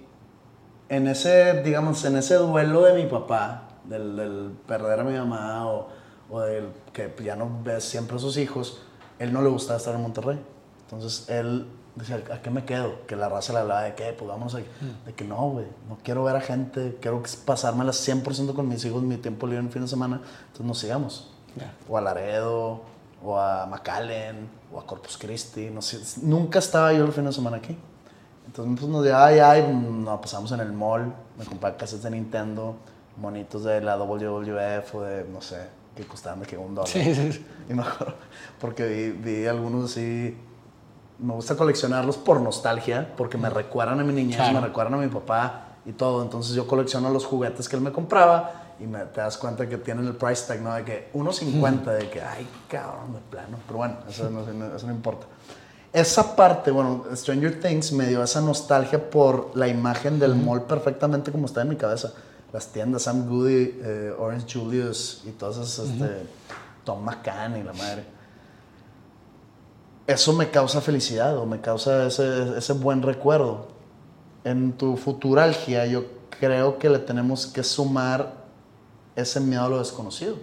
En 0.92 1.08
ese, 1.08 1.62
digamos, 1.64 2.04
en 2.04 2.18
ese 2.18 2.36
duelo 2.36 2.82
de 2.82 3.02
mi 3.02 3.10
papá, 3.10 3.70
del, 3.86 4.18
del 4.18 4.52
perder 4.68 5.00
a 5.00 5.04
mi 5.06 5.18
mamá 5.18 5.66
o, 5.72 5.88
o 6.30 6.42
del 6.42 6.68
que 6.92 7.16
ya 7.24 7.38
no 7.38 7.50
ves 7.64 7.86
siempre 7.86 8.18
a 8.18 8.20
sus 8.20 8.36
hijos, 8.36 8.82
él 9.18 9.32
no 9.32 9.42
le 9.42 9.50
gustaba 9.50 9.78
estar 9.78 9.96
en 9.96 10.02
Monterrey. 10.02 10.38
Entonces 10.84 11.30
él 11.30 11.66
decía, 11.96 12.22
¿a 12.34 12.42
qué 12.42 12.50
me 12.50 12.66
quedo? 12.66 13.06
Que 13.08 13.16
la 13.16 13.30
raza 13.30 13.54
le 13.54 13.60
hablaba 13.60 13.84
de 13.84 13.96
qué, 13.96 14.14
pues 14.18 14.28
vámonos 14.28 14.54
aquí. 14.54 14.66
De 15.06 15.14
que 15.14 15.24
no, 15.24 15.52
güey, 15.52 15.66
no 15.88 15.98
quiero 16.04 16.26
ver 16.26 16.36
a 16.36 16.42
gente, 16.42 16.98
quiero 17.00 17.24
pasármela 17.46 17.94
100% 17.94 18.54
con 18.54 18.68
mis 18.68 18.84
hijos, 18.84 19.02
mi 19.02 19.16
tiempo 19.16 19.48
libre 19.48 19.64
en 19.64 19.72
fin 19.72 19.84
de 19.84 19.88
semana, 19.88 20.20
entonces 20.48 20.66
nos 20.66 20.78
sigamos. 20.78 21.32
Ya. 21.56 21.74
O 21.88 21.98
a 21.98 22.02
Laredo, 22.02 22.82
o 23.24 23.40
a 23.40 23.66
McAllen, 23.66 24.50
o 24.74 24.80
a 24.80 24.86
Corpus 24.86 25.18
Christi, 25.18 25.70
no 25.70 25.82
sé. 25.82 26.00
Nunca 26.22 26.60
estaba 26.60 26.92
yo 26.92 27.06
el 27.06 27.14
fin 27.14 27.24
de 27.24 27.32
semana 27.32 27.58
aquí. 27.58 27.78
Entonces 28.52 28.80
pues, 28.82 28.92
nos 28.92 29.06
llevaba 29.06 29.28
allá 29.28 29.60
y 29.60 29.74
nos 29.74 30.20
pasamos 30.20 30.52
en 30.52 30.60
el 30.60 30.74
mall, 30.74 31.14
me 31.38 31.46
compraba 31.46 31.78
casas 31.78 32.04
de 32.04 32.12
Nintendo, 32.12 32.76
monitos 33.16 33.64
de 33.64 33.80
la 33.80 33.96
WWF 33.96 34.96
o 34.96 35.02
de, 35.04 35.24
no 35.24 35.42
sé, 35.42 35.70
que 35.96 36.04
costaban 36.04 36.42
de 36.42 36.48
que 36.48 36.58
un 36.58 36.76
dólar. 36.76 36.90
Sí, 36.90 37.16
sí, 37.16 37.32
sí. 37.32 37.46
Y 37.70 37.74
me 37.74 37.84
acuerdo, 37.84 38.16
porque 38.60 38.86
vi, 38.86 39.12
vi 39.12 39.48
algunos 39.48 39.92
así, 39.92 40.38
me 41.20 41.34
gusta 41.34 41.56
coleccionarlos 41.56 42.18
por 42.18 42.42
nostalgia, 42.42 43.14
porque 43.16 43.38
me 43.38 43.50
recuerdan 43.50 44.02
a 44.02 44.04
mi 44.04 44.12
niñez, 44.12 44.36
Claro. 44.36 44.54
me 44.60 44.60
recuerdan 44.68 44.96
a 44.96 44.98
mi 44.98 45.08
papá 45.08 45.68
y 45.86 45.94
todo. 45.94 46.22
Entonces 46.22 46.54
yo 46.54 46.68
colecciono 46.68 47.10
los 47.10 47.26
juguetes 47.26 47.70
que 47.70 47.78
él 47.78 47.82
me 47.82 47.94
compraba 47.94 48.74
y 48.82 48.86
me, 48.86 49.00
te 49.06 49.22
das 49.22 49.38
cuenta 49.38 49.70
que 49.70 49.78
tienen 49.78 50.06
el 50.08 50.16
price 50.18 50.46
tag, 50.46 50.62
¿no? 50.62 50.74
De 50.74 50.84
que 50.84 51.10
1.50, 51.14 51.86
de 51.86 52.10
que, 52.10 52.22
ay, 52.22 52.46
cabrón, 52.68 53.14
de 53.14 53.20
plano. 53.30 53.58
Pero 53.66 53.78
bueno, 53.78 53.96
eso 54.10 54.30
no, 54.30 54.42
eso 54.76 54.88
no 54.88 54.92
importa. 54.94 55.26
Esa 55.94 56.38
parte, 56.38 56.72
bueno, 56.72 57.04
Stranger 57.14 57.60
Things 57.60 57.92
me 57.92 58.08
dio 58.08 58.24
esa 58.24 58.40
nostalgia 58.40 59.10
por 59.10 59.52
la 59.56 59.68
imagen 59.68 60.20
del 60.20 60.36
mall 60.36 60.64
perfectamente 60.64 61.32
como 61.32 61.48
está 61.48 61.64
en 61.64 61.70
mi 61.70 61.76
cabeza. 61.76 62.14
Las 62.54 62.68
tiendas, 62.68 63.04
Sam 63.04 63.28
Goody, 63.28 63.80
eh, 63.82 64.16
Orange 64.18 64.60
Julius 64.60 65.22
y 65.26 65.32
todas 65.32 65.58
esas, 65.58 65.90
este, 65.90 66.26
Tom 66.86 67.04
McCann 67.04 67.58
y 67.58 67.64
la 67.64 67.74
madre. 67.74 68.06
Eso 70.08 70.32
me 70.34 70.50
causa 70.50 70.80
felicidad 70.80 71.38
o 71.38 71.46
me 71.46 71.60
causa 71.60 72.08
ese, 72.08 72.58
ese 72.58 72.74
buen 72.74 73.02
recuerdo. 73.02 73.68
En 74.46 74.74
tu 74.74 74.96
futuralgia 74.96 75.86
yo 75.86 76.06
creo 76.40 76.80
que 76.80 76.90
le 76.90 77.00
tenemos 77.00 77.48
que 77.48 77.64
sumar 77.64 78.34
ese 79.16 79.42
miedo 79.42 79.64
a 79.64 79.70
lo 79.70 79.80
desconocido. 79.80 80.38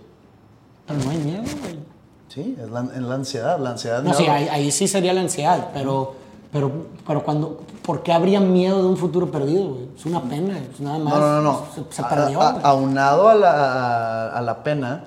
Pero 0.86 1.00
no 1.00 1.10
hay 1.10 1.18
miedo, 1.18 1.44
güey. 1.62 1.97
Sí, 2.28 2.56
es 2.62 2.70
la, 2.70 2.82
es 2.82 3.02
la 3.02 3.14
ansiedad. 3.14 3.58
La 3.58 3.70
ansiedad 3.70 4.02
No, 4.02 4.14
sí, 4.14 4.26
ahí, 4.26 4.48
ahí 4.48 4.70
sí 4.70 4.86
sería 4.86 5.12
la 5.14 5.22
ansiedad, 5.22 5.68
pero, 5.72 6.14
pero, 6.52 6.70
pero 7.06 7.22
cuando, 7.24 7.60
¿por 7.82 8.02
qué 8.02 8.12
habría 8.12 8.38
miedo 8.40 8.82
de 8.82 8.88
un 8.88 8.96
futuro 8.96 9.30
perdido, 9.30 9.68
güey? 9.70 9.88
Es 9.96 10.04
una 10.06 10.22
pena, 10.22 10.58
es 10.58 10.78
nada 10.80 10.98
más. 10.98 11.14
No, 11.14 11.20
no, 11.20 11.40
no. 11.40 11.52
no. 11.52 11.66
Se, 11.90 12.02
perdió, 12.04 12.40
a- 12.42 12.60
aunado 12.62 13.28
a 13.28 13.34
la, 13.34 14.28
a 14.30 14.40
la 14.42 14.62
pena 14.62 15.04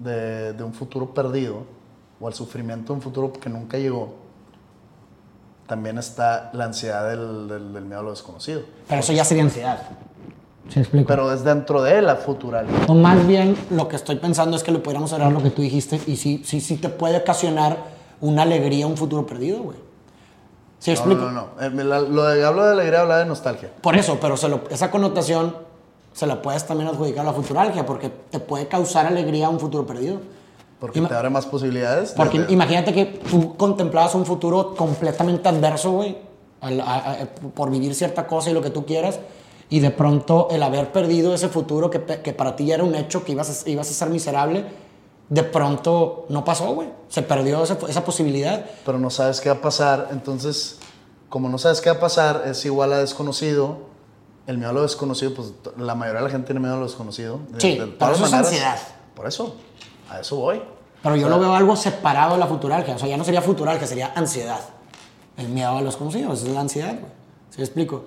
de, 0.00 0.52
de 0.52 0.62
un 0.64 0.72
futuro 0.74 1.14
perdido 1.14 1.58
o 2.20 2.26
al 2.26 2.34
sufrimiento 2.34 2.92
de 2.92 2.96
un 2.96 3.02
futuro 3.02 3.32
que 3.32 3.48
nunca 3.48 3.78
llegó, 3.78 4.14
también 5.66 5.96
está 5.98 6.50
la 6.52 6.64
ansiedad 6.64 7.08
del, 7.08 7.48
del- 7.48 7.72
del 7.72 7.84
miedo 7.84 8.00
a 8.00 8.02
lo 8.02 8.10
desconocido. 8.10 8.62
Pero 8.88 9.00
eso 9.00 9.12
ya 9.12 9.24
sería 9.24 9.44
ansiedad. 9.44 9.78
¿Se 10.68 10.80
explico? 10.80 11.06
Pero 11.08 11.32
es 11.32 11.44
dentro 11.44 11.82
de 11.82 12.00
la 12.02 12.16
futuralidad. 12.16 12.88
O 12.88 12.94
más 12.94 13.26
bien 13.26 13.56
lo 13.70 13.88
que 13.88 13.96
estoy 13.96 14.16
pensando 14.16 14.56
es 14.56 14.62
que 14.62 14.72
le 14.72 14.78
pudiéramos 14.78 15.12
hablar 15.12 15.32
lo 15.32 15.42
que 15.42 15.50
tú 15.50 15.60
dijiste 15.62 16.00
y 16.06 16.16
sí, 16.16 16.42
sí, 16.44 16.60
sí 16.60 16.76
te 16.76 16.88
puede 16.88 17.18
ocasionar 17.18 17.76
una 18.20 18.42
alegría 18.42 18.86
un 18.86 18.96
futuro 18.96 19.26
perdido, 19.26 19.62
güey. 19.62 19.76
¿Sí 20.78 20.90
No, 20.90 20.94
explico? 20.96 21.20
no, 21.22 21.30
no. 21.32 21.48
no. 21.60 21.80
Eh, 21.80 21.84
la- 21.84 22.00
lo 22.00 22.24
de 22.24 22.44
hablo 22.44 22.64
de 22.64 22.72
alegría, 22.72 23.00
habla 23.02 23.18
de 23.18 23.26
nostalgia. 23.26 23.70
Por 23.80 23.96
eso, 23.96 24.18
pero 24.20 24.36
se 24.36 24.48
lo- 24.48 24.62
esa 24.70 24.90
connotación 24.90 25.54
se 26.12 26.26
la 26.26 26.40
puedes 26.42 26.66
también 26.66 26.88
adjudicar 26.88 27.22
a 27.22 27.30
la 27.30 27.32
futuralgia 27.32 27.84
porque 27.86 28.10
te 28.30 28.38
puede 28.38 28.68
causar 28.68 29.06
alegría 29.06 29.48
un 29.48 29.58
futuro 29.60 29.86
perdido. 29.86 30.20
Porque 30.78 30.98
Ima- 31.00 31.08
te 31.08 31.14
abre 31.14 31.30
más 31.30 31.46
posibilidades. 31.46 32.10
de- 32.10 32.16
Porque 32.16 32.40
de- 32.40 32.52
imagínate 32.52 32.92
que 32.92 33.06
tú 33.06 33.56
contemplabas 33.56 34.14
un 34.14 34.26
futuro 34.26 34.74
completamente 34.76 35.48
adverso, 35.48 35.90
güey, 35.92 36.16
por 37.54 37.70
vivir 37.70 37.94
cierta 37.94 38.26
cosa 38.26 38.50
y 38.50 38.54
lo 38.54 38.62
que 38.62 38.70
tú 38.70 38.84
quieras, 38.86 39.18
y 39.72 39.80
de 39.80 39.90
pronto 39.90 40.48
el 40.50 40.62
haber 40.62 40.92
perdido 40.92 41.32
ese 41.34 41.48
futuro 41.48 41.88
que, 41.88 42.00
que 42.22 42.32
para 42.34 42.54
ti 42.56 42.66
ya 42.66 42.74
era 42.74 42.84
un 42.84 42.94
hecho, 42.94 43.24
que 43.24 43.32
ibas 43.32 43.64
a, 43.66 43.70
ibas 43.70 43.88
a 43.90 43.92
ser 43.94 44.10
miserable, 44.10 44.66
de 45.30 45.42
pronto 45.44 46.26
no 46.28 46.44
pasó, 46.44 46.74
güey. 46.74 46.88
Se 47.08 47.22
perdió 47.22 47.62
esa, 47.64 47.78
esa 47.88 48.04
posibilidad. 48.04 48.66
pero 48.84 48.98
no 48.98 49.08
sabes 49.08 49.40
qué 49.40 49.48
va 49.48 49.56
a 49.56 49.60
pasar. 49.62 50.08
Entonces, 50.10 50.78
como 51.30 51.48
no 51.48 51.56
sabes 51.56 51.80
qué 51.80 51.88
va 51.90 51.96
a 51.96 52.00
pasar, 52.00 52.42
es 52.46 52.62
igual 52.66 52.92
a 52.92 52.98
desconocido. 52.98 53.78
El 54.46 54.58
miedo 54.58 54.70
a 54.70 54.74
lo 54.74 54.82
desconocido, 54.82 55.32
pues 55.34 55.52
la 55.78 55.94
mayoría 55.94 56.20
de 56.20 56.26
la 56.26 56.30
gente 56.30 56.46
tiene 56.48 56.60
miedo 56.60 56.74
a 56.74 56.78
lo 56.78 56.84
desconocido. 56.86 57.40
de- 57.50 57.60
Sí, 57.60 57.78
de 57.78 57.86
todas 57.86 58.16
eso 58.16 58.26
es 58.26 58.30
maneras. 58.30 58.52
ansiedad. 58.52 58.78
Por 59.14 59.26
eso, 59.26 59.54
a 60.10 60.20
eso 60.20 60.36
voy. 60.36 60.60
Pero 61.02 61.16
yo 61.16 61.26
O 61.26 61.28
sea, 61.30 61.36
lo 61.38 61.42
veo 61.42 61.54
algo 61.54 61.76
separado 61.76 62.34
de 62.34 62.38
la 62.40 62.46
futuralgia. 62.46 62.94
O 62.94 62.98
sea, 62.98 63.08
ya 63.08 63.16
no 63.16 63.24
sería 63.24 63.40
futuralgia, 63.40 63.86
sería 63.86 64.12
ansiedad. 64.14 64.60
El 65.38 65.48
miedo 65.48 65.70
a 65.78 65.80
los 65.80 65.96
conocidos, 65.96 66.42
es 66.42 66.48
la 66.48 66.60
ansiedad, 66.60 66.90
güey. 67.00 67.12
¿Sí 67.50 67.58
me 67.58 67.64
explico? 67.64 68.04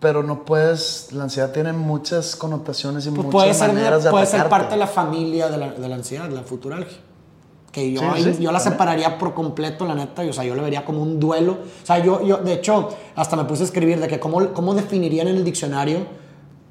Pero 0.00 0.22
no 0.22 0.44
puedes, 0.46 1.12
la 1.12 1.24
ansiedad 1.24 1.52
tiene 1.52 1.72
muchas 1.74 2.34
connotaciones 2.34 3.04
y 3.06 3.10
Pues 3.10 3.18
muchas 3.26 3.32
puede 3.32 3.54
ser, 3.54 3.68
maneras 3.74 4.04
de 4.04 4.10
puede 4.10 4.24
ser 4.26 4.48
parte 4.48 4.70
de 4.72 4.78
la 4.78 4.86
familia 4.86 5.48
de 5.48 5.58
la, 5.58 5.72
de 5.72 5.88
la 5.88 5.94
ansiedad, 5.94 6.28
de 6.28 6.34
la 6.34 6.42
futuralgia. 6.42 6.98
Que 7.70 7.92
yo, 7.92 8.00
Sí, 8.00 8.06
ahí- 8.10 8.34
sí, 8.34 8.42
yo 8.42 8.50
la 8.50 8.58
separaría 8.60 9.18
por 9.18 9.34
completo, 9.34 9.84
la 9.86 9.94
neta. 9.94 10.24
y, 10.24 10.30
O 10.30 10.32
sea, 10.32 10.42
yo 10.42 10.54
le 10.54 10.62
vería 10.62 10.84
como 10.86 11.02
un 11.02 11.20
duelo. 11.20 11.52
O 11.82 11.86
sea, 11.86 11.98
yo, 12.02 12.22
yo 12.24 12.38
de 12.38 12.54
hecho, 12.54 12.88
hasta 13.14 13.36
me 13.36 13.44
puse 13.44 13.62
a 13.62 13.66
escribir 13.66 14.00
de 14.00 14.08
que 14.08 14.18
cómo, 14.18 14.52
cómo 14.54 14.74
definirían 14.74 15.28
en 15.28 15.36
el 15.36 15.44
diccionario 15.44 15.98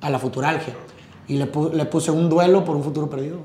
a 0.02 0.10
la 0.10 0.18
futuralgia. 0.20 0.74
Y 1.28 1.38
le, 1.38 1.50
pu- 1.52 1.72
le 1.72 1.86
puse 1.86 2.10
un 2.12 2.28
duelo 2.30 2.66
por 2.66 2.76
un 2.76 2.84
futuro 2.84 3.10
perdido. 3.10 3.38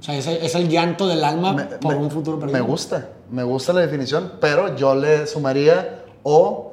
O 0.00 0.02
sea, 0.02 0.16
es 0.16 0.26
el, 0.26 0.38
es 0.38 0.54
el 0.56 0.68
llanto 0.68 1.06
del 1.06 1.22
alma 1.22 1.52
Me- 1.52 1.64
por 1.64 1.94
me- 1.94 2.02
un 2.02 2.10
futuro 2.10 2.40
perdido. 2.40 2.58
Me 2.58 2.64
gusta, 2.66 3.10
me 3.30 3.44
gusta 3.44 3.72
la 3.74 3.82
definición, 3.82 4.32
pero 4.40 4.74
yo 4.74 4.94
le 4.96 5.26
sumaría 5.28 6.04
o 6.24 6.70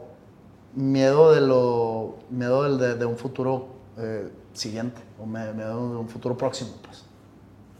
miedo 0.74 1.32
de 1.32 1.42
lo 1.42 1.89
miedo 2.30 2.64
del- 2.64 2.78
de, 2.78 2.96
de 2.96 3.06
un 3.06 3.18
futuro 3.18 3.68
eh, 3.98 4.32
siguiente 4.54 5.02
o 5.22 5.26
me- 5.26 5.52
miedo 5.54 5.90
de 5.92 5.98
un 5.98 6.08
futuro 6.10 6.38
próximo, 6.38 6.72
pues. 6.84 7.04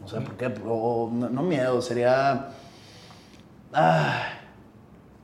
No 0.00 0.08
sé 0.08 0.20
por 0.22 0.34
qué, 0.36 0.52
o, 0.66 1.10
no, 1.12 1.28
no 1.28 1.42
miedo, 1.42 1.80
sería 1.82 2.48
ah, 3.72 4.22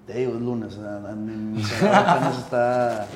te 0.06 0.14
digo, 0.18 0.34
es 0.34 0.40
lunes, 0.40 0.76
mi, 1.16 1.62
apenas 1.92 2.38
está 2.38 3.06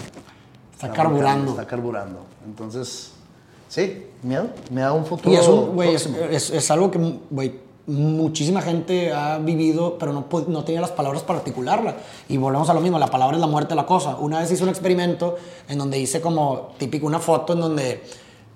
Está 0.72 0.92
carburando. 0.92 1.50
Está 1.50 1.66
carburando. 1.66 2.20
Entonces, 2.46 3.12
sí, 3.68 4.06
miedo, 4.22 4.48
miedo 4.70 4.88
a 4.88 4.92
un 4.94 5.04
futuro 5.04 5.30
Y 5.30 5.36
es, 5.36 5.46
un- 5.46 5.74
güey, 5.74 5.94
es, 5.94 6.06
es- 6.06 6.50
es 6.50 6.70
algo 6.70 6.90
que, 6.90 7.20
güey, 7.30 7.60
muchísima 7.90 8.62
gente 8.62 9.12
ha 9.12 9.38
vivido, 9.38 9.98
pero 9.98 10.12
no, 10.12 10.26
no 10.48 10.64
tenía 10.64 10.80
las 10.80 10.92
palabras 10.92 11.22
para 11.22 11.40
articularla. 11.40 11.96
Y 12.28 12.36
volvemos 12.36 12.70
a 12.70 12.74
lo 12.74 12.80
mismo, 12.80 12.98
la 12.98 13.08
palabra 13.08 13.36
es 13.36 13.40
la 13.40 13.46
muerte 13.46 13.70
de 13.70 13.76
la 13.76 13.86
cosa. 13.86 14.16
Una 14.16 14.40
vez 14.40 14.50
hice 14.50 14.62
un 14.62 14.68
experimento 14.68 15.36
en 15.68 15.78
donde 15.78 15.98
hice 15.98 16.20
como 16.20 16.72
típico 16.78 17.06
una 17.06 17.18
foto 17.18 17.52
en 17.54 17.60
donde, 17.60 18.02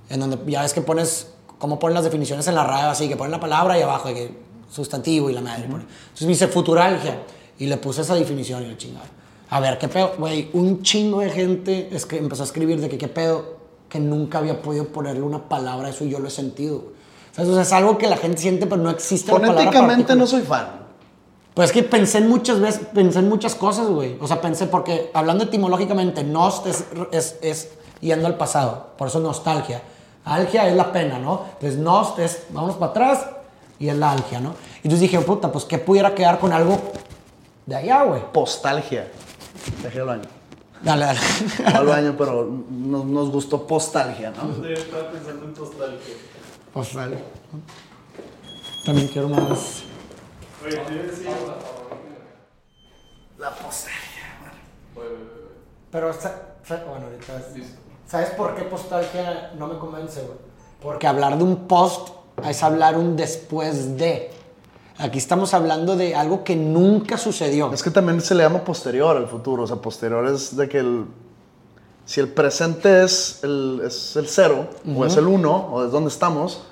en 0.08 0.20
donde 0.20 0.38
ya 0.46 0.62
ves 0.62 0.72
que 0.72 0.80
pones, 0.80 1.32
cómo 1.58 1.78
ponen 1.78 1.94
las 1.94 2.04
definiciones 2.04 2.46
en 2.46 2.54
la 2.54 2.64
radio, 2.64 2.90
así 2.90 3.08
que 3.08 3.16
ponen 3.16 3.32
la 3.32 3.40
palabra 3.40 3.78
y 3.78 3.82
abajo, 3.82 4.08
de 4.08 4.14
que 4.14 4.38
sustantivo 4.70 5.30
y 5.30 5.32
la 5.32 5.40
madre. 5.40 5.68
pone. 5.68 5.84
Entonces 5.84 6.26
me 6.26 6.32
hice 6.32 6.48
futuralgia 6.48 7.22
y 7.58 7.66
le 7.66 7.76
puse 7.76 8.02
esa 8.02 8.14
definición 8.14 8.62
y 8.62 8.68
la 8.68 8.76
chingada. 8.76 9.06
A 9.50 9.60
ver, 9.60 9.78
qué 9.78 9.88
pedo, 9.88 10.12
güey, 10.18 10.50
un 10.52 10.82
chingo 10.82 11.20
de 11.20 11.30
gente 11.30 11.88
es 11.92 12.06
que 12.06 12.18
empezó 12.18 12.42
a 12.42 12.46
escribir 12.46 12.80
de 12.80 12.88
que 12.88 12.98
qué 12.98 13.08
pedo, 13.08 13.56
que 13.88 14.00
nunca 14.00 14.38
había 14.38 14.62
podido 14.62 14.88
ponerle 14.88 15.22
una 15.22 15.48
palabra 15.48 15.88
a 15.88 15.90
eso 15.90 16.04
y 16.04 16.10
yo 16.10 16.18
lo 16.18 16.28
he 16.28 16.30
sentido. 16.30 16.93
Güey. 17.36 17.42
O 17.42 17.44
sea, 17.44 17.44
eso 17.44 17.60
es 17.60 17.72
algo 17.72 17.98
que 17.98 18.08
la 18.08 18.16
gente 18.16 18.38
siente, 18.38 18.66
pero 18.66 18.82
no 18.82 18.90
existe 18.90 19.30
Fonéticamente 19.30 20.14
no 20.14 20.26
soy 20.26 20.42
fan. 20.42 20.84
Pues 21.54 21.70
es 21.70 21.72
que 21.72 21.82
pensé 21.84 22.18
en 22.18 22.28
muchas 22.28 22.60
veces, 22.60 22.82
pensé 22.92 23.20
en 23.20 23.28
muchas 23.28 23.54
cosas, 23.54 23.86
güey. 23.86 24.16
O 24.20 24.26
sea, 24.26 24.40
pensé 24.40 24.66
porque 24.66 25.10
hablando 25.14 25.44
etimológicamente, 25.44 26.24
nost 26.24 26.66
es, 26.66 26.84
es, 27.12 27.36
es 27.42 27.70
yendo 28.00 28.26
al 28.26 28.36
pasado. 28.36 28.88
Por 28.98 29.08
eso 29.08 29.20
nostalgia. 29.20 29.80
Algia 30.24 30.68
es 30.68 30.74
la 30.74 30.92
pena, 30.92 31.18
¿no? 31.18 31.42
Entonces 31.54 31.78
nost 31.78 32.18
es, 32.18 32.44
vamos 32.50 32.74
para 32.76 32.90
atrás 32.90 33.26
y 33.78 33.88
es 33.88 33.96
la 33.96 34.12
algia, 34.12 34.40
¿no? 34.40 34.50
Y 34.82 34.88
entonces 34.88 35.00
dije, 35.00 35.20
puta, 35.20 35.52
pues 35.52 35.64
¿qué 35.64 35.78
pudiera 35.78 36.14
quedar 36.14 36.40
con 36.40 36.52
algo 36.52 36.80
de 37.66 37.76
allá, 37.76 38.02
güey? 38.02 38.22
Postalgia. 38.32 39.10
Dejé 39.82 39.98
el 39.98 40.04
baño. 40.04 40.22
Dale, 40.82 41.06
dale. 41.06 41.20
No 41.72 41.78
al 41.78 41.86
baño, 41.86 42.14
pero 42.18 42.48
nos, 42.68 43.04
nos 43.04 43.30
gustó 43.30 43.66
postalgia, 43.66 44.30
¿no? 44.30 44.62
Yo 44.62 44.70
estaba 44.70 45.10
pensando 45.10 45.44
en 45.44 45.54
nostalgia. 45.54 46.14
Pues 46.74 46.92
dale. 46.92 47.16
También 48.84 49.08
quiero 49.08 49.28
más. 49.28 49.84
Oye, 50.64 51.02
decir. 51.02 51.28
La 53.38 53.50
postalgia. 53.50 54.52
Pero, 55.90 56.12
bueno, 56.88 57.06
ahorita. 57.06 57.42
¿Sabes 58.06 58.30
por 58.30 58.56
qué 58.56 58.62
postalgia 58.64 59.52
no 59.56 59.68
me 59.68 59.78
convence, 59.78 60.20
güey? 60.22 60.38
Porque 60.82 61.06
hablar 61.06 61.38
de 61.38 61.44
un 61.44 61.68
post 61.68 62.10
es 62.44 62.62
hablar 62.62 62.98
un 62.98 63.16
después 63.16 63.96
de. 63.96 64.30
Aquí 64.98 65.18
estamos 65.18 65.54
hablando 65.54 65.96
de 65.96 66.14
algo 66.14 66.44
que 66.44 66.56
nunca 66.56 67.16
sucedió. 67.16 67.72
Es 67.72 67.82
que 67.82 67.90
también 67.90 68.20
se 68.20 68.34
le 68.34 68.42
llama 68.42 68.64
posterior 68.64 69.16
al 69.16 69.28
futuro. 69.28 69.62
O 69.62 69.66
sea, 69.66 69.76
posterior 69.76 70.26
es 70.26 70.56
de 70.56 70.68
que 70.68 70.78
el. 70.78 71.06
Si 72.06 72.20
el 72.20 72.28
presente 72.28 73.02
es 73.04 73.40
el, 73.44 73.80
es 73.86 74.14
el 74.16 74.28
cero, 74.28 74.66
o 74.96 75.04
es 75.06 75.16
el 75.16 75.26
uno, 75.26 75.68
o 75.72 75.84
es 75.86 75.90
donde 75.90 76.08
estamos, 76.10 76.62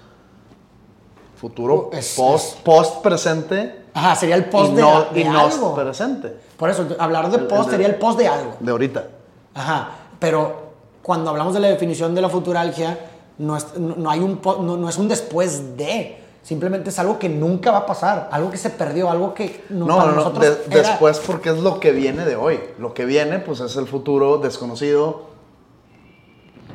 futuro, 1.37 1.91
es- 1.93 2.15
post, 2.17 2.59
post 2.61 3.03
presente 3.03 3.81
Ajá, 3.95 4.15
sería 4.17 4.37
el 4.37 4.47
post 4.47 4.73
y 4.73 4.77
de, 4.77 4.83
no, 4.83 5.05
de 5.13 5.21
y 5.21 5.25
no 5.25 5.39
algo. 5.41 5.75
presente. 5.75 6.35
Por 6.57 6.71
eso, 6.71 6.87
hablar 6.99 7.31
de 7.31 7.39
El- 7.39 7.47
post 7.47 7.61
el 7.61 7.65
de- 7.67 7.71
sería 7.73 7.87
el 7.89 7.97
post 7.97 8.19
de 8.19 8.29
algo. 8.29 8.55
De 8.61 8.71
ahorita. 8.71 9.07
Ajá, 9.55 9.91
pero 10.19 10.73
cuando 11.03 11.31
hablamos 11.31 11.53
de 11.55 11.61
la 11.61 11.69
definición 11.69 12.15
de 12.15 12.21
la 12.23 12.29
futuralgia, 12.31 12.99
no 13.39 13.57
es, 13.57 13.77
no, 13.77 13.97
no 13.97 14.11
hay 14.11 14.21
un, 14.21 14.41
no, 14.43 14.77
no 14.77 14.89
es 14.89 14.97
un 14.97 15.09
después 15.09 15.77
de. 15.77 16.22
Simplemente 16.43 16.91
es 16.91 16.99
algo 16.99 17.19
que 17.21 17.29
nunca 17.29 17.71
va 17.71 17.79
a 17.79 17.87
pasar, 17.87 18.29
algo 18.33 18.51
que 18.51 18.57
se 18.57 18.71
perdió, 18.71 19.09
algo 19.11 19.33
que 19.33 19.65
no, 19.71 19.87
No, 19.87 19.97
para 19.97 20.11
no, 20.11 20.17
no, 20.17 20.25
nosotros 20.25 20.45
de- 20.69 20.77
era- 20.81 20.89
después 20.91 21.21
porque 21.21 21.51
es 21.51 21.59
lo 21.59 21.79
que 21.79 21.93
viene 21.93 22.25
de 22.25 22.35
hoy. 22.35 22.59
Lo 22.79 22.95
que 22.95 23.05
viene, 23.05 23.39
pues 23.39 23.61
es 23.61 23.77
el 23.77 23.87
futuro 23.87 24.39
desconocido. 24.39 25.31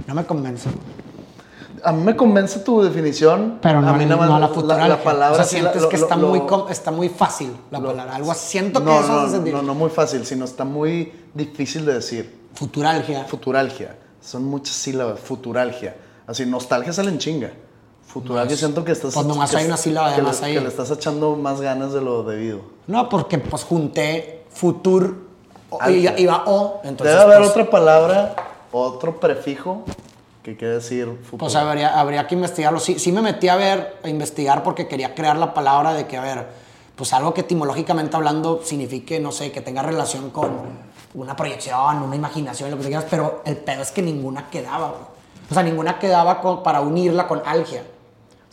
No 0.08 0.14
me 0.16 0.26
convence. 0.26 0.70
A 1.84 1.92
mí 1.92 2.02
me 2.04 2.16
convence 2.16 2.60
tu 2.62 2.82
definición. 2.82 3.60
Pero 3.62 3.82
no, 3.82 3.90
a 3.90 3.94
mí 3.94 4.06
nada 4.06 4.18
más 4.18 4.30
no 4.30 4.40
la 4.40 4.48
la, 4.48 4.54
futuralgia. 4.54 4.88
la 4.88 5.04
palabra 5.04 5.32
o 5.34 5.36
sea, 5.36 5.44
sí 5.44 5.56
la- 5.58 5.62
sientes 5.74 5.82
lo- 5.84 5.90
que 5.90 5.98
lo- 5.98 6.04
está, 6.04 6.16
lo- 6.16 6.28
muy, 6.30 6.40
com- 6.42 6.66
está 6.70 6.92
muy 6.92 7.10
fácil 7.10 7.56
la 7.70 7.80
palabra. 7.82 8.16
Algo. 8.16 8.34
Siento 8.34 8.80
que 8.80 8.86
no, 8.86 9.00
eso 9.02 9.22
no, 9.22 9.30
sentir. 9.30 9.54
no, 9.54 9.62
no 9.62 9.76
muy 9.76 9.90
fácil, 9.90 10.26
sino 10.26 10.46
está 10.46 10.64
muy 10.64 11.12
difícil 11.34 11.86
de 11.86 11.94
decir. 11.96 12.36
Futuralgia. 12.54 13.26
Futuralgia. 13.26 13.96
Son 14.22 14.44
muchas 14.46 14.76
sílabas. 14.76 15.20
Futuralgia. 15.20 15.96
Así, 16.26 16.46
nostalgia 16.46 16.92
sale 16.94 17.10
en 17.10 17.18
chinga. 17.20 17.52
Futuralgia 18.22 18.58
siento 18.58 18.84
que 18.84 18.92
estás... 18.94 19.14
pues 19.14 19.26
nomás 19.26 19.52
que 19.52 19.58
hay 19.58 19.66
una 19.66 19.78
sílaba 19.78 20.12
de 20.12 20.22
más 20.22 20.42
ahí. 20.42 20.54
Que 20.56 20.62
le 20.62 20.68
estás 20.70 20.90
echando 20.92 21.36
más 21.36 21.62
ganas 21.62 21.94
de 21.94 22.02
lo 22.02 22.24
debido. 22.24 22.62
No, 22.88 23.10
porque 23.10 23.38
pues 23.38 23.64
junté 23.64 24.44
futur 24.50 25.28
y 25.88 26.08
iba 26.22 26.44
o. 26.48 26.82
Entonces, 26.84 27.14
Debe 27.16 27.26
haber 27.26 27.38
pues, 27.40 27.50
otra 27.52 27.70
palabra, 27.70 28.36
otro 28.72 29.20
prefijo 29.20 29.84
que 30.42 30.56
quiere 30.56 30.76
decir 30.76 31.06
futuro. 31.24 31.38
Pues 31.38 31.56
habría, 31.56 32.00
habría 32.00 32.26
que 32.26 32.36
investigarlo. 32.36 32.80
Sí, 32.80 32.98
sí 33.00 33.12
me 33.12 33.22
metí 33.22 33.50
a 33.50 33.56
ver, 33.56 33.98
a 34.04 34.10
investigar 34.10 34.64
porque 34.64 34.88
quería 34.88 35.14
crear 35.14 35.36
la 35.38 35.54
palabra 35.54 35.94
de 35.94 36.08
que, 36.08 36.18
a 36.18 36.22
ver, 36.22 36.48
pues 36.96 37.14
algo 37.14 37.34
que 37.34 37.42
etimológicamente 37.42 38.16
hablando 38.16 38.62
signifique, 38.64 39.20
no 39.20 39.32
sé, 39.32 39.52
que 39.52 39.62
tenga 39.62 39.84
relación 39.84 40.30
con 40.32 40.50
una 41.14 41.36
proyección, 41.36 42.02
una 42.02 42.16
imaginación, 42.16 42.72
lo 42.72 42.78
que 42.78 42.84
tú 42.84 42.88
quieras, 42.90 43.06
pero 43.10 43.42
el 43.46 43.58
pedo 43.58 43.82
es 43.82 43.92
que 43.92 44.02
ninguna 44.02 44.50
quedaba, 44.50 44.88
güey. 44.90 45.18
O 45.50 45.54
sea, 45.54 45.64
ninguna 45.64 46.00
quedaba 46.00 46.42
con- 46.42 46.64
para 46.64 46.82
unirla 46.82 47.28
con 47.28 47.42
algia. 47.46 47.84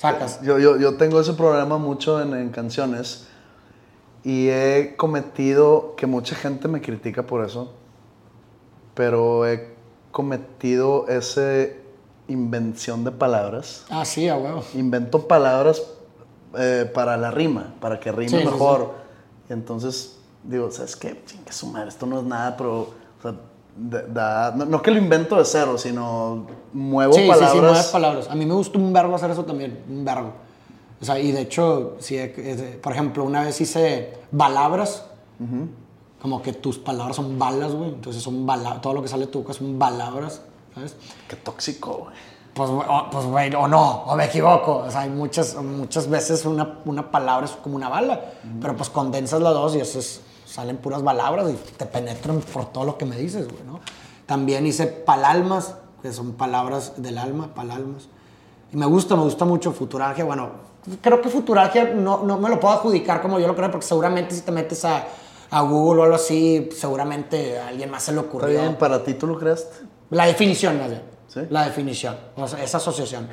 ¿Sacas? 0.05 0.43
Yo, 0.43 0.59
yo, 0.59 0.77
yo 0.77 0.99
tengo 0.99 1.19
ese 1.19 1.33
problema 1.33 1.79
mucho 1.79 2.21
en, 2.21 2.35
en 2.35 2.51
canciones 2.51 3.27
y 4.23 4.49
he 4.49 4.97
cometido, 4.99 5.95
que 5.97 6.07
mucha 6.07 6.37
gente 6.37 6.69
me 6.69 6.83
critica 6.83 7.23
por 7.23 7.43
eso, 7.43 7.73
pero 8.93 9.47
he 9.49 9.75
cometido 10.11 11.09
esa 11.09 11.69
invención 12.29 13.03
de 13.03 13.13
palabras. 13.13 13.87
Ah, 13.89 14.05
sí, 14.05 14.29
a 14.29 14.37
huevo. 14.37 14.63
Invento 14.75 15.27
palabras 15.27 15.83
eh, 16.59 16.91
para 16.93 17.17
la 17.17 17.31
rima, 17.31 17.75
para 17.81 17.99
que 17.99 18.13
rime 18.13 18.29
Sí, 18.29 18.39
sí, 18.41 18.45
mejor. 18.45 18.93
Y 19.49 19.55
entonces 19.55 20.19
digo, 20.43 20.71
¿sabes 20.71 20.97
qué? 20.97 21.23
Chingue 21.25 21.51
su 21.51 21.69
madre, 21.69 21.89
esto 21.89 22.05
no 22.05 22.19
es 22.19 22.25
nada, 22.25 22.55
pero... 22.59 23.04
da- 23.77 24.53
no, 24.57 24.65
no 24.65 24.83
que 24.83 24.91
lo 24.91 24.99
invento 24.99 25.37
de 25.37 25.45
cero, 25.45 25.77
sino 25.79 26.47
muevo 26.73 27.13
Sí, 27.15 27.27
palabras. 27.29 27.51
sí, 27.51 27.57
sí, 27.57 27.61
nuevas 27.63 27.87
palabras. 27.89 28.31
A 28.31 28.35
mí 28.35 28.47
me 28.47 28.55
gusta 28.55 28.79
un 28.79 28.93
verbo 28.93 29.15
hacer 29.17 29.31
eso 29.31 29.45
también, 29.45 29.83
un 29.89 30.05
verbo. 30.05 30.33
O 31.01 31.05
sea, 31.05 31.19
y 31.19 31.33
de 31.33 31.41
hecho, 31.43 31.97
sí, 31.99 32.17
eh, 32.17 32.33
eh, 32.37 32.81
por 32.83 32.93
ejemplo, 32.93 33.25
una 33.25 33.43
vez 33.43 33.61
hice 33.61 34.13
palabras, 34.37 35.05
como 36.23 36.41
que 36.41 36.53
tus 36.55 36.79
palabras 36.79 37.17
son 37.17 37.39
balas, 37.39 37.75
güey. 37.75 37.91
Entonces 37.91 38.23
son 38.23 38.47
bala 38.47 38.81
todo 38.81 38.95
lo 38.95 39.03
que 39.03 39.09
sale 39.09 39.27
de 39.27 39.33
tu 39.33 39.41
boca 39.41 39.53
son 39.53 39.79
palabras, 39.79 40.41
¿sabes? 40.75 40.97
Qué 41.29 41.37
tóxico, 41.37 41.99
güey. 42.05 42.15
Pues, 42.55 42.71
o, 42.71 42.85
pues, 43.11 43.25
güey, 43.27 43.53
o 43.55 43.67
no, 43.67 44.05
o 44.05 44.15
me 44.17 44.27
equivoco. 44.27 44.85
O 44.87 44.91
sea, 44.91 45.01
hay 45.01 45.11
muchas, 45.11 45.57
muchas 45.57 46.09
veces 46.09 46.45
una, 46.47 46.79
una 46.85 47.11
palabra 47.11 47.47
es 47.47 47.53
como 47.53 47.75
una 47.77 47.89
bala, 47.89 48.21
pero 48.61 48.77
pues 48.77 48.89
condensas 48.91 49.43
las 49.43 49.53
dos 49.53 49.75
y 49.75 49.81
eso 49.81 49.99
es, 49.99 50.21
salen 50.55 50.77
puras 50.77 51.03
palabras 51.03 51.51
y 51.51 51.55
te 51.77 51.85
penetran 51.85 52.39
por 52.41 52.67
todo 52.73 52.85
lo 52.85 52.97
que 52.97 53.05
me 53.05 53.17
dices, 53.17 53.49
güey, 53.49 53.65
¿no? 53.67 53.81
También 54.25 54.65
hice 54.67 54.87
palalmas, 54.87 55.75
que 56.01 56.13
son 56.13 56.35
palabras 56.35 56.93
del 56.97 57.19
alma, 57.19 57.53
palalmas. 57.55 58.05
Y 58.73 58.77
me 58.77 58.87
gusta, 58.87 59.17
me 59.17 59.23
gusta 59.23 59.45
mucho 59.45 59.73
futuralgia. 59.73 60.25
Bueno, 60.25 60.51
creo 61.01 61.21
que 61.21 61.29
futuralgia 61.29 61.93
no, 61.93 62.23
no 62.23 62.39
me 62.39 62.49
lo 62.49 62.61
puedo 62.61 62.73
adjudicar 62.75 63.21
como 63.21 63.41
yo 63.41 63.49
lo 63.49 63.57
creo, 63.57 63.71
porque 63.71 63.87
seguramente 63.87 64.33
si 64.35 64.43
te 64.43 64.53
metes 64.53 64.85
a, 64.85 65.05
a 65.51 65.61
Google 65.63 66.03
o 66.03 66.05
algo 66.05 66.17
así, 66.17 66.69
seguramente 66.77 67.59
a 67.59 67.69
alguien 67.69 67.91
más 67.91 68.05
se 68.05 68.13
le 68.13 68.19
Está 68.19 68.29
ocurrió. 68.29 68.61
bien, 68.61 68.77
para 68.77 69.03
ti 69.03 69.15
tú 69.15 69.27
lo 69.27 69.37
creaste. 69.39 69.87
La 70.11 70.27
definición, 70.27 70.79
más 70.79 70.91
bien. 70.91 71.03
¿Sí? 71.27 71.41
La 71.51 71.65
definición. 71.65 72.17
O 72.37 72.47
sea, 72.47 72.63
esa 72.63 72.77
asociación. 72.77 73.29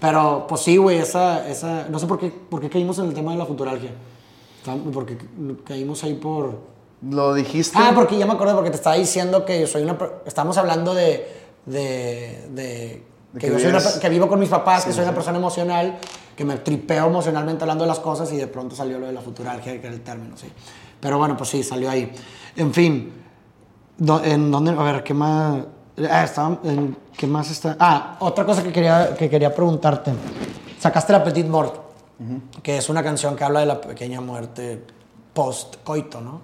Pero, 0.00 0.46
pues 0.48 0.62
sí, 0.62 0.78
güey, 0.78 0.98
esa, 0.98 1.46
esa... 1.48 1.86
No 1.90 1.98
sé 1.98 2.06
por 2.06 2.18
qué, 2.18 2.30
por 2.30 2.60
qué 2.60 2.70
caímos 2.70 2.98
en 2.98 3.06
el 3.06 3.14
tema 3.14 3.32
de 3.32 3.38
la 3.38 3.44
futuralgia. 3.46 3.90
Porque 4.92 5.16
caímos 5.64 6.02
ahí 6.04 6.14
por... 6.14 6.60
Lo 7.08 7.34
dijiste. 7.34 7.76
Ah, 7.80 7.92
porque 7.94 8.16
ya 8.16 8.26
me 8.26 8.32
acuerdo, 8.34 8.54
porque 8.54 8.70
te 8.70 8.76
estaba 8.76 8.96
diciendo 8.96 9.44
que 9.44 9.60
yo 9.60 9.66
soy 9.66 9.82
una... 9.82 9.98
Estamos 10.24 10.56
hablando 10.58 10.94
de... 10.94 11.26
De... 11.66 12.46
de 12.50 13.02
que, 13.34 13.38
que 13.46 13.48
yo 13.52 13.58
soy 13.58 13.68
una 13.70 13.80
que 14.00 14.08
vivo 14.08 14.28
con 14.28 14.38
mis 14.38 14.48
papás, 14.50 14.84
que 14.84 14.90
Sí, 14.90 14.96
soy 14.96 15.04
sí. 15.04 15.08
una 15.08 15.14
persona 15.14 15.38
emocional, 15.38 15.98
que 16.36 16.44
me 16.44 16.56
tripeo 16.58 17.06
emocionalmente 17.06 17.64
hablando 17.64 17.84
de 17.84 17.88
las 17.88 17.98
cosas 17.98 18.30
y 18.32 18.36
de 18.36 18.46
pronto 18.46 18.76
salió 18.76 18.98
lo 18.98 19.06
de 19.06 19.12
la 19.12 19.20
futuralgia, 19.22 19.72
que 19.80 19.86
era 19.86 19.94
el 19.96 20.02
término, 20.02 20.36
sí. 20.36 20.48
Pero 21.00 21.18
bueno, 21.18 21.36
pues 21.36 21.48
sí, 21.50 21.62
salió 21.62 21.90
ahí. 21.90 22.12
En 22.56 22.72
fin, 22.74 23.12
Do- 23.96 24.22
¿En 24.24 24.50
dónde? 24.50 24.72
A 24.72 24.82
ver, 24.82 25.02
¿qué 25.02 25.14
más? 25.14 25.62
Ah, 26.10 26.58
en- 26.64 26.96
¿qué 27.16 27.26
más 27.26 27.50
está? 27.50 27.76
Ah, 27.80 28.16
otra 28.20 28.44
cosa 28.44 28.62
que 28.62 28.70
quería, 28.72 29.14
que 29.16 29.28
quería 29.30 29.54
preguntarte. 29.54 30.12
Sacaste 30.78 31.12
la 31.12 31.22
Petite 31.24 31.48
Mort, 31.48 31.81
que 32.62 32.76
es 32.78 32.88
una 32.88 33.02
canción 33.02 33.36
que 33.36 33.44
habla 33.44 33.60
de 33.60 33.66
la 33.66 33.80
pequeña 33.80 34.20
muerte 34.20 34.84
post-coito, 35.34 36.20
¿no? 36.20 36.40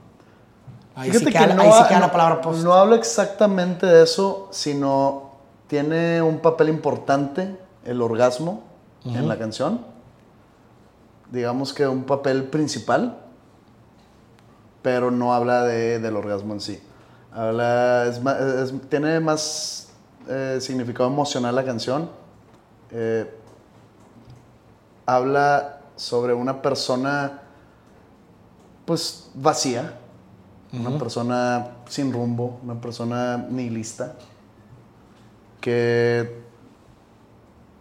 Ahí 0.95 1.11
Fíjate 1.13 1.33
que 1.33 1.55
no, 1.55 1.63
ahí 1.63 1.71
sí 1.73 1.79
ha- 1.85 1.89
queda 1.89 2.01
la 2.01 2.11
palabra 2.13 2.41
post. 2.41 2.65
no 2.65 2.73
habla 2.75 2.97
exactamente 2.97 3.87
de 3.87 4.03
eso, 4.03 4.49
sino 4.51 5.31
tiene 5.69 6.21
un 6.23 6.39
papel 6.41 6.69
importante 6.71 7.57
el 7.85 8.03
orgasmo 8.03 8.65
en 9.05 9.29
la 9.29 9.39
canción. 9.39 9.81
Digamos 11.31 11.73
que 11.75 11.87
un 11.87 12.05
papel 12.05 12.45
principal, 12.45 13.19
pero 14.83 15.11
no 15.11 15.35
habla 15.35 15.63
de- 15.65 15.99
del 15.99 16.17
orgasmo 16.17 16.55
en 16.55 16.61
sí. 16.61 16.83
Habla, 17.33 18.07
es 18.07 18.23
ma- 18.23 18.39
es- 18.39 18.73
tiene 18.89 19.21
más 19.21 19.85
eh, 20.31 20.59
significado 20.61 21.09
emocional 21.09 21.55
la 21.55 21.65
canción. 21.65 22.11
Eh, 22.91 23.31
habla, 25.09 25.81
sobre 25.97 26.35
una 26.35 26.61
persona, 26.61 27.41
pues, 28.85 29.31
vacía, 29.35 29.99
una 30.73 30.99
persona 30.99 31.79
sin 31.89 32.13
rumbo, 32.13 32.61
una 32.63 32.79
persona 32.81 33.39
nihilista, 33.49 34.15
que 35.61 36.43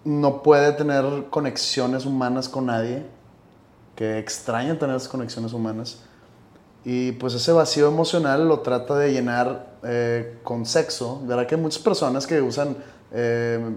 no 0.05 0.41
puede 0.41 0.71
tener 0.71 1.25
conexiones 1.29 2.05
humanas 2.05 2.47
con 2.47 2.67
nadie, 2.67 3.05
que 3.95 4.19
extraña 4.19 4.79
tener 4.79 4.95
esas 4.95 5.09
conexiones 5.09 5.51
humanas. 5.51 5.99
Y 6.85 7.11
pues 7.13 7.33
ese 7.33 7.51
vacío 7.51 7.89
emocional 7.89 8.47
lo 8.47 8.61
trata 8.61 8.97
de 8.97 9.11
llenar 9.11 9.73
eh, 9.83 10.39
con 10.43 10.65
sexo. 10.65 11.21
Verá 11.25 11.45
que 11.45 11.55
hay 11.55 11.61
muchas 11.61 11.83
personas 11.83 12.25
que 12.25 12.41
usan, 12.41 12.77
eh, 13.11 13.75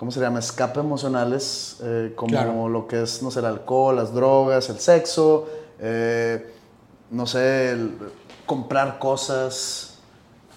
¿cómo 0.00 0.10
se 0.10 0.18
llama? 0.18 0.38
Escape 0.38 0.80
emocionales, 0.80 1.76
eh, 1.82 2.14
como 2.16 2.30
Claro. 2.30 2.68
lo 2.70 2.86
que 2.88 3.02
es, 3.02 3.22
no 3.22 3.30
sé, 3.30 3.40
el 3.40 3.44
alcohol, 3.44 3.96
las 3.96 4.14
drogas, 4.14 4.70
el 4.70 4.78
sexo, 4.80 5.46
eh, 5.78 6.54
no 7.10 7.26
sé, 7.26 7.72
el 7.72 7.98
comprar 8.46 8.98
cosas, 8.98 9.98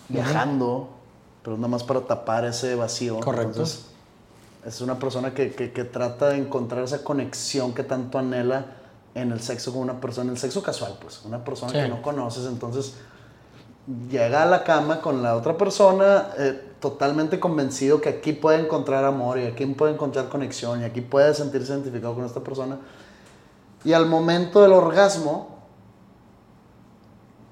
viajando, 0.07 0.88
pero 1.44 1.57
nada 1.57 1.68
más 1.68 1.84
para 1.84 1.99
tapar 1.99 2.45
ese 2.45 2.76
vacío. 2.76 3.20
Correcto. 3.20 3.49
Entonces, 3.49 3.86
es 4.65 4.80
una 4.80 4.98
persona 4.98 5.34
que, 5.34 5.52
que- 5.52 5.74
que 5.74 5.84
trata 5.84 6.30
de 6.30 6.38
encontrar 6.38 6.82
esa 6.86 7.03
conexión 7.03 7.74
que 7.74 7.84
tanto 7.84 8.18
anhela 8.20 8.65
en 9.14 9.34
el 9.34 9.41
sexo 9.41 9.74
con 9.74 9.82
una 9.82 9.99
persona, 9.99 10.28
en 10.28 10.36
el 10.36 10.40
sexo 10.40 10.64
casual, 10.64 10.98
pues, 11.02 11.22
una 11.26 11.44
persona 11.44 11.74
Sí. 11.74 11.80
que 11.80 11.90
no 11.90 12.02
conoces, 12.02 12.45
entonces 12.45 12.94
llega 14.10 14.44
a 14.44 14.45
la 14.45 14.64
cama 14.64 15.02
con 15.02 15.22
la 15.22 15.36
otra 15.36 15.57
persona 15.57 16.30
eh, 16.38 16.70
totalmente 16.84 17.39
convencido 17.39 18.01
que 18.01 18.10
aquí 18.10 18.34
puede 18.34 18.60
encontrar 18.60 19.05
amor 19.05 19.39
y 19.39 19.45
aquí 19.45 19.65
puede 19.68 19.93
encontrar 19.93 20.27
conexión 20.27 20.81
y 20.81 20.84
aquí 20.84 20.99
puede 20.99 21.34
sentirse 21.34 21.72
identificado 21.72 22.14
con 22.14 22.26
esta 22.26 22.41
persona. 22.41 22.77
Y 23.85 23.93
al 23.93 24.05
momento 24.07 24.61
del 24.61 24.73
orgasmo, 24.73 25.60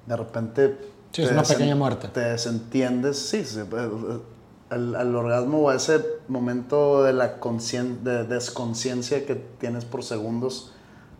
de 0.06 0.16
repente... 0.18 0.78
Sí, 1.12 1.22
es 1.22 1.30
una 1.30 1.42
pequeña 1.44 1.74
muerte. 1.74 2.08
Te 2.08 2.20
desentiendes, 2.20 3.18
sí, 3.18 3.42
sí, 3.44 3.60
al, 4.68 4.94
al 4.94 5.16
orgasmo 5.16 5.60
o 5.60 5.70
a 5.70 5.76
ese 5.76 6.04
momento 6.28 7.02
de 7.04 7.14
la 7.14 7.38
de 8.02 8.24
desconciencia 8.24 9.24
que 9.24 9.34
tienes 9.34 9.86
por 9.86 10.02
segundos 10.04 10.72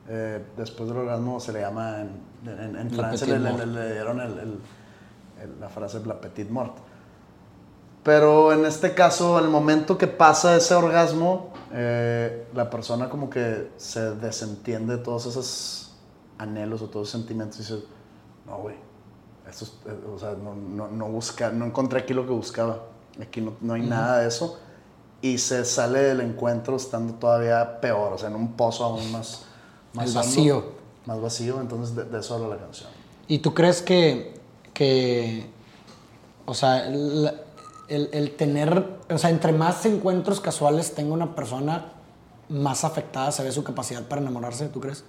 eh, 0.09 0.43
después 0.59 0.89
del 0.89 0.98
orgasmo 0.98 1.40
se 1.40 1.52
le 1.52 1.60
llama 1.60 2.01
en, 2.01 2.48
en, 2.48 2.76
en 2.76 2.90
Francia 2.90 3.26
le, 3.26 3.39
le- 3.39 3.66
le 3.66 3.93
dieron 3.93 4.20
el- 4.20 4.39
el- 4.39 4.59
el- 5.43 5.60
la 5.60 5.68
frase 5.68 6.01
la 6.06 6.20
petite 6.20 6.51
mort 6.51 6.76
pero 8.03 8.53
en 8.53 8.65
este 8.65 8.95
caso 8.95 9.39
el 9.39 9.49
momento 9.49 9.97
que 9.99 10.07
pasa 10.09 10.57
ese 10.57 10.74
orgasmo 10.74 11.53
eh, 11.73 12.47
la 12.55 12.69
persona 12.70 13.09
como 13.09 13.31
que 13.31 13.70
se 13.77 14.15
desentiende 14.16 14.97
de 14.99 15.03
todos 15.03 15.27
esos 15.27 15.95
anhelos 16.39 16.83
o 16.83 16.89
todos 16.89 17.09
esos 17.09 17.20
sentimientos 17.20 17.59
y 17.59 17.62
dice 17.62 17.85
no 18.47 18.59
güey 18.59 18.77
esto 19.49 19.65
es- 19.66 19.73
eh, 19.87 19.97
o 20.15 20.19
sea, 20.19 20.33
no, 20.33 20.55
no, 20.55 20.89
no 20.89 21.09
busca, 21.09 21.51
no 21.51 21.66
encontré 21.66 22.01
aquí 22.01 22.15
lo 22.15 22.24
que 22.24 22.33
buscaba. 22.33 22.85
Aquí 23.20 23.41
no, 23.43 23.55
no 23.61 23.74
hay 23.74 23.83
nada 23.83 24.19
de 24.20 24.29
eso. 24.29 24.59
Y 25.20 25.37
se 25.39 25.65
sale 25.66 25.99
del 26.01 26.20
encuentro 26.23 26.77
estando 26.77 27.15
todavía 27.15 27.81
peor, 27.81 28.12
o 28.15 28.19
sea, 28.19 28.29
en 28.29 28.37
un 28.37 28.53
pozo 28.53 28.85
aún 28.85 29.12
más, 29.12 29.45
más 29.93 30.05
El 30.07 30.16
hondo, 30.16 30.20
vacío. 30.20 30.65
más 31.07 31.20
vacío, 31.20 31.61
entonces 31.61 31.95
de, 31.95 32.05
de 32.05 32.20
eso 32.20 32.35
habla 32.37 32.49
la 32.49 32.57
canción. 32.59 32.89
¿Y 33.29 33.41
tú 33.41 33.53
crees 33.53 33.83
que, 33.83 34.41
que 34.73 35.51
o 36.47 36.55
sea, 36.55 36.87
el, 36.87 37.31
el- 37.88 38.09
el 38.12 38.36
tener, 38.36 38.98
o 39.10 39.18
sea, 39.18 39.30
entre 39.30 39.52
más 39.52 39.84
encuentros 39.86 40.40
casuales 40.40 40.94
tenga 40.94 41.12
una 41.14 41.34
persona, 41.34 41.92
más 42.48 42.84
afectada 42.84 43.32
se 43.32 43.42
ve 43.42 43.52
su 43.52 43.64
capacidad 43.64 44.02
para 44.02 44.20
enamorarse, 44.20 44.68
¿tú 44.68 44.80
crees? 44.80 45.04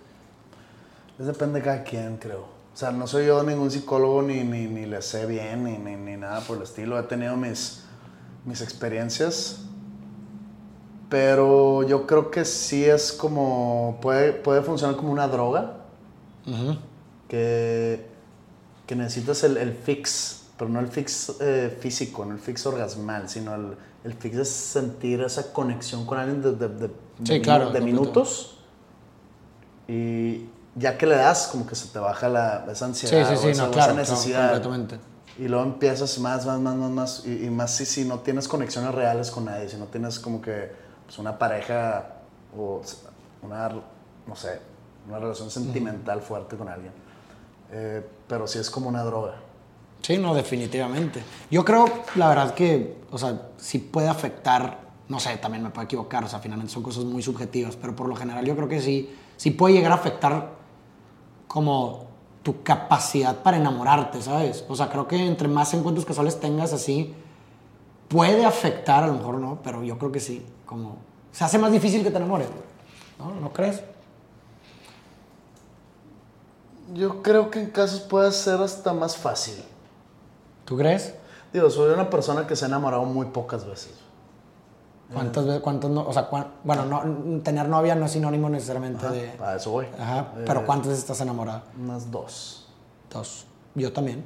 Es 1.19 1.25
depende 1.25 1.59
de 1.59 1.65
cada 1.65 1.83
quien, 1.83 2.17
creo. 2.17 2.41
O 2.73 2.77
sea, 2.77 2.91
no 2.91 3.05
soy 3.05 3.27
yo 3.27 3.43
ningún 3.43 3.69
psicólogo, 3.69 4.21
ni, 4.23 4.43
ni, 4.43 4.65
ni 4.65 4.85
le 4.85 5.01
sé 5.01 5.25
bien, 5.27 5.63
ni, 5.63 5.77
ni, 5.77 5.95
ni 5.95 6.17
nada 6.17 6.41
por 6.41 6.57
el 6.57 6.63
estilo. 6.63 6.97
He 6.99 7.03
tenido 7.03 7.35
mis, 7.37 7.83
mis 8.45 8.61
experiencias. 8.61 9.59
Pero 11.09 11.83
yo 11.83 12.07
creo 12.07 12.31
que 12.31 12.43
sí 12.45 12.83
es 12.85 13.11
como. 13.13 13.99
Puede, 14.01 14.31
puede 14.33 14.61
funcionar 14.63 14.95
como 14.95 15.11
una 15.11 15.27
droga. 15.27 15.77
que, 17.27 18.05
que 18.87 18.95
necesitas 18.95 19.43
el, 19.43 19.57
el 19.57 19.73
fix, 19.73 20.42
pero 20.63 20.71
no 20.71 20.79
el 20.79 20.87
fix 20.87 21.35
eh, 21.41 21.77
físico, 21.81 22.23
no 22.23 22.31
el 22.33 22.39
fix 22.39 22.65
orgasmal, 22.65 23.27
sino 23.27 23.53
el, 23.53 23.75
el 24.05 24.13
fix 24.13 24.37
de 24.37 24.45
sentir 24.45 25.19
esa 25.19 25.51
conexión 25.51 26.05
con 26.05 26.17
alguien 26.17 26.41
de, 26.41 26.53
de, 26.53 26.69
de- 26.69 26.91
Sí, 27.25 27.33
de 27.33 27.41
claro, 27.41 27.65
de 27.71 27.79
completo. 27.79 27.85
minutos. 28.01 28.59
Y 29.89 30.45
ya 30.75 30.97
que 30.97 31.05
le 31.05 31.15
das, 31.17 31.47
como 31.51 31.67
que 31.67 31.75
se 31.75 31.89
te 31.89 31.99
baja 31.99 32.29
la, 32.29 32.65
esa 32.71 32.85
ansiedad, 32.85 33.29
Sí, 33.29 33.35
sí, 33.35 33.45
o 33.47 33.49
esa, 33.49 33.65
no, 33.65 33.71
claro, 33.71 33.91
esa 33.91 33.99
necesidad. 34.13 34.63
Y 35.37 35.49
luego 35.49 35.65
empiezas 35.65 36.17
más, 36.19 36.45
más, 36.45 36.59
más, 36.61 36.75
más, 36.77 36.91
más. 36.91 37.23
Y, 37.25 37.45
y 37.45 37.49
más 37.49 37.71
si, 37.75 37.85
si 37.85 38.05
no 38.05 38.19
tienes 38.19 38.47
conexiones 38.47 38.95
reales 38.95 39.31
con 39.31 39.43
nadie, 39.43 39.67
si 39.67 39.75
no 39.75 39.87
tienes 39.87 40.17
como 40.17 40.41
que 40.41 40.71
pues, 41.05 41.19
una 41.19 41.37
pareja 41.37 42.05
o 42.57 42.81
una, 43.41 43.67
no 43.67 44.35
sé, 44.37 44.61
una 45.09 45.19
relación 45.19 45.49
sentimental 45.49 46.21
fuerte 46.21 46.55
con 46.55 46.69
alguien. 46.69 46.93
Eh, 47.71 48.01
pero 48.29 48.47
sí 48.47 48.59
es 48.59 48.69
como 48.69 48.87
una 48.87 49.03
droga. 49.03 49.35
Sí, 50.03 50.17
no, 50.17 50.35
definitivamente. 50.35 51.23
Yo 51.49 51.63
creo, 51.63 51.85
la 52.15 52.27
verdad, 52.27 52.53
que, 52.53 52.97
o 53.09 53.17
sea, 53.17 53.47
sí 53.55 53.79
puede 53.79 54.09
afectar, 54.09 54.81
no 55.07 55.17
sé, 55.17 55.37
también 55.37 55.63
me 55.63 55.69
puedo 55.69 55.85
equivocar, 55.85 56.25
o 56.25 56.27
sea, 56.27 56.39
finalmente 56.39 56.73
son 56.73 56.83
cosas 56.83 57.05
muy 57.05 57.23
subjetivas, 57.23 57.77
pero 57.77 57.95
por 57.95 58.09
lo 58.09 58.15
general 58.17 58.45
yo 58.45 58.53
creo 58.53 58.67
que 58.67 58.81
sí, 58.81 59.15
sí 59.37 59.51
puede 59.51 59.75
llegar 59.75 59.93
a 59.93 59.95
afectar 59.95 60.55
como 61.47 62.07
tu 62.43 62.63
capacidad 62.63 63.37
para 63.43 63.55
enamorarte, 63.55 64.21
¿sabes? 64.21 64.65
O 64.67 64.75
sea, 64.75 64.89
creo 64.89 65.07
que 65.07 65.25
entre 65.25 65.47
más 65.47 65.73
encuentros 65.73 66.05
casuales 66.05 66.37
tengas 66.37 66.73
así, 66.73 67.13
puede 68.09 68.45
afectar, 68.45 69.05
a 69.05 69.07
lo 69.07 69.13
mejor 69.13 69.39
no, 69.39 69.59
pero 69.63 69.85
yo 69.85 69.97
creo 69.97 70.11
que 70.11 70.19
sí, 70.19 70.45
como 70.65 70.97
se 71.31 71.45
hace 71.45 71.57
más 71.57 71.71
difícil 71.71 72.03
que 72.03 72.11
te 72.11 72.17
enamores, 72.17 72.49
¿no? 73.17 73.33
¿No 73.39 73.53
crees? 73.53 73.81
Yo 76.93 77.23
creo 77.23 77.49
que 77.49 77.61
en 77.61 77.67
casos 77.67 78.01
puede 78.01 78.33
ser 78.33 78.59
hasta 78.59 78.91
más 78.91 79.15
fácil. 79.15 79.63
¿Tú 80.73 80.79
crees? 80.79 81.13
Digo, 81.53 81.69
soy 81.69 81.93
una 81.93 82.09
persona 82.09 82.47
que 82.47 82.55
se 82.55 82.65
ha 82.65 82.67
enamorado 82.67 83.03
muy 83.05 83.27
pocas 83.27 83.63
veces. 83.63 83.93
¿Cuántas 85.13 85.45
veces, 85.45 85.61
cuántos 85.61 85.91
no, 85.91 86.01
o 86.01 86.11
sea, 86.11 86.25
cuán- 86.25 86.47
bueno, 86.63 86.85
no, 86.85 87.41
tener 87.43 87.69
novia 87.69 87.93
no 87.93 88.05
es 88.07 88.11
sinónimo 88.13 88.49
necesariamente 88.49 89.07
de... 89.07 89.29
A 89.39 89.57
eso 89.57 89.69
voy. 89.69 89.85
Ajá, 89.99 90.31
Eh, 90.35 90.43
pero 90.47 90.65
¿cuántas 90.65 90.87
veces 90.87 91.03
estás 91.03 91.21
enamorada? 91.21 91.61
Unas 91.79 92.09
dos. 92.09 92.67
Dos. 93.11 93.45
Yo 93.75 93.93
también. 93.93 94.25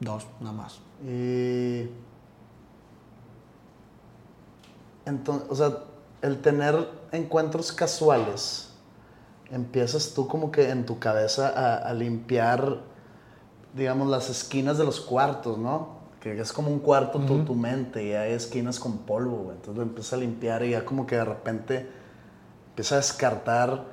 Dos, 0.00 0.26
nada 0.40 0.52
más. 0.52 0.80
Y. 1.04 1.88
Entonces, 5.06 5.48
o 5.48 5.54
sea, 5.54 5.70
el 6.22 6.40
tener 6.42 6.88
encuentros 7.12 7.70
casuales, 7.70 8.70
empiezas 9.52 10.14
tú 10.14 10.26
como 10.26 10.50
que 10.50 10.70
en 10.70 10.84
tu 10.84 10.98
cabeza 10.98 11.48
a, 11.48 11.76
a 11.76 11.94
limpiar, 11.94 12.78
digamos, 13.74 14.08
las 14.08 14.30
esquinas 14.30 14.78
de 14.78 14.84
los 14.84 15.00
cuartos, 15.00 15.58
¿no? 15.58 16.00
Que 16.20 16.38
es 16.38 16.52
como 16.52 16.70
un 16.70 16.80
cuarto 16.80 17.18
tu, 17.20 17.44
tu 17.44 17.54
mente 17.54 18.04
y 18.04 18.12
hay 18.12 18.32
esquinas 18.32 18.78
con 18.78 18.98
polvo, 18.98 19.36
güey. 19.36 19.56
Entonces 19.56 19.76
lo 19.76 19.82
empiezas 19.82 20.12
a 20.14 20.16
limpiar 20.18 20.62
y 20.64 20.70
ya 20.70 20.84
como 20.84 21.06
que 21.06 21.16
de 21.16 21.24
repente 21.24 21.88
empieza 22.70 22.96
a 22.96 22.98
descartar, 22.98 23.84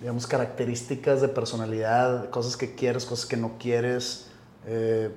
digamos, 0.00 0.26
características 0.26 1.22
de 1.22 1.28
personalidad, 1.28 2.28
cosas 2.30 2.56
que 2.56 2.74
quieres, 2.74 3.06
cosas 3.06 3.26
que 3.26 3.36
no 3.36 3.52
quieres. 3.58 4.30
eh, 4.66 5.14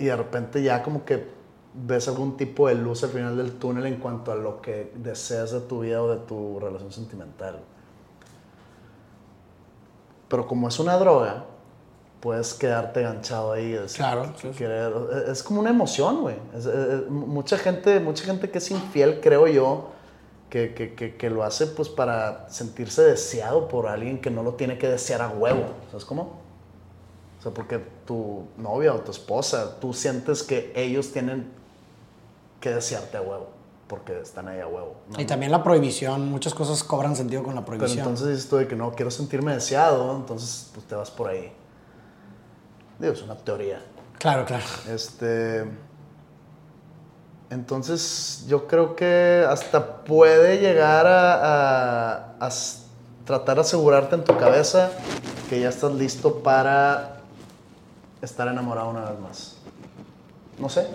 y 0.00 0.06
de 0.06 0.16
repente 0.16 0.62
ya 0.62 0.82
como 0.82 1.04
que 1.04 1.28
ves 1.74 2.08
algún 2.08 2.38
tipo 2.38 2.68
de 2.68 2.74
luz 2.74 3.04
al 3.04 3.10
final 3.10 3.36
del 3.36 3.52
túnel 3.52 3.84
en 3.84 3.96
cuanto 3.96 4.32
a 4.32 4.34
lo 4.34 4.62
que 4.62 4.92
deseas 4.96 5.52
de 5.52 5.60
tu 5.60 5.80
vida 5.80 6.02
o 6.02 6.08
de 6.08 6.16
tu 6.26 6.58
relación 6.58 6.90
sentimental. 6.90 7.60
Pero 10.28 10.46
como 10.46 10.68
es 10.68 10.78
una 10.78 10.96
droga, 10.96 11.44
puedes 12.20 12.52
quedarte 12.54 13.00
enganchado 13.00 13.52
ahí. 13.52 13.72
Es, 13.72 13.94
Claro, 13.94 14.26
sí, 14.40 14.48
sí. 14.52 14.58
querer- 14.58 14.92
es 15.30 15.42
como 15.42 15.60
una 15.60 15.70
emoción, 15.70 16.20
güey. 16.20 16.36
Es- 16.56 16.66
es- 16.66 16.74
es- 17.04 17.08
mucha, 17.10 17.56
gente, 17.58 17.98
mucha 18.00 18.24
gente 18.24 18.50
que 18.50 18.58
es 18.58 18.70
infiel, 18.70 19.20
creo 19.20 19.46
yo, 19.46 19.88
que, 20.50 20.74
que, 20.74 20.94
que, 20.94 21.16
que 21.16 21.30
lo 21.30 21.44
hace 21.44 21.66
pues 21.68 21.88
para 21.88 22.50
sentirse 22.50 23.02
deseado 23.02 23.68
por 23.68 23.86
alguien 23.86 24.20
que 24.20 24.30
no 24.30 24.42
lo 24.42 24.54
tiene 24.54 24.78
que 24.78 24.88
desear 24.88 25.22
a 25.22 25.28
huevo. 25.28 25.64
¿Sabes 25.90 26.04
cómo? 26.04 26.40
O 27.38 27.42
sea, 27.42 27.52
porque 27.52 27.78
tu 28.04 28.42
novia 28.58 28.92
o 28.92 28.98
tu 28.98 29.12
esposa, 29.12 29.78
tú 29.80 29.94
sientes 29.94 30.42
que 30.42 30.72
ellos 30.76 31.12
tienen 31.12 31.50
que 32.60 32.68
desearte 32.74 33.16
a 33.16 33.22
huevo, 33.22 33.48
porque 33.86 34.20
están 34.20 34.48
ahí 34.48 34.60
a 34.60 34.66
huevo. 34.66 34.96
¿no? 35.08 35.20
Y 35.20 35.24
también 35.24 35.50
la 35.52 35.62
prohibición, 35.62 36.28
muchas 36.30 36.52
cosas 36.52 36.84
cobran 36.84 37.16
sentido 37.16 37.42
con 37.42 37.54
la 37.54 37.60
Pero 37.64 37.78
prohibición. 37.78 38.00
entonces 38.00 38.28
dices 38.28 38.50
tú 38.50 38.56
de 38.56 38.68
que 38.68 38.76
no 38.76 38.92
quiero 38.92 39.10
sentirme 39.10 39.54
deseado, 39.54 40.14
entonces 40.16 40.68
pues 40.74 40.84
te 40.86 40.94
vas 40.96 41.10
por 41.10 41.28
ahí. 41.28 41.50
Digo, 43.00 43.12
es 43.14 43.22
una 43.22 43.34
teoría. 43.34 43.82
Claro, 44.18 44.44
claro. 44.44 44.64
Este. 44.88 45.64
Entonces, 47.50 48.44
yo 48.46 48.68
creo 48.68 48.94
que 48.94 49.44
hasta 49.48 50.04
puede 50.04 50.58
llegar 50.60 51.06
a, 51.06 52.36
a- 52.40 52.50
tratar 53.24 53.56
de 53.56 53.60
asegurarte 53.62 54.14
en 54.16 54.24
tu 54.24 54.36
cabeza 54.36 54.90
que 55.48 55.60
ya 55.60 55.68
estás 55.68 55.92
listo 55.94 56.36
para 56.42 57.16
estar 58.22 58.46
enamorado 58.48 58.90
una 58.90 59.00
vez 59.10 59.18
más. 59.20 59.56
No 60.58 60.68
sé. 60.68 60.86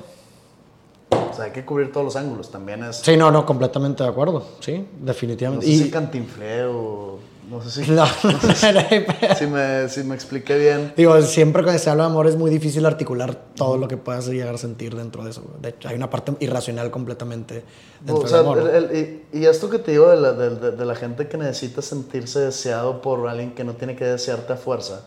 O 1.10 1.34
sea, 1.34 1.45
hay 1.45 1.52
que 1.52 1.65
cubrir 1.65 1.91
todos 1.91 2.06
los 2.06 2.15
ángulos. 2.15 2.49
También 2.52 2.84
es. 2.84 2.98
Sí, 2.98 3.18
no, 3.18 3.32
no, 3.32 3.45
completamente 3.45 4.03
de 4.03 4.10
acuerdo. 4.10 4.45
Sí, 4.61 4.88
No 4.99 5.06
definitivamente. 5.07 5.65
sé 5.65 5.72
Y- 5.72 5.77
si 5.84 5.91
cantinflé 5.91 6.65
o. 6.65 7.14
No 7.49 7.61
sé 7.61 7.84
si. 7.85 7.91
No, 7.91 8.05
no 8.23 8.39
sé 8.39 8.55
si, 8.55 9.35
si 9.38 9.47
me, 9.47 9.88
si 9.89 10.03
me 10.03 10.15
expliqué 10.15 10.57
bien. 10.57 10.93
Digo, 10.97 11.22
siempre 11.22 11.61
cuando 11.63 11.80
se 11.80 11.89
habla 11.89 12.05
de 12.05 12.09
amor 12.09 12.27
es 12.27 12.35
muy 12.35 12.49
difícil 12.49 12.85
articular 12.85 13.35
todo 13.55 13.77
lo 13.77 13.88
que 13.88 13.97
puedas 13.97 14.27
llegar 14.27 14.55
a 14.55 14.57
sentir 14.57 14.95
dentro 14.95 15.23
de 15.23 15.30
eso. 15.31 15.43
De 15.61 15.69
hecho, 15.69 15.88
hay 15.89 15.95
una 15.95 16.09
parte 16.09 16.34
irracional 16.39 16.89
completamente 16.89 17.63
dentro 18.01 18.23
O 18.23 18.27
sea, 18.27 18.38
del 18.39 18.45
amor. 18.47 18.57
¿no? 18.63 18.69
el- 18.69 18.84
el- 18.95 19.23
y, 19.34 19.39
y 19.39 19.45
esto 19.45 19.69
que 19.69 19.77
te 19.80 19.91
digo 19.91 20.09
de 20.09 20.17
la, 20.17 20.34
de- 20.34 20.85
la 20.85 20.95
gente 20.95 21.27
que 21.27 21.38
necesita 21.38 21.81
sentirse 21.81 22.39
deseado 22.39 23.01
por 23.01 23.27
alguien 23.27 23.51
que 23.53 23.63
no 23.63 23.73
tiene 23.73 23.95
que 23.95 24.05
desearte 24.05 24.53
a 24.53 24.57
fuerza, 24.57 25.01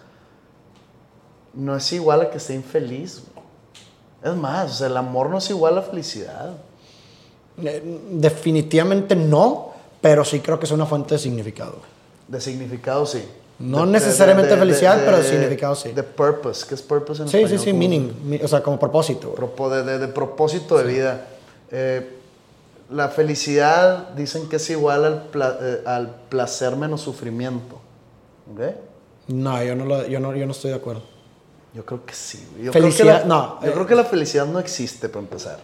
no 1.55 1.75
es 1.77 1.93
igual 1.93 2.21
a 2.21 2.31
que 2.31 2.39
esté 2.39 2.55
infeliz. 2.55 3.23
Es 4.23 4.35
más, 4.35 4.71
o 4.71 4.75
sea, 4.75 4.87
el 4.89 4.97
amor 4.97 5.31
no 5.31 5.39
es 5.39 5.49
igual 5.51 5.79
a 5.79 5.83
felicidad. 5.83 6.53
Eh, 7.63 8.01
Definitivamente 8.13 9.17
no, 9.17 9.73
pero 10.01 10.25
sí 10.25 10.41
creo 10.41 10.59
que 10.59 10.67
es 10.67 10.73
una 10.73 10.87
fuente 10.87 11.15
de 11.15 11.19
significado. 11.19 11.77
De 12.29 12.41
significado, 12.41 13.05
sí. 13.07 13.25
No 13.59 13.85
De- 13.87 13.93
necesariamente 13.93 14.57
felicidad, 14.57 15.01
pero 15.05 15.17
de 15.17 15.25
significado, 15.25 15.75
sí. 15.75 15.91
De 15.93 16.03
purpose. 16.05 16.65
¿Qué 16.69 16.75
es 16.77 16.83
purpose 16.83 17.23
en 17.23 17.29
Sí, 17.29 17.39
español? 17.39 17.59
sí, 17.59 17.65
sí, 17.65 17.71
¿Cómo 17.73 17.83
se- 17.83 17.89
meaning. 17.89 18.41
O 18.45 18.49
sea, 18.49 18.63
como 18.63 18.79
propósito. 18.79 19.35
Propo- 19.35 19.69
de, 19.71 19.83
de- 19.83 19.99
de 19.99 20.09
propósito 20.09 20.79
de 20.79 20.85
vida. 20.85 21.27
Eh, 21.71 22.09
la 22.91 23.09
felicidad 23.09 24.11
dicen 24.11 24.49
que 24.49 24.57
es 24.57 24.71
igual 24.71 25.05
al, 25.05 25.23
pla- 25.25 25.59
eh, 25.61 25.83
al 25.87 26.15
placer 26.29 26.77
menos 26.77 27.01
sufrimiento. 27.01 27.81
¿Ok? 28.53 28.61
No, 29.29 29.63
yo 29.65 29.75
no, 29.75 29.85
lo- 29.85 30.07
yo, 30.07 30.21
no, 30.21 30.35
yo 30.37 30.47
no 30.47 30.53
estoy 30.53 30.71
de 30.71 30.77
acuerdo. 30.77 31.03
Yo 31.75 31.85
creo 31.85 32.05
que 32.07 32.15
sí. 32.15 32.47
Yo 32.63 32.73
Felicidad, 32.73 33.05
creo 33.05 33.23
que 33.25 33.29
la, 33.29 33.35
no, 33.35 33.61
Yo 33.63 33.69
eh. 33.69 33.73
creo 33.75 33.87
que 33.87 33.95
la 33.95 34.05
felicidad 34.05 34.47
no 34.47 34.59
existe 34.59 35.09
para 35.09 35.21
empezar. 35.23 35.59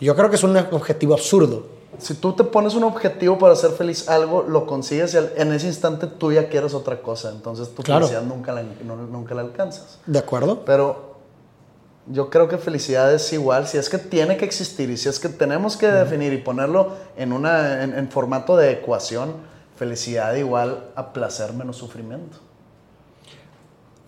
Yo 0.00 0.14
creo 0.16 0.28
que 0.28 0.36
es 0.36 0.42
un 0.42 0.54
objetivo 0.56 1.14
absurdo. 1.14 1.66
Si 1.98 2.14
tú 2.14 2.34
te 2.34 2.44
pones 2.44 2.74
un 2.74 2.84
objetivo 2.84 3.38
para 3.38 3.56
ser 3.56 3.70
feliz 3.70 4.08
algo, 4.08 4.42
lo 4.42 4.66
consigues 4.66 5.14
y 5.14 5.40
en 5.40 5.52
ese 5.52 5.66
instante 5.66 6.06
tú 6.06 6.30
ya 6.32 6.48
quieres 6.48 6.74
otra 6.74 7.00
cosa. 7.00 7.30
Entonces 7.30 7.74
tu 7.74 7.82
Claro. 7.82 8.06
felicidad 8.06 8.26
nunca 8.26 8.52
la, 8.52 8.62
no- 8.84 8.96
nunca 8.96 9.34
la 9.34 9.42
alcanzas. 9.42 9.98
¿De 10.04 10.18
acuerdo? 10.18 10.64
Pero 10.66 11.16
yo 12.08 12.28
creo 12.28 12.48
que 12.48 12.58
felicidad 12.58 13.12
es 13.14 13.32
igual, 13.32 13.66
si 13.66 13.78
es 13.78 13.88
que 13.88 13.98
tiene 13.98 14.36
que 14.36 14.44
existir 14.44 14.90
y 14.90 14.96
si 14.96 15.08
es 15.08 15.18
que 15.18 15.28
tenemos 15.28 15.76
que 15.76 15.86
definir 15.88 16.32
y 16.34 16.38
ponerlo 16.38 16.92
en, 17.16 17.32
una, 17.32 17.82
en, 17.82 17.94
en 17.98 18.08
formato 18.10 18.56
de 18.56 18.72
ecuación, 18.72 19.32
felicidad 19.76 20.34
igual 20.34 20.84
a 20.96 21.12
placer 21.12 21.52
menos 21.54 21.76
sufrimiento. 21.78 22.38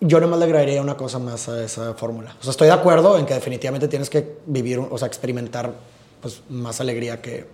Yo 0.01 0.19
nomás 0.21 0.39
le 0.39 0.45
agregaría 0.45 0.81
una 0.81 0.95
cosa 0.95 1.19
más 1.19 1.49
a 1.49 1.61
esa 1.63 1.93
fórmula. 1.95 2.35
O 2.39 2.43
sea, 2.43 2.51
estoy 2.51 2.67
de 2.67 2.73
acuerdo 2.73 3.17
en 3.17 3.25
que 3.25 3.33
definitivamente 3.33 3.87
tienes 3.89 4.09
que 4.09 4.37
vivir, 4.45 4.79
o 4.79 4.97
sea, 4.97 5.07
experimentar 5.07 5.73
pues, 6.21 6.41
más 6.49 6.79
alegría 6.79 7.21
que, 7.21 7.47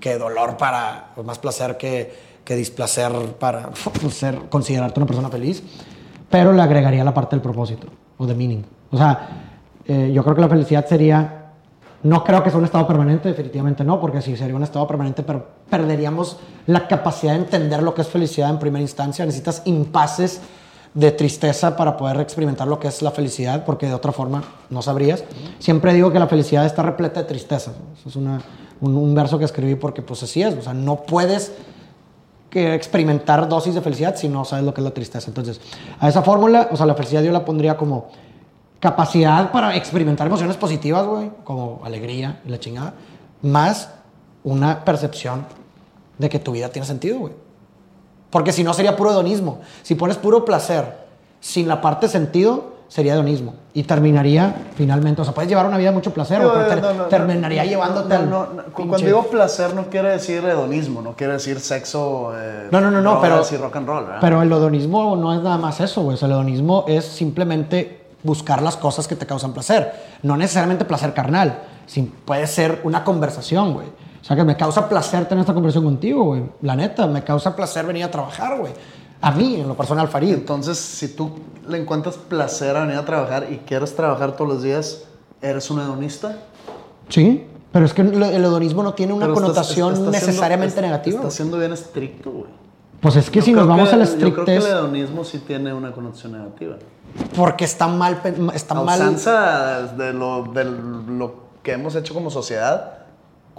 que 0.00 0.18
dolor 0.18 0.56
para, 0.56 1.12
o 1.16 1.22
más 1.22 1.38
placer 1.38 1.76
que, 1.76 2.12
que 2.44 2.56
displacer 2.56 3.12
para 3.38 3.70
pues, 4.00 4.14
ser, 4.14 4.36
considerarte 4.48 5.00
una 5.00 5.06
persona 5.06 5.28
feliz. 5.28 5.62
Pero 6.28 6.52
le 6.52 6.62
agregaría 6.62 7.02
la 7.04 7.12
parte 7.14 7.36
del 7.36 7.42
propósito 7.42 7.88
o 8.18 8.26
de 8.26 8.34
meaning. 8.34 8.62
O 8.90 8.96
sea, 8.96 9.28
eh, 9.86 10.10
yo 10.12 10.22
creo 10.22 10.34
que 10.34 10.40
la 10.42 10.48
felicidad 10.48 10.86
sería. 10.86 11.36
No 12.02 12.24
creo 12.24 12.42
que 12.42 12.48
sea 12.48 12.58
un 12.58 12.64
estado 12.64 12.86
permanente, 12.86 13.28
definitivamente 13.28 13.84
no, 13.84 14.00
porque 14.00 14.22
si 14.22 14.34
sería 14.34 14.56
un 14.56 14.62
estado 14.62 14.86
permanente, 14.86 15.22
pero 15.22 15.46
perderíamos 15.68 16.38
la 16.66 16.88
capacidad 16.88 17.34
de 17.34 17.40
entender 17.40 17.82
lo 17.82 17.92
que 17.92 18.00
es 18.00 18.08
felicidad 18.08 18.48
en 18.48 18.58
primera 18.58 18.80
instancia. 18.80 19.26
Necesitas 19.26 19.60
impases 19.66 20.40
de 20.94 21.12
tristeza 21.12 21.76
para 21.76 21.96
poder 21.98 22.18
experimentar 22.20 22.66
lo 22.66 22.78
que 22.80 22.88
es 22.88 23.02
la 23.02 23.10
felicidad, 23.10 23.64
porque 23.66 23.86
de 23.86 23.92
otra 23.94 24.12
forma 24.12 24.42
no 24.70 24.80
sabrías. 24.80 25.24
Siempre 25.58 25.92
digo 25.92 26.10
que 26.10 26.18
la 26.18 26.26
felicidad 26.26 26.64
está 26.64 26.82
repleta 26.82 27.20
de 27.20 27.26
tristeza. 27.28 27.72
Eso 27.98 28.08
es 28.08 28.16
una- 28.16 28.40
un, 28.80 29.14
verso 29.14 29.38
que 29.38 29.44
escribí 29.44 29.74
porque 29.74 30.02
pues 30.02 30.22
así 30.22 30.42
es. 30.42 30.54
O 30.56 30.62
sea, 30.62 30.74
no 30.74 31.02
puedes 31.02 31.52
que 32.48 32.74
experimentar 32.74 33.48
dosis 33.48 33.74
de 33.74 33.80
felicidad 33.80 34.16
si 34.16 34.28
no 34.28 34.44
sabes 34.44 34.64
lo 34.64 34.74
que 34.74 34.80
es 34.80 34.84
la 34.84 34.90
tristeza. 34.92 35.28
Entonces, 35.28 35.60
a 35.98 36.08
esa 36.08 36.22
fórmula, 36.22 36.68
o 36.72 36.76
sea, 36.76 36.86
la 36.86 36.94
felicidad 36.94 37.22
yo 37.22 37.32
la 37.32 37.44
pondría 37.44 37.76
como 37.76 38.08
capacidad 38.80 39.52
para 39.52 39.76
experimentar 39.76 40.26
emociones 40.26 40.56
positivas, 40.56 41.06
güey, 41.06 41.30
como 41.44 41.80
alegría 41.84 42.40
y 42.44 42.48
la 42.48 42.58
chingada, 42.58 42.94
más 43.42 43.90
una 44.42 44.84
percepción 44.84 45.46
de 46.18 46.28
que 46.28 46.38
tu 46.38 46.52
vida 46.52 46.70
tiene 46.70 46.86
sentido, 46.86 47.18
güey. 47.18 47.32
Porque 48.30 48.52
si 48.52 48.64
no 48.64 48.72
sería 48.74 48.96
puro 48.96 49.10
hedonismo. 49.10 49.60
Si 49.82 49.94
pones 49.94 50.16
puro 50.16 50.44
placer 50.44 51.06
sin 51.40 51.68
la 51.68 51.80
parte 51.80 52.08
sentido, 52.08 52.69
sería 52.90 53.14
hedonismo. 53.14 53.54
Y 53.72 53.84
terminaría 53.84 54.52
finalmente, 54.74 55.22
o 55.22 55.24
sea, 55.24 55.32
puedes 55.32 55.48
llevar 55.48 55.64
una 55.64 55.78
vida 55.78 55.90
de 55.90 55.94
mucho 55.94 56.12
placer, 56.12 56.42
güey, 56.42 56.52
pero 56.68 56.80
No, 56.80 56.92
no, 56.92 56.98
no, 56.98 57.04
terminaría 57.04 57.62
no, 57.62 57.70
llevándote 57.70 58.08
no, 58.08 58.14
al 58.16 58.30
no, 58.30 58.46
no. 58.46 58.62
Cuando 58.74 58.96
digo 58.98 59.26
placer 59.28 59.74
no 59.74 59.86
quiere 59.86 60.10
decir 60.10 60.44
hedonismo, 60.44 61.00
no 61.00 61.14
quiere 61.14 61.34
decir 61.34 61.60
sexo, 61.60 62.32
eh, 62.36 62.68
No, 62.72 62.80
no, 62.80 62.90
no, 62.90 63.00
no, 63.00 63.20
pero, 63.20 63.42
y 63.48 63.56
rock 63.56 63.76
and 63.76 63.86
roll, 63.86 64.04
¿verdad? 64.04 64.18
pero 64.20 64.42
el 64.42 64.50
hedonismo 64.50 65.14
no 65.14 65.32
es 65.32 65.40
nada 65.40 65.56
más 65.56 65.80
eso, 65.80 66.02
güey. 66.02 66.14
O 66.14 66.16
sea, 66.16 66.26
el 66.26 66.32
hedonismo 66.32 66.84
es 66.88 67.04
simplemente 67.04 68.00
buscar 68.24 68.60
las 68.60 68.76
cosas 68.76 69.06
que 69.06 69.14
te 69.14 69.24
causan 69.24 69.52
placer. 69.52 69.92
No 70.24 70.36
necesariamente 70.36 70.84
placer 70.84 71.14
carnal. 71.14 71.60
Sí, 71.86 72.12
puede 72.24 72.48
ser 72.48 72.80
una 72.82 73.04
conversación, 73.04 73.72
güey. 73.72 73.86
O 73.86 74.24
sea, 74.24 74.36
que 74.36 74.44
me 74.44 74.56
causa 74.56 74.88
placer 74.88 75.26
tener 75.26 75.42
esta 75.42 75.54
conversación 75.54 75.84
contigo, 75.84 76.24
güey. 76.24 76.42
La 76.62 76.74
neta, 76.74 77.06
me 77.06 77.22
causa 77.22 77.54
placer 77.54 77.86
venir 77.86 78.04
a 78.04 78.10
trabajar, 78.10 78.58
güey. 78.58 78.72
A 79.22 79.30
mí, 79.32 79.56
en 79.60 79.68
lo 79.68 79.76
personal, 79.76 80.08
Farid. 80.08 80.32
Entonces, 80.32 80.78
si 80.78 81.08
tú 81.08 81.30
le 81.68 81.78
encuentras 81.78 82.16
placer 82.16 82.76
a 82.76 82.80
venir 82.82 82.96
a 82.96 83.04
trabajar 83.04 83.46
y 83.50 83.58
quieres 83.58 83.94
trabajar 83.94 84.36
todos 84.36 84.50
los 84.54 84.62
días, 84.62 85.04
¿eres 85.42 85.70
un 85.70 85.80
hedonista? 85.80 86.38
Sí, 87.08 87.46
pero 87.72 87.84
es 87.84 87.92
que 87.92 88.02
el 88.02 88.22
hedonismo 88.22 88.82
no 88.82 88.94
tiene 88.94 89.12
una 89.12 89.26
Pero 89.26 89.34
connotación 89.34 89.92
estás 89.94 90.10
necesariamente 90.12 90.80
negativa. 90.80 91.18
Estás 91.18 91.34
siendo 91.34 91.58
bien 91.58 91.72
estricto, 91.72 92.30
güey. 92.30 92.50
Pues 93.00 93.16
es 93.16 93.30
que 93.30 93.40
Yo 93.40 93.44
si 93.46 93.52
nos 93.52 93.66
vamos 93.66 93.88
que- 93.88 93.94
al 93.94 94.02
Yo 94.06 94.16
creo 94.16 94.44
que 94.44 94.52
el 94.52 94.58
estrictez, 94.58 94.64
hedonismo 94.72 95.24
sí 95.24 95.38
tiene 95.38 95.72
una 95.74 95.92
connotación 95.92 96.32
negativa. 96.32 96.76
porque 97.36 97.64
está 97.64 97.88
mal, 97.88 98.20
está 98.54 98.78
A 98.78 98.82
mal. 98.82 99.16
de 99.96 100.12
lo, 100.12 100.44
de 100.44 100.64
lo 100.64 101.34
que 101.62 101.72
hemos 101.72 101.94
hecho 101.96 102.14
como 102.14 102.30
sociedad, 102.30 102.99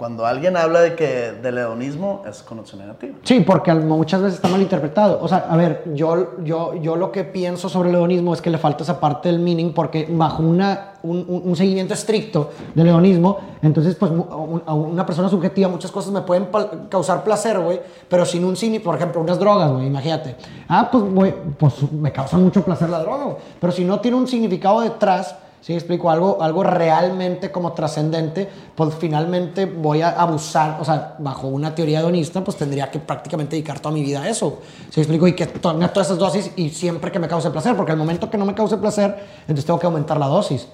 cuando 0.02 0.26
alguien 0.26 0.56
habla 0.56 0.80
de 0.80 0.96
que 0.96 1.30
del 1.30 1.58
hedonismo 1.58 2.22
es 2.28 2.42
connotación 2.42 2.80
negativa. 2.80 3.14
Sí, 3.22 3.38
porque 3.46 3.72
muchas 3.72 4.20
veces 4.20 4.34
está 4.34 4.48
mal 4.48 4.60
interpretado. 4.60 5.20
O 5.22 5.28
sea, 5.28 5.46
a 5.48 5.56
ver, 5.56 5.84
yo, 5.94 6.42
yo, 6.42 6.74
yo 6.74 6.96
lo 6.96 7.12
que 7.12 7.22
pienso 7.22 7.68
sobre 7.68 7.90
el 7.90 7.94
hedonismo 7.94 8.34
es 8.34 8.42
que 8.42 8.50
le 8.50 8.58
falta 8.58 8.82
esa 8.82 8.98
parte 8.98 9.28
del 9.28 9.38
meaning 9.38 9.72
porque 9.72 10.08
bajo 10.10 10.42
una, 10.42 10.94
un, 11.04 11.24
un- 11.28 11.54
seguimiento 11.54 11.94
estricto 11.94 12.50
del 12.74 12.88
hedonismo, 12.88 13.38
entonces 13.62 13.94
pues 13.94 14.10
a 14.10 14.14
un- 14.34 14.62
a 14.66 14.74
una 14.74 15.06
persona 15.06 15.28
subjetiva 15.28 15.68
muchas 15.68 15.92
cosas 15.92 16.12
me 16.12 16.22
pueden 16.22 16.48
causar 16.88 17.22
placer, 17.22 17.60
güey, 17.60 17.80
pero 18.08 18.24
sin 18.26 18.44
un 18.44 18.56
significado, 18.56 18.90
por 18.90 18.96
ejemplo, 19.00 19.20
unas 19.20 19.38
drogas, 19.38 19.70
güey, 19.70 19.86
imagínate. 19.86 20.34
Ah, 20.68 20.88
pues, 20.90 21.04
güey, 21.04 21.32
pues 21.56 21.74
me 21.92 22.10
causa 22.10 22.36
mucho 22.38 22.64
placer 22.64 22.90
la 22.90 22.98
droga, 22.98 23.22
güey, 23.22 23.36
pero 23.60 23.72
si 23.72 23.84
no 23.84 24.00
tiene 24.00 24.16
un 24.16 24.26
significado 24.26 24.80
detrás, 24.80 25.36
¿Sí 25.62 25.74
explico? 25.74 26.10
Algo, 26.10 26.42
algo 26.42 26.64
realmente 26.64 27.52
como 27.52 27.72
trascendente, 27.72 28.48
pues 28.74 28.96
finalmente 28.96 29.64
voy 29.64 30.02
a 30.02 30.10
abusar, 30.10 30.78
o 30.80 30.84
sea, 30.84 31.14
bajo 31.20 31.46
una 31.46 31.72
teoría 31.72 32.00
hedonista, 32.00 32.42
pues 32.42 32.56
tendría 32.56 32.90
que 32.90 32.98
prácticamente 32.98 33.54
dedicar 33.54 33.78
toda 33.78 33.94
mi 33.94 34.02
vida 34.02 34.22
a 34.22 34.28
eso. 34.28 34.58
¿Sí 34.90 35.00
explico? 35.00 35.28
Y 35.28 35.34
que 35.34 35.46
tenga 35.46 35.92
todas 35.92 36.08
esas 36.08 36.18
dosis 36.18 36.50
y 36.56 36.70
siempre 36.70 37.12
que 37.12 37.20
me 37.20 37.28
cause 37.28 37.48
placer, 37.50 37.76
porque 37.76 37.92
al 37.92 37.98
momento 37.98 38.28
que 38.28 38.36
no 38.36 38.44
me 38.44 38.56
cause 38.56 38.76
placer, 38.76 39.16
entonces 39.42 39.64
tengo 39.64 39.78
que 39.78 39.86
aumentar 39.86 40.18
la 40.18 40.26
dosis. 40.26 40.66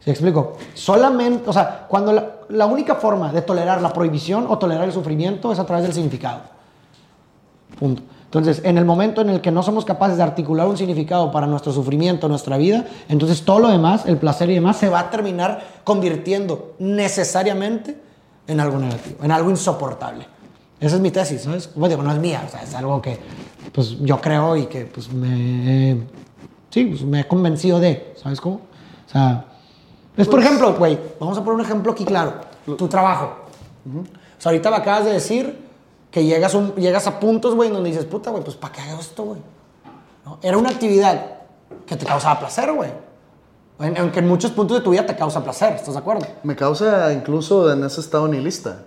¿Sí 0.00 0.10
explico? 0.10 0.54
Solamente, 0.74 1.48
o 1.48 1.52
sea, 1.52 1.86
cuando 1.88 2.12
la, 2.12 2.32
la 2.48 2.66
única 2.66 2.96
forma 2.96 3.32
de 3.32 3.40
tolerar 3.40 3.80
la 3.80 3.92
prohibición 3.92 4.46
o 4.48 4.58
tolerar 4.58 4.84
el 4.84 4.92
sufrimiento 4.92 5.52
es 5.52 5.60
a 5.60 5.64
través 5.64 5.84
del 5.84 5.92
significado. 5.92 6.40
Punto. 7.78 8.02
Entonces, 8.34 8.64
en 8.64 8.78
el 8.78 8.84
momento 8.84 9.20
en 9.20 9.30
el 9.30 9.40
que 9.40 9.52
no 9.52 9.62
somos 9.62 9.84
capaces 9.84 10.16
de 10.16 10.24
articular 10.24 10.66
un 10.66 10.76
significado 10.76 11.30
para 11.30 11.46
nuestro 11.46 11.72
sufrimiento, 11.72 12.28
nuestra 12.28 12.56
vida, 12.56 12.84
entonces 13.08 13.44
todo 13.44 13.60
lo 13.60 13.68
demás, 13.68 14.06
el 14.06 14.16
placer 14.16 14.50
y 14.50 14.54
demás, 14.54 14.76
se 14.76 14.88
va 14.88 14.98
a 14.98 15.10
terminar 15.10 15.62
convirtiendo 15.84 16.74
necesariamente 16.80 17.96
en 18.48 18.58
algo 18.58 18.80
negativo, 18.80 19.22
en 19.22 19.30
algo 19.30 19.50
insoportable. 19.50 20.26
Esa 20.80 20.96
es 20.96 21.00
mi 21.00 21.12
tesis, 21.12 21.42
¿sabes? 21.42 21.70
Bueno, 21.76 21.94
digo, 21.94 22.02
no 22.02 22.10
es 22.12 22.18
mía, 22.18 22.42
o 22.44 22.50
sea, 22.50 22.64
es 22.64 22.74
algo 22.74 23.00
que 23.00 23.20
pues, 23.72 23.98
yo 24.00 24.20
creo 24.20 24.56
y 24.56 24.66
que 24.66 24.86
pues, 24.86 25.12
me, 25.12 25.98
sí, 26.70 26.86
pues, 26.86 27.02
me 27.02 27.20
he 27.20 27.28
convencido 27.28 27.78
de, 27.78 28.14
¿sabes 28.20 28.40
cómo? 28.40 28.56
O 28.56 29.10
sea, 29.12 29.44
es 30.16 30.26
por 30.26 30.40
ejemplo, 30.40 30.74
güey, 30.74 30.98
vamos 31.20 31.38
a 31.38 31.44
poner 31.44 31.60
un 31.60 31.64
ejemplo 31.64 31.92
aquí 31.92 32.04
claro, 32.04 32.32
tu 32.76 32.88
trabajo. 32.88 33.44
O 33.86 34.40
sea, 34.40 34.50
ahorita 34.50 34.70
me 34.70 34.76
acabas 34.78 35.04
de 35.04 35.12
decir 35.12 35.63
que 36.14 36.24
llegas, 36.24 36.54
un- 36.54 36.76
llegas 36.76 37.08
a 37.08 37.18
puntos, 37.18 37.56
güey, 37.56 37.70
donde 37.70 37.90
dices, 37.90 38.04
puta, 38.04 38.30
güey, 38.30 38.44
pues 38.44 38.54
¿para 38.54 38.72
qué 38.72 38.80
hago 38.82 39.00
esto, 39.00 39.24
güey? 39.24 39.40
¿No? 40.24 40.38
Era 40.42 40.56
una 40.56 40.68
actividad 40.70 41.38
que 41.84 41.96
te 41.96 42.06
causaba 42.06 42.38
placer, 42.38 42.72
güey. 42.72 42.90
Aunque 43.98 44.20
en 44.20 44.28
muchos 44.28 44.52
puntos 44.52 44.78
de 44.78 44.84
tu 44.84 44.90
vida 44.92 45.04
te 45.04 45.16
causa 45.16 45.42
placer, 45.42 45.72
¿estás 45.72 45.94
de 45.94 45.98
acuerdo? 45.98 46.24
Me 46.44 46.54
causa 46.54 47.12
incluso 47.12 47.72
en 47.72 47.82
ese 47.82 48.00
estado 48.00 48.28
nihilista. 48.28 48.82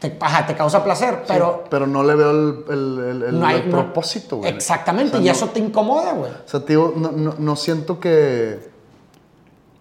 te, 0.00 0.16
ajá, 0.18 0.46
te 0.46 0.56
causa 0.56 0.82
placer, 0.82 1.24
pero 1.28 1.64
Pero 1.68 1.86
no 1.86 2.02
le 2.02 2.14
veo 2.14 2.30
el, 2.30 2.64
el- 2.70 2.98
el- 3.04 3.22
el- 3.24 3.38
no 3.38 3.46
hay 3.46 3.56
el 3.60 3.68
no- 3.70 3.76
propósito, 3.76 4.38
güey. 4.38 4.50
Exactamente, 4.50 5.18
O 5.18 5.20
sea, 5.20 5.20
y 5.20 5.26
no- 5.26 5.32
eso 5.32 5.46
te 5.48 5.60
incomoda, 5.60 6.14
güey. 6.14 6.30
O 6.32 6.48
sea, 6.48 6.64
tío, 6.64 6.94
no 6.96 7.54
siento 7.56 8.00
que. 8.00 8.70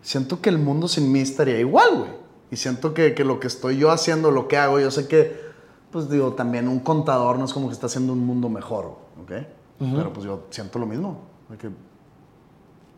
Siento 0.02 0.42
que 0.42 0.50
el 0.50 0.58
mundo 0.58 0.90
sin 0.90 1.10
mí 1.10 1.22
estaría 1.22 1.58
igual, 1.58 1.90
güey. 2.00 2.10
Y 2.52 2.58
siento 2.58 2.94
que, 2.94 3.14
que 3.16 3.24
lo 3.24 3.40
que 3.40 3.48
estoy 3.48 3.78
yo 3.78 3.92
haciendo, 3.92 4.30
lo 4.32 4.50
que 4.50 4.58
hago, 4.58 4.78
yo 4.82 4.92
sé 4.92 5.08
que, 5.08 5.49
pues 5.92 6.10
digo, 6.10 6.34
también 6.34 6.68
un 6.68 6.80
contador 6.80 7.38
no 7.40 7.46
es 7.46 7.54
como 7.54 7.68
que 7.68 7.74
está 7.74 7.88
haciendo 7.88 8.14
un 8.14 8.26
mundo 8.26 8.50
mejor, 8.50 8.86
¿ok? 9.22 9.32
Pero 9.80 10.12
pues 10.14 10.26
yo 10.26 10.44
siento 10.50 10.78
lo 10.80 10.86
mismo. 10.86 11.22
de 11.50 11.58
que 11.58 11.70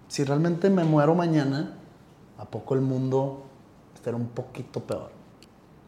si 0.07 0.23
realmente 0.23 0.69
me 0.69 0.83
muero 0.83 1.15
mañana, 1.15 1.77
¿a 2.37 2.45
poco 2.45 2.73
el 2.75 2.81
mundo 2.81 3.43
estará 3.95 4.17
un 4.17 4.27
poquito 4.27 4.81
peor? 4.81 5.09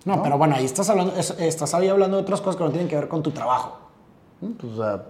No, 0.06 0.18
¿No? 0.18 0.24
pero 0.24 0.38
bueno, 0.38 0.56
ahí 0.56 0.66
estás 0.66 0.90
hablando, 0.90 1.14
es- 1.16 1.32
estás 1.40 1.74
ahí 1.74 1.88
hablando 1.90 2.18
de 2.18 2.24
otras 2.24 2.40
cosas 2.42 2.56
que 2.58 2.64
no 2.64 2.70
tienen 2.70 2.88
que 2.88 2.96
ver 2.96 3.08
con 3.08 3.22
tu 3.24 3.32
trabajo. 3.32 3.78
Mm, 4.42 4.52
Pues, 4.52 4.74
o 4.74 4.76
sea, 4.78 5.06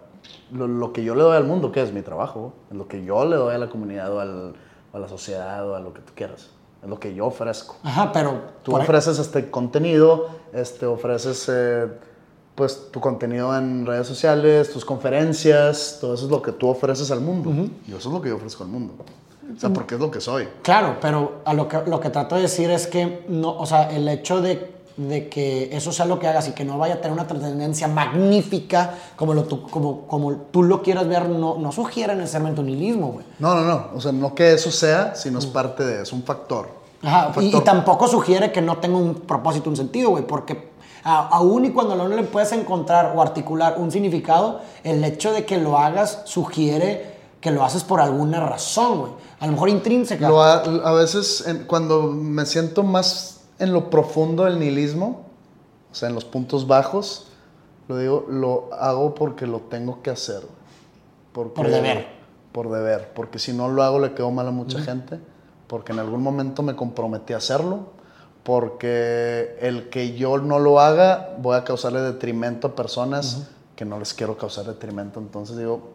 lo, 0.52 0.68
lo 0.68 0.94
que 0.94 1.04
yo 1.04 1.14
le 1.16 1.22
doy 1.24 1.36
al 1.38 1.46
mundo, 1.46 1.72
que 1.72 1.82
es 1.82 1.92
mi 1.94 2.02
trabajo, 2.02 2.54
lo 2.72 2.88
que 2.88 3.04
yo 3.04 3.26
le 3.26 3.36
doy 3.36 3.54
a 3.54 3.58
la 3.58 3.70
comunidad 3.70 4.12
o, 4.14 4.20
al- 4.20 4.54
o 4.94 4.98
a 4.98 5.00
la 5.00 5.08
sociedad 5.08 5.68
o 5.70 5.76
a 5.76 5.80
lo 5.80 5.94
que 5.94 6.02
tú 6.02 6.14
quieras. 6.16 6.50
Es 6.84 6.90
lo 6.90 7.00
que 7.00 7.14
yo 7.16 7.26
ofrezco. 7.28 7.76
Ajá, 7.84 8.12
pero 8.12 8.42
Tú 8.64 8.72
por- 8.72 8.82
ofreces 8.82 9.18
este 9.20 9.50
contenido, 9.50 10.28
este, 10.54 10.86
ofreces 10.86 11.48
eh, 11.50 11.88
pues 12.56 12.92
tu 12.92 13.00
contenido 13.00 13.58
en 13.58 13.86
redes 13.86 14.06
sociales, 14.06 14.72
tus 14.72 14.84
conferencias, 14.86 15.98
todo 16.02 16.14
eso 16.14 16.26
es 16.26 16.32
lo 16.32 16.42
que 16.42 16.52
tú 16.52 16.68
ofreces 16.68 17.10
al 17.12 17.22
mundo. 17.22 17.50
Y 17.88 17.92
eso 17.96 18.10
es 18.10 18.14
lo 18.14 18.22
que 18.22 18.30
yo 18.30 18.36
ofrezco 18.36 18.64
al 18.64 18.70
mundo. 18.70 18.94
O 19.56 19.60
sea, 19.60 19.70
porque 19.72 19.96
es 19.96 20.02
lo 20.02 20.10
que 20.12 20.20
soy. 20.22 20.48
Claro, 20.62 20.98
pero 21.02 21.42
a 21.46 21.54
lo 21.54 21.68
que, 21.68 21.82
lo 21.86 22.00
que 22.00 22.10
trato 22.10 22.36
de 22.36 22.44
decir 22.44 22.70
es 22.70 22.88
que, 22.88 23.26
no, 23.28 23.56
o 23.58 23.66
sea, 23.66 23.90
el 23.96 24.08
hecho 24.08 24.42
de, 24.42 24.73
de 24.96 25.28
que 25.30 25.76
eso 25.76 25.92
sea 25.92 26.06
lo 26.06 26.20
que 26.20 26.28
hagas 26.28 26.48
y 26.48 26.52
que 26.52 26.64
no 26.66 26.78
vaya 26.78 26.96
a 26.96 26.98
tener 26.98 27.14
una 27.14 27.26
trascendencia 27.28 27.88
magnífica 27.88 28.94
como, 29.16 29.34
lo, 29.34 29.44
tú, 29.46 29.64
como, 29.70 30.02
como 30.08 30.32
tú 30.52 30.64
lo 30.64 30.82
quieras 30.82 31.08
ver, 31.08 31.28
no, 31.30 31.58
no 31.58 31.72
sugiere 31.72 32.16
necesariamente 32.16 32.62
un 32.62 32.68
nihilismo, 32.68 33.08
güey. 33.14 33.26
No, 33.40 33.56
no, 33.56 33.62
no. 33.64 33.88
O 33.96 34.02
sea, 34.02 34.12
no 34.12 34.36
que 34.36 34.54
eso 34.54 34.72
sea, 34.72 35.16
sino 35.16 35.40
es 35.40 35.46
parte 35.48 35.84
de, 35.84 36.04
es 36.04 36.14
un 36.14 36.24
factor. 36.24 36.70
Ajá, 37.02 37.34
Un 37.36 37.44
y, 37.44 37.48
y 37.48 37.52
factor. 37.52 37.74
tampoco 37.74 38.08
sugiere 38.08 38.52
que 38.52 38.62
no 38.62 38.78
tenga 38.78 38.98
un 38.98 39.16
propósito, 39.16 39.70
un 39.70 39.76
sentido, 39.76 40.12
güey, 40.12 40.26
porque 40.26 40.72
a- 41.04 41.28
aún 41.30 41.66
y 41.66 41.72
cuando 41.72 41.96
no 41.96 42.08
le 42.08 42.24
puedes 42.24 42.52
encontrar 42.54 43.14
o 43.16 43.22
articular 43.22 43.76
un 43.78 43.92
significado, 43.92 44.62
el 44.84 45.04
hecho 45.04 45.34
de 45.34 45.44
que 45.46 45.58
lo 45.58 45.78
hagas 45.78 46.22
sugiere 46.26 47.14
que 47.42 47.52
lo 47.52 47.66
haces 47.66 47.84
por 47.84 48.00
alguna 48.00 48.40
razón, 48.40 49.00
güey. 49.00 49.12
A 49.42 49.48
lo 49.48 49.52
mejor 49.54 49.68
intrínseca. 49.68 50.30
Lo 50.30 50.42
ha- 50.42 50.60
a 50.62 50.94
veces 50.94 51.44
en- 51.46 51.66
cuando 51.66 52.04
me 52.04 52.46
siento 52.46 52.84
más 52.84 53.33
en 53.60 53.74
lo 53.74 53.90
profundo 53.90 54.46
del 54.46 54.60
nihilismo, 54.60 55.24
o 55.92 55.96
sea, 55.96 56.10
en 56.10 56.16
los 56.16 56.26
puntos 56.26 56.68
bajos, 56.68 57.28
lo 57.88 57.98
digo, 57.98 58.26
lo 58.30 58.70
hago 58.74 59.14
porque 59.16 59.46
lo 59.48 59.60
tengo 59.60 60.02
que 60.02 60.10
hacer. 60.10 60.42
Porque- 61.34 61.54
Por 61.56 61.70
deber. 61.70 62.08
Por 62.52 62.70
deber, 62.72 63.12
porque 63.16 63.40
si 63.40 63.52
no 63.54 63.68
lo 63.68 63.82
hago 63.84 64.00
le 64.00 64.14
quedo 64.14 64.30
mal 64.32 64.48
a 64.48 64.52
mucha 64.52 64.80
gente, 64.80 65.20
porque 65.68 65.92
en 65.92 66.00
algún 66.00 66.22
momento 66.22 66.62
me 66.62 66.76
comprometí 66.76 67.34
a 67.34 67.38
hacerlo, 67.38 67.88
porque 68.44 69.58
el 69.62 69.90
que 69.90 70.16
yo 70.16 70.38
no 70.38 70.60
lo 70.60 70.80
haga 70.80 71.36
voy 71.40 71.56
a 71.58 71.64
causarle 71.64 72.02
detrimento 72.02 72.68
a 72.68 72.76
personas 72.76 73.48
que 73.76 73.86
no 73.86 73.98
les 73.98 74.14
quiero 74.14 74.38
causar 74.38 74.66
detrimento, 74.66 75.20
entonces 75.20 75.58
digo, 75.58 75.93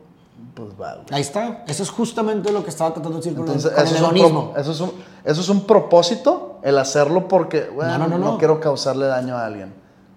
pues 0.54 0.70
va. 0.80 0.94
güey. 0.94 1.06
Ahí 1.12 1.20
está. 1.20 1.64
Eso 1.66 1.82
es 1.82 1.90
justamente 1.90 2.50
lo 2.52 2.62
que 2.64 2.70
estaba 2.70 2.92
tratando 2.92 3.18
de 3.18 3.24
decir 3.24 3.34
con 3.38 3.46
el- 3.48 3.54
Entonces, 3.54 3.70
con 3.72 3.84
eso 3.84 4.10
el 4.10 4.16
es, 4.16 4.30
pro- 4.30 4.52
eso, 4.56 4.72
es 4.72 4.80
un, 4.80 4.92
eso 5.24 5.40
es 5.40 5.48
un 5.48 5.66
propósito, 5.66 6.58
el 6.62 6.78
hacerlo 6.78 7.28
porque, 7.28 7.68
bueno, 7.74 7.92
No, 7.98 8.08
no, 8.08 8.18
no, 8.18 8.32
no, 8.32 8.38
quiero 8.38 8.60
causarle 8.60 9.06
daño 9.06 9.36
a 9.36 9.46
alguien. 9.46 9.74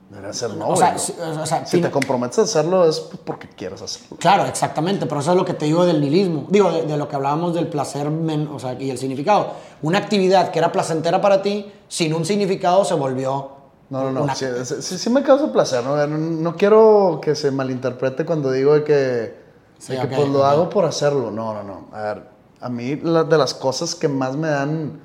Debería 0.10 0.34
ser 0.34 0.56
no, 0.56 0.68
o 0.68 0.76
sea, 0.76 0.98
si, 0.98 1.14
o 1.22 1.46
sea, 1.46 1.66
Si 1.66 1.80
te 1.80 1.90
comprometes 1.90 2.38
a 2.40 2.42
hacerlo 2.42 2.84
es 2.86 3.00
porque 3.00 3.48
quieres 3.48 3.82
hacerlo. 3.82 4.18
Claro, 4.20 4.46
exactamente, 4.46 5.06
pero 5.06 5.22
eso 5.22 5.32
es 5.32 5.38
lo 5.38 5.46
que 5.46 5.54
te 5.54 5.64
digo 5.66 5.86
del 5.86 6.02
nihilismo. 6.02 6.48
Digo, 6.50 6.70
de, 6.70 6.82
de 6.84 6.98
lo 6.98 7.08
que 7.08 7.16
hablábamos 7.16 7.54
del 7.54 7.68
placer 7.68 8.10
men- 8.10 8.50
o 8.54 8.60
sea, 8.60 8.74
y 8.74 8.90
el 8.90 8.98
significado. 8.98 9.52
Una 9.82 10.00
actividad 10.00 10.52
que 10.52 10.60
era 10.60 10.70
placentera 10.74 11.22
para 11.22 11.42
ti, 11.42 11.72
sin 11.88 12.14
un 12.14 12.26
significado 12.26 12.84
se 12.84 12.94
volvió. 12.94 13.52
No, 13.90 14.04
no, 14.04 14.12
no. 14.12 14.24
una- 14.24 14.36
Sí, 14.36 14.46
sí, 14.66 14.98
sí- 14.98 15.10
me 15.10 15.24
causa 15.24 15.50
placer. 15.54 15.82
¿no? 15.82 15.96
No, 16.06 16.18
no 16.18 16.56
quiero 16.58 17.20
que 17.22 17.34
se 17.34 17.50
malinterprete 17.52 18.26
cuando 18.26 18.52
digo 18.52 18.84
que, 18.84 19.41
Sí, 19.82 19.94
de 19.94 20.08
que, 20.08 20.16
pues 20.16 20.30
lo 20.30 20.40
ok. 20.40 20.46
hago 20.46 20.70
por 20.70 20.86
hacerlo. 20.86 21.32
No, 21.32 21.54
no, 21.56 21.64
no. 21.64 21.88
A 21.92 22.02
ver, 22.02 22.28
a 22.60 22.70
mí 22.70 22.98
la- 22.98 23.24
de 23.24 23.38
las 23.38 23.54
cosas 23.56 23.96
que 23.96 24.08
más 24.08 24.36
me 24.38 24.48
dan 24.48 25.00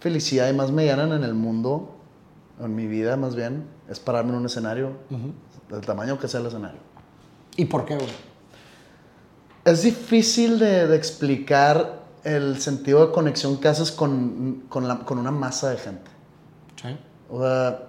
felicidad 0.00 0.50
y 0.50 0.52
más 0.52 0.70
me 0.70 0.84
llenan 0.84 1.12
en 1.12 1.24
el 1.24 1.32
mundo, 1.34 1.94
en 2.60 2.74
mi 2.74 2.86
vida 2.86 3.16
más 3.16 3.34
bien, 3.34 3.66
es 3.88 3.98
pararme 4.00 4.30
en 4.32 4.36
un 4.36 4.46
escenario, 4.46 4.92
del 5.70 5.80
tamaño 5.80 6.18
que 6.18 6.28
sea 6.28 6.40
el 6.40 6.46
escenario. 6.46 6.80
¿Y 7.56 7.64
por 7.64 7.86
qué, 7.86 7.94
güey? 7.96 8.08
Es 9.64 9.82
difícil 9.82 10.58
de, 10.58 10.86
de 10.86 10.96
explicar 10.96 12.02
el 12.22 12.60
sentido 12.60 13.06
de 13.06 13.12
conexión 13.12 13.56
que 13.58 13.68
haces 13.68 13.90
con, 13.90 14.64
con, 14.68 14.86
la- 14.86 14.98
con 15.00 15.18
una 15.18 15.30
masa 15.30 15.70
de 15.70 15.78
gente. 15.78 16.10
Sí. 16.82 16.88
O 17.30 17.40
sea, 17.40 17.82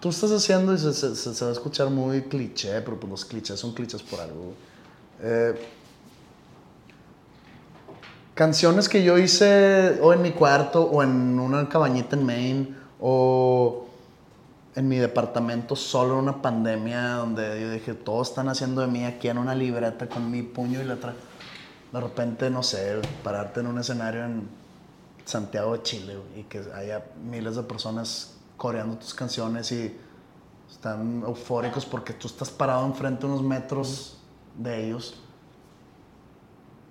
tú 0.00 0.08
estás 0.08 0.30
haciendo 0.32 0.72
y 0.72 0.78
se, 0.78 0.94
se- 0.94 1.14
se- 1.14 1.34
se 1.34 1.44
va 1.44 1.50
a 1.50 1.52
escuchar 1.52 1.90
muy 1.90 2.22
cliché, 2.22 2.80
pero 2.80 2.98
pues 2.98 3.10
los 3.10 3.24
clichés 3.26 3.60
son 3.60 3.74
clichés 3.74 4.02
por 4.02 4.20
algo. 4.20 4.54
Eh, 5.22 5.54
canciones 8.34 8.88
que 8.88 9.04
yo 9.04 9.18
hice 9.18 9.98
o 10.00 10.14
en 10.14 10.22
mi 10.22 10.30
cuarto 10.30 10.82
o 10.84 11.02
en 11.02 11.38
una 11.38 11.68
cabañita 11.68 12.16
en 12.16 12.24
Maine 12.24 12.74
o 12.98 13.86
en 14.74 14.88
mi 14.88 14.96
departamento 14.96 15.76
solo 15.76 16.14
en 16.14 16.20
una 16.20 16.40
pandemia 16.40 17.14
donde 17.14 17.60
yo 17.60 17.70
dije, 17.70 17.92
todos 17.92 18.30
están 18.30 18.48
haciendo 18.48 18.80
de 18.80 18.86
mí 18.86 19.04
aquí 19.04 19.28
en 19.28 19.36
una 19.36 19.54
libreta 19.54 20.08
con 20.08 20.30
mi 20.30 20.42
puño 20.42 20.80
y 20.80 20.84
letra. 20.84 21.14
De 21.92 22.00
repente, 22.00 22.48
no 22.50 22.62
sé, 22.62 23.00
pararte 23.22 23.60
en 23.60 23.66
un 23.66 23.78
escenario 23.78 24.24
en 24.24 24.48
Santiago 25.24 25.76
de 25.76 25.82
Chile 25.82 26.16
y 26.36 26.44
que 26.44 26.62
haya 26.74 27.04
miles 27.22 27.56
de 27.56 27.62
personas 27.64 28.36
coreando 28.56 28.96
tus 28.96 29.12
canciones 29.12 29.70
y 29.72 29.94
están 30.70 31.24
eufóricos 31.26 31.84
porque 31.84 32.12
tú 32.12 32.28
estás 32.28 32.48
parado 32.48 32.86
enfrente 32.86 33.26
unos 33.26 33.42
metros 33.42 34.19
de 34.56 34.86
ellos. 34.86 35.20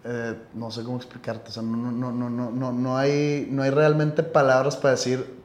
Eh, 0.06 0.36
no 0.54 0.72
sé 0.72 0.84
cómo 0.84 0.98
explicarte, 0.98 1.50
o 1.50 1.54
sea, 1.54 1.62
no, 1.64 1.76
no, 1.92 2.12
no, 2.12 2.30
no, 2.30 2.52
no, 2.52 2.72
no, 2.72 2.98
hay, 2.98 3.48
no 3.52 3.64
hay 3.64 3.70
realmente 3.70 4.24
palabras 4.24 4.78
para 4.78 4.92
decir 4.92 5.38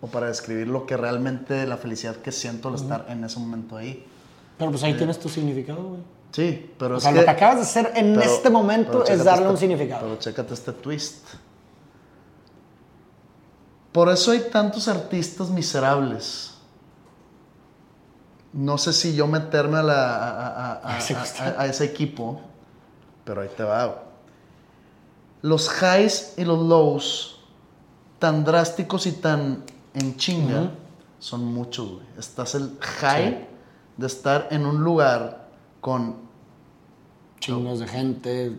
o 0.00 0.06
para 0.06 0.28
describir 0.28 0.68
lo 0.68 0.86
que 0.86 0.96
realmente 0.96 1.66
la 1.66 1.76
felicidad 1.76 2.16
que 2.16 2.30
siento 2.30 2.68
al 2.68 2.76
estar 2.76 3.06
en 3.08 3.24
ese 3.24 3.40
momento 3.40 3.76
ahí. 3.76 4.06
Pero 4.58 4.70
pues 4.70 4.82
ahí 4.84 4.94
tienes 4.94 5.18
tu 5.18 5.28
significado, 5.28 5.82
güey. 5.82 6.00
Sí, 6.32 6.70
pero 6.78 6.94
O 6.94 6.98
es 6.98 7.02
sea, 7.02 7.12
que... 7.12 7.18
lo 7.18 7.24
que 7.24 7.30
acabas 7.30 7.56
de 7.56 7.62
hacer 7.62 7.92
en 7.96 8.14
pero- 8.14 8.22
este 8.30 8.48
momento 8.50 9.04
es 9.04 9.24
darle 9.24 9.42
este- 9.42 9.50
un 9.52 9.56
significado. 9.58 10.02
Pero 10.06 10.18
chécate 10.18 10.54
este 10.54 10.72
twist. 10.72 11.24
Por 13.92 14.08
eso 14.10 14.30
hay 14.32 14.40
tantos 14.52 14.88
artistas 14.88 15.48
miserables. 15.50 16.52
No 18.52 18.78
sé 18.78 18.92
si 18.92 19.14
yo 19.14 19.26
meterme 19.26 19.78
a, 19.78 19.82
la, 19.82 20.16
a, 20.16 20.72
a- 20.72 20.96
a- 20.96 20.96
a- 21.60 21.66
Ese 21.66 21.84
equipo, 21.84 22.40
pero 23.24 23.42
ahí 23.42 23.50
te 23.56 23.62
va. 23.62 24.02
Los 25.42 25.70
highs 25.82 26.34
y 26.36 26.44
los 26.44 26.58
lows, 26.66 27.40
tan 28.18 28.44
drásticos 28.44 29.06
y 29.06 29.12
tan 29.12 29.62
en 29.94 30.16
chinga, 30.16 30.70
son 31.18 31.44
muchos. 31.44 31.88
güey. 31.92 32.06
Estás 32.18 32.54
el 32.54 32.76
high 32.80 33.46
de 33.96 34.06
estar 34.06 34.48
en 34.50 34.66
un 34.66 34.82
lugar 34.82 35.48
con 35.80 36.24
Chingos 37.40 37.78
de 37.80 37.86
gente. 37.86 38.58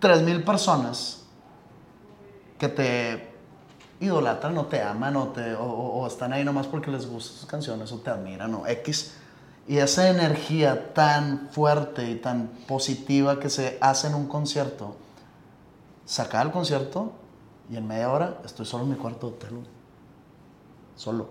3.000 0.00 0.44
personas 0.44 1.22
que 2.58 2.68
te 2.68 3.27
idolatran 4.00 4.56
o 4.58 4.66
te 4.66 4.82
aman 4.82 5.16
o, 5.16 5.28
te, 5.28 5.54
o, 5.54 5.64
o- 5.64 6.00
o 6.02 6.06
están 6.06 6.32
ahí 6.32 6.44
nomás 6.44 6.66
porque 6.66 6.90
les 6.90 7.06
gustan 7.08 7.36
sus 7.36 7.46
canciones 7.46 7.90
o 7.92 7.98
te 7.98 8.10
admiran 8.10 8.54
o 8.54 8.66
X. 8.66 9.12
Y 9.66 9.78
esa 9.78 10.08
energía 10.08 10.94
tan 10.94 11.48
fuerte 11.50 12.10
y 12.10 12.14
tan 12.16 12.48
positiva 12.66 13.38
que 13.38 13.50
se 13.50 13.76
hace 13.80 14.06
en 14.08 14.14
un 14.14 14.26
concierto, 14.26 14.96
se 16.06 16.22
acaba 16.22 16.44
el 16.44 16.50
concierto 16.52 17.12
y 17.70 17.76
en 17.76 17.86
media 17.86 18.10
hora 18.10 18.38
estoy 18.44 18.64
solo 18.64 18.84
en 18.84 18.90
mi 18.90 18.96
cuarto 18.96 19.28
de 19.28 19.34
hotel. 19.34 19.58
Solo. 20.96 21.28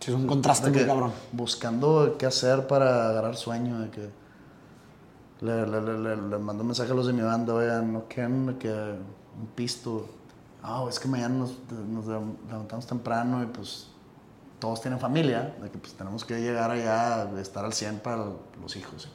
Sí, 0.00 0.10
es 0.10 0.16
un 0.16 0.26
contraste 0.26 0.70
muy 0.70 0.78
cabrón. 0.86 1.12
Buscando 1.32 2.16
qué 2.18 2.26
hacer 2.26 2.66
para 2.66 3.08
agarrar 3.10 3.36
sueño, 3.36 3.80
de 3.80 3.90
que 3.90 4.08
le, 5.40 5.66
le, 5.66 5.80
le, 5.82 5.98
le- 5.98 6.16
le 6.28 6.38
mando 6.38 6.62
un 6.62 6.68
mensaje 6.68 6.92
a 6.92 6.94
los 6.94 7.06
de 7.06 7.12
mi 7.12 7.20
banda, 7.22 7.52
oigan, 7.54 7.92
no 7.92 8.04
quieren 8.08 8.56
que 8.58 8.70
un 8.70 9.46
pisto. 9.54 10.06
Ah, 10.62 10.84
es 10.88 10.98
que 10.98 11.08
mañana 11.08 11.34
nos, 11.34 11.52
nos 11.88 12.06
levantamos 12.06 12.86
temprano 12.86 13.42
y 13.42 13.46
pues 13.46 13.86
todos 14.58 14.80
tienen 14.80 14.98
familia, 14.98 15.54
de 15.62 15.70
que 15.70 15.78
pues 15.78 15.92
tenemos 15.94 16.24
que 16.24 16.40
llegar 16.40 16.70
allá 16.70 17.30
estar 17.40 17.64
al 17.64 17.72
100 17.72 18.00
para 18.00 18.24
los 18.60 18.76
hijos. 18.76 19.08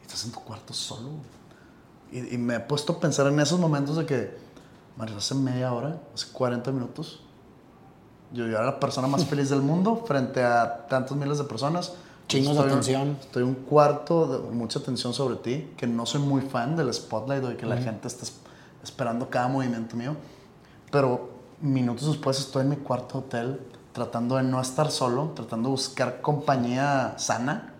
Y 0.00 0.02
estás 0.06 0.24
en 0.24 0.30
tu 0.32 0.40
cuarto 0.40 0.72
solo. 0.72 1.08
Y, 2.12 2.34
y 2.34 2.38
me 2.38 2.56
he 2.56 2.60
puesto 2.60 2.92
a 2.94 3.00
pensar 3.00 3.26
en 3.26 3.40
esos 3.40 3.58
momentos 3.58 3.96
de 3.96 4.06
que, 4.06 4.36
Mario, 4.96 5.16
hace 5.16 5.34
media 5.34 5.72
hora, 5.72 5.98
hace 6.14 6.26
40 6.32 6.70
minutos, 6.70 7.20
Yo, 8.32 8.46
yo 8.46 8.52
era 8.56 8.64
la 8.64 8.80
persona 8.80 9.08
más 9.08 9.24
feliz 9.30 9.50
del 9.50 9.62
mundo 9.62 10.04
frente 10.06 10.44
a 10.44 10.86
tantos 10.86 11.16
miles 11.16 11.38
de 11.38 11.44
personas. 11.44 11.94
Chingos 12.28 12.56
de 12.56 12.62
atención. 12.62 13.16
Estoy 13.20 13.42
un 13.42 13.54
cuarto 13.54 14.26
de 14.26 14.50
mucha 14.54 14.78
atención 14.78 15.12
sobre 15.12 15.36
ti, 15.36 15.72
que 15.76 15.86
no 15.88 16.06
soy 16.06 16.20
muy 16.20 16.40
fan 16.42 16.76
del 16.76 16.92
spotlight 16.94 17.42
o 17.44 17.48
de 17.48 17.56
que 17.56 17.66
la 17.66 17.76
gente 17.78 18.06
esté 18.08 18.22
es- 18.24 18.38
esperando 18.82 19.28
cada 19.30 19.48
movimiento 19.48 19.96
mío. 19.96 20.16
Pero 20.90 21.30
minutos 21.60 22.06
después 22.08 22.38
estoy 22.38 22.62
en 22.62 22.70
mi 22.70 22.76
cuarto 22.76 23.18
hotel 23.18 23.60
tratando 23.92 24.36
de 24.36 24.42
no 24.42 24.60
estar 24.60 24.90
solo, 24.90 25.32
tratando 25.34 25.68
de 25.68 25.72
buscar 25.72 26.20
compañía 26.20 27.14
sana 27.18 27.74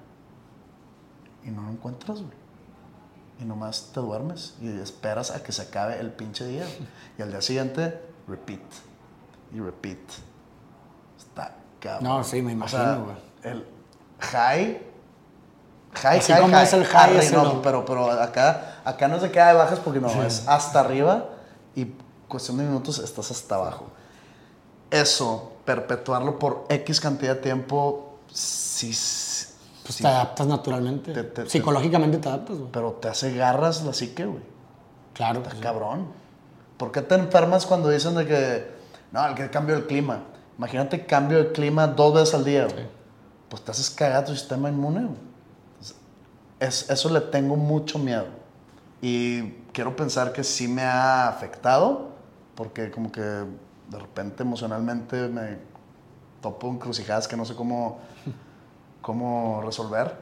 y 1.44 1.50
no 1.50 1.62
lo 1.62 1.70
encuentras, 1.70 2.20
güey. 2.20 2.42
Y 3.40 3.44
nomás 3.44 3.90
te 3.92 4.00
duermes 4.00 4.54
y 4.60 4.68
esperas 4.68 5.30
a 5.30 5.42
que 5.42 5.52
se 5.52 5.62
acabe 5.62 5.98
el 5.98 6.10
pinche 6.12 6.46
día. 6.46 6.64
Y 7.18 7.22
al 7.22 7.30
día 7.30 7.40
siguiente, 7.40 8.00
repeat. 8.28 8.60
Y 9.52 9.58
repeat. 9.58 9.98
Está 11.18 11.56
cabrón. 11.80 12.04
No, 12.04 12.24
sí, 12.24 12.40
me 12.40 12.52
O 12.52 12.54
imagino, 12.54 12.82
sea, 12.82 12.94
güey. 12.96 13.16
el 13.42 13.66
high. 14.20 14.91
High, 15.94 16.18
Así 16.18 16.32
high, 16.32 16.40
como 16.42 16.54
high, 16.54 16.64
es 16.64 16.72
el 16.72 16.84
high, 16.86 17.16
ese 17.18 17.36
no. 17.36 17.60
Pero, 17.62 17.84
pero 17.84 18.10
acá, 18.10 18.80
acá 18.84 19.08
no 19.08 19.16
es 19.16 19.22
de 19.22 19.30
que 19.30 19.40
hay 19.40 19.54
bajas 19.56 19.78
porque 19.78 20.00
no, 20.00 20.08
es 20.22 20.46
hasta 20.48 20.80
arriba 20.80 21.26
y 21.74 21.92
cuestión 22.28 22.56
de 22.58 22.64
minutos 22.64 22.98
estás 22.98 23.30
hasta 23.30 23.56
abajo. 23.56 23.86
Eso, 24.90 25.52
perpetuarlo 25.64 26.38
por 26.38 26.64
X 26.68 27.00
cantidad 27.00 27.34
de 27.36 27.40
tiempo, 27.42 28.16
sí, 28.32 28.92
sí, 28.92 29.46
Pues 29.82 29.94
sí, 29.96 30.02
te 30.02 30.08
adaptas 30.08 30.46
naturalmente. 30.46 31.12
Te- 31.12 31.24
te- 31.24 31.42
te- 31.44 31.50
Psicológicamente 31.50 32.18
te 32.18 32.28
adaptas, 32.28 32.56
güey. 32.58 32.70
pero 32.72 32.92
te 32.92 33.08
hace 33.08 33.34
garras 33.34 33.82
la 33.84 33.92
psique, 33.92 34.24
güey. 34.26 34.42
Claro. 35.14 35.38
Está 35.38 35.50
pues, 35.50 35.58
sí. 35.58 35.62
cabrón. 35.62 36.06
¿Por 36.76 36.90
qué 36.92 37.02
te 37.02 37.14
enfermas 37.14 37.64
cuando 37.66 37.88
dicen 37.90 38.14
de 38.14 38.26
que, 38.26 38.70
no, 39.12 39.26
el 39.26 39.34
que 39.34 39.50
cambio 39.50 39.74
del 39.76 39.86
clima? 39.86 40.20
Imagínate 40.58 41.06
cambio 41.06 41.38
de 41.38 41.52
clima 41.52 41.86
dos 41.86 42.14
veces 42.14 42.34
al 42.34 42.44
día, 42.44 42.64
güey. 42.66 42.86
Pues 43.48 43.62
te 43.62 43.70
haces 43.70 43.90
cagar 43.90 44.24
tu 44.24 44.32
sistema 44.34 44.68
inmune, 44.68 45.00
güey. 45.04 45.31
Es- 46.62 46.88
eso 46.90 47.08
le 47.10 47.20
tengo 47.20 47.56
mucho 47.56 47.98
miedo. 47.98 48.26
Y 49.00 49.42
quiero 49.72 49.96
pensar 49.96 50.32
que 50.32 50.44
sí 50.44 50.68
me 50.68 50.82
ha 50.82 51.28
afectado, 51.28 52.10
porque 52.54 52.90
como 52.90 53.10
que 53.10 53.20
de 53.20 53.98
repente 53.98 54.42
emocionalmente 54.44 55.28
me 55.28 55.58
topo 56.40 56.68
en 56.68 56.78
crucijadas 56.78 57.26
que 57.26 57.36
no 57.36 57.44
sé 57.44 57.54
cómo, 57.56 57.98
cómo 59.00 59.60
resolver. 59.64 60.16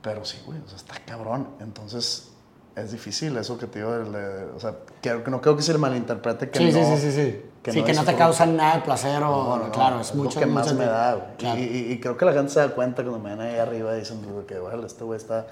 Pero 0.00 0.24
sí, 0.24 0.38
güey, 0.46 0.60
o 0.60 0.68
sea, 0.68 0.76
está 0.76 0.94
cabrón. 1.04 1.48
Entonces, 1.60 2.31
es 2.76 2.92
difícil 2.92 3.36
eso 3.36 3.58
que 3.58 3.66
te 3.66 3.78
digo. 3.80 3.90
de- 3.92 4.10
de- 4.10 4.44
o 4.52 4.60
sea, 4.60 4.76
que 5.00 5.12
no 5.30 5.40
creo 5.40 5.56
que 5.56 5.62
se 5.62 5.72
le 5.72 5.78
malinterprete 5.78 6.50
que 6.50 6.58
Sí, 6.58 6.64
no. 6.66 6.72
sí, 6.72 6.84
sí, 6.84 7.10
sí, 7.10 7.12
sí. 7.12 7.42
que 7.62 7.72
sí, 7.72 7.80
no 7.80 7.84
que 7.86 7.92
no 7.92 8.00
te 8.00 8.10
disfruto. 8.12 8.18
causa 8.18 8.46
nada 8.46 8.76
de 8.76 8.80
placer 8.82 9.22
o... 9.22 9.56
No, 9.56 9.56
no, 9.64 9.70
claro, 9.70 10.00
es 10.00 10.14
mucho... 10.14 10.40
lo 10.40 10.46
que 10.46 10.52
más 10.52 10.66
mucho- 10.66 10.78
me 10.78 10.86
da. 10.86 11.34
Claro. 11.38 11.60
Y, 11.60 11.62
y- 11.64 11.92
y 11.92 12.00
creo 12.00 12.16
que 12.16 12.24
la 12.24 12.32
gente 12.32 12.50
se 12.52 12.60
da 12.60 12.74
cuenta 12.74 13.02
cuando 13.02 13.20
me 13.20 13.30
ven 13.36 13.40
ahí 13.40 13.58
arriba 13.58 13.94
y 13.96 14.00
dicen 14.00 14.22
güey, 14.30 14.46
que, 14.46 14.58
bueno, 14.58 14.84
este 14.86 15.04
güey 15.04 15.16
está 15.18 15.46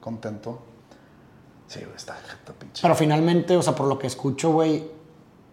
contento. 0.00 0.60
Sí, 1.66 1.80
güey, 1.80 1.96
está, 1.96 2.16
está 2.18 2.52
pinche. 2.52 2.82
Pero 2.82 2.94
finalmente, 2.94 3.56
o 3.56 3.62
sea, 3.62 3.74
por 3.74 3.88
lo 3.88 3.98
que 3.98 4.06
escucho, 4.06 4.52
güey, 4.52 4.88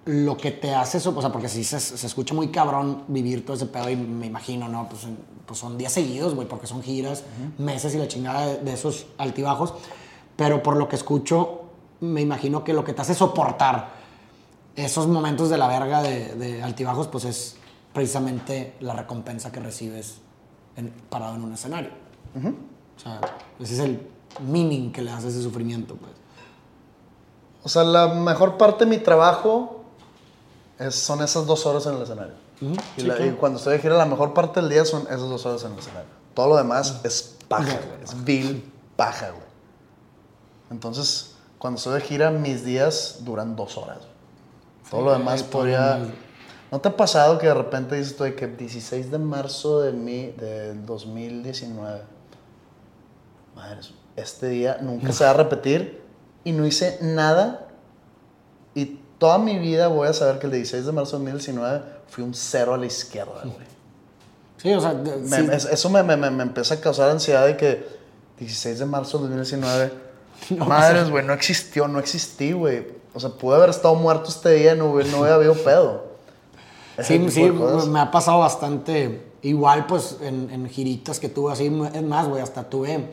lo 0.06 0.36
que 0.38 0.52
te 0.52 0.76
hace 0.76 0.98
eso, 0.98 1.14
o 1.18 1.22
sea, 1.22 1.32
porque 1.32 1.48
sí 1.50 1.64
se, 1.64 1.80
se 1.80 2.06
escucha 2.06 2.34
muy 2.36 2.50
cabrón 2.50 3.06
vivir 3.08 3.46
todo 3.46 3.56
ese 3.56 3.66
pedo 3.68 3.90
y 3.90 3.96
me 3.96 4.28
imagino, 4.28 4.68
¿no? 4.68 4.88
Pues, 4.90 5.08
pues 5.46 5.58
son 5.60 5.78
días 5.78 5.94
seguidos, 5.94 6.36
güey, 6.36 6.48
porque 6.48 6.68
son 6.68 6.84
giras, 6.84 7.24
meses 7.58 7.96
y 7.96 7.98
la 7.98 8.08
chingada 8.08 8.46
de, 8.48 8.58
de 8.58 8.74
esos 8.74 9.08
altibajos. 9.18 9.74
Pero 10.44 10.62
por 10.62 10.76
lo 10.76 10.88
que 10.90 10.96
escucho, 10.98 11.62
me 12.02 12.22
imagino 12.22 12.64
que 12.64 12.74
lo 12.74 12.84
que 12.84 12.94
te 12.94 13.02
hace 13.02 13.14
soportar 13.14 13.92
esos 14.76 15.08
momentos 15.08 15.50
de 15.50 15.58
la 15.58 15.68
verga 15.68 16.02
de, 16.02 16.36
de 16.36 16.62
altibajos, 16.64 17.08
pues 17.08 17.26
es 17.26 17.56
precisamente 17.94 18.76
la 18.82 18.94
recompensa 18.94 19.52
que 19.52 19.60
recibes 19.60 20.18
en- 20.76 20.92
parado 21.10 21.36
en 21.36 21.44
un 21.44 21.54
escenario. 21.54 21.92
O 22.36 23.00
sea, 23.00 23.22
ese 23.60 23.74
es 23.76 23.80
el 23.80 24.08
meaning 24.46 24.92
que 24.92 25.02
le 25.02 25.12
das 25.12 25.24
a 25.26 25.28
ese 25.28 25.42
sufrimiento, 25.44 25.96
pues. 25.96 26.12
O 27.64 27.70
sea, 27.70 27.84
la 27.84 28.08
mejor 28.08 28.58
parte 28.58 28.84
de 28.86 28.90
mi 28.90 28.98
trabajo 28.98 29.84
es- 30.80 30.96
son 30.96 31.22
esas 31.24 31.46
dos 31.46 31.66
horas 31.66 31.86
en 31.86 31.96
el 31.96 32.02
escenario. 32.02 32.34
Ujú, 32.62 32.74
y, 32.98 33.02
sí, 33.02 33.08
la- 33.08 33.16
claro. 33.16 33.32
y 33.32 33.34
cuando 33.36 33.58
estoy 33.60 33.74
de 33.74 33.80
gira, 33.80 33.96
la 33.96 34.06
mejor 34.06 34.34
parte 34.34 34.60
del 34.60 34.70
día 34.70 34.84
son 34.86 35.04
esas 35.04 35.20
dos 35.30 35.46
horas 35.46 35.64
en 35.64 35.74
el 35.74 35.80
escenario. 35.80 36.10
Todo 36.34 36.50
lo 36.50 36.58
demás 36.58 37.00
es 37.04 37.38
paja, 37.48 37.78
güey. 37.88 38.04
Es 38.04 38.24
vil 38.26 38.72
paja, 38.96 39.30
güey. 39.30 39.43
Entonces, 40.74 41.36
cuando 41.60 41.78
estoy 41.78 41.94
de 41.94 42.02
gira, 42.02 42.32
mis 42.32 42.66
días 42.66 43.20
duran 43.22 43.56
dos 43.56 43.78
horas. 43.78 44.00
güey. 44.00 44.10
Todo 44.90 45.00
Sí, 45.00 45.06
lo 45.06 45.12
demás 45.14 45.44
podría... 45.44 46.00
¿No 46.72 46.82
te 46.82 46.90
ha 46.90 46.98
pasado 46.98 47.38
que 47.38 47.46
de 47.46 47.54
repente 47.54 47.96
dices 47.96 48.18
tú 48.18 48.24
de 48.24 48.34
que 48.36 48.48
16 48.48 49.12
de 49.12 49.20
marzo 49.20 49.82
de 49.82 49.92
mi, 49.94 50.32
del 50.32 50.84
2019? 50.86 52.02
Madre, 53.56 53.80
este 54.16 54.48
día 54.50 54.80
nunca 54.82 55.12
se 55.14 55.24
va 55.24 55.30
a 55.30 55.34
repetir 55.34 56.02
y 56.44 56.52
no 56.52 56.66
hice 56.66 56.98
nada 57.02 57.68
y 58.74 59.00
toda 59.20 59.38
mi 59.38 59.60
vida 59.60 59.88
voy 59.88 60.08
a 60.08 60.14
saber 60.14 60.40
que 60.40 60.48
el 60.48 60.54
16 60.54 60.86
de 60.88 60.92
marzo 60.92 61.12
de 61.20 61.26
2019 61.32 61.82
fui 62.08 62.24
un 62.24 62.34
cero 62.34 62.74
a 62.74 62.78
la 62.78 62.88
izquierda, 62.88 63.42
güey. 63.44 63.74
Sí, 64.58 64.74
o 64.74 64.82
sea, 64.82 64.94
de- 64.96 65.18
Me- 65.18 65.38
sí. 65.38 65.48
es- 65.52 65.66
eso 65.66 65.90
me, 65.92 66.02
me, 66.02 66.18
me, 66.18 66.32
me 66.32 66.42
empieza 66.44 66.74
a 66.74 66.80
causar 66.82 67.10
ansiedad 67.12 67.46
de 67.46 67.56
que 67.56 67.86
16 68.40 68.80
de 68.80 68.86
marzo 68.88 69.18
de 69.20 69.24
2019, 69.26 69.92
No, 70.50 70.66
madres, 70.66 71.10
güey, 71.10 71.26
no 71.26 71.34
existió, 71.34 71.88
no 71.88 72.00
existí, 72.00 72.52
güey. 72.52 72.88
O 73.14 73.20
sea, 73.20 73.30
pude 73.30 73.56
haber 73.56 73.70
estado 73.70 73.96
muerto 73.96 74.30
este 74.30 74.52
día 74.54 74.76
no, 74.76 74.92
hubiera- 74.92 75.12
no 75.12 75.20
hubiera 75.20 75.36
habido 75.36 75.54
pedo. 75.56 76.04
Ese 76.98 77.18
Sí, 77.18 77.32
sí, 77.32 77.52
me 77.90 78.00
ha 78.00 78.12
pasado 78.12 78.40
bastante. 78.40 79.32
Igual, 79.42 79.86
pues, 79.88 80.18
en, 80.22 80.50
en 80.52 80.70
giritas 80.70 81.20
que 81.20 81.30
tuve 81.30 81.52
así. 81.54 81.66
Es 81.94 82.04
más, 82.04 82.28
güey, 82.28 82.42
hasta 82.42 82.64
tuve 82.70 83.10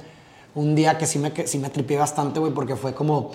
un 0.55 0.75
día 0.75 0.97
que 0.99 1.07
sí 1.07 1.19
me, 1.19 1.33
que 1.33 1.47
sí 1.47 1.59
me 1.59 1.71
tripié 1.71 1.99
bastante, 1.99 2.41
güey, 2.41 2.53
porque 2.53 2.77
fue 2.77 2.95
como... 2.95 3.31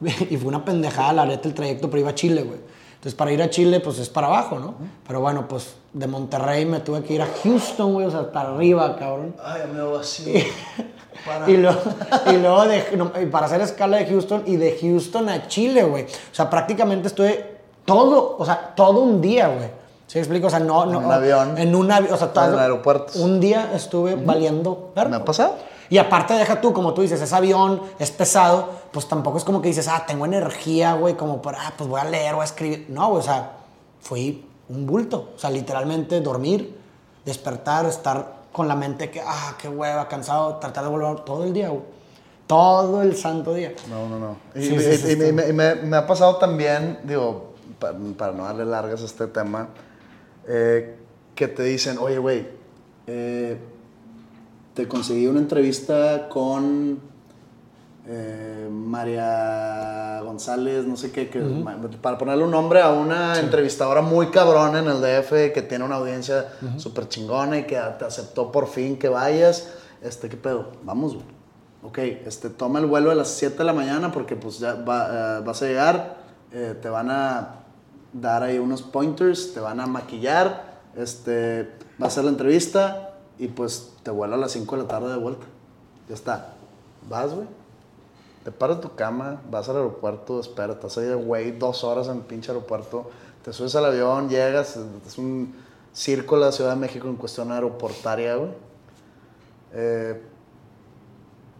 Y 0.30 0.36
fue 0.36 0.48
una 0.48 0.64
pendejada 0.64 1.12
la 1.12 1.26
neta 1.26 1.46
el 1.48 1.54
trayecto, 1.54 1.90
pero 1.90 2.00
iba 2.00 2.10
a 2.10 2.14
Chile, 2.14 2.42
güey. 2.42 2.58
Entonces, 2.94 3.14
para 3.14 3.32
ir 3.32 3.42
a 3.42 3.48
Chile, 3.50 3.80
pues, 3.80 3.98
es 3.98 4.08
para 4.08 4.26
abajo, 4.26 4.58
¿no? 4.58 4.74
Pero 5.06 5.20
bueno, 5.20 5.48
pues, 5.48 5.74
de 5.92 6.06
Monterrey 6.06 6.66
me 6.66 6.80
tuve 6.80 7.02
que 7.02 7.14
ir 7.14 7.22
a 7.22 7.28
Houston, 7.42 7.94
güey, 7.94 8.06
o 8.06 8.10
sea, 8.10 8.30
para 8.30 8.54
arriba, 8.54 8.96
cabrón. 8.96 9.34
Ay, 9.42 9.62
me 9.72 9.98
así. 9.98 10.32
Para. 11.24 11.50
Y 11.50 11.56
luego, 11.56 11.80
y 12.26 12.36
luego 12.36 12.66
de, 12.66 12.96
no, 12.96 13.12
para 13.30 13.46
hacer 13.46 13.60
escala 13.60 13.98
de 13.98 14.06
Houston 14.06 14.44
y 14.46 14.56
de 14.56 14.78
Houston 14.80 15.28
a 15.28 15.48
Chile, 15.48 15.82
güey. 15.84 16.04
O 16.04 16.34
sea, 16.34 16.48
prácticamente 16.48 17.08
estuve 17.08 17.58
todo, 17.84 18.36
o 18.38 18.44
sea, 18.44 18.72
todo 18.74 19.00
un 19.00 19.20
día, 19.20 19.48
güey. 19.48 19.80
¿Sí 20.06 20.18
me 20.18 20.22
explico? 20.22 20.48
O 20.48 20.50
sea, 20.50 20.58
no... 20.58 20.86
no 20.86 20.98
un 20.98 21.12
avión. 21.12 21.56
En 21.56 21.74
un 21.74 21.90
avión, 21.90 22.12
o 22.12 22.16
sea, 22.16 22.32
todo, 22.32 22.52
En 22.52 22.58
aeropuertos. 22.58 23.16
Un 23.16 23.38
día 23.38 23.70
estuve 23.74 24.16
valiendo 24.16 24.90
verga. 24.94 25.10
¿Me 25.10 25.16
ha 25.16 25.24
pasado? 25.24 25.54
Y 25.88 25.98
aparte, 25.98 26.34
deja 26.34 26.60
tú, 26.60 26.72
como 26.72 26.94
tú 26.94 27.02
dices, 27.02 27.20
es 27.20 27.32
avión, 27.32 27.82
es 27.98 28.10
pesado, 28.12 28.68
pues 28.92 29.06
tampoco 29.06 29.38
es 29.38 29.44
como 29.44 29.60
que 29.60 29.68
dices, 29.68 29.88
ah, 29.88 30.04
tengo 30.06 30.24
energía, 30.24 30.94
güey, 30.94 31.14
como 31.16 31.42
para, 31.42 31.66
ah, 31.66 31.74
pues 31.76 31.88
voy 31.88 32.00
a 32.00 32.04
leer 32.04 32.34
o 32.34 32.40
a 32.40 32.44
escribir. 32.44 32.86
No, 32.88 33.08
güey, 33.08 33.20
o 33.20 33.22
sea, 33.22 33.52
fui 34.00 34.46
un 34.68 34.86
bulto. 34.86 35.30
O 35.36 35.38
sea, 35.38 35.50
literalmente 35.50 36.20
dormir, 36.20 36.76
despertar, 37.24 37.86
estar 37.86 38.39
con 38.52 38.66
la 38.68 38.74
mente 38.76 39.10
que, 39.10 39.20
ah, 39.24 39.54
qué 39.60 39.68
hueva, 39.68 40.08
cansado, 40.08 40.56
tratar 40.56 40.84
de 40.84 40.90
volver 40.90 41.20
todo 41.24 41.44
el 41.44 41.52
día, 41.52 41.68
güey. 41.68 41.82
Todo 42.46 43.02
el 43.02 43.14
santo 43.16 43.54
día. 43.54 43.72
No, 43.88 44.08
no, 44.08 44.18
no. 44.18 44.36
Y, 44.54 44.62
Sí, 44.66 44.74
y- 44.74 44.80
sí, 44.80 44.96
sí, 44.96 45.08
y- 45.08 45.12
y 45.12 45.26
sí. 45.26 45.32
me, 45.32 45.48
y 45.48 45.52
me- 45.52 45.74
me 45.76 45.96
ha 45.96 46.06
pasado 46.06 46.36
también, 46.36 46.98
digo, 47.04 47.54
pa- 47.78 47.94
para, 48.18 48.32
no 48.32 48.44
darle 48.44 48.64
largas 48.64 49.02
a 49.02 49.04
este 49.04 49.26
tema, 49.28 49.68
eh, 50.48 50.96
que 51.34 51.46
te 51.48 51.62
dicen, 51.62 51.96
oye, 51.98 52.18
güey, 52.18 52.48
eh, 53.06 53.56
te 54.74 54.88
conseguí 54.88 55.26
una 55.28 55.38
entrevista 55.40 56.28
con 56.28 56.98
eh, 58.06 58.68
María 58.70 60.20
González, 60.24 60.84
no 60.86 60.96
sé 60.96 61.12
qué, 61.12 61.28
que, 61.28 61.38
para 62.00 62.18
ponerle 62.18 62.44
un 62.44 62.50
nombre 62.50 62.80
a 62.80 62.90
una 62.90 63.38
entrevistadora 63.40 64.00
muy 64.02 64.28
cabrón 64.28 64.76
en 64.76 64.86
el 64.86 65.00
DF 65.00 65.52
que 65.52 65.62
tiene 65.68 65.84
una 65.84 65.96
audiencia 65.96 66.46
súper 66.78 67.08
chingona 67.08 67.58
y 67.58 67.64
que 67.64 67.78
te 67.98 68.04
aceptó 68.04 68.50
por 68.50 68.66
fin 68.68 68.98
que 68.98 69.08
vayas. 69.08 69.68
Este, 70.02 70.28
¿qué 70.28 70.36
pedo? 70.36 70.68
Vamos, 70.82 71.14
güey. 71.14 71.26
Ok, 71.82 71.98
este, 72.26 72.50
toma 72.50 72.78
el 72.78 72.86
vuelo 72.86 73.10
a 73.10 73.14
las 73.14 73.28
7 73.28 73.58
de 73.58 73.64
la 73.64 73.72
mañana 73.72 74.12
porque 74.12 74.36
pues 74.36 74.58
ya 74.58 74.74
va- 74.74 75.38
eh, 75.38 75.42
vas 75.44 75.62
a 75.62 75.66
llegar, 75.66 76.16
eh, 76.52 76.74
te 76.80 76.88
van 76.90 77.10
a 77.10 77.56
dar 78.12 78.42
ahí 78.42 78.58
unos 78.58 78.82
pointers, 78.82 79.54
te 79.54 79.60
van 79.60 79.80
a 79.80 79.86
maquillar, 79.86 80.80
este, 80.96 81.70
va 82.00 82.04
a 82.04 82.08
hacer 82.08 82.24
la 82.24 82.30
entrevista 82.30 83.10
y 83.38 83.48
pues 83.48 83.92
te 84.02 84.10
vuelo 84.10 84.34
a 84.34 84.38
las 84.38 84.52
5 84.52 84.76
de 84.76 84.82
la 84.82 84.88
tarde 84.88 85.08
de 85.10 85.16
vuelta. 85.18 85.46
Ya 86.08 86.14
está. 86.14 86.48
Vas, 87.08 87.32
güey. 87.32 87.46
Te 88.44 88.50
paras 88.52 88.76
de 88.78 88.82
tu 88.82 88.94
cama, 88.94 89.42
vas 89.50 89.68
al 89.68 89.76
aeropuerto, 89.76 90.40
espera, 90.40 90.72
estás 90.72 90.96
ahí 90.98 91.04
de 91.04 91.14
güey 91.14 91.52
dos 91.52 91.84
horas 91.84 92.08
en 92.08 92.16
el 92.18 92.22
pinche 92.22 92.50
aeropuerto, 92.50 93.10
te 93.44 93.52
subes 93.52 93.74
al 93.76 93.84
avión, 93.84 94.28
llegas, 94.30 94.78
es 95.06 95.18
un 95.18 95.54
círculo 95.92 96.40
de 96.42 96.46
la 96.46 96.52
Ciudad 96.52 96.70
de 96.70 96.76
México 96.76 97.06
en 97.08 97.16
cuestión 97.16 97.52
aeroportaria, 97.52 98.36
güey. 98.36 98.50
Eh, 99.74 100.20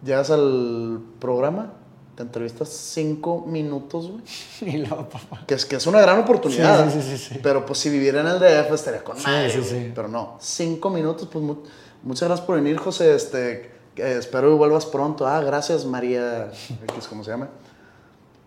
llegas 0.03 0.31
al 0.31 0.99
programa 1.19 1.73
te 2.15 2.23
entrevistas 2.23 2.67
cinco 2.69 3.45
minutos, 3.47 4.09
güey. 4.11 4.23
Y 4.75 4.77
luego, 4.79 5.07
papá. 5.07 5.43
Que 5.47 5.53
es, 5.53 5.65
que 5.65 5.77
es 5.77 5.87
una 5.87 6.01
gran 6.01 6.19
oportunidad. 6.19 6.91
Sí, 6.91 7.01
sí, 7.01 7.17
sí. 7.17 7.39
Pero 7.41 7.65
pues 7.65 7.79
si 7.79 7.89
viviera 7.89 8.19
en 8.21 8.27
el 8.27 8.39
DF 8.39 8.73
estaría 8.73 9.03
con 9.03 9.17
sí. 9.17 9.91
Pero 9.95 10.07
no, 10.09 10.35
cinco 10.39 10.89
minutos, 10.89 11.27
pues 11.31 11.43
mu- 11.43 11.63
muchas 12.03 12.27
gracias 12.27 12.45
por 12.45 12.55
venir, 12.57 12.77
José. 12.77 13.15
Este, 13.15 13.71
eh, 13.95 14.15
espero 14.17 14.49
que 14.49 14.55
vuelvas 14.55 14.85
pronto. 14.85 15.27
Ah, 15.27 15.41
gracias, 15.41 15.85
María, 15.85 16.51
X, 16.89 17.07
¿cómo 17.07 17.23
se 17.23 17.31
llama? 17.31 17.49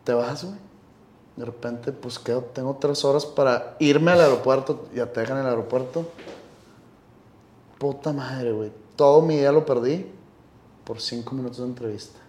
Te 0.05 0.13
vas, 0.13 0.45
güey. 0.45 0.57
De 1.37 1.45
repente, 1.45 1.91
pues 1.91 2.19
quedo, 2.19 2.43
tengo 2.43 2.77
tres 2.81 3.05
horas 3.05 3.27
para 3.27 3.77
irme 3.81 4.13
al 4.13 4.21
aeropuerto. 4.21 4.87
Ya 4.95 5.07
te 5.07 5.21
dejan 5.21 5.39
en 5.39 5.45
el 5.45 5.51
aeropuerto. 5.51 6.09
Puta 7.79 8.13
madre, 8.13 8.53
güey. 8.53 8.73
Todo 8.95 9.21
mi 9.23 9.37
día 9.39 9.51
lo 9.51 9.67
perdí 9.67 10.07
por 10.85 11.01
cinco 11.01 11.35
minutos 11.35 11.59
de 11.59 11.65
entrevista. 11.65 12.21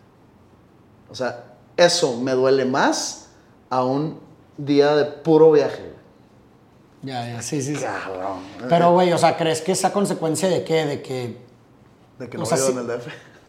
O 1.10 1.14
sea, 1.14 1.54
eso 1.78 2.20
me 2.20 2.32
duele 2.32 2.66
más 2.66 3.28
a 3.70 3.84
un 3.84 4.20
día 4.58 4.96
de 4.96 5.06
puro 5.06 5.52
viaje, 5.52 5.82
güey. 5.82 5.96
Ya, 7.04 7.34
ya, 7.34 7.42
sí, 7.44 7.62
sí. 7.62 7.76
sí. 7.76 7.84
Cabrón. 7.84 8.40
Pero, 8.68 8.94
güey, 8.94 9.14
o 9.14 9.18
sea, 9.20 9.38
¿crees 9.38 9.62
que 9.62 9.74
esa 9.74 9.94
consecuencia 9.94 10.50
de 10.50 10.64
qué? 10.64 10.86
De 10.86 11.02
que. 11.04 11.45
De 12.20 12.30
que 12.30 12.38
o 12.38 12.40
no 12.42 12.46
sea, 12.46 12.58
vivo 12.58 12.68
sí- 12.70 12.74
en 12.74 12.80
el 12.80 12.88
DF. 12.88 13.08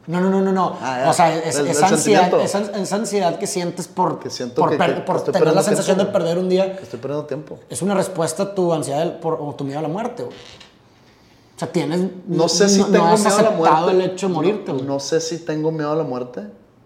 No, 0.08 0.20
no, 0.20 0.30
no, 0.30 0.40
no, 0.40 0.52
no. 0.52 0.76
Ah, 0.82 1.06
o 1.08 1.12
sea, 1.12 1.34
es- 1.36 1.56
El- 1.56 1.66
el 1.66 1.72
esa, 1.72 1.88
ansiedad, 1.88 2.40
esa, 2.40 2.60
esa 2.60 2.96
ansiedad 2.96 3.38
que 3.38 3.46
sientes 3.46 3.88
por, 3.88 4.18
Que 4.20 4.30
siento 4.30 4.60
por, 4.60 4.70
que- 4.70 4.76
per- 4.76 4.94
que- 4.96 5.00
por 5.02 5.20
tener 5.22 5.52
la 5.54 5.62
sensación 5.62 5.98
de 5.98 6.04
tiempo. 6.04 6.18
perder 6.18 6.38
un 6.38 6.48
día, 6.48 6.76
Que 6.76 6.82
estoy 6.84 7.00
perdiendo 7.00 7.26
tiempo. 7.26 7.58
es 7.68 7.82
una 7.82 7.94
respuesta 7.94 8.44
a 8.44 8.54
tu 8.54 8.72
ansiedad 8.72 9.00
del- 9.00 9.14
por, 9.14 9.34
o 9.40 9.54
tu 9.54 9.64
miedo 9.64 9.78
a 9.80 9.82
la 9.82 9.88
muerte, 9.88 10.22
güey. 10.24 10.36
O 10.36 11.58
sea, 11.58 11.72
tienes. 11.72 12.00
No 12.28 12.48
sé 12.48 12.68
si 12.68 12.80
no, 12.80 12.86
tengo 12.88 13.06
no 13.06 13.12
has 13.14 13.20
miedo 13.20 13.38
a 13.38 13.42
la 13.42 13.50
muerte. 13.50 13.90
el 13.92 14.00
hecho 14.02 14.28
de 14.28 14.34
morirte, 14.34 14.72
no, 14.72 14.74
güey. 14.74 14.86
no 14.86 15.00
sé 15.00 15.20
si 15.20 15.38
tengo 15.38 15.72
miedo 15.72 15.90
a 15.90 15.96
la 15.96 16.04
muerte, 16.04 16.42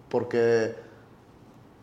porque 0.09 0.73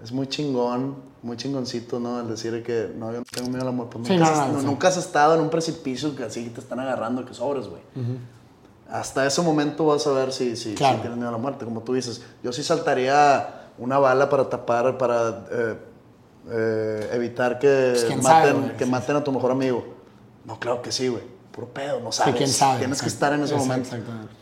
es 0.03 0.11
muy 0.11 0.27
chingón, 0.27 0.97
muy 1.23 1.37
chingoncito, 1.37 2.01
¿no? 2.01 2.21
El 2.21 2.29
decir 2.29 2.63
que 2.63 2.91
no, 2.97 3.13
yo 3.13 3.19
no 3.19 3.25
tengo 3.31 3.49
miedo 3.51 3.63
a 3.63 3.67
la 3.67 3.73
muerte. 3.73 3.99
Sí, 4.05 4.17
nunca, 4.17 4.31
no, 4.31 4.41
has, 4.41 4.61
sí. 4.61 4.67
nunca 4.67 4.89
has 4.89 4.97
estado 4.97 5.35
en 5.35 5.41
un 5.43 5.51
precipicio 5.51 6.17
que 6.17 6.25
así 6.25 6.49
te 6.49 6.61
están 6.61 6.81
agarrando, 6.81 7.25
que 7.27 7.35
sobres, 7.35 7.67
güey. 7.69 7.83
Hasta 8.91 9.27
ese 9.27 9.43
momento 9.43 9.87
vas 9.87 10.07
a 10.07 10.13
ver 10.13 10.33
si, 10.33 10.57
si, 10.57 10.71
si 10.71 10.75
Claro. 10.75 10.99
tienes 11.01 11.17
miedo 11.17 11.29
a 11.29 11.33
la 11.33 11.39
muerte. 11.39 11.65
Como 11.65 11.81
tú 11.83 11.95
dices, 11.95 12.23
yo 12.43 12.53
sí 12.53 12.63
saltaría 12.63 13.67
una 13.79 13.99
bala 13.99 14.29
para 14.31 14.49
tapar, 14.49 14.97
para 14.97 15.47
eh, 15.51 15.77
eh, 16.51 17.11
evitar 17.13 17.59
que, 17.59 17.91
Pues, 17.93 18.23
sabe, 18.25 18.47
maten, 18.53 18.61
güey. 18.63 18.77
que 18.77 18.87
maten 18.87 19.17
a 19.17 19.25
tu 19.25 19.31
mejor 19.33 19.51
amigo. 19.51 19.85
No, 20.45 20.59
claro 20.59 20.81
que 20.81 20.91
sí, 20.91 21.09
güey. 21.09 21.23
Puro 21.53 21.69
pedo, 21.69 22.01
no 22.01 22.13
sabes. 22.13 22.33
Sí, 22.35 22.39
quién 22.39 22.51
sabe. 22.51 22.79
Tienes 22.79 23.03
que 23.03 23.09
estar 23.09 23.33
en 23.33 23.43
ese 23.43 23.53
Exacto, 23.55 23.69
momento. 23.69 23.89
Exactamente. 23.95 24.33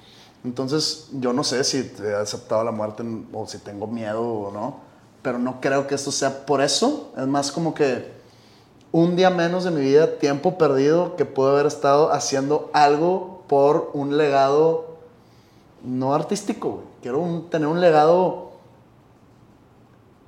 Entonces, 0.45 1.09
yo 1.13 1.33
no 1.33 1.43
sé 1.43 1.65
si 1.65 1.91
he 2.05 2.15
aceptado 2.15 2.63
la 2.63 2.71
muerte 2.71 3.03
o 3.33 3.47
si 3.49 3.59
tengo 3.59 3.87
miedo 3.89 4.23
o 4.23 4.53
no, 4.53 4.81
pero 5.23 5.39
no 5.41 5.61
creo 5.61 5.89
que 5.89 5.97
esto 5.97 6.13
sea 6.13 6.47
por 6.47 6.61
eso. 6.63 7.13
Es 7.17 7.27
más 7.27 7.51
como 7.51 7.75
que 7.75 8.13
un 8.93 9.17
día 9.17 9.29
menos 9.31 9.65
de 9.65 9.73
mi 9.73 9.81
vida, 9.81 10.19
tiempo 10.19 10.57
perdido, 10.57 11.17
que 11.17 11.25
puedo 11.25 11.51
haber 11.51 11.67
estado 11.67 12.13
haciendo 12.13 12.71
algo 12.73 13.36
por 13.47 13.91
un 13.95 14.17
legado 14.17 14.97
no 15.83 16.15
artístico, 16.15 16.69
güey. 16.71 16.85
Quiero 17.03 17.19
un- 17.21 17.49
tener 17.51 17.69
un 17.69 17.81
legado 17.81 18.51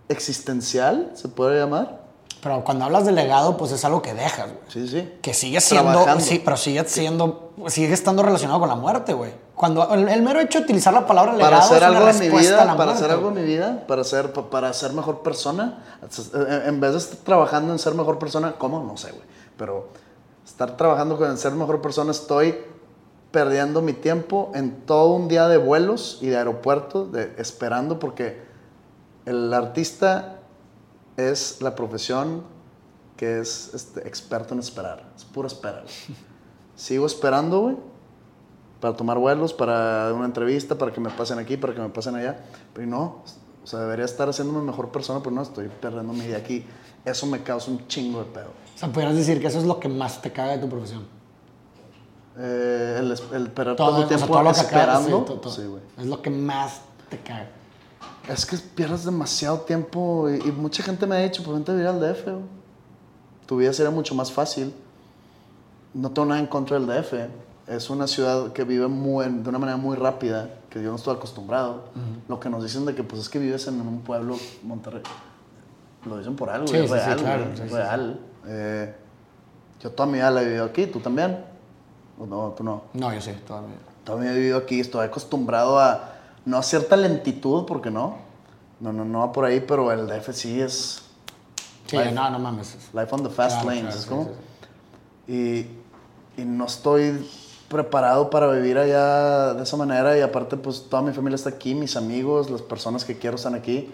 existencial, 0.08 1.12
se 1.14 1.28
puede 1.28 1.58
llamar. 1.58 2.06
Pero 2.40 2.62
cuando 2.62 2.84
hablas 2.84 3.04
de 3.04 3.10
legado, 3.12 3.56
pues 3.56 3.72
es 3.72 3.84
algo 3.84 4.00
que 4.00 4.14
dejas, 4.14 4.46
güey. 4.46 4.58
Sí, 4.68 4.86
sí. 4.88 5.12
Que 5.20 5.34
sigue 5.34 5.60
siendo, 5.60 5.90
Trabajando. 5.90 6.24
sí, 6.24 6.40
pero 6.44 6.56
sigue 6.56 6.84
siendo, 6.84 7.50
sigue 7.66 7.92
estando 7.92 8.22
relacionado 8.22 8.60
con 8.60 8.68
la 8.68 8.76
muerte, 8.76 9.12
güey. 9.12 9.32
Cuando 9.56 9.92
el, 9.92 10.08
el 10.08 10.22
mero 10.22 10.38
hecho 10.38 10.60
de 10.60 10.64
utilizar 10.66 10.94
la 10.94 11.04
palabra 11.04 11.32
legado 11.32 11.50
para 11.50 11.64
hacer 11.64 11.78
es 11.78 11.82
algo 11.82 12.08
en 12.08 12.18
mi 12.20 12.28
vida, 12.28 12.58
para 12.58 12.74
muerte, 12.74 12.92
hacer 12.94 13.10
algo 13.10 13.28
en 13.30 13.34
mi 13.34 13.42
vida, 13.42 13.84
para 13.88 14.04
ser, 14.04 14.32
pa- 14.32 14.48
para 14.48 14.72
ser 14.72 14.92
mejor 14.92 15.22
persona, 15.24 15.82
en 16.64 16.78
vez 16.80 16.92
de 16.92 16.98
estar 16.98 17.18
trabajando 17.24 17.72
en 17.72 17.80
ser 17.80 17.94
mejor 17.94 18.20
persona, 18.20 18.54
¿cómo? 18.56 18.84
No 18.84 18.96
sé, 18.96 19.10
güey. 19.10 19.24
Pero 19.56 19.88
estar 20.46 20.76
trabajando 20.76 21.22
en 21.26 21.36
ser 21.38 21.52
mejor 21.54 21.82
persona, 21.82 22.12
estoy 22.12 22.56
perdiendo 23.30 23.82
mi 23.82 23.92
tiempo 23.92 24.52
en 24.54 24.82
todo 24.86 25.14
un 25.14 25.28
día 25.28 25.48
de 25.48 25.58
vuelos 25.58 26.18
y 26.20 26.28
de 26.28 26.38
aeropuerto, 26.38 27.06
de, 27.06 27.34
esperando, 27.38 27.98
porque 27.98 28.40
el 29.26 29.52
artista 29.52 30.40
es 31.16 31.60
la 31.60 31.74
profesión 31.74 32.42
que 33.16 33.40
es 33.40 33.72
este, 33.74 34.06
experto 34.06 34.54
en 34.54 34.60
esperar. 34.60 35.10
Es 35.16 35.24
pura 35.24 35.48
espera. 35.48 35.82
güey. 35.82 36.16
Sigo 36.76 37.06
esperando, 37.06 37.60
güey 37.60 37.76
para 38.80 38.94
tomar 38.96 39.18
vuelos, 39.18 39.52
para 39.52 40.12
una 40.14 40.26
entrevista, 40.26 40.76
para 40.76 40.92
que 40.92 41.00
me 41.00 41.10
pasen 41.10 41.38
aquí, 41.38 41.56
para 41.56 41.74
que 41.74 41.80
me 41.80 41.88
pasen 41.88 42.14
allá. 42.14 42.38
Pero 42.72 42.86
no, 42.86 43.22
o 43.62 43.66
sea, 43.66 43.80
debería 43.80 44.04
estar 44.04 44.28
haciéndome 44.28 44.62
mejor 44.62 44.90
persona, 44.90 45.20
pero 45.20 45.32
no, 45.32 45.42
estoy 45.42 45.68
perdiendo 45.68 46.12
mi 46.12 46.26
día 46.26 46.36
aquí. 46.36 46.64
Eso 47.04 47.26
me 47.26 47.42
causa 47.42 47.70
un 47.70 47.86
chingo 47.88 48.20
de 48.20 48.26
pedo. 48.26 48.50
O 48.74 48.78
sea, 48.78 48.88
pudieras 48.90 49.16
decir 49.16 49.40
que 49.40 49.48
eso 49.48 49.58
es 49.58 49.64
lo 49.64 49.80
que 49.80 49.88
más 49.88 50.22
te 50.22 50.32
caga 50.32 50.52
de 50.52 50.58
tu 50.58 50.68
profesión. 50.68 51.06
Eh, 52.38 52.96
el, 53.00 53.06
el 53.34 53.46
esperar 53.46 53.74
Todo, 53.76 53.88
tanto 53.90 54.06
o 54.06 54.08
sea, 54.08 54.16
tiempo 54.16 54.26
todo 54.34 54.42
lo 54.44 54.52
que 54.52 54.60
esperando. 54.60 55.04
sí, 55.04 55.10
todo- 55.10 55.40
todo. 55.40 55.52
Sí. 55.52 55.62
Es 55.98 56.06
lo 56.06 56.22
que 56.22 56.30
más 56.30 56.80
te 57.08 57.18
caga. 57.18 57.48
Es 58.28 58.46
que 58.46 58.56
pierdes 58.58 59.04
demasiado 59.04 59.60
tiempo 59.60 60.28
y, 60.30 60.36
y 60.48 60.52
mucha 60.52 60.82
gente 60.82 61.06
me 61.06 61.16
ha 61.16 61.20
dicho, 61.20 61.42
pues 61.42 61.54
vente 61.54 61.72
a 61.72 61.74
vivir 61.74 61.88
al 61.88 61.98
DF. 62.00 62.26
Tu 63.46 63.56
vida 63.56 63.72
sería 63.72 63.90
mucho 63.90 64.14
más 64.14 64.30
fácil. 64.30 64.72
No 65.94 66.10
tengo 66.10 66.26
nada 66.28 66.40
en 66.40 66.46
contra 66.46 66.78
del 66.78 66.86
DF. 66.86 67.14
Es 67.66 67.90
una 67.90 68.06
ciudad 68.06 68.52
que 68.52 68.64
vive 68.64 68.86
muy, 68.86 69.24
de 69.26 69.48
una 69.48 69.58
manera 69.58 69.76
muy 69.76 69.96
rápida, 69.96 70.48
que 70.70 70.82
yo 70.82 70.90
no 70.90 70.96
estoy 70.96 71.16
acostumbrado. 71.16 71.84
Lo 72.28 72.38
que 72.38 72.48
nos 72.50 72.62
dicen 72.62 72.84
de 72.86 72.94
que 72.94 73.02
pues 73.02 73.22
es 73.22 73.28
que 73.28 73.38
vives 73.38 73.66
en 73.66 73.80
un 73.80 74.00
pueblo, 74.02 74.36
Monterrey. 74.62 75.02
Lo 76.06 76.18
dicen 76.18 76.36
por 76.36 76.50
algo, 76.50 76.66
Sí, 76.68 76.76
es 76.76 76.90
real, 76.90 77.16
claro, 77.18 77.44
real. 77.70 78.20
Eh, 78.46 78.94
yo 79.82 79.90
toda 79.90 80.06
mi 80.06 80.14
vida 80.14 80.30
la 80.30 80.42
he 80.42 80.44
vivido 80.46 80.64
aquí, 80.64 80.86
¿tú 80.86 81.00
también? 81.00 81.44
¿O 82.20 82.26
no, 82.26 82.52
tú 82.56 82.64
no? 82.64 82.82
No, 82.94 83.12
yo 83.14 83.20
sí, 83.20 83.32
todavía. 83.46 83.76
Todavía 84.04 84.32
he 84.32 84.34
vivido 84.36 84.58
aquí, 84.58 84.80
estoy 84.80 85.04
acostumbrado 85.06 85.78
a 85.78 86.14
no 86.44 86.56
a 86.58 86.62
cierta 86.62 86.96
lentitud, 86.96 87.64
porque 87.66 87.90
no. 87.90 88.16
No, 88.80 88.92
no, 88.92 89.04
no 89.04 89.20
va 89.20 89.32
por 89.32 89.44
ahí, 89.44 89.60
pero 89.60 89.90
el 89.92 90.06
DF 90.06 90.32
sí 90.32 90.60
es 90.60 91.02
Sí, 91.86 91.96
Life. 91.96 92.12
no, 92.12 92.28
no 92.30 92.38
mames. 92.38 92.76
life 92.92 93.08
on 93.14 93.22
the 93.22 93.30
fast 93.30 93.62
Claro, 93.62 93.68
lanes, 93.70 93.82
claro, 93.82 93.96
es 93.96 94.02
sí, 94.02 94.08
como. 94.08 94.24
sí, 95.26 95.32
Y, 96.36 96.40
y 96.42 96.44
no 96.44 96.66
estoy 96.66 97.26
preparado 97.68 98.30
para 98.30 98.50
vivir 98.52 98.78
allá 98.78 99.54
de 99.54 99.62
esa 99.62 99.76
manera 99.76 100.16
y 100.16 100.20
aparte 100.22 100.56
pues 100.56 100.86
toda 100.88 101.02
mi 101.02 101.12
familia 101.12 101.36
está 101.36 101.50
aquí, 101.50 101.74
mis 101.74 101.96
amigos, 101.96 102.50
las 102.50 102.62
personas 102.62 103.04
que 103.04 103.18
quiero 103.18 103.36
están 103.36 103.54
aquí. 103.54 103.92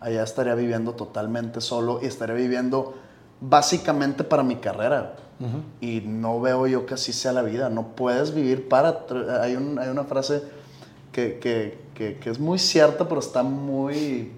Allá 0.00 0.22
estaría 0.22 0.54
viviendo 0.54 0.92
totalmente 0.92 1.60
solo 1.60 2.00
y 2.02 2.06
estaría 2.06 2.34
viviendo 2.34 2.94
básicamente 3.40 4.24
para 4.24 4.42
mi 4.42 4.56
carrera. 4.56 5.16
Y 5.82 6.00
no 6.00 6.40
veo 6.40 6.66
yo 6.66 6.86
que 6.86 6.94
así 6.94 7.12
sea 7.12 7.32
la 7.32 7.42
vida. 7.42 7.68
No 7.68 7.88
puedes 7.88 8.34
vivir 8.34 8.68
para... 8.68 9.04
Hay, 9.42 9.54
un- 9.56 9.78
hay 9.78 9.88
una 9.90 10.04
frase 10.04 10.42
que, 11.12 11.38
que- 11.38 11.78
que- 11.94 12.16
que 12.18 12.30
es 12.30 12.38
muy 12.38 12.58
cierta, 12.58 13.06
pero 13.08 13.20
está 13.20 13.42
muy 13.42 14.32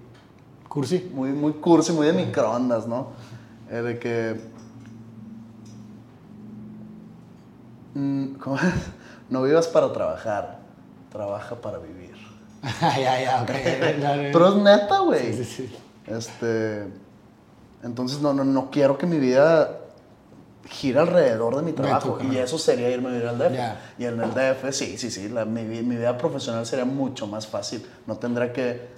Cursi. 0.67 1.09
muy, 1.13 1.29
muy 1.31 1.53
cursi, 1.53 1.91
muy 1.93 2.05
de 2.07 2.13
microondas, 2.13 2.85
¿no? 2.87 3.07
Eh, 3.71 3.81
de 3.81 3.97
que. 3.99 4.39
mm, 7.95 8.33
¿cómo 8.35 8.55
es? 8.57 8.61
No 9.29 9.43
vivas 9.43 9.67
para 9.67 9.93
trabajar, 9.93 10.57
trabaja 11.11 11.55
para 11.55 11.77
vivir. 11.77 12.15
ya, 12.81 13.21
ya, 13.21 13.41
ok. 13.43 13.51
Pero 14.33 14.47
es 14.49 14.55
neta, 14.55 14.99
güey. 14.99 15.33
Sí, 15.33 15.43
sí, 15.45 15.67
sí. 15.67 15.75
Este. 16.07 16.87
Entonces, 17.83 18.19
no, 18.21 18.33
no, 18.33 18.43
no 18.43 18.69
quiero 18.71 18.97
que 18.97 19.05
mi 19.05 19.17
vida 19.17 19.77
gire 20.69 20.99
alrededor 20.99 21.55
de 21.55 21.61
mi 21.63 21.71
trabajo. 21.73 22.19
y 22.21 22.37
eso 22.37 22.57
sería 22.59 22.89
irme 22.89 23.09
a 23.09 23.11
vivir 23.13 23.27
al 23.27 23.37
DF. 23.39 23.53
Ya. 23.53 23.81
Y 23.97 24.05
en 24.05 24.19
el 24.21 24.29
DF, 24.33 24.71
sí, 24.71 24.97
sí, 24.97 25.09
sí. 25.09 25.29
la- 25.29 25.45
mi, 25.45 25.63
mi 25.63 25.95
vida 25.95 26.17
profesional 26.17 26.65
sería 26.65 26.85
mucho 26.85 27.25
más 27.27 27.47
fácil. 27.47 27.85
No 28.05 28.17
tendría 28.17 28.51
que 28.53 28.89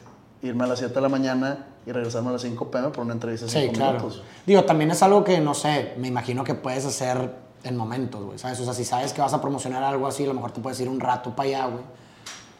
irme 0.41 0.63
a 0.63 0.67
las 0.67 0.79
7 0.79 0.93
de 0.95 1.01
la 1.01 1.09
mañana 1.09 1.67
y 1.85 1.91
regresarme 1.91 2.29
a 2.29 2.33
las 2.33 2.41
5 2.41 2.69
pm 2.71 2.89
por 2.89 3.03
una 3.05 3.13
entrevista 3.13 3.45
de 3.45 3.51
Sí, 3.51 3.59
5 3.61 3.73
claro. 3.73 3.99
minutos. 3.99 4.23
Digo, 4.45 4.63
también 4.65 4.91
es 4.91 5.01
algo 5.03 5.23
que, 5.23 5.39
no 5.39 5.53
sé, 5.53 5.93
me 5.97 6.07
imagino 6.07 6.43
que 6.43 6.55
puedes 6.55 6.85
hacer 6.85 7.31
en 7.63 7.77
momentos, 7.77 8.23
güey, 8.23 8.39
¿sabes? 8.39 8.59
O 8.59 8.65
sea, 8.65 8.73
si 8.73 8.83
sabes 8.83 9.13
que 9.13 9.21
vas 9.21 9.33
a 9.33 9.39
promocionar 9.41 9.83
algo 9.83 10.07
así, 10.07 10.23
a 10.23 10.27
lo 10.27 10.33
mejor 10.33 10.51
te 10.51 10.59
puedes 10.61 10.79
ir 10.79 10.89
un 10.89 10.99
rato 10.99 11.35
para 11.35 11.47
allá, 11.47 11.65
güey, 11.67 11.83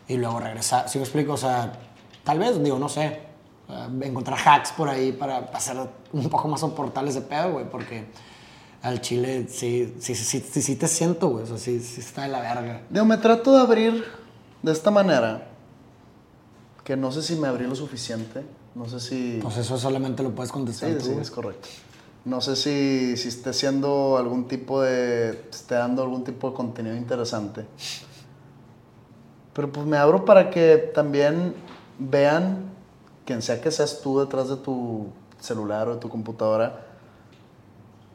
y 0.07 0.17
luego 0.17 0.39
regresar. 0.39 0.87
¿Sí 0.87 0.99
me 0.99 1.03
explico? 1.03 1.33
O 1.33 1.37
sea, 1.37 1.73
tal 2.23 2.37
vez, 2.39 2.63
digo, 2.63 2.77
no 2.77 2.87
sé, 2.87 3.19
encontrar 4.01 4.37
hacks 4.45 4.71
por 4.71 4.89
ahí 4.89 5.11
para 5.11 5.37
hacer 5.53 5.77
un 6.11 6.29
poco 6.29 6.47
más 6.47 6.59
soportable 6.59 7.11
ese 7.11 7.21
pedo, 7.21 7.53
güey, 7.53 7.69
porque 7.69 8.05
al 8.81 9.01
chile 9.01 9.47
sí, 9.49 9.95
sí, 9.99 10.15
sí, 10.15 10.23
sí, 10.23 10.39
sí, 10.51 10.61
sí 10.61 10.75
te 10.75 10.87
siento, 10.87 11.29
güey, 11.29 11.43
o 11.43 11.47
sea, 11.47 11.57
sí, 11.57 11.79
sí 11.79 12.01
está 12.01 12.23
de 12.23 12.29
la 12.29 12.41
verga. 12.41 12.81
Digo, 12.89 13.05
me 13.05 13.17
trato 13.17 13.55
de 13.55 13.61
abrir 13.61 14.05
de 14.61 14.71
esta 14.71 14.91
manera, 14.91 15.47
que 16.83 16.95
no 16.97 17.11
sé 17.11 17.21
si 17.21 17.35
me 17.35 17.47
abrí 17.47 17.65
lo 17.65 17.75
suficiente, 17.75 18.43
no 18.75 18.87
sé 18.87 18.99
si... 18.99 19.39
Pues 19.41 19.57
eso 19.57 19.77
solamente 19.77 20.23
lo 20.23 20.31
puedes 20.31 20.49
sí, 20.49 20.53
contestar 20.53 21.01
sí, 21.01 21.09
güey. 21.09 21.21
es 21.21 21.31
correcto. 21.31 21.67
No 22.23 22.39
sé 22.39 22.55
si, 22.55 23.17
si 23.17 23.27
esté 23.27 23.49
haciendo 23.49 24.17
algún 24.17 24.47
tipo 24.47 24.81
de... 24.81 25.31
esté 25.51 25.75
dando 25.75 26.03
algún 26.03 26.23
tipo 26.23 26.51
de 26.51 26.55
contenido 26.55 26.95
interesante. 26.95 27.65
Pero 29.53 29.71
pues 29.71 29.85
me 29.85 29.97
abro 29.97 30.23
para 30.23 30.49
que 30.49 30.77
también 30.93 31.55
vean 31.99 32.71
quien 33.25 33.41
sea 33.41 33.61
que 33.61 33.71
seas 33.71 34.01
tú 34.01 34.19
detrás 34.19 34.49
de 34.49 34.57
tu 34.57 35.07
celular 35.39 35.87
o 35.87 35.93
de 35.95 35.99
tu 35.99 36.09
computadora, 36.09 36.85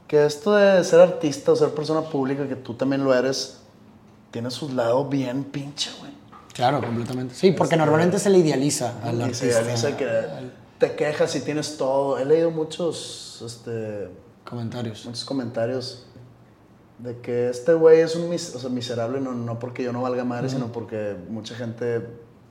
que 0.09 0.25
esto 0.25 0.55
de 0.55 0.83
ser 0.85 1.01
artista 1.01 1.53
o 1.53 1.57
ser 1.57 1.71
persona 1.71 2.03
pública, 2.03 2.47
que 2.49 2.57
tú 2.57 2.75
también 2.75 3.03
lo 3.05 3.13
eres, 3.15 3.59
tiene 4.31 4.51
su 4.51 4.73
lado 4.73 5.05
bien 5.09 5.45
pinche, 5.45 5.91
güey. 5.99 6.13
Claro, 6.53 6.81
completamente. 6.81 7.35
Sí, 7.35 7.53
porque 7.53 7.77
normalmente 7.77 8.19
se 8.19 8.31
le 8.31 8.39
idealiza 8.39 8.95
al 9.03 9.17
Y 9.17 9.19
se 9.19 9.25
artista. 9.25 9.47
idealiza 9.47 9.97
que 9.97 10.09
te 10.79 10.95
quejas 10.95 11.35
y 11.37 11.41
tienes 11.41 11.77
todo. 11.77 12.19
He 12.19 12.25
leído 12.25 12.51
muchos, 12.51 13.43
este, 13.45 14.09
Comentarios. 14.49 15.05
muchos 15.05 15.25
comentarios 15.25 16.07
de 16.99 17.19
que 17.21 17.51
este 17.51 17.75
güey 17.75 18.01
es 18.01 18.17
un 18.17 18.31
mis- 18.31 18.55
o 18.55 18.59
sea, 18.59 18.71
miserable, 18.71 19.21
no, 19.21 19.33
no 19.33 19.59
porque 19.59 19.83
yo 19.83 19.93
no 19.93 20.01
valga 20.01 20.25
madre, 20.25 20.49
sino 20.49 20.69
porque 20.73 21.17
mucha 21.29 21.55
gente 21.55 22.07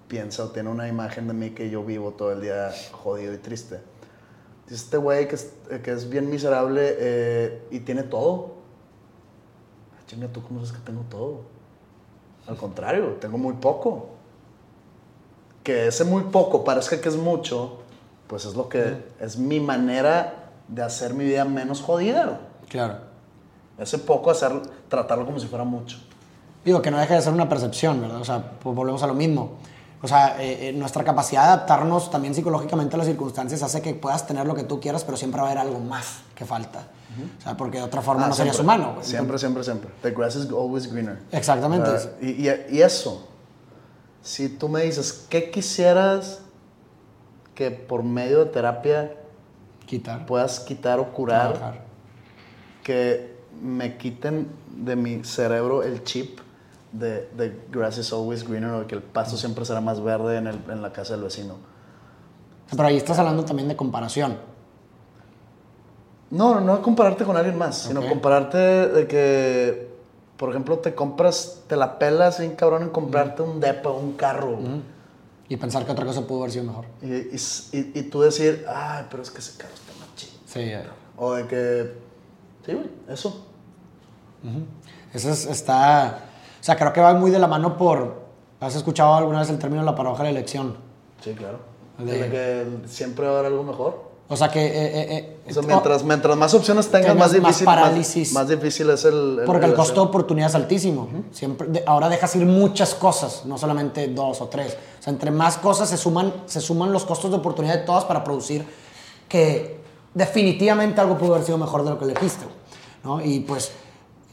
piensa 0.07 0.43
o 0.43 0.49
tiene 0.49 0.69
una 0.69 0.87
imagen 0.87 1.27
de 1.27 1.33
mí 1.33 1.51
que 1.51 1.69
yo 1.69 1.83
vivo 1.83 2.11
todo 2.11 2.31
el 2.31 2.41
día 2.41 2.71
jodido 2.91 3.33
y 3.33 3.37
triste. 3.37 3.81
Dice 4.67 4.75
este 4.75 4.97
güey 4.97 5.27
que 5.27 5.35
es, 5.35 5.53
que 5.83 5.91
es 5.91 6.09
bien 6.09 6.29
miserable 6.29 6.95
eh, 6.97 7.67
y 7.71 7.79
tiene 7.81 8.03
todo. 8.03 8.55
Ah, 9.93 10.03
Chinga, 10.07 10.27
¿tú 10.27 10.41
cómo 10.41 10.59
sabes 10.59 10.73
que 10.73 10.85
tengo 10.85 11.03
todo? 11.09 11.41
Al 12.47 12.57
contrario, 12.57 13.17
tengo 13.19 13.37
muy 13.37 13.53
poco. 13.53 14.09
Que 15.63 15.87
ese 15.87 16.03
muy 16.03 16.23
poco 16.23 16.63
parezca 16.63 17.01
que 17.01 17.09
es 17.09 17.17
mucho, 17.17 17.79
pues 18.27 18.45
es 18.45 18.55
lo 18.55 18.69
que 18.69 19.03
es 19.19 19.37
mi 19.37 19.59
manera 19.59 20.51
de 20.67 20.83
hacer 20.83 21.13
mi 21.13 21.25
vida 21.25 21.45
menos 21.45 21.81
jodida. 21.81 22.39
Claro. 22.69 22.97
Ese 23.77 23.97
poco 23.97 24.31
hacer, 24.31 24.51
tratarlo 24.87 25.25
como 25.25 25.39
si 25.39 25.47
fuera 25.47 25.63
mucho. 25.63 25.97
Digo, 26.63 26.81
que 26.81 26.89
no 26.89 26.97
deja 26.97 27.15
de 27.15 27.21
ser 27.21 27.33
una 27.33 27.49
percepción, 27.49 28.01
¿verdad? 28.01 28.21
O 28.21 28.25
sea, 28.25 28.57
pues 28.59 28.75
volvemos 28.75 29.03
a 29.03 29.07
lo 29.07 29.13
mismo. 29.13 29.57
O 30.01 30.07
sea, 30.07 30.41
eh, 30.41 30.69
eh, 30.69 30.73
nuestra 30.73 31.03
capacidad 31.03 31.43
de 31.43 31.47
adaptarnos 31.49 32.11
también 32.11 32.35
psicológicamente 32.35 32.95
a 32.95 32.97
las 32.99 33.07
circunstancias 33.07 33.63
hace 33.63 33.81
que 33.81 33.93
puedas 33.95 34.27
tener 34.27 34.45
lo 34.45 34.53
que 34.53 34.63
tú 34.63 34.79
quieras, 34.79 35.03
pero 35.03 35.17
siempre 35.17 35.41
va 35.41 35.47
a 35.47 35.51
haber 35.51 35.61
algo 35.65 35.79
más 35.79 36.19
que 36.35 36.45
falta. 36.45 36.87
O 37.39 37.41
sea, 37.41 37.55
porque 37.55 37.77
de 37.77 37.83
otra 37.85 38.01
forma 38.01 38.25
Ah, 38.25 38.29
no 38.29 38.35
serías 38.35 38.55
siempre. 38.57 38.75
humano. 38.75 38.93
güey. 38.95 39.05
Siempre, 39.07 39.39
siempre, 39.39 39.63
siempre. 39.63 39.89
The 40.01 40.11
grass 40.11 40.35
is 40.35 40.49
always 40.49 40.91
greener. 40.91 41.19
Exactamente. 41.31 41.89
Ah, 41.89 41.99
y, 42.21 42.47
y- 42.49 42.65
y 42.77 42.81
eso, 42.81 43.27
si 44.21 44.49
tú 44.49 44.67
me 44.67 44.81
dices, 44.83 45.25
¿qué 45.29 45.49
quisieras 45.49 46.41
que 47.55 47.71
por 47.71 48.03
medio 48.03 48.39
de 48.43 48.51
terapia 48.51 49.13
Quitar. 49.85 50.25
puedas 50.25 50.59
quitar 50.59 50.99
o 50.99 51.13
curar? 51.13 51.53
trabajar. 51.53 51.85
Que 52.83 53.33
me 53.61 53.97
quiten 53.97 54.49
de 54.75 54.95
mi 54.97 55.23
cerebro 55.23 55.83
el 55.83 56.03
chip 56.03 56.39
de, 56.99 57.29
de 57.37 57.65
grass 57.71 57.97
is 57.97 58.11
always 58.13 58.43
greener 58.47 58.71
o 58.71 58.79
de 58.81 58.87
que 58.87 58.95
el 58.95 59.01
pasto 59.03 59.37
siempre 59.37 59.65
será 59.65 59.81
más 59.81 60.01
verde 60.03 60.37
en, 60.37 60.47
el- 60.47 60.61
en 60.69 60.81
la 60.81 60.91
casa 60.93 61.13
del 61.13 61.23
vecino. 61.23 61.55
Pero 62.71 62.83
ahí 62.83 62.97
estás 62.97 63.19
hablando 63.19 63.43
también 63.45 63.67
de 63.67 63.75
comparación. 63.75 64.37
No, 66.31 66.59
no 66.59 66.81
compararte 66.81 67.23
con 67.23 67.37
alguien 67.37 67.57
más, 67.57 67.77
sino 67.83 67.99
Ok. 68.01 68.09
compararte 68.09 68.57
de 68.57 69.07
que, 69.07 69.87
por 70.37 70.49
ejemplo, 70.49 70.79
te 70.79 70.95
compras, 70.95 71.61
te 71.67 71.75
la 71.75 71.99
pelas 71.99 72.39
bien 72.39 72.55
cabrón 72.55 72.83
en 72.83 72.89
comprarte 72.89 73.41
un 73.43 73.59
depa, 73.59 73.91
un 73.91 74.13
carro. 74.13 74.57
güey. 74.57 74.81
Y 75.47 75.57
pensar 75.57 75.85
que 75.85 75.91
otra 75.91 76.05
cosa 76.05 76.25
pudo 76.25 76.39
haber 76.39 76.51
sido 76.51 76.63
mejor. 76.65 76.85
Y, 77.03 77.13
y, 77.13 77.35
y- 77.73 77.91
y 77.99 78.03
tú 78.09 78.21
decir, 78.21 78.65
ay, 78.67 79.05
pero 79.11 79.21
es 79.21 79.29
que 79.29 79.37
ese 79.39 79.55
carro 79.57 79.73
está 79.75 79.93
más 79.99 80.15
chido. 80.15 80.33
Sí. 80.47 80.59
eh, 80.61 80.83
O 81.17 81.33
de 81.33 81.45
que, 81.47 81.93
sí, 82.65 82.73
güey, 82.73 82.89
eso. 83.07 83.45
Eso 85.13 85.29
es- 85.31 85.45
está... 85.45 86.19
O 86.65 86.67
sea, 86.67 86.75
creo 86.75 86.91
que 86.91 86.99
va 86.99 87.13
muy 87.13 87.29
de 87.29 87.37
la 87.37 87.45
mano 87.45 87.77
por... 87.77 88.23
¿Has 88.59 88.73
escuchado 88.75 89.13
alguna 89.13 89.41
vez 89.41 89.51
el 89.51 89.59
término 89.59 89.83
de 89.83 89.85
la 89.85 89.93
paradoja 89.95 90.23
de 90.23 90.31
la 90.31 90.39
elección? 90.39 90.75
Sí, 91.23 91.33
claro. 91.35 91.59
De- 91.99 92.05
De 92.23 92.29
que 92.31 92.87
siempre 92.87 93.27
va 93.27 93.33
a 93.35 93.39
haber 93.39 93.51
algo 93.51 93.63
mejor. 93.63 94.03
O 94.27 94.35
sea, 94.35 94.49
que... 94.49 94.65
eh, 94.65 94.71
eh, 94.73 95.37
eh, 95.45 95.51
O 95.51 95.53
sea, 95.53 95.61
mientras, 95.61 96.03
mientras 96.03 96.35
más 96.35 96.51
opciones 96.55 96.87
tengas, 96.89 97.09
más 97.15 97.17
más 97.27 97.33
difícil, 97.33 97.65
parálisis. 97.65 98.33
Más, 98.33 98.47
difícil 98.49 98.89
es 98.89 99.05
el... 99.05 99.41
Porque 99.45 99.67
el 99.67 99.75
costo 99.75 100.01
de 100.01 100.07
oportunidad 100.07 100.49
es 100.49 100.55
altísimo. 100.55 101.07
Siempre, 101.31 101.67
de- 101.67 101.83
ahora 101.85 102.09
dejas 102.09 102.35
ir 102.35 102.47
muchas 102.47 102.95
cosas, 102.95 103.43
no 103.45 103.59
solamente 103.59 104.07
dos 104.07 104.41
o 104.41 104.47
tres. 104.47 104.75
O 104.99 105.03
sea, 105.03 105.13
entre 105.13 105.29
más 105.29 105.57
cosas 105.57 105.87
se 105.87 105.97
suman, 105.97 106.33
se 106.47 106.61
suman 106.61 106.91
los 106.91 107.05
costos 107.05 107.29
de 107.29 107.37
oportunidad 107.37 107.75
de 107.75 107.81
todas 107.83 108.05
para 108.05 108.23
producir 108.23 108.65
que 109.29 109.79
definitivamente 110.15 110.99
algo 110.99 111.15
pudo 111.19 111.35
haber 111.35 111.45
sido 111.45 111.59
mejor 111.59 111.83
de 111.83 111.91
lo 111.91 111.99
que 111.99 112.05
elegiste. 112.05 112.45
¿no? 113.03 113.23
Y 113.23 113.41
pues 113.41 113.71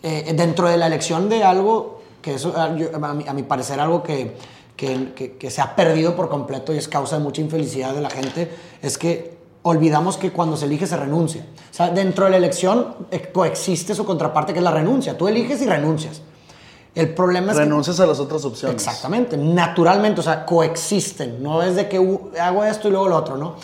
eh, 0.02 0.32
dentro 0.34 0.66
de 0.68 0.78
la 0.78 0.86
elección 0.86 1.28
de 1.28 1.44
algo, 1.44 2.00
que 2.22 2.34
eso 2.34 2.54
ah, 2.56 2.74
yo- 2.76 2.88
a, 2.94 3.14
mi, 3.14 3.26
a 3.28 3.32
mi 3.34 3.42
parecer 3.42 3.78
algo 3.80 4.02
que, 4.02 4.36
que, 4.76 5.12
que- 5.14 5.32
que 5.36 5.50
se 5.50 5.60
ha 5.60 5.76
perdido 5.76 6.16
por 6.16 6.28
completo 6.30 6.72
y 6.72 6.78
es 6.78 6.88
causa 6.88 7.18
de 7.18 7.22
mucha 7.22 7.40
infelicidad 7.42 7.92
de 7.94 8.00
la 8.00 8.08
gente, 8.10 8.50
es 8.80 8.96
que 8.96 9.36
olvidamos 9.64 10.16
que 10.16 10.30
cuando 10.32 10.56
se 10.56 10.64
elige 10.64 10.86
se 10.86 10.96
renuncia. 10.96 11.44
O 11.70 11.74
sea, 11.74 11.90
dentro 11.90 12.24
de 12.24 12.30
la 12.32 12.36
elección 12.38 12.94
eh, 13.10 13.30
coexiste 13.32 13.94
su 13.94 14.04
contraparte 14.04 14.52
que 14.52 14.58
es 14.58 14.64
la 14.64 14.70
renuncia. 14.72 15.16
Tú 15.18 15.28
eliges 15.28 15.60
y 15.62 15.66
renuncias. 15.66 16.22
El 16.94 17.14
problema 17.14 17.52
es 17.52 17.58
que... 17.58 17.64
Renuncias 17.64 17.98
a 18.00 18.06
las 18.06 18.18
otras 18.20 18.44
opciones. 18.44 18.74
Exactamente, 18.74 19.36
naturalmente, 19.38 20.20
o 20.20 20.22
sea, 20.22 20.44
coexisten, 20.44 21.42
no 21.42 21.62
es 21.62 21.74
de 21.76 21.88
que 21.88 21.98
uh, 21.98 22.32
hago 22.40 22.64
esto 22.64 22.88
y 22.88 22.90
luego 22.90 23.08
lo 23.08 23.16
otro, 23.16 23.36
¿no? 23.38 23.54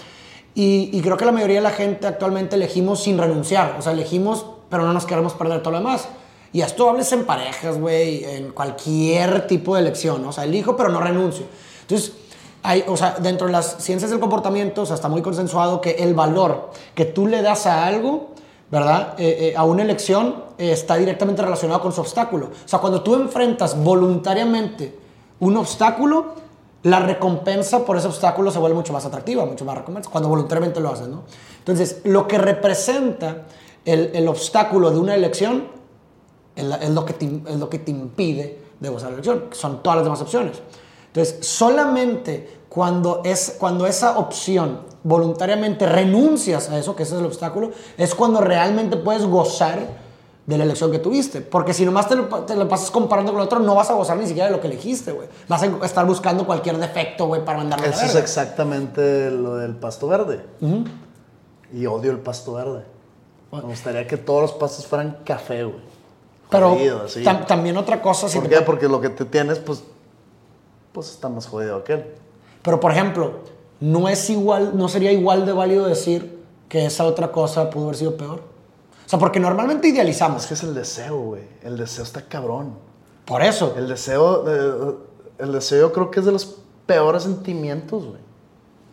Y, 0.55 0.89
y 0.93 1.01
creo 1.02 1.16
que 1.16 1.24
la 1.26 1.32
mayoría 1.32 1.56
de 1.56 1.62
la 1.62 1.70
gente 1.70 2.06
actualmente 2.06 2.56
elegimos 2.56 3.02
sin 3.02 3.18
renunciar, 3.18 3.76
o 3.78 3.82
sea, 3.82 3.93
elegimos, 3.93 4.47
pero 4.70 4.85
no 4.85 4.93
nos 4.93 5.05
queremos 5.05 5.35
perder 5.35 5.62
todo 5.62 5.72
lo 5.72 5.78
demás. 5.78 6.09
Y 6.52 6.62
esto 6.62 6.88
hables 6.88 7.12
en 7.12 7.24
parejas, 7.24 7.78
güey, 7.78 8.24
en 8.24 8.52
cualquier 8.52 9.46
tipo 9.46 9.74
de 9.74 9.82
elección, 9.82 10.22
¿no? 10.22 10.30
o 10.30 10.32
sea, 10.32 10.44
elijo, 10.44 10.76
pero 10.76 10.88
no 10.88 11.00
renuncio. 11.00 11.44
Entonces, 11.82 12.12
hay, 12.62 12.84
o 12.86 12.96
sea, 12.96 13.16
dentro 13.20 13.46
de 13.46 13.52
las 13.52 13.82
ciencias 13.82 14.10
del 14.10 14.20
comportamiento, 14.20 14.82
o 14.82 14.86
sea, 14.86 14.96
está 14.96 15.08
muy 15.08 15.22
consensuado 15.22 15.80
que 15.80 15.90
el 15.90 16.14
valor 16.14 16.70
que 16.94 17.04
tú 17.04 17.26
le 17.26 17.42
das 17.42 17.66
a 17.66 17.84
algo, 17.86 18.30
¿verdad? 18.70 19.14
Eh, 19.18 19.50
eh, 19.50 19.54
a 19.56 19.64
una 19.64 19.82
elección 19.82 20.44
eh, 20.58 20.72
está 20.72 20.96
directamente 20.96 21.42
relacionado 21.42 21.80
con 21.80 21.92
su 21.92 22.00
obstáculo. 22.00 22.46
O 22.46 22.68
sea, 22.68 22.78
cuando 22.78 23.02
tú 23.02 23.14
enfrentas 23.14 23.82
voluntariamente 23.82 24.98
un 25.40 25.56
obstáculo, 25.56 26.34
la 26.82 27.00
recompensa 27.00 27.84
por 27.84 27.96
ese 27.96 28.06
obstáculo 28.06 28.50
se 28.50 28.58
vuelve 28.58 28.76
mucho 28.76 28.92
más 28.92 29.04
atractiva, 29.04 29.44
mucho 29.44 29.64
más 29.64 29.76
recompensa, 29.76 30.10
cuando 30.10 30.28
voluntariamente 30.28 30.80
lo 30.80 30.90
haces, 30.90 31.08
¿no? 31.08 31.24
Entonces, 31.58 32.00
lo 32.04 32.26
que 32.26 32.38
representa 32.38 33.44
el, 33.84 34.10
el 34.14 34.28
obstáculo 34.28 34.90
de 34.90 34.98
una 34.98 35.14
elección 35.14 35.77
es, 36.59 36.64
la- 36.64 36.76
es 36.76 36.90
lo 36.90 37.05
que 37.05 37.12
te, 37.14 37.24
es 37.47 37.56
lo 37.59 37.68
que 37.70 37.78
te 37.78 37.90
impide 37.90 38.62
de 38.80 38.89
gozar 38.89 39.09
la 39.10 39.14
elección, 39.14 39.44
que 39.51 39.56
son 39.56 39.82
todas 39.82 39.97
las 39.98 40.05
demás 40.05 40.20
opciones. 40.20 40.60
Entonces, 41.09 41.47
solamente 41.47 42.59
cuando, 42.68 43.22
es, 43.24 43.56
cuando 43.59 43.86
esa 43.86 44.18
opción 44.18 44.80
voluntariamente 45.02 45.86
renuncias 45.86 46.68
a 46.70 46.78
eso, 46.78 46.94
que 46.94 47.02
ese 47.05 47.14
es 47.14 47.20
el 47.20 47.26
obstáculo, 47.26 47.70
es 47.97 48.14
cuando 48.14 48.40
realmente 48.40 48.97
puedes 48.98 49.24
gozar 49.24 49.78
de 50.47 50.56
la 50.59 50.64
elección 50.64 50.90
que 50.90 50.98
tuviste. 50.98 51.40
Porque 51.40 51.74
si 51.74 51.85
nomás 51.85 52.09
te 52.09 52.14
lo, 52.16 52.24
te 52.44 52.55
lo 52.56 52.68
pasas 52.68 52.90
comparando 52.90 53.32
con 53.32 53.40
el 53.40 53.47
otro, 53.47 53.59
no 53.59 53.74
vas 53.74 53.90
a 53.90 53.94
gozar 53.94 54.16
ni 54.16 54.26
siquiera 54.26 54.47
de 54.48 54.52
lo 54.56 54.60
que 54.60 54.66
elegiste, 54.68 55.12
güey. 55.12 55.28
Vas 55.48 55.62
a 55.62 55.66
estar 55.85 56.06
buscando 56.06 56.47
cualquier 56.47 56.78
defecto, 56.78 57.26
güey, 57.26 57.44
para 57.44 57.59
mandarlo 57.59 57.85
a 57.86 57.89
la 57.89 57.94
Eso 57.94 58.05
es 58.06 58.14
exactamente 58.14 59.30
lo 59.30 59.56
del 59.56 59.74
pasto 59.76 60.09
verde. 60.09 60.40
Y 61.72 61.86
odio 61.86 62.10
el 62.10 62.18
pasto 62.20 62.55
verde. 62.55 62.85
Me 63.52 63.60
gustaría 63.60 64.06
que 64.06 64.16
todos 64.16 64.43
los 64.43 64.52
pastos 64.52 64.86
fueran 64.86 65.18
café, 65.24 65.64
güey. 65.64 65.80
Pero 66.50 66.70
Jodido, 66.70 67.06
tam- 67.06 67.46
también 67.46 67.76
otra 67.76 68.00
cosa... 68.00 68.28
si 68.28 68.38
¿Por 68.38 68.48
te- 68.48 68.56
qué? 68.56 68.60
Porque 68.62 68.88
lo 68.88 69.00
que 69.00 69.10
te 69.10 69.24
tienes, 69.24 69.58
pues, 69.58 69.82
pues 70.92 71.10
está 71.10 71.28
más 71.28 71.46
jodido 71.46 71.84
que 71.84 71.92
él. 71.94 72.04
Pero, 72.62 72.80
por 72.80 72.90
ejemplo, 72.92 73.32
no 73.80 74.08
es 74.08 74.28
igual, 74.30 74.72
no 74.76 74.88
sería 74.88 75.12
igual 75.12 75.44
de 75.46 75.52
válido 75.52 75.86
decir 75.86 76.42
que 76.68 76.86
esa 76.86 77.04
otra 77.04 77.30
cosa 77.32 77.68
pudo 77.70 77.84
haber 77.84 77.96
sido 77.96 78.16
peor. 78.16 78.40
O 79.06 79.08
sea, 79.08 79.18
porque 79.18 79.40
normalmente 79.40 79.88
idealizamos. 79.88 80.42
Es 80.42 80.48
que 80.48 80.54
es 80.54 80.62
el 80.62 80.74
deseo, 80.74 81.18
güey. 81.18 81.42
El 81.62 81.76
deseo 81.76 82.04
está 82.04 82.22
cabrón. 82.22 82.74
Por 83.24 83.42
eso. 83.42 83.74
El 83.76 83.88
deseo, 83.88 84.44
eh, 84.48 84.94
el 85.38 85.52
deseo 85.52 85.80
yo 85.88 85.92
creo 85.92 86.10
que 86.10 86.20
es 86.20 86.26
de 86.26 86.32
los 86.32 86.56
peores 86.86 87.22
sentimientos, 87.24 88.04
güey. 88.04 88.20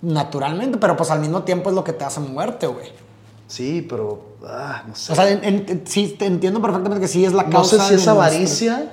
Naturalmente, 0.01 0.77
pero 0.77 0.95
pues 0.95 1.09
al 1.09 1.19
mismo 1.19 1.43
tiempo 1.43 1.69
es 1.69 1.75
lo 1.75 1.83
que 1.83 1.93
te 1.93 2.03
hace 2.03 2.19
muerte, 2.19 2.67
güey. 2.67 2.91
Sí, 3.47 3.85
pero, 3.87 4.37
ah, 4.45 4.83
no 4.87 4.95
sé. 4.95 5.11
O 5.13 5.15
sea, 5.15 5.29
en- 5.29 5.43
en- 5.43 5.87
sí, 5.87 6.15
te 6.17 6.25
entiendo 6.25 6.61
perfectamente 6.61 6.99
que 7.01 7.07
sí 7.07 7.23
es 7.25 7.33
la 7.33 7.43
no 7.43 7.49
causa. 7.51 7.77
sé 7.77 7.89
si 7.89 7.93
es 7.95 8.07
avaricia, 8.07 8.91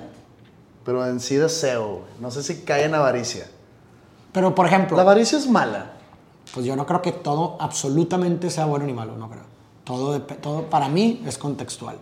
pero 0.85 1.07
en 1.07 1.21
sí 1.21 1.37
deseo. 1.37 2.03
No 2.21 2.31
sé 2.31 2.43
si 2.43 2.57
cae 2.63 2.85
en 2.85 2.95
avaricia. 2.95 3.47
Pero, 4.33 4.55
por 4.55 4.67
ejemplo, 4.67 4.97
La 4.97 5.03
avaricia 5.03 5.39
es 5.39 5.49
mala. 5.49 5.93
pues 6.55 6.67
yo 6.67 6.77
no 6.77 6.85
creo 6.87 7.01
que 7.01 7.13
todo 7.13 7.57
absolutamente 7.61 8.51
sea 8.51 8.67
bueno 8.67 8.85
ni 8.85 8.93
malo, 8.93 9.17
no 9.17 9.29
creo. 9.31 9.45
Todo, 9.85 10.21
todo 10.23 10.65
para 10.65 10.89
mí 10.89 11.23
es 11.27 11.39
contextual. 11.39 11.97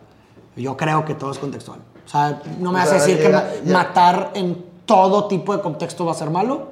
Yo 0.56 0.76
creo 0.76 1.04
que 1.04 1.14
todo 1.14 1.30
es 1.30 1.38
contextual. 1.38 1.78
O 2.04 2.08
sea, 2.08 2.42
no 2.58 2.72
me 2.72 2.82
O 2.82 2.84
sea, 2.84 2.94
decir 2.94 3.16
que 3.18 3.24
llega- 3.24 3.42
ma- 3.42 3.64
ya- 3.64 3.72
matar 3.72 4.30
en 4.34 4.64
todo 4.86 5.28
tipo 5.28 5.56
de 5.56 5.62
contexto 5.62 6.04
va 6.04 6.12
a 6.12 6.14
ser 6.16 6.30
malo. 6.30 6.68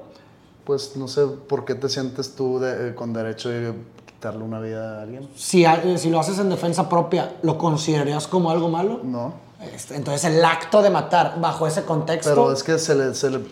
Pues 0.64 0.96
no 0.96 1.06
sé 1.06 1.24
por 1.26 1.64
qué 1.64 1.74
te 1.76 1.88
sientes 1.88 2.34
tú 2.34 2.58
de- 2.58 2.88
eh, 2.90 2.94
con 2.94 3.12
derecho 3.12 3.48
de 3.48 3.72
quitarle 4.18 4.42
una 4.42 4.58
vida 4.58 4.98
a 4.98 5.02
alguien. 5.02 5.28
Si, 5.36 5.64
eh, 5.64 5.96
si 5.96 6.10
lo 6.10 6.18
haces 6.18 6.38
en 6.40 6.48
defensa 6.50 6.88
propia, 6.88 7.36
¿lo 7.42 7.56
considerarías 7.56 8.26
como 8.26 8.50
algo 8.50 8.68
malo? 8.68 8.98
No. 9.04 9.32
Este, 9.72 9.94
Entonces 9.94 10.24
el 10.24 10.44
acto 10.44 10.82
de 10.82 10.90
matar 10.90 11.40
bajo 11.40 11.68
ese 11.68 11.84
contexto... 11.84 12.28
Pero 12.30 12.52
es 12.52 12.64
que 12.64 12.78
se 12.80 12.94
le, 12.96 13.14
se 13.14 13.30
le- 13.30 13.46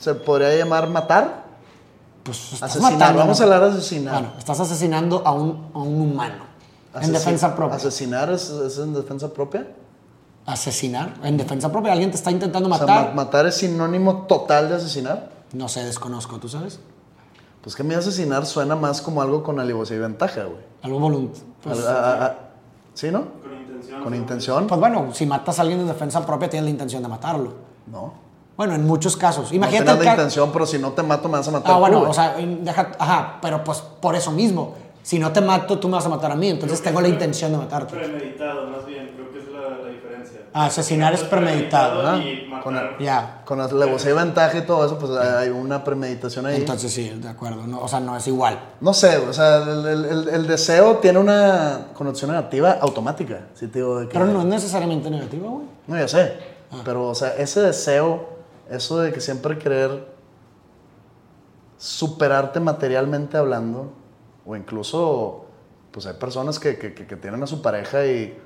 se 0.00 0.14
podría 0.14 0.56
llamar 0.56 0.88
matar. 0.88 1.44
Pues 2.22 2.54
estás 2.54 2.70
Asesinar, 2.70 2.92
matando. 2.94 3.18
vamos 3.20 3.40
a 3.40 3.44
hablar 3.44 3.60
de 3.64 3.68
asesinar. 3.72 4.14
Bueno, 4.14 4.32
estás 4.38 4.58
asesinando 4.60 5.22
a 5.24 5.32
un, 5.32 5.68
a 5.74 5.78
un 5.80 6.00
humano. 6.00 6.44
en 7.00 7.12
defensa 7.12 7.54
propia. 7.54 7.76
¿Asesinar 7.76 8.30
es, 8.32 8.48
es 8.48 8.78
en 8.78 8.94
defensa 8.94 9.32
propia? 9.32 9.66
Asesinar. 10.46 11.14
En 11.22 11.36
defensa 11.36 11.70
propia. 11.70 11.92
Alguien 11.92 12.10
te 12.10 12.16
está 12.16 12.30
intentando 12.30 12.68
O 12.70 12.72
sea, 12.76 12.86
matar. 12.86 13.08
ma- 13.08 13.24
matar 13.24 13.46
es 13.46 13.56
sinónimo 13.56 14.22
total 14.26 14.68
de 14.70 14.76
asesinar. 14.76 15.30
no 15.52 15.68
sé, 15.68 15.84
desconozco, 15.84 16.38
¿tú 16.38 16.48
sabes? 16.48 16.80
Pues 17.66 17.74
que 17.74 17.82
a 17.82 17.84
mí 17.84 17.94
asesinar 17.94 18.46
suena 18.46 18.76
más 18.76 19.02
como 19.02 19.20
algo 19.20 19.42
con 19.42 19.58
alevosía 19.58 19.96
y 19.96 19.98
ventaja, 19.98 20.44
güey. 20.44 20.60
Algo 20.82 21.00
voluntario. 21.00 21.48
Pues, 21.64 21.84
¿Sí, 22.94 23.10
no? 23.10 23.24
Con 23.42 23.58
intención. 23.58 24.02
Con 24.04 24.14
intención. 24.14 24.66
pues 24.68 24.78
bueno, 24.78 25.08
si 25.12 25.26
matas 25.26 25.58
a 25.58 25.62
alguien 25.62 25.80
en 25.80 25.88
defensa 25.88 26.24
propia, 26.24 26.48
tienes 26.48 26.66
la 26.66 26.70
intención 26.70 27.02
de 27.02 27.08
matarlo. 27.08 27.54
No. 27.90 28.12
Bueno, 28.56 28.76
en 28.76 28.86
muchos 28.86 29.16
casos. 29.16 29.50
No 29.50 29.56
Imagínate. 29.56 29.98
el 29.98 30.04
la 30.04 30.12
intención, 30.12 30.50
pero 30.52 30.64
si 30.64 30.78
no 30.78 30.92
te 30.92 31.02
mato, 31.02 31.28
me 31.28 31.38
vas 31.38 31.48
a 31.48 31.50
matar. 31.50 31.74
Ah, 31.74 31.78
bueno, 31.80 32.02
o 32.02 32.14
sea, 32.14 32.36
deja, 32.36 32.92
ajá, 33.00 33.38
pero 33.42 33.64
pues 33.64 33.80
por 33.80 34.14
eso 34.14 34.30
mismo. 34.30 34.74
Si 35.02 35.18
no 35.18 35.32
te 35.32 35.40
mato, 35.40 35.80
tú 35.80 35.88
me 35.88 35.94
vas 35.94 36.06
a 36.06 36.08
matar 36.08 36.30
a 36.30 36.36
mí. 36.36 36.48
Entonces 36.48 36.80
tengo 36.80 37.00
la 37.00 37.08
intención 37.08 37.50
de 37.50 37.58
matarte. 37.58 37.96
Premeditado, 37.96 38.68
más 38.68 38.86
bien, 38.86 39.10
la, 40.32 40.40
la. 40.40 40.46
Ah, 40.52 40.66
asesinar 40.66 41.12
es 41.12 41.22
premeditado, 41.22 42.02
matar. 42.48 42.96
Ya. 42.98 43.42
Con 43.44 43.60
alevosía 43.60 44.10
y 44.10 44.14
ventaja 44.14 44.56
y 44.58 44.62
todo 44.62 44.86
eso, 44.86 44.98
pues 44.98 45.12
hay 45.12 45.50
una 45.50 45.84
premeditación 45.84 46.46
ahí. 46.46 46.56
Entonces 46.56 46.92
sí, 46.92 47.10
de 47.10 47.28
acuerdo. 47.28 47.66
No, 47.66 47.80
o 47.80 47.88
sea, 47.88 48.00
no 48.00 48.16
es 48.16 48.26
igual. 48.26 48.58
No 48.80 48.94
sé, 48.94 49.18
o 49.18 49.32
sea, 49.32 49.58
el, 49.62 49.86
el- 49.86 50.04
el- 50.06 50.28
el 50.28 50.46
deseo 50.46 50.96
tiene 50.96 51.18
una 51.18 51.88
connotación 51.94 52.30
negativa 52.30 52.78
automática. 52.80 53.48
Si 53.54 53.66
te 53.68 53.80
digo 53.80 54.00
de 54.00 54.06
que- 54.08 54.12
Pero 54.14 54.26
no 54.26 54.40
es 54.40 54.46
necesariamente 54.46 55.10
negativo, 55.10 55.50
güey. 55.50 55.66
No, 55.86 55.96
ya 55.98 56.08
sé. 56.08 56.34
Pero, 56.84 57.08
o 57.08 57.14
sea, 57.14 57.34
ese 57.36 57.60
deseo, 57.60 58.28
eso 58.70 58.98
de 59.00 59.12
que 59.12 59.20
siempre 59.20 59.58
querer 59.58 60.06
superarte 61.78 62.60
materialmente 62.60 63.36
hablando, 63.36 63.92
o 64.46 64.56
incluso, 64.56 65.44
pues 65.90 66.06
hay 66.06 66.14
personas 66.14 66.58
que, 66.58 66.78
que- 66.78 66.94
que- 66.94 67.06
que 67.06 67.16
tienen 67.16 67.42
a 67.42 67.46
su 67.46 67.60
pareja 67.62 68.06
y, 68.06 68.36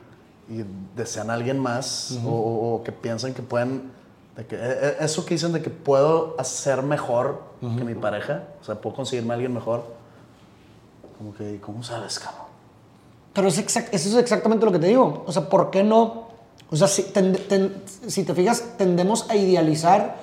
y 0.51 0.65
desean 0.97 1.31
a 1.31 1.35
alguien 1.35 1.59
más, 1.59 2.19
o, 2.27 2.29
o- 2.31 2.75
o 2.75 2.83
que 2.83 2.91
piensan 2.93 3.33
que 3.35 3.43
pueden, 3.43 3.93
de 4.37 4.45
que, 4.47 4.57
e- 4.57 4.59
e- 5.01 5.05
eso 5.05 5.25
que 5.25 5.35
dicen 5.35 5.53
de 5.53 5.63
que 5.63 5.71
puedo 5.71 6.35
hacer 6.39 6.83
mejor 6.83 7.43
que 7.61 7.85
mi 7.85 7.95
pareja, 7.95 8.45
o 8.61 8.65
sea, 8.65 8.75
puedo 8.81 8.97
conseguirme 8.97 9.33
a 9.33 9.35
alguien 9.35 9.55
mejor, 9.55 9.85
como 11.19 11.35
que, 11.35 11.61
¿cómo 11.61 11.83
sabes, 11.83 12.19
cabrón? 12.19 12.47
Pero 13.33 13.49
es 13.49 13.59
exact- 13.59 13.89
eso 13.93 14.09
es 14.09 14.15
exactamente 14.17 14.65
lo 14.67 14.73
que 14.73 14.79
te 14.81 14.89
digo. 14.89 15.23
O 15.27 15.31
sea, 15.33 15.49
¿por 15.49 15.71
qué 15.71 15.85
no? 15.85 16.29
O 16.71 16.77
sea, 16.77 16.89
si, 16.89 17.03
tend- 17.13 17.47
ten- 17.49 17.83
si 18.09 18.25
te 18.25 18.35
fijas, 18.35 18.65
tendemos 18.77 19.29
a 19.31 19.37
idealizar 19.37 20.17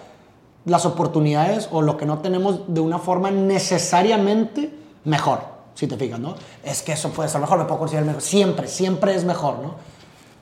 las 0.66 0.86
oportunidades 0.86 1.70
o 1.72 1.82
lo 1.82 1.96
que 1.96 2.06
no 2.06 2.20
tenemos 2.20 2.62
de 2.74 2.82
una 2.82 3.00
forma 3.00 3.32
necesariamente 3.32 4.74
mejor. 5.06 5.40
Si 5.76 5.88
te 5.88 5.96
fijas, 5.96 6.20
¿no? 6.20 6.36
Es 6.64 6.82
que 6.82 6.94
eso 6.94 7.10
puede 7.12 7.30
ser 7.30 7.40
mejor, 7.40 7.60
me 7.60 7.66
puedo 7.66 7.80
considerar 7.80 8.08
mejor. 8.08 8.22
Siempre, 8.22 8.68
siempre 8.68 9.16
es 9.16 9.24
mejor, 9.24 9.60
¿no? 9.60 9.76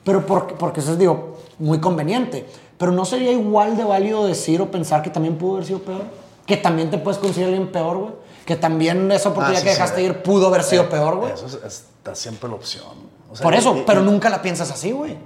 Pero 0.06 0.24
porque, 0.24 0.54
porque 0.54 0.80
eso 0.80 0.92
es, 0.92 0.98
digo, 0.98 1.36
muy 1.58 1.80
conveniente. 1.80 2.46
Pero 2.78 2.92
¿no 2.92 3.04
sería 3.04 3.32
igual 3.32 3.76
de 3.76 3.84
válido 3.84 4.24
decir 4.26 4.62
o 4.62 4.70
pensar 4.70 5.02
que 5.02 5.10
también 5.10 5.36
pudo 5.36 5.54
haber 5.56 5.66
sido 5.66 5.80
peor? 5.80 6.02
Que 6.46 6.56
también 6.56 6.90
te 6.90 6.96
puedes 6.98 7.18
considerar 7.18 7.52
alguien 7.52 7.72
peor, 7.72 7.96
güey. 7.96 8.12
Que 8.44 8.54
también 8.54 9.10
esa 9.10 9.30
oportunidad 9.30 9.60
Ah, 9.62 9.64
que 9.64 9.70
dejaste 9.70 10.02
ir 10.02 10.22
pudo 10.22 10.46
haber 10.46 10.62
sido 10.62 10.84
Eh, 10.84 10.88
peor, 10.88 11.16
güey. 11.16 11.32
Eso 11.32 11.46
es- 11.46 11.54
está 11.66 12.14
siempre 12.14 12.48
la 12.48 12.54
opción. 12.54 12.84
O 13.30 13.34
sea, 13.34 13.42
Por 13.42 13.54
eso, 13.54 13.74
y- 13.76 13.80
y- 13.80 13.84
pero 13.84 14.00
nunca 14.02 14.30
la 14.30 14.40
piensas 14.40 14.70
así, 14.70 14.92
güey. 14.92 15.16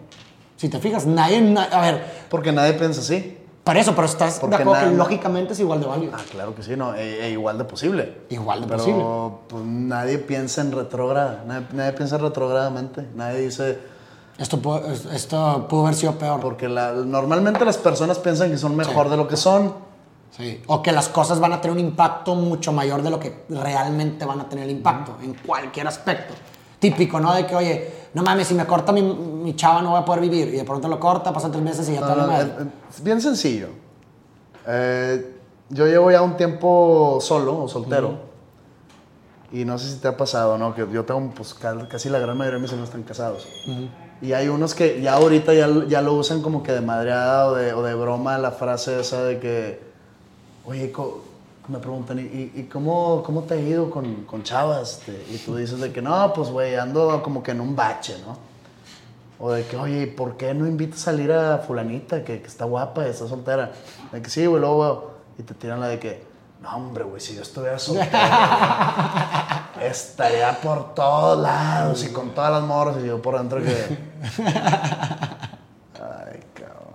Si 0.57 0.71
te 0.71 0.79
fijas, 0.79 1.05
nadie, 1.05 1.43
na- 1.43 1.65
a 1.65 1.81
ver, 1.83 2.03
Porque 2.31 2.51
nadie 2.51 2.73
piensa 2.73 3.01
así. 3.03 3.37
por 3.65 3.77
eso, 3.77 3.95
pero 3.95 4.07
estás 4.07 4.39
Porque 4.41 4.57
de 4.57 4.63
acuerdo 4.63 4.89
que 4.91 4.97
lógicamente 4.97 5.53
es 5.53 5.61
igual 5.61 5.81
de 5.81 5.87
válido. 5.87 6.13
Ah, 6.17 6.21
claro 6.31 6.55
que 6.55 6.63
sí, 6.63 6.75
no, 6.77 6.95
e, 6.95 7.27
e 7.27 7.31
igual 7.31 7.59
de 7.59 7.65
posible. 7.65 8.15
Igual 8.31 8.63
de 8.63 8.67
Pero, 8.69 8.79
posible. 8.79 9.05
pues, 9.49 9.63
nadie 9.65 10.19
piensa 10.19 10.63
en 10.63 10.73
retrógrada, 10.73 11.45
nadie, 11.47 11.67
nadie 11.75 11.93
piensa 11.93 12.17
retrógradamente, 12.17 13.07
nadie 13.15 13.41
dice, 13.41 13.79
Esto, 14.41 14.59
pudo, 14.61 14.91
es- 14.91 15.05
esto 15.05 15.67
pudo 15.69 15.83
haber 15.83 15.95
sido 15.95 16.13
peor. 16.15 16.41
porque 16.41 16.67
la- 16.69 16.93
normalmente 16.93 17.65
las 17.65 17.77
personas 17.79 18.19
piensan 18.19 18.51
que 18.51 18.57
son 18.59 18.75
mejor 18.75 19.09
de 19.11 19.17
lo 19.17 19.29
que 19.29 19.37
son. 19.37 19.75
Sí. 20.37 20.63
O 20.67 20.81
que 20.83 20.93
las 20.93 21.09
cosas 21.09 21.39
van 21.41 21.53
a 21.53 21.61
tener 21.61 21.77
un 21.77 21.81
impacto 21.85 22.35
mucho 22.35 22.73
mayor 22.73 23.03
de 23.03 23.11
lo 23.11 23.19
que 23.21 23.45
realmente 23.51 24.25
van 24.25 24.41
a 24.41 24.49
tener 24.49 24.65
el 24.65 24.71
impacto, 24.71 25.17
en 25.23 25.35
cualquier 25.35 25.87
aspecto. 25.89 26.35
Típico, 26.79 27.21
¿no? 27.21 27.35
De 27.35 27.45
que, 27.47 27.55
oye, 27.55 27.93
no 28.15 28.23
mames, 28.23 28.47
si 28.49 28.55
me 28.55 28.65
corta 28.65 28.93
mi, 28.93 29.03
mi 29.03 29.55
chava 29.55 29.83
no 29.83 29.91
voy 29.91 30.01
a 30.01 30.05
poder 30.07 30.23
vivir. 30.23 30.49
Y 30.49 30.53
de 30.57 30.65
pronto 30.65 30.89
lo 30.89 30.99
corta, 30.99 31.33
pasan 31.33 31.53
tres 31.53 31.63
meses 31.63 31.87
y 31.91 31.95
ya 31.95 32.01
No, 32.01 32.07
la 32.09 32.15
no, 32.15 32.27
madre. 32.27 32.47
eh, 32.49 32.55
eh, 32.63 32.67
es 32.89 33.03
bien 33.05 33.21
sencillo. 33.21 33.69
Eh, 34.67 35.37
yo 35.69 35.87
llevo 35.87 36.11
ya 36.11 36.23
un 36.23 36.37
tiempo 36.39 37.19
solo 37.21 37.65
o 37.65 37.69
soltero. 37.69 38.15
Y 39.53 39.65
no 39.65 39.77
sé 39.79 39.91
si 39.91 39.97
te 39.99 40.09
ha 40.09 40.17
pasado, 40.17 40.57
¿no? 40.57 40.75
Que 40.75 40.87
yo 40.91 41.05
tengo, 41.05 41.29
pues 41.35 41.53
ca- 41.55 41.89
casi 41.89 42.09
la 42.09 42.19
gran 42.21 42.39
mayoría 42.39 42.57
de 42.59 42.63
mis 42.63 42.71
amigos 42.71 42.89
están 42.89 43.03
casados. 43.03 43.47
Y 44.23 44.33
hay 44.35 44.49
unos 44.49 44.75
que 44.75 45.01
ya 45.01 45.15
ahorita 45.15 45.55
ya, 45.55 45.69
ya 45.89 46.03
lo 46.03 46.13
usan 46.15 46.43
como 46.43 46.63
que 46.63 46.73
de 46.73 46.81
madreada 46.83 47.47
o 47.47 47.55
de, 47.55 47.73
o 47.73 47.83
de 47.83 47.95
broma 47.95 48.37
la 48.39 48.51
frase 48.51 49.01
esa 49.01 49.25
de 49.25 49.39
que, 49.39 49.81
oye, 50.67 50.93
me 51.69 51.79
preguntan, 51.79 52.19
¿y, 52.19 52.51
y- 52.55 52.69
cómo, 52.71 53.23
cómo 53.25 53.45
te 53.45 53.55
ha 53.55 53.57
ido 53.61 53.91
con, 53.91 54.25
con 54.25 54.43
chavas? 54.43 54.99
Este, 55.07 55.25
Y 55.33 55.39
tú 55.39 55.57
dices 55.57 55.79
de 55.81 55.91
que, 55.93 56.03
no, 56.03 56.33
pues, 56.35 56.51
güey, 56.51 56.75
ando 56.75 57.23
como 57.23 57.43
que 57.43 57.53
en 57.53 57.61
un 57.61 57.75
bache, 57.77 58.17
¿no? 58.27 58.37
O 59.39 59.53
de 59.53 59.65
que, 59.65 59.77
oye, 59.77 60.03
¿y 60.03 60.07
¿por 60.07 60.37
qué 60.37 60.53
no 60.53 60.67
invitas 60.67 61.01
a 61.01 61.05
salir 61.05 61.33
a 61.33 61.59
fulanita 61.59 62.23
que, 62.25 62.43
que 62.43 62.47
está 62.47 62.67
guapa 62.67 63.07
está 63.07 63.27
soltera? 63.27 63.73
De 64.13 64.21
que 64.21 64.29
sí, 64.29 64.45
güey, 64.45 64.61
luego. 64.61 65.13
Y 65.39 65.43
te 65.45 65.55
tiran 65.55 65.81
la 65.81 65.89
de 65.89 65.99
que, 65.99 66.23
no, 66.63 66.77
hombre, 66.77 67.05
güey, 67.05 67.21
si 67.21 67.35
yo 67.35 67.43
estuviera 67.43 67.79
soltera, 67.79 69.71
estaría 69.83 70.61
por 70.61 70.95
todos 70.95 71.39
lados 71.41 72.05
y 72.05 72.09
con 72.13 72.31
todas 72.31 72.53
las 72.53 72.63
morras. 72.63 72.97
Y 73.03 73.07
yo 73.07 73.21
por 73.23 73.39
dentro 73.39 73.63
que... 73.63 73.71
Ay, 75.95 76.41
cabrón. 76.55 76.95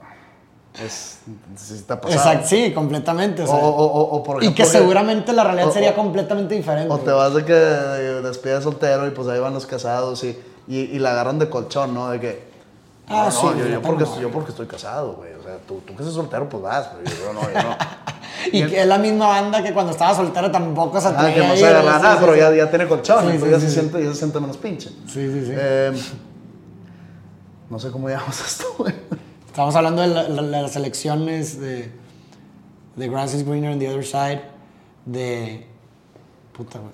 Es... 0.84 1.20
Ha 1.90 2.00
pasado. 2.02 2.20
Exacto, 2.32 2.48
sí, 2.48 2.74
completamente. 2.74 3.42
o 3.42 3.46
O, 3.46 3.48
sea, 3.48 3.56
o- 3.58 3.70
o- 3.70 4.16
o 4.18 4.24
por 4.24 4.38
y 4.44 4.54
que 4.54 4.64
ejemplo, 4.64 4.80
seguramente 4.80 5.34
la 5.34 5.44
realidad 5.44 5.72
sería 5.72 5.96
completamente 5.96 6.54
diferente. 6.56 6.94
O 6.94 6.98
te 7.00 7.12
vas 7.12 7.34
de 7.34 7.46
que 7.46 7.54
de- 7.54 8.22
despides 8.22 8.64
soltero 8.64 9.08
y 9.08 9.12
pues 9.12 9.28
ahí 9.28 9.40
van 9.40 9.54
los 9.54 9.66
casados 9.66 10.24
y, 10.24 10.38
y, 10.68 10.78
y 10.82 11.00
la 11.00 11.12
agarran 11.12 11.40
de 11.40 11.50
colchón, 11.50 11.94
¿no? 11.94 12.10
De 12.10 12.20
que. 12.20 12.55
Ah, 13.08 13.26
no, 13.26 13.32
sí, 13.32 13.38
yo, 13.42 13.52
yo 13.54 13.58
yo 13.58 13.66
tengo 13.66 13.82
porque, 13.82 14.22
yo 14.22 14.32
porque 14.32 14.50
estoy 14.52 14.66
casado, 14.68 15.14
güey. 15.14 15.34
O 15.34 15.44
sea, 15.44 15.58
tú, 15.68 15.76
tú 15.86 15.96
que 15.96 16.02
estás 16.02 16.14
soltero, 16.16 16.50
pues 16.50 16.64
vas, 16.64 16.88
pero 17.04 17.16
yo, 17.16 17.34
no, 17.34 17.42
yo 17.42 17.70
no. 17.70 17.76
Y 18.52 18.64
que 18.68 18.82
es 18.82 18.88
la 18.88 18.98
misma 18.98 19.28
banda 19.28 19.64
que 19.64 19.74
cuando 19.74 19.92
estaba 19.92 20.14
soltera 20.14 20.52
tampoco 20.52 21.00
se 21.00 21.08
Ah, 21.10 21.32
que 21.34 21.48
no 21.48 21.56
se 21.56 21.68
agarra 21.68 22.00
nada, 22.00 22.20
pero 22.20 22.36
ya, 22.36 22.54
ya 22.54 22.70
tiene 22.70 22.88
colchón, 22.88 23.30
entonces 23.30 23.62
ya. 23.62 23.68
Se 23.68 23.74
siente, 23.74 24.04
ya 24.04 24.10
se 24.12 24.16
siente 24.18 24.40
menos 24.40 24.58
pinche. 24.58 24.90
Sí, 25.08 25.32
sí, 25.32 25.46
sí. 25.46 25.52
Eh, 25.56 25.92
no 27.70 27.80
sé 27.80 27.92
cómo 27.92 28.10
llamamos 28.10 28.40
esto, 28.46 28.66
güey. 28.78 28.94
Estamos 29.48 29.76
hablando 29.76 30.02
de, 30.02 30.08
la- 30.10 30.28
la- 30.30 30.62
las 30.64 30.76
elecciones 30.76 31.60
de, 31.62 31.92
de 32.96 33.08
Grass 33.10 33.34
is 33.36 33.46
Greener 33.46 33.72
on 33.72 33.80
the 33.80 33.88
Other 33.90 34.06
Side, 34.06 34.42
de. 35.06 35.66
Puta, 36.52 36.80
güey. 36.80 36.92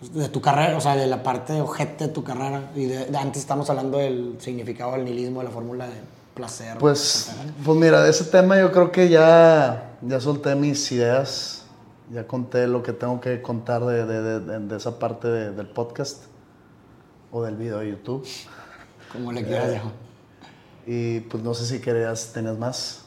De 0.00 0.28
tu 0.28 0.40
carrera, 0.40 0.76
o 0.76 0.80
sea, 0.80 0.94
de 0.94 1.06
la 1.08 1.22
parte 1.24 1.60
ojete 1.60 2.06
de 2.06 2.12
tu 2.12 2.22
carrera. 2.22 2.70
Y 2.76 2.84
de, 2.84 3.06
de 3.06 3.18
antes 3.18 3.42
estamos 3.42 3.68
hablando 3.68 3.98
del 3.98 4.36
significado 4.38 4.92
del 4.92 5.04
nihilismo, 5.04 5.40
de 5.40 5.46
la 5.46 5.50
fórmula 5.50 5.86
de 5.88 5.96
placer. 6.34 6.78
Pues, 6.78 7.32
pues 7.64 7.76
mira, 7.78 8.02
de 8.02 8.10
ese 8.10 8.24
tema 8.24 8.58
yo 8.60 8.70
creo 8.70 8.92
que 8.92 9.08
ya, 9.08 9.96
ya 10.02 10.20
solté 10.20 10.54
mis 10.54 10.92
ideas, 10.92 11.64
ya 12.12 12.26
conté 12.28 12.68
lo 12.68 12.80
que 12.82 12.92
tengo 12.92 13.20
que 13.20 13.42
contar 13.42 13.84
de, 13.84 14.06
de- 14.06 14.58
de- 14.60 14.76
esa 14.76 15.00
parte 15.00 15.26
de- 15.26 15.50
del 15.50 15.66
podcast 15.66 16.22
o 17.32 17.42
del 17.42 17.56
video 17.56 17.78
de 17.78 17.90
YouTube. 17.90 18.24
Como 19.12 19.32
le 19.32 19.44
quieras 19.44 19.70
llamar. 19.72 19.92
Y 20.86 21.20
pues 21.20 21.42
no 21.42 21.54
sé 21.54 21.66
si 21.66 21.80
querías, 21.80 22.30
tenías 22.32 22.56
más. 22.56 23.02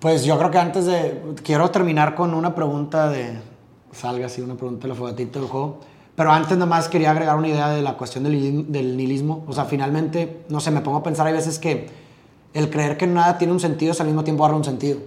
Pues 0.00 0.24
yo 0.24 0.36
creo 0.36 0.50
que 0.50 0.58
antes 0.58 0.84
de. 0.86 1.22
Quiero 1.44 1.70
terminar 1.70 2.16
con 2.16 2.34
una 2.34 2.54
pregunta 2.56 3.08
de. 3.08 3.38
Salga 3.92 4.26
así, 4.26 4.40
una 4.40 4.56
pregunta 4.56 4.82
de 4.82 4.88
la 4.88 4.94
fogatita 4.94 5.38
del 5.38 5.48
juego. 5.48 5.78
Pero 6.14 6.30
antes 6.30 6.52
nada 6.58 6.66
más 6.66 6.88
quería 6.88 7.10
agregar 7.10 7.36
una 7.36 7.48
idea 7.48 7.70
de 7.70 7.80
la 7.82 7.94
cuestión 7.96 8.24
del, 8.24 8.70
del 8.70 8.96
nihilismo. 8.96 9.44
O 9.48 9.52
sea, 9.52 9.64
finalmente, 9.64 10.42
no 10.50 10.60
sé, 10.60 10.70
me 10.70 10.80
pongo 10.82 10.98
a 10.98 11.02
pensar, 11.02 11.26
hay 11.26 11.32
veces 11.32 11.58
que 11.58 11.88
el 12.52 12.68
creer 12.68 12.98
que 12.98 13.06
nada 13.06 13.38
tiene 13.38 13.52
un 13.52 13.60
sentido 13.60 13.92
es 13.92 14.00
al 14.00 14.06
mismo 14.08 14.22
tiempo 14.22 14.42
darle 14.42 14.58
un 14.58 14.64
sentido. 14.64 14.98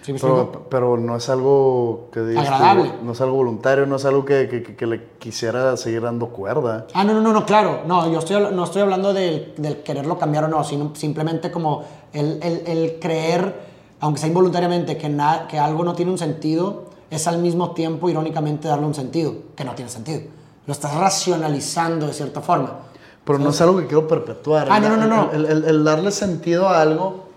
¿Sí 0.00 0.12
me? 0.12 0.18
Pero, 0.18 0.66
pero 0.68 0.96
no 0.96 1.16
es 1.16 1.28
algo 1.28 2.08
que 2.12 2.20
digas 2.22 2.46
Agradable. 2.48 2.92
no 3.04 3.12
es 3.12 3.20
algo 3.20 3.36
voluntario, 3.36 3.86
no 3.86 3.96
es 3.96 4.04
algo 4.04 4.24
que, 4.24 4.48
que- 4.48 4.62
que- 4.62 4.74
que 4.76 4.86
le 4.86 5.04
quisiera 5.18 5.76
seguir 5.76 6.02
dando 6.02 6.28
cuerda. 6.28 6.86
Ah, 6.94 7.04
no, 7.04 7.14
no, 7.14 7.20
no, 7.20 7.32
no, 7.32 7.44
claro. 7.46 7.82
No, 7.86 8.10
yo 8.10 8.18
estoy, 8.18 8.42
no 8.52 8.64
estoy 8.64 8.82
hablando 8.82 9.12
del, 9.12 9.54
del 9.58 9.82
quererlo 9.82 10.18
cambiar 10.18 10.44
o 10.44 10.48
no, 10.48 10.64
sino 10.64 10.92
simplemente 10.94 11.50
como 11.52 11.84
el, 12.12 12.40
el- 12.42 12.62
el 12.66 12.98
creer, 13.00 13.60
aunque 14.00 14.18
sea 14.20 14.28
involuntariamente, 14.28 14.96
que, 14.96 15.08
na- 15.08 15.46
que 15.48 15.58
algo 15.60 15.84
no 15.84 15.94
tiene 15.94 16.10
un 16.10 16.18
sentido, 16.18 16.86
es 17.14 17.26
al 17.26 17.38
mismo 17.38 17.72
tiempo, 17.72 18.08
irónicamente, 18.08 18.68
darle 18.68 18.86
un 18.86 18.94
sentido, 18.94 19.34
que 19.56 19.64
no 19.64 19.74
tiene 19.74 19.90
sentido. 19.90 20.22
Lo 20.66 20.72
estás 20.72 20.94
racionalizando 20.94 22.06
de 22.06 22.12
cierta 22.12 22.40
forma. 22.40 22.78
Pero 23.24 23.38
no 23.38 23.50
es 23.50 23.60
algo 23.60 23.78
que 23.78 23.86
quiero 23.86 24.08
perpetuar. 24.08 24.68
Ah, 24.70 24.78
El- 24.78 24.82
no, 24.84 24.96
no, 24.96 25.06
no, 25.06 25.16
no. 25.26 25.32
El, 25.32 25.46
el- 25.46 25.64
el 25.64 25.84
darle 25.84 26.10
sentido 26.10 26.68
a 26.68 26.80
algo, 26.80 27.28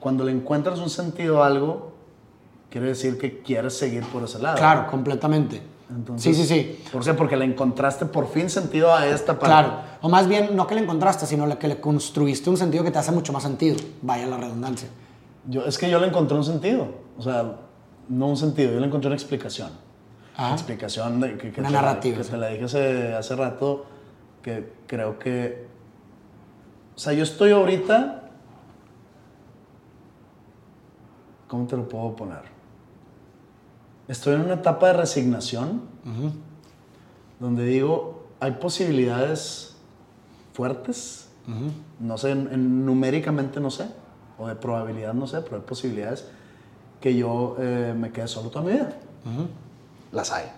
cuando 0.00 0.24
le 0.24 0.32
encuentras 0.32 0.78
un 0.80 0.90
sentido 0.90 1.42
a 1.42 1.46
algo 1.46 1.92
quiere 2.70 2.88
decir 2.88 3.16
que 3.18 3.40
quieres 3.42 3.76
seguir 3.78 4.02
por 4.04 4.24
ese 4.24 4.38
lado. 4.40 4.56
Claro, 4.56 4.86
completamente. 4.90 5.62
Entonces, 5.88 6.36
sí, 6.36 6.42
sí, 6.42 6.48
sí. 6.48 6.82
¿Por 6.90 7.04
qué? 7.04 7.14
Porque 7.14 7.36
le 7.36 7.44
encontraste 7.44 8.06
por 8.06 8.26
fin 8.26 8.50
sentido 8.50 8.92
a 8.92 9.06
esta 9.06 9.34
parte. 9.34 9.46
Claro. 9.46 9.72
O 10.02 10.08
más 10.08 10.26
bien, 10.26 10.56
no 10.56 10.66
que 10.66 10.74
le 10.74 10.80
encontraste, 10.80 11.26
sino 11.26 11.56
que 11.58 11.68
le 11.68 11.80
construiste 11.80 12.50
un 12.50 12.56
sentido 12.56 12.82
que 12.82 12.90
te 12.90 12.98
hace 12.98 13.12
mucho 13.12 13.32
más 13.32 13.42
sentido. 13.44 13.76
Vaya 14.02 14.26
la 14.26 14.36
redundancia. 14.38 14.88
Yo, 15.46 15.64
es 15.64 15.78
que 15.78 15.88
yo 15.88 16.00
le 16.00 16.08
encontré 16.08 16.36
un 16.36 16.44
sentido. 16.44 16.88
O 17.18 17.22
sea, 17.22 17.56
no 18.08 18.28
un 18.28 18.36
sentido, 18.36 18.72
yo 18.72 18.80
le 18.80 18.86
encontré 18.86 19.08
una 19.08 19.16
explicación. 19.16 19.70
Ajá. 20.34 20.46
Una 20.46 20.54
explicación 20.54 21.20
de, 21.20 21.38
que, 21.38 21.52
que 21.52 21.60
Una 21.60 21.68
te 21.68 21.74
la- 21.74 21.82
narrativa, 21.82 22.16
que 22.18 22.24
sí. 22.24 22.30
te 22.30 22.36
la 22.36 22.48
dije 22.48 22.64
hace, 22.64 23.14
hace 23.14 23.36
rato, 23.36 23.86
que 24.42 24.72
creo 24.86 25.18
que... 25.18 25.66
O 26.96 26.98
sea, 26.98 27.12
yo 27.12 27.22
estoy 27.22 27.50
ahorita... 27.52 28.20
¿Cómo 31.48 31.66
te 31.66 31.76
lo 31.76 31.88
puedo 31.88 32.16
poner? 32.16 32.42
Estoy 34.08 34.34
en 34.34 34.42
una 34.42 34.54
etapa 34.54 34.88
de 34.88 34.92
resignación 34.94 35.82
donde 37.40 37.64
digo, 37.64 38.26
hay 38.40 38.52
posibilidades 38.52 39.76
fuertes, 40.52 41.28
no 42.00 42.18
sé, 42.18 42.30
en- 42.32 42.48
en- 42.52 42.84
numéricamente 42.86 43.60
no 43.60 43.70
sé, 43.70 43.86
o 44.38 44.48
de 44.48 44.56
probabilidad 44.56 45.14
no 45.14 45.26
sé, 45.26 45.40
pero 45.42 45.56
hay 45.56 45.62
posibilidades 45.62 46.28
que 47.04 47.14
yo 47.14 47.54
eh, 47.58 47.92
me 47.94 48.10
quede 48.12 48.26
solo 48.26 48.48
toda 48.48 48.64
mi 48.64 48.72
vida. 48.72 48.88
Las 50.10 50.32
hay. 50.32 50.50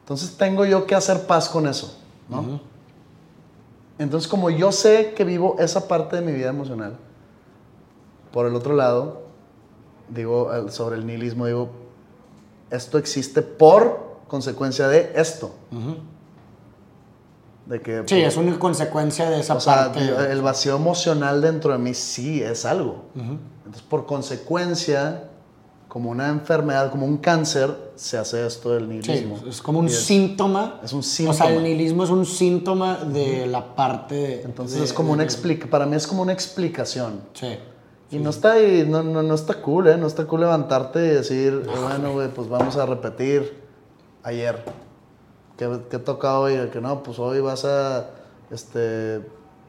Entonces 0.00 0.36
tengo 0.36 0.64
yo 0.64 0.88
que 0.88 0.96
hacer 0.96 1.24
paz 1.24 1.48
con 1.48 1.68
eso, 1.68 1.96
¿no? 2.28 2.58
Entonces 3.96 4.28
como 4.28 4.50
yo 4.50 4.72
sé 4.72 5.14
que 5.14 5.22
vivo 5.22 5.54
esa 5.60 5.86
parte 5.86 6.16
de 6.16 6.22
mi 6.22 6.32
vida 6.32 6.48
emocional, 6.48 6.96
por 8.32 8.48
el 8.48 8.56
otro 8.56 8.74
lado, 8.74 9.22
digo, 10.08 10.68
sobre 10.68 10.96
el 10.96 11.06
nihilismo, 11.06 11.46
digo, 11.46 11.70
esto 12.70 12.98
existe 12.98 13.40
por 13.40 14.16
consecuencia 14.26 14.88
de 14.88 15.12
esto. 15.14 15.54
De 17.66 17.80
que 17.80 18.02
Sí, 18.06 18.20
es 18.20 18.36
una 18.36 18.58
consecuencia 18.58 19.30
de 19.30 19.38
esa 19.38 19.54
o 19.54 19.60
sea, 19.60 19.92
parte. 19.92 20.32
el 20.32 20.42
vacío 20.42 20.74
emocional 20.74 21.40
dentro 21.40 21.70
de 21.70 21.78
mí 21.78 21.94
sí 21.94 22.42
es 22.42 22.64
algo. 22.64 23.04
Entonces, 23.14 23.82
por 23.82 24.06
consecuencia, 24.06 25.30
como 25.96 26.10
una 26.10 26.28
enfermedad, 26.28 26.90
como 26.90 27.06
un 27.06 27.16
cáncer, 27.16 27.74
se 27.94 28.18
hace 28.18 28.46
esto 28.46 28.74
del 28.74 28.82
Sí, 29.02 29.10
nihilismo. 29.12 29.40
es 29.48 29.62
como 29.62 29.78
un 29.78 29.86
es- 29.86 29.98
síntoma. 30.04 30.78
es 30.84 30.92
un 30.92 30.98
O 30.98 31.02
síntoma. 31.02 31.38
sea, 31.38 31.50
el 31.54 31.62
nihilismo 31.62 32.04
es 32.04 32.10
un 32.10 32.26
síntoma 32.26 32.96
de 32.96 33.46
la 33.46 33.74
parte 33.74 34.14
de. 34.14 34.42
Entonces, 34.42 34.78
de- 34.80 34.84
es 34.84 34.92
como 34.92 35.12
una 35.12 35.20
de- 35.22 35.24
explica 35.24 35.66
para 35.70 35.86
mí 35.86 35.96
es 35.96 36.06
como 36.06 36.20
una 36.20 36.34
explicación. 36.34 37.22
Sí. 37.32 37.56
Y 38.10 38.18
no 38.18 38.28
está 38.28 38.52
ahí, 38.52 38.86
no, 38.86 39.02
no, 39.02 39.22
no 39.22 39.34
está 39.34 39.54
cool, 39.62 39.86
¿eh? 39.88 39.96
No 39.96 40.06
está 40.06 40.26
cool 40.26 40.40
levantarte 40.40 40.98
y 41.02 41.08
decir, 41.08 41.62
bueno, 41.80 42.12
güey, 42.12 42.28
pues 42.28 42.46
vamos 42.46 42.76
a 42.76 42.84
repetir 42.84 43.54
ayer. 44.22 44.62
¿Qué, 45.56 45.80
qué 45.90 45.98
toca 45.98 46.38
hoy? 46.38 46.58
Que 46.74 46.80
no, 46.82 47.02
pues 47.02 47.18
hoy 47.18 47.40
vas 47.40 47.64
a, 47.64 48.10
este, 48.50 49.22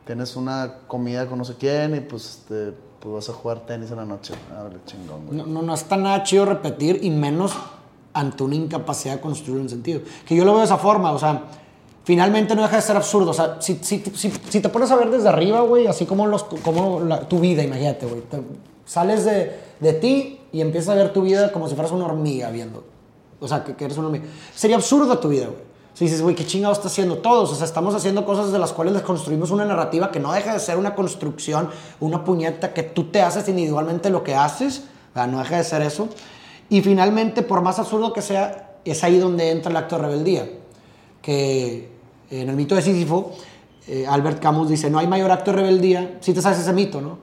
tienes 0.05 0.35
una 0.35 0.79
comida 0.87 1.25
con 1.25 1.37
no 1.37 1.45
sé 1.45 1.55
quién 1.57 1.95
y 1.95 2.01
pues, 2.01 2.25
este, 2.41 2.73
pues 2.99 3.13
vas 3.15 3.29
a 3.29 3.33
jugar 3.33 3.59
tenis 3.65 3.91
en 3.91 3.97
la 3.97 4.05
noche. 4.05 4.33
Ah, 4.51 4.67
chingón, 4.85 5.25
güey. 5.27 5.37
No, 5.37 5.45
no, 5.45 5.61
no 5.61 5.73
está 5.73 5.97
nada 5.97 6.23
chido 6.23 6.45
repetir 6.45 6.99
y 7.03 7.09
menos 7.09 7.53
ante 8.13 8.43
una 8.43 8.55
incapacidad 8.55 9.15
de 9.15 9.21
construir 9.21 9.61
un 9.61 9.69
sentido. 9.69 10.01
Que 10.25 10.35
yo 10.35 10.43
lo 10.43 10.51
veo 10.51 10.59
de 10.59 10.65
esa 10.65 10.77
forma, 10.77 11.11
o 11.11 11.19
sea, 11.19 11.43
finalmente 12.03 12.55
no 12.55 12.63
deja 12.63 12.77
de 12.77 12.81
ser 12.81 12.95
absurdo. 12.95 13.31
O 13.31 13.33
sea, 13.33 13.57
si, 13.61 13.75
si, 13.81 13.99
si, 14.15 14.31
si 14.49 14.59
te 14.61 14.69
pones 14.69 14.89
a 14.91 14.95
ver 14.95 15.09
desde 15.11 15.29
arriba, 15.29 15.61
güey, 15.61 15.85
así 15.87 16.05
como, 16.05 16.25
los, 16.27 16.43
como 16.43 17.01
la- 17.01 17.27
tu 17.27 17.39
vida, 17.39 17.63
imagínate, 17.63 18.05
güey. 18.05 18.21
te- 18.21 18.41
Sales 18.85 19.25
de, 19.25 19.59
de 19.81 19.93
ti 19.93 20.39
y 20.53 20.61
empiezas 20.61 20.89
a 20.89 20.95
ver 20.95 21.11
tu 21.11 21.21
vida 21.21 21.51
como 21.51 21.67
si 21.67 21.75
fueras 21.75 21.91
una 21.91 22.05
hormiga 22.05 22.49
viendo. 22.49 22.85
O 23.39 23.47
sea, 23.47 23.63
que, 23.63 23.75
que 23.75 23.85
eres 23.85 23.97
una 23.97 24.07
hormiga. 24.07 24.25
Sería 24.55 24.77
absurdo 24.77 25.19
tu 25.19 25.27
vida, 25.29 25.45
güey. 25.47 25.66
Si 25.97 26.05
dices, 26.05 26.21
güey, 26.21 26.35
¿qué 26.35 26.45
chingado 26.45 26.73
está 26.73 26.89
haciendo 26.89 27.17
todos? 27.17 27.51
O 27.51 27.55
sea, 27.55 27.65
estamos 27.65 27.95
haciendo 27.95 28.23
cosas 28.23 28.51
de 28.51 28.59
las 28.59 28.71
cuales 28.71 28.93
les 28.93 29.01
construimos 29.01 29.49
una 29.49 29.65
narrativa 29.65 30.11
que 30.11 30.19
no 30.19 30.31
deja 30.31 30.53
de 30.53 30.59
ser 30.59 30.77
una 30.77 30.93
construcción, 30.93 31.71
una 31.99 32.23
puñeta 32.23 32.71
que 32.71 32.83
tú 32.83 33.05
te 33.05 33.23
haces 33.23 33.49
individualmente 33.49 34.11
lo 34.11 34.23
que 34.23 34.35
haces. 34.35 34.83
O 35.09 35.13
sea, 35.15 35.25
no 35.25 35.39
deja 35.39 35.57
de 35.57 35.63
ser 35.63 35.81
eso. 35.81 36.07
Y 36.69 36.81
finalmente, 36.81 37.41
por 37.41 37.61
más 37.61 37.79
absurdo 37.79 38.13
que 38.13 38.21
sea, 38.21 38.75
es 38.85 39.03
ahí 39.03 39.17
donde 39.17 39.49
entra 39.49 39.71
el 39.71 39.77
acto 39.77 39.95
de 39.95 40.03
rebeldía. 40.03 40.47
Que 41.19 41.89
en 42.29 42.47
el 42.47 42.55
mito 42.55 42.75
de 42.75 42.83
Sísifo, 42.83 43.31
eh, 43.87 44.05
Albert 44.07 44.39
Camus 44.39 44.69
dice, 44.69 44.91
no 44.91 44.99
hay 44.99 45.07
mayor 45.07 45.31
acto 45.31 45.49
de 45.49 45.57
rebeldía. 45.57 46.19
Si 46.19 46.31
te 46.31 46.43
sabes 46.43 46.59
ese 46.59 46.73
mito, 46.73 47.01
¿no? 47.01 47.17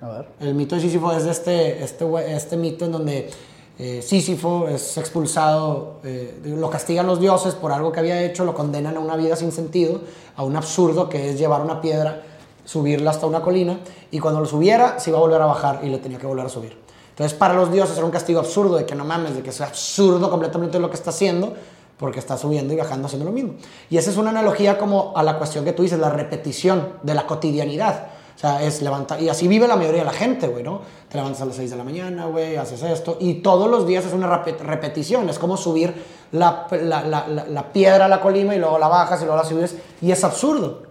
A 0.00 0.08
ver. 0.08 0.28
El 0.40 0.54
mito 0.56 0.74
de 0.74 0.80
Sísifo 0.80 1.12
es 1.12 1.26
este, 1.26 1.84
este, 1.84 2.04
este 2.34 2.56
mito 2.56 2.86
en 2.86 2.90
donde 2.90 3.30
eh, 3.78 4.00
Sísifo 4.00 4.68
es 4.68 4.96
expulsado, 4.96 6.00
eh, 6.02 6.40
lo 6.44 6.70
castigan 6.70 7.06
los 7.06 7.20
dioses 7.20 7.54
por 7.54 7.72
algo 7.72 7.92
que 7.92 8.00
había 8.00 8.22
hecho, 8.22 8.44
lo 8.44 8.54
condenan 8.54 8.96
a 8.96 9.00
una 9.00 9.16
vida 9.16 9.36
sin 9.36 9.52
sentido, 9.52 10.00
a 10.34 10.44
un 10.44 10.56
absurdo 10.56 11.10
que 11.10 11.30
es 11.30 11.38
llevar 11.38 11.60
una 11.60 11.82
piedra, 11.82 12.22
subirla 12.64 13.10
hasta 13.10 13.26
una 13.26 13.42
colina, 13.42 13.78
y 14.10 14.18
cuando 14.18 14.40
lo 14.40 14.46
subiera 14.46 14.98
se 14.98 15.10
iba 15.10 15.18
a 15.18 15.22
volver 15.22 15.42
a 15.42 15.46
bajar 15.46 15.80
y 15.82 15.90
le 15.90 15.98
tenía 15.98 16.18
que 16.18 16.26
volver 16.26 16.46
a 16.46 16.48
subir. 16.48 16.78
Entonces 17.10 17.36
para 17.36 17.52
los 17.54 17.70
dioses 17.70 17.96
era 17.96 18.06
un 18.06 18.12
castigo 18.12 18.40
absurdo, 18.40 18.76
de 18.76 18.86
que 18.86 18.94
no 18.94 19.04
mames, 19.04 19.36
de 19.36 19.42
que 19.42 19.50
es 19.50 19.60
absurdo 19.60 20.30
completamente 20.30 20.78
lo 20.78 20.88
que 20.88 20.96
está 20.96 21.10
haciendo, 21.10 21.52
porque 21.98 22.18
está 22.18 22.38
subiendo 22.38 22.72
y 22.72 22.76
bajando 22.76 23.06
haciendo 23.06 23.26
lo 23.26 23.32
mismo. 23.32 23.54
Y 23.90 23.98
esa 23.98 24.10
es 24.10 24.16
una 24.16 24.30
analogía 24.30 24.78
como 24.78 25.12
a 25.16 25.22
la 25.22 25.36
cuestión 25.38 25.64
que 25.64 25.72
tú 25.72 25.82
dices, 25.82 25.98
la 25.98 26.10
repetición 26.10 26.94
de 27.02 27.14
la 27.14 27.26
cotidianidad. 27.26 28.08
O 28.36 28.38
sea, 28.38 28.62
es 28.62 28.82
levantar, 28.82 29.20
y 29.22 29.30
así 29.30 29.48
vive 29.48 29.66
la 29.66 29.76
mayoría 29.76 30.00
de 30.00 30.04
la 30.06 30.12
gente, 30.12 30.46
güey, 30.46 30.62
¿no? 30.62 30.82
Te 31.08 31.16
levantas 31.16 31.40
a 31.40 31.46
las 31.46 31.56
6 31.56 31.70
de 31.70 31.76
la 31.76 31.84
mañana, 31.84 32.26
güey, 32.26 32.56
haces 32.56 32.82
esto, 32.82 33.16
y 33.18 33.34
todos 33.36 33.70
los 33.70 33.86
días 33.86 34.04
es 34.04 34.12
una 34.12 34.28
repet- 34.28 34.58
repetición, 34.58 35.28
es 35.30 35.38
como 35.38 35.56
subir 35.56 35.94
la, 36.32 36.66
la, 36.70 37.02
la, 37.02 37.26
la- 37.48 37.72
piedra 37.72 38.04
a 38.04 38.08
la 38.08 38.20
colima 38.20 38.54
y 38.54 38.58
luego 38.58 38.78
la 38.78 38.88
bajas 38.88 39.22
y 39.22 39.24
luego 39.24 39.38
la 39.42 39.48
subes, 39.48 39.76
y 40.02 40.10
es 40.10 40.22
absurdo. 40.22 40.82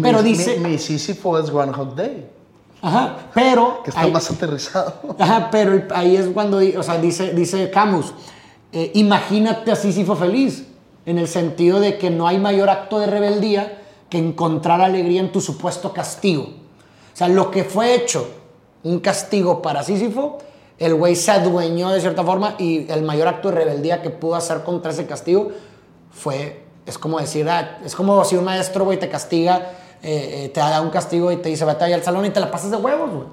Pero 0.00 0.22
mi, 0.22 0.30
dice... 0.30 0.58
Mi, 0.60 0.70
mi 0.70 0.78
Sísifo 0.78 1.38
es 1.38 1.50
Groundhog 1.50 1.94
Day, 1.94 2.26
Ajá, 2.80 3.16
pero... 3.34 3.82
que 3.82 3.90
está 3.90 4.02
hay- 4.02 4.10
más 4.12 4.30
aterrizado. 4.30 4.94
Ajá, 5.18 5.48
pero 5.52 5.74
el- 5.74 5.88
ahí 5.94 6.16
es 6.16 6.28
cuando, 6.28 6.56
o 6.78 6.82
sea, 6.82 6.96
dice, 6.96 7.34
dice 7.34 7.70
Camus, 7.70 8.14
eh, 8.72 8.92
imagínate 8.94 9.70
a 9.72 9.76
Sísifo 9.76 10.16
feliz, 10.16 10.66
en 11.04 11.18
el 11.18 11.28
sentido 11.28 11.80
de 11.80 11.98
que 11.98 12.08
no 12.08 12.26
hay 12.26 12.38
mayor 12.38 12.70
acto 12.70 12.98
de 12.98 13.08
rebeldía 13.08 13.82
que 14.08 14.16
encontrar 14.16 14.80
alegría 14.80 15.20
en 15.20 15.32
tu 15.32 15.42
supuesto 15.42 15.92
castigo. 15.92 16.48
O 17.18 17.24
sea, 17.26 17.26
lo 17.28 17.50
que 17.50 17.64
fue 17.64 17.96
hecho, 17.96 18.28
un 18.84 19.00
castigo 19.00 19.60
para 19.60 19.82
Sísifo, 19.82 20.38
el 20.78 20.94
güey 20.94 21.16
se 21.16 21.32
adueñó 21.32 21.90
de 21.90 22.00
cierta 22.00 22.22
forma 22.22 22.54
y 22.60 22.88
el 22.92 23.02
mayor 23.02 23.26
acto 23.26 23.48
de 23.48 23.56
rebeldía 23.56 24.02
que 24.02 24.10
pudo 24.10 24.36
hacer 24.36 24.62
contra 24.62 24.92
ese 24.92 25.04
castigo 25.04 25.50
fue, 26.12 26.62
es 26.86 26.96
como 26.96 27.18
decir, 27.18 27.48
ah, 27.50 27.80
es 27.84 27.96
como 27.96 28.24
si 28.24 28.36
un 28.36 28.44
maestro, 28.44 28.84
güey, 28.84 29.00
te 29.00 29.08
castiga, 29.08 29.72
eh, 30.00 30.44
eh, 30.44 30.48
te 30.54 30.60
da 30.60 30.80
un 30.80 30.90
castigo 30.90 31.32
y 31.32 31.38
te 31.38 31.48
dice, 31.48 31.64
vete 31.64 31.82
ahí 31.86 31.92
al 31.92 32.04
salón 32.04 32.24
y 32.24 32.30
te 32.30 32.38
la 32.38 32.52
pasas 32.52 32.70
de 32.70 32.76
huevos, 32.76 33.10
güey. 33.10 33.26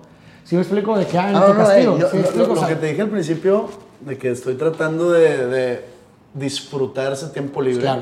¿Sí 0.46 0.56
me 0.56 0.62
explico? 0.64 0.98
De 0.98 1.06
ah, 1.20 1.30
no, 1.32 1.38
Ah, 1.38 1.42
no, 1.42 1.54
no, 1.54 1.58
castigo. 1.68 1.96
eh, 1.96 2.00
yo- 2.00 2.10
¿Sí 2.10 2.18
lo- 2.18 2.24
explico? 2.24 2.48
lo, 2.48 2.54
O 2.54 2.58
sea, 2.58 2.68
que 2.70 2.76
te 2.78 2.86
dije 2.88 3.02
al 3.04 3.10
principio, 3.12 3.70
de 4.00 4.18
que 4.18 4.32
estoy 4.32 4.56
tratando 4.56 5.12
de, 5.12 5.46
de 5.46 5.86
disfrutar 6.34 7.14
ese 7.14 7.28
tiempo 7.28 7.62
libre, 7.62 7.82
Claro. 7.84 8.02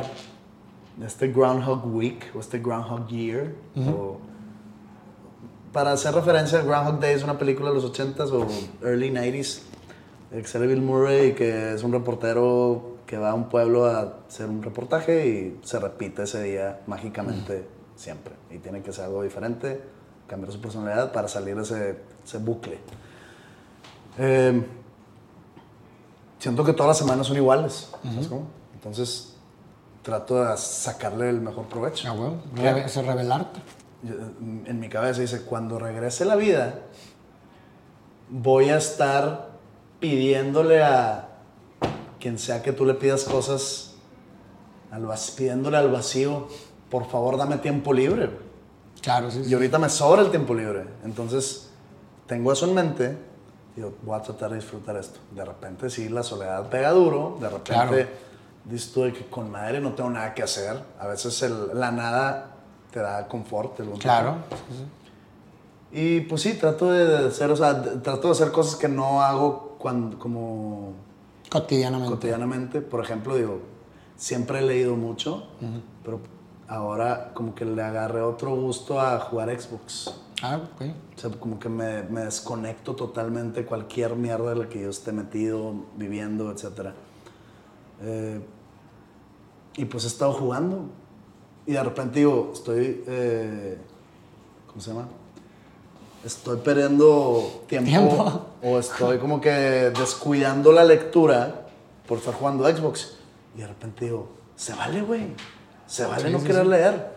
este 1.05 1.27
Groundhog 1.27 1.85
Week 1.93 2.31
o 2.33 2.39
este 2.39 2.59
Groundhog 2.59 3.05
Year, 3.09 3.47
o- 3.77 4.17
para 5.73 5.91
hacer 5.91 6.13
referencia, 6.13 6.61
Groundhog 6.61 6.99
Day 6.99 7.13
es 7.15 7.23
una 7.23 7.37
película 7.37 7.69
de 7.69 7.75
los 7.75 7.91
80s 7.91 8.31
o 8.31 8.47
early 8.85 9.09
90s, 9.11 9.59
de 10.31 10.41
que 10.41 10.47
sale 10.47 10.67
Bill 10.67 10.81
Murray, 10.81 11.33
que 11.33 11.73
es 11.73 11.83
un 11.83 11.91
reportero 11.91 12.97
que 13.07 13.17
va 13.17 13.31
a 13.31 13.33
un 13.33 13.49
pueblo 13.49 13.85
a 13.85 14.13
hacer 14.27 14.47
un 14.49 14.61
reportaje 14.63 15.27
y 15.27 15.59
se 15.65 15.79
repite 15.79 16.23
ese 16.23 16.41
día 16.43 16.79
mágicamente 16.87 17.67
siempre. 17.95 18.33
Y 18.51 18.59
tiene 18.59 18.81
que 18.81 18.93
ser 18.93 19.05
algo 19.05 19.21
diferente, 19.23 19.81
cambiar 20.27 20.51
su 20.53 20.61
personalidad 20.61 21.11
para 21.11 21.27
salir 21.27 21.55
de 21.55 21.63
ese, 21.63 21.97
ese 22.25 22.37
bucle. 22.37 22.77
Eh, 24.17 24.63
siento 26.39 26.63
que 26.63 26.73
todas 26.73 26.89
las 26.89 26.97
semanas 26.97 27.27
son 27.27 27.37
iguales, 27.37 27.89
¿sabes 28.03 28.27
cómo? 28.27 28.43
Entonces 28.75 29.29
trato 30.01 30.43
de 30.43 30.57
sacarle 30.57 31.29
el 31.29 31.39
mejor 31.41 31.65
provecho. 31.65 32.09
Ah, 32.09 32.15
güey, 32.15 32.31
reve- 32.55 32.87
revelarte. 33.01 33.59
En 34.05 34.79
mi 34.79 34.89
cabeza 34.89 35.21
dice, 35.21 35.43
cuando 35.43 35.79
regrese 35.79 36.25
la 36.25 36.35
vida, 36.35 36.75
voy 38.29 38.69
a 38.69 38.77
estar 38.77 39.49
pidiéndole 39.99 40.83
a 40.83 41.29
quien 42.19 42.37
sea 42.37 42.61
que 42.61 42.73
tú 42.73 42.85
le 42.85 42.93
pidas 42.95 43.23
cosas, 43.23 43.95
al 44.91 45.07
pidiéndole 45.37 45.77
al 45.77 45.89
vacío, 45.91 46.47
por 46.89 47.07
favor 47.09 47.37
dame 47.37 47.57
tiempo 47.57 47.93
libre. 47.93 48.27
güey". 48.27 48.37
Claro, 49.01 49.31
sí, 49.31 49.43
sí. 49.43 49.49
Y 49.51 49.53
ahorita 49.53 49.79
me 49.79 49.89
sobra 49.89 50.21
el 50.21 50.29
tiempo 50.31 50.53
libre. 50.53 50.85
Entonces, 51.03 51.69
tengo 52.27 52.51
eso 52.51 52.65
en 52.67 52.73
mente. 52.75 53.17
Digo, 53.75 53.93
voy 54.03 54.17
a 54.19 54.21
tratar 54.21 54.51
de 54.51 54.57
disfrutar 54.57 54.95
esto. 54.97 55.19
De 55.31 55.43
repente, 55.43 55.89
sí, 55.89 56.09
la 56.09 56.23
soledad 56.23 56.69
pega 56.69 56.91
duro. 56.91 57.37
De 57.41 57.47
repente, 57.49 57.71
Claro. 57.73 57.95
dices 58.65 58.93
tú 58.93 59.03
de 59.03 59.13
que 59.13 59.25
con 59.27 59.49
madre 59.49 59.79
no 59.81 59.93
tengo 59.93 60.09
nada 60.09 60.33
que 60.33 60.43
hacer. 60.43 60.77
A 60.99 61.07
veces 61.07 61.41
el- 61.41 61.69
la 61.73 61.91
nada 61.91 62.52
te 62.93 62.99
da 62.99 63.27
confort. 63.27 63.79
el 63.79 63.89
Claro. 63.93 64.35
y 65.91 66.21
pues 66.21 66.41
sí, 66.43 66.53
trato 66.53 66.91
de 66.91 67.27
hacer, 67.27 67.49
o 67.51 67.55
sea, 67.55 67.73
de- 67.73 67.97
trato 68.01 68.27
de 68.27 68.31
hacer 68.33 68.51
cosas 68.51 68.75
que 68.75 68.87
no 68.87 69.21
hago 69.21 69.75
cuando, 69.79 70.17
como 70.19 70.93
Cotidianamente. 71.49 72.13
cotidianamente, 72.13 72.81
por 72.81 73.03
ejemplo, 73.03 73.35
digo, 73.35 73.59
siempre 74.15 74.59
he 74.59 74.61
leído 74.61 74.95
mucho, 74.95 75.47
pero 76.03 76.19
ahora 76.67 77.31
como 77.33 77.53
que 77.55 77.65
le 77.65 77.81
agarré 77.81 78.21
otro 78.21 78.55
gusto 78.55 78.99
a 79.01 79.19
jugar 79.19 79.49
Xbox. 79.59 80.13
Ah, 80.41 80.57
ok. 80.57 80.81
O 81.15 81.19
sea, 81.19 81.29
como 81.31 81.57
que 81.59 81.69
me, 81.69 82.03
me 82.03 82.21
desconecto 82.25 82.95
totalmente 82.95 83.61
de 83.61 83.65
cualquier 83.65 84.15
mierda 84.15 84.51
en 84.51 84.59
la 84.59 84.69
que 84.69 84.81
yo 84.81 84.89
esté 84.89 85.11
metido, 85.11 85.73
viviendo, 85.95 86.51
etc. 86.51 86.89
Eh, 88.01 88.41
y 89.77 89.85
pues 89.85 90.03
he 90.03 90.07
estado 90.07 90.33
jugando. 90.33 90.85
Y 91.65 91.73
de 91.73 91.83
repente 91.83 92.19
digo, 92.19 92.51
estoy... 92.53 93.03
eh, 93.07 93.77
¿Cómo 94.67 94.81
se 94.81 94.89
llama? 94.91 95.07
Estoy 96.25 96.57
perdiendo 96.57 97.63
tiempo, 97.67 97.89
Tiempo. 97.89 98.41
o 98.63 98.79
estoy 98.79 99.17
como 99.17 99.41
que 99.41 99.49
descuidando 99.49 100.71
la 100.71 100.83
lectura 100.85 101.67
por 102.07 102.17
estar 102.19 102.33
jugando 102.33 102.65
Xbox. 102.67 103.15
Y 103.55 103.59
de 103.61 103.67
repente 103.67 104.05
digo, 104.05 104.29
se 104.55 104.73
vale, 104.73 105.01
güey. 105.01 105.27
Se 105.85 106.05
vale 106.05 106.27
Sí, 106.27 106.31
no 106.31 106.39
sí, 106.39 106.47
querer 106.47 106.63
sí. 106.63 106.69
leer. 106.69 107.13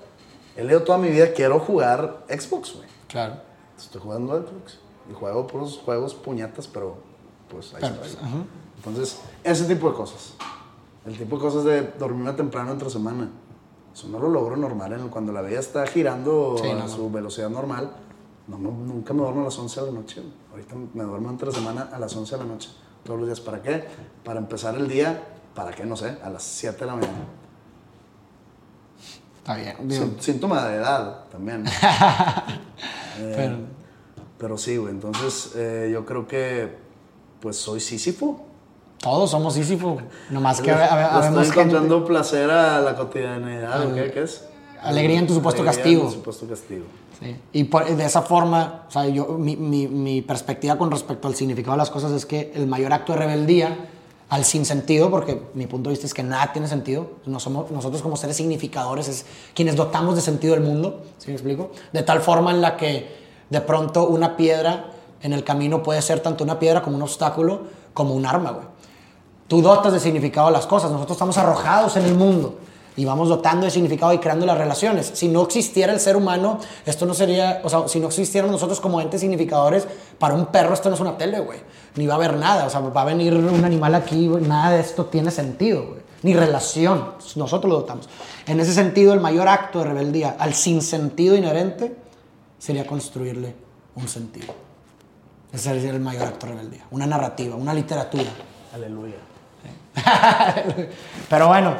He 0.57 0.65
leído 0.65 0.83
toda 0.83 0.99
mi 0.99 1.09
vida, 1.09 1.33
quiero 1.33 1.61
jugar 1.61 2.25
Xbox, 2.29 2.75
güey. 2.77 2.89
Claro. 3.09 3.37
Estoy 3.79 4.01
jugando 4.01 4.35
Xbox 4.39 4.79
y 5.11 5.15
juego 5.15 5.47
puros 5.47 5.81
juegos 5.85 6.15
puñetas, 6.15 6.67
pero 6.67 6.97
pues 7.49 7.73
ahí 7.75 7.81
Pero, 7.83 7.95
pues, 7.97 8.17
ajá. 8.21 8.37
Entonces, 8.77 9.19
ese 9.45 9.65
tipo 9.67 9.89
de 9.91 9.97
cosas. 9.97 10.33
El 11.07 11.17
tipo 11.17 11.37
de 11.37 11.43
cosas 11.43 11.65
de 11.65 11.83
dormirme 11.99 12.33
temprano 12.33 12.73
entre 12.73 12.91
semana. 12.91 13.31
Eso 13.97 14.09
no 14.09 14.19
lo 14.19 14.29
logro 14.29 14.59
normal. 14.59 15.09
Cuando 15.11 15.33
la 15.33 15.41
vida 15.41 15.59
está 15.59 15.87
girando 15.87 16.57
Sí, 16.63 16.69
a 16.69 16.75
no, 16.75 16.87
su 16.87 17.05
no. 17.05 17.11
velocidad 17.11 17.49
normal, 17.49 17.91
no, 18.47 18.59
nunca 18.59 19.15
me 19.15 19.23
duermo 19.23 19.41
a 19.41 19.45
las 19.45 19.59
11 19.59 19.81
de 19.81 19.87
la 19.87 19.93
noche. 19.93 20.23
Ahorita 20.51 20.75
me 20.93 21.03
duermo 21.03 21.31
entre 21.31 21.51
semana 21.51 21.89
a 21.91 21.99
las 21.99 22.15
11 22.15 22.37
de 22.37 22.43
la 22.43 22.47
noche. 22.47 22.69
Todos 23.05 23.21
los 23.21 23.27
días. 23.29 23.41
¿Para 23.41 23.63
qué? 23.63 23.87
Para 24.23 24.39
empezar 24.39 24.75
el 24.75 24.87
día, 24.87 25.23
¿para 25.55 25.73
qué? 25.73 25.87
No 25.87 25.97
sé, 25.97 26.19
a 26.23 26.29
las 26.29 26.43
7 26.43 26.79
de 26.81 26.85
la 26.87 26.95
mañana. 26.97 27.25
Está 29.39 29.57
bien. 29.57 30.17
síntoma 30.21 30.67
de 30.69 30.77
edad 30.77 31.25
también. 31.31 31.65
Eh, 33.19 33.33
pero, 33.35 33.57
Pero 34.37 34.59
sí, 34.59 34.77
güey. 34.77 34.93
Entonces, 34.93 35.53
eh, 35.57 35.89
yo 35.91 36.05
creo 36.05 36.29
que, 36.29 36.77
pues, 37.41 37.57
soy 37.57 37.81
sísifo. 37.81 38.46
Todos 39.01 39.31
somos 39.31 39.55
Sísifo. 39.55 39.99
Nomás 40.31 40.61
que 40.61 40.73
habemos 40.73 41.45
gente- 41.47 41.61
encontrando 41.61 42.05
placer 42.05 42.51
a 42.51 42.81
la 42.81 42.95
cotidianidad, 42.97 43.87
¿o 43.87 43.95
qué, 43.95 44.11
¿Qué 44.11 44.23
es? 44.23 44.45
Alegría 44.83 45.19
en 45.19 45.27
tu 45.27 45.35
supuesto 45.35 45.63
Alegría 45.63 45.83
castigo. 45.83 46.03
En 46.03 46.09
tu 46.09 46.15
supuesto 46.15 46.47
castigo. 46.49 46.85
Sí. 47.21 47.37
Y 47.53 47.65
por- 47.65 47.87
de 47.87 48.05
esa 48.05 48.23
forma, 48.23 48.85
o 48.89 48.91
sea, 48.91 49.07
yo, 49.07 49.27
mi, 49.39 49.57
mi- 49.57 49.89
mi 49.89 50.23
perspectiva 50.23 50.77
con 50.77 50.91
respecto 50.91 51.29
al 51.29 51.35
significado 51.35 51.73
de 51.73 51.79
las 51.79 51.91
cosas 51.91 52.13
es 52.13 52.27
que 52.27 52.53
el 52.55 52.67
mayor 52.67 52.93
acto 52.93 53.13
de 53.15 53.19
rebeldía 53.21 53.89
al 54.29 54.45
sinsentido, 54.45 55.11
porque 55.11 55.41
mi 55.55 55.67
punto 55.67 55.89
de 55.89 55.93
vista 55.95 56.07
es 56.07 56.13
que 56.13 56.23
nada 56.23 56.53
tiene 56.53 56.69
sentido, 56.69 57.13
no 57.27 57.39
somos, 57.41 57.71
nosotros 57.71 58.03
como 58.03 58.17
seres 58.17 58.37
significadores 58.37 59.09
es 59.09 59.25
quienes 59.55 59.77
dotamos 59.77 60.17
de 60.17 60.21
sentido 60.21 60.55
el 60.55 60.61
mundo, 60.61 61.03
¿sí 61.19 61.29
me 61.29 61.35
explico? 61.35 61.71
De 61.93 62.03
tal 62.03 62.21
forma 62.21 62.51
en 62.51 62.61
la 62.61 62.77
que 62.77 63.09
de 63.51 63.61
pronto 63.61 64.07
una 64.09 64.37
piedra 64.37 64.87
en 65.23 65.33
el 65.33 65.43
camino 65.45 65.83
puede 65.83 66.03
ser 66.03 66.21
tanto 66.21 66.43
una 66.45 66.59
piedra 66.59 66.83
como 66.83 66.97
un 66.97 67.03
obstáculo, 67.03 67.63
como 67.95 68.15
un 68.15 68.27
arma, 68.27 68.51
güey. 68.51 68.67
Tú 69.49 69.63
dotas 69.63 69.93
de 69.93 70.01
significado 70.01 70.49
a 70.49 70.51
las 70.51 70.67
cosas. 70.67 70.91
Nosotros 70.91 71.17
estamos 71.17 71.39
arrojados 71.39 71.97
en 71.97 72.05
el 72.05 72.15
mundo 72.15 72.57
y 72.97 73.05
vamos 73.05 73.29
dotando 73.29 73.67
de 73.67 73.71
significado 73.71 74.13
y 74.13 74.19
creando 74.19 74.47
las 74.47 74.57
relaciones. 74.57 75.13
Si 75.15 75.29
no 75.29 75.43
existiera 75.43 75.93
el 75.93 76.01
ser 76.01 76.17
humano, 76.17 76.59
esto 76.87 77.05
no 77.05 77.15
sería, 77.15 77.61
o 77.63 77.69
sea, 77.69 77.87
si 77.89 78.01
no 78.01 78.09
existieran 78.09 78.51
nosotros 78.51 78.81
como 78.81 79.01
entes 79.01 79.21
significadores, 79.21 79.87
para 80.19 80.35
un 80.35 80.47
perro 80.47 80.73
esto 80.73 80.89
no 80.89 80.95
es 80.95 81.01
una 81.01 81.17
tele, 81.17 81.41
güey. 81.41 81.61
Ni 81.97 82.07
va 82.07 82.15
a 82.15 82.17
haber 82.17 82.35
nada, 82.37 82.67
o 82.67 82.71
sea, 82.71 82.81
va 82.81 83.03
a 83.03 83.05
venir 83.05 83.35
un 83.35 83.65
animal 83.65 83.95
aquí, 83.95 84.27
güey, 84.27 84.43
nada 84.43 84.73
de 84.73 84.81
esto 84.81 85.05
tiene 85.07 85.31
sentido, 85.31 85.87
güey. 85.87 86.07
Ni 86.23 86.35
relación, 86.35 87.13
nosotros 87.37 87.71
lo 87.71 87.81
dotamos. 87.81 88.09
En 88.47 88.59
ese 88.59 88.73
sentido, 88.73 89.13
el 89.13 89.21
mayor 89.21 89.47
acto 89.47 89.81
de 89.81 89.85
rebeldía 89.85 90.35
al 90.39 90.55
sinsentido 90.55 91.37
inherente 91.37 91.95
sería 92.59 92.87
construirle 92.87 93.55
un 93.95 94.09
sentido. 94.09 94.53
Ese 95.53 95.75
sería 95.75 95.91
el 95.91 96.01
mayor 96.01 96.25
acto 96.25 96.47
de 96.47 96.55
rebeldía. 96.55 96.87
Una 96.91 97.07
narrativa, 97.07 97.55
una 97.55 97.75
literatura. 97.75 98.31
Aleluya. 98.75 99.36
Pero 101.31 101.49
bueno, 101.49 101.77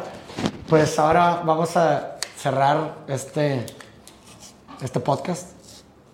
pues 0.69 0.99
ahora 0.99 1.43
vamos 1.45 1.77
a 1.77 2.17
cerrar 2.37 2.99
este, 3.09 3.67
este 4.81 5.01
podcast. 5.01 5.51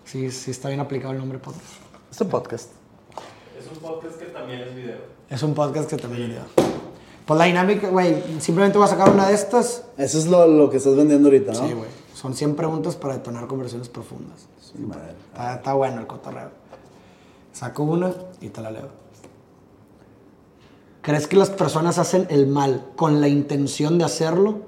Sí, 0.04 0.30
sí 0.30 0.50
está 0.50 0.68
bien 0.68 0.80
aplicado 0.80 1.12
el 1.12 1.18
nombre 1.18 1.38
podcast. 1.38 1.74
Este 2.10 2.24
podcast. 2.24 2.70
Es 3.58 3.66
un 3.70 3.78
podcast 3.78 4.18
que 4.18 4.26
también 4.26 4.60
es 4.60 4.74
video. 4.74 4.98
Es 5.30 5.42
un 5.42 5.54
podcast 5.54 5.88
que 5.88 5.96
también 5.96 6.28
video. 6.28 6.42
Pues 7.24 7.38
la 7.38 7.44
dinámica, 7.44 7.88
güey, 7.88 8.40
simplemente 8.40 8.78
voy 8.78 8.86
a 8.86 8.90
sacar 8.90 9.08
una 9.10 9.28
de 9.28 9.34
estas. 9.34 9.84
Eso 9.96 10.18
es 10.18 10.26
lo, 10.26 10.46
lo 10.46 10.68
que 10.70 10.78
estás 10.78 10.96
vendiendo 10.96 11.28
ahorita, 11.28 11.52
¿no? 11.52 11.68
Sí, 11.68 11.72
güey. 11.72 11.88
Son 12.14 12.34
100 12.34 12.56
preguntas 12.56 12.96
para 12.96 13.14
detonar 13.14 13.46
conversaciones 13.46 13.88
profundas. 13.88 14.46
Sí, 14.60 14.78
madre. 14.78 15.14
Está, 15.32 15.54
está 15.54 15.72
bueno 15.74 16.00
el 16.00 16.06
cotorreo. 16.06 16.50
Saco 17.52 17.84
una 17.84 18.12
y 18.40 18.48
te 18.48 18.60
la 18.60 18.70
leo. 18.70 19.01
¿Crees 21.02 21.26
que 21.26 21.36
las 21.36 21.50
personas 21.50 21.98
hacen 21.98 22.26
el 22.30 22.46
mal 22.46 22.86
con 22.94 23.20
la 23.20 23.26
intención 23.26 23.98
de 23.98 24.04
hacerlo 24.04 24.60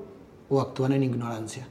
o 0.49 0.61
actúan 0.61 0.93
en 0.93 1.05
ignorancia? 1.05 1.69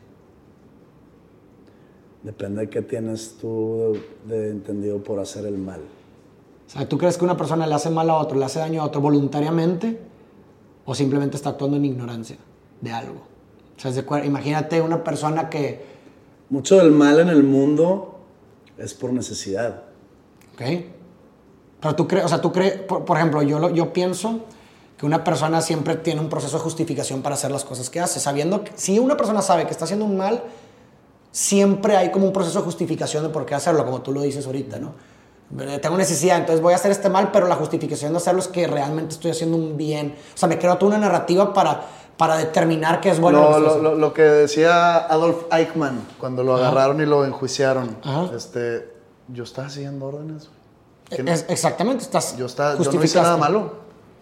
Depende 2.23 2.61
de 2.61 2.69
qué 2.69 2.81
tienes 2.81 3.37
tú 3.39 3.97
de 4.25 4.49
entendido 4.49 5.03
por 5.03 5.19
hacer 5.19 5.45
el 5.45 5.57
mal. 5.57 5.81
O 5.81 6.69
sea, 6.69 6.87
¿tú 6.87 6.97
crees 6.97 7.17
que 7.17 7.25
una 7.25 7.35
persona 7.35 7.67
le 7.67 7.75
hace 7.75 7.89
mal 7.89 8.09
a 8.09 8.15
otro, 8.15 8.39
le 8.39 8.45
hace 8.45 8.59
daño 8.59 8.81
a 8.81 8.85
otro 8.85 9.01
voluntariamente 9.01 9.99
o 10.85 10.95
simplemente 10.95 11.35
está 11.35 11.49
actuando 11.49 11.75
en 11.75 11.83
ignorancia 11.83 12.37
de 12.79 12.91
algo? 12.91 13.21
O 13.75 13.79
sea, 13.79 13.91
es 13.91 13.97
de 13.97 14.25
imagínate 14.25 14.81
una 14.81 15.03
persona 15.03 15.49
que, 15.49 15.93
Mucho 16.49 16.77
del 16.77 16.91
mal 16.91 17.19
en 17.19 17.27
el 17.27 17.43
mundo 17.43 18.19
es 18.77 18.93
por 18.93 19.11
necesidad. 19.11 19.83
¿ok? 20.53 20.61
Pero 21.83 21.95
tú 21.95 22.07
crees, 22.07 22.25
o 22.25 22.27
sea, 22.29 22.41
tú 22.41 22.51
crees, 22.51 22.77
por, 22.81 23.05
por 23.05 23.17
ejemplo, 23.17 23.41
yo, 23.43 23.59
lo- 23.59 23.69
yo 23.69 23.93
pienso 23.93 24.39
que 24.97 25.05
una 25.05 25.23
persona 25.23 25.61
siempre 25.61 25.95
tiene 25.97 26.21
un 26.21 26.29
proceso 26.29 26.57
de 26.57 26.63
justificación 26.63 27.21
para 27.21 27.35
hacer 27.35 27.51
las 27.51 27.63
cosas 27.65 27.89
que 27.91 27.99
hace, 27.99 28.19
sabiendo 28.19 28.63
que 28.63 28.71
si 28.75 28.97
una 28.99 29.17
persona 29.17 29.41
sabe 29.41 29.65
que 29.65 29.71
está 29.71 29.83
haciendo 29.85 30.05
un 30.05 30.17
mal, 30.17 30.41
siempre 31.31 31.97
hay 31.97 32.11
como 32.11 32.25
un 32.27 32.33
proceso 32.33 32.59
de 32.59 32.65
justificación 32.65 33.23
de 33.23 33.29
por 33.29 33.45
qué 33.45 33.55
hacerlo, 33.55 33.85
como 33.85 34.01
tú 34.01 34.11
lo 34.11 34.21
dices 34.21 34.45
ahorita, 34.45 34.79
¿no? 34.79 34.93
Eh, 35.59 35.79
Tengo 35.79 35.97
necesidad, 35.97 36.37
entonces 36.37 36.61
voy 36.61 36.73
a 36.73 36.77
hacer 36.77 36.91
este 36.91 37.09
mal, 37.09 37.31
pero 37.31 37.47
la 37.47 37.55
justificación 37.55 38.11
de 38.13 38.17
hacerlo 38.17 38.39
es 38.39 38.47
que 38.47 38.65
realmente 38.67 39.13
estoy 39.13 39.31
haciendo 39.31 39.57
un 39.57 39.77
bien. 39.77 40.15
O 40.33 40.37
sea, 40.37 40.47
me 40.49 40.57
creo 40.57 40.77
toda 40.77 40.95
una 40.95 41.05
narrativa 41.05 41.53
para, 41.53 41.81
para 42.17 42.37
determinar 42.37 43.01
qué 43.01 43.09
es 43.09 43.19
bueno. 43.19 43.39
que 43.41 43.57
estoy 43.57 43.61
lo, 43.63 43.81
lo- 43.81 43.95
lo 43.95 44.13
que 44.13 44.21
decía 44.23 44.97
Adolf 44.97 45.43
Eichmann 45.51 45.99
cuando 46.19 46.43
lo 46.43 46.55
Ajá. 46.55 46.67
agarraron 46.69 47.01
y 47.01 47.05
lo 47.05 47.25
enjuiciaron. 47.25 47.97
Ajá. 48.03 48.29
Este, 48.35 48.91
yo 49.27 49.43
estaba 49.43 49.69
siguiendo 49.69 50.05
órdenes. 50.05 50.47
güey. 50.47 50.62
Es- 51.09 51.45
exactamente, 51.49 52.03
estás 52.03 52.35
Yo, 52.37 52.45
está, 52.45 52.77
yo 52.77 52.91
no 52.91 53.03
hice 53.03 53.21
nada 53.21 53.37
malo. 53.37 53.73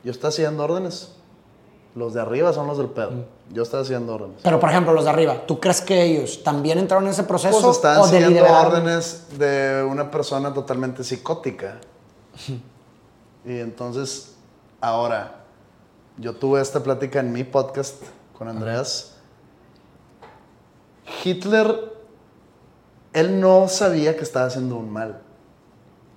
Yo 0.04 0.12
estaba 0.12 0.32
siguiendo 0.32 0.64
órdenes. 0.64 1.10
Los 1.94 2.14
de 2.14 2.22
arriba 2.22 2.54
son 2.54 2.68
los 2.68 2.78
del 2.78 2.88
pedo. 2.88 3.26
Yo 3.50 3.64
estaba 3.64 3.84
siguiendo 3.84 4.16
órdenes. 4.16 4.38
Pero, 4.44 4.60
por 4.60 4.70
ejemplo, 4.70 4.94
los 4.94 5.04
de 5.04 5.10
arriba, 5.10 5.46
¿tú 5.46 5.60
crees 5.60 5.82
que 5.82 6.02
ellos 6.04 6.42
también 6.44 6.78
entraron 6.78 7.06
en 7.06 7.12
ese 7.12 7.24
proceso 7.24 7.62
Pues 7.62 7.76
estaban 7.76 8.00
o 8.00 8.08
siguiendo 8.08 8.46
órdenes 8.46 9.26
de 9.38 9.86
una 9.90 10.10
persona 10.10 10.54
totalmente 10.54 11.04
psicótica. 11.04 11.80
y 13.46 13.60
entonces, 13.60 14.36
ahora, 14.80 15.42
yo 16.18 16.34
tuve 16.36 16.62
esta 16.62 16.82
plática 16.82 17.20
en 17.20 17.34
mi 17.34 17.44
podcast 17.44 18.02
con 18.38 18.48
Andreas. 18.48 19.16
Hitler, 21.24 21.94
él 23.14 23.40
no 23.40 23.68
sabía 23.68 24.16
que 24.16 24.24
estaba 24.24 24.46
haciendo 24.46 24.78
un 24.78 24.90
mal. 24.92 25.22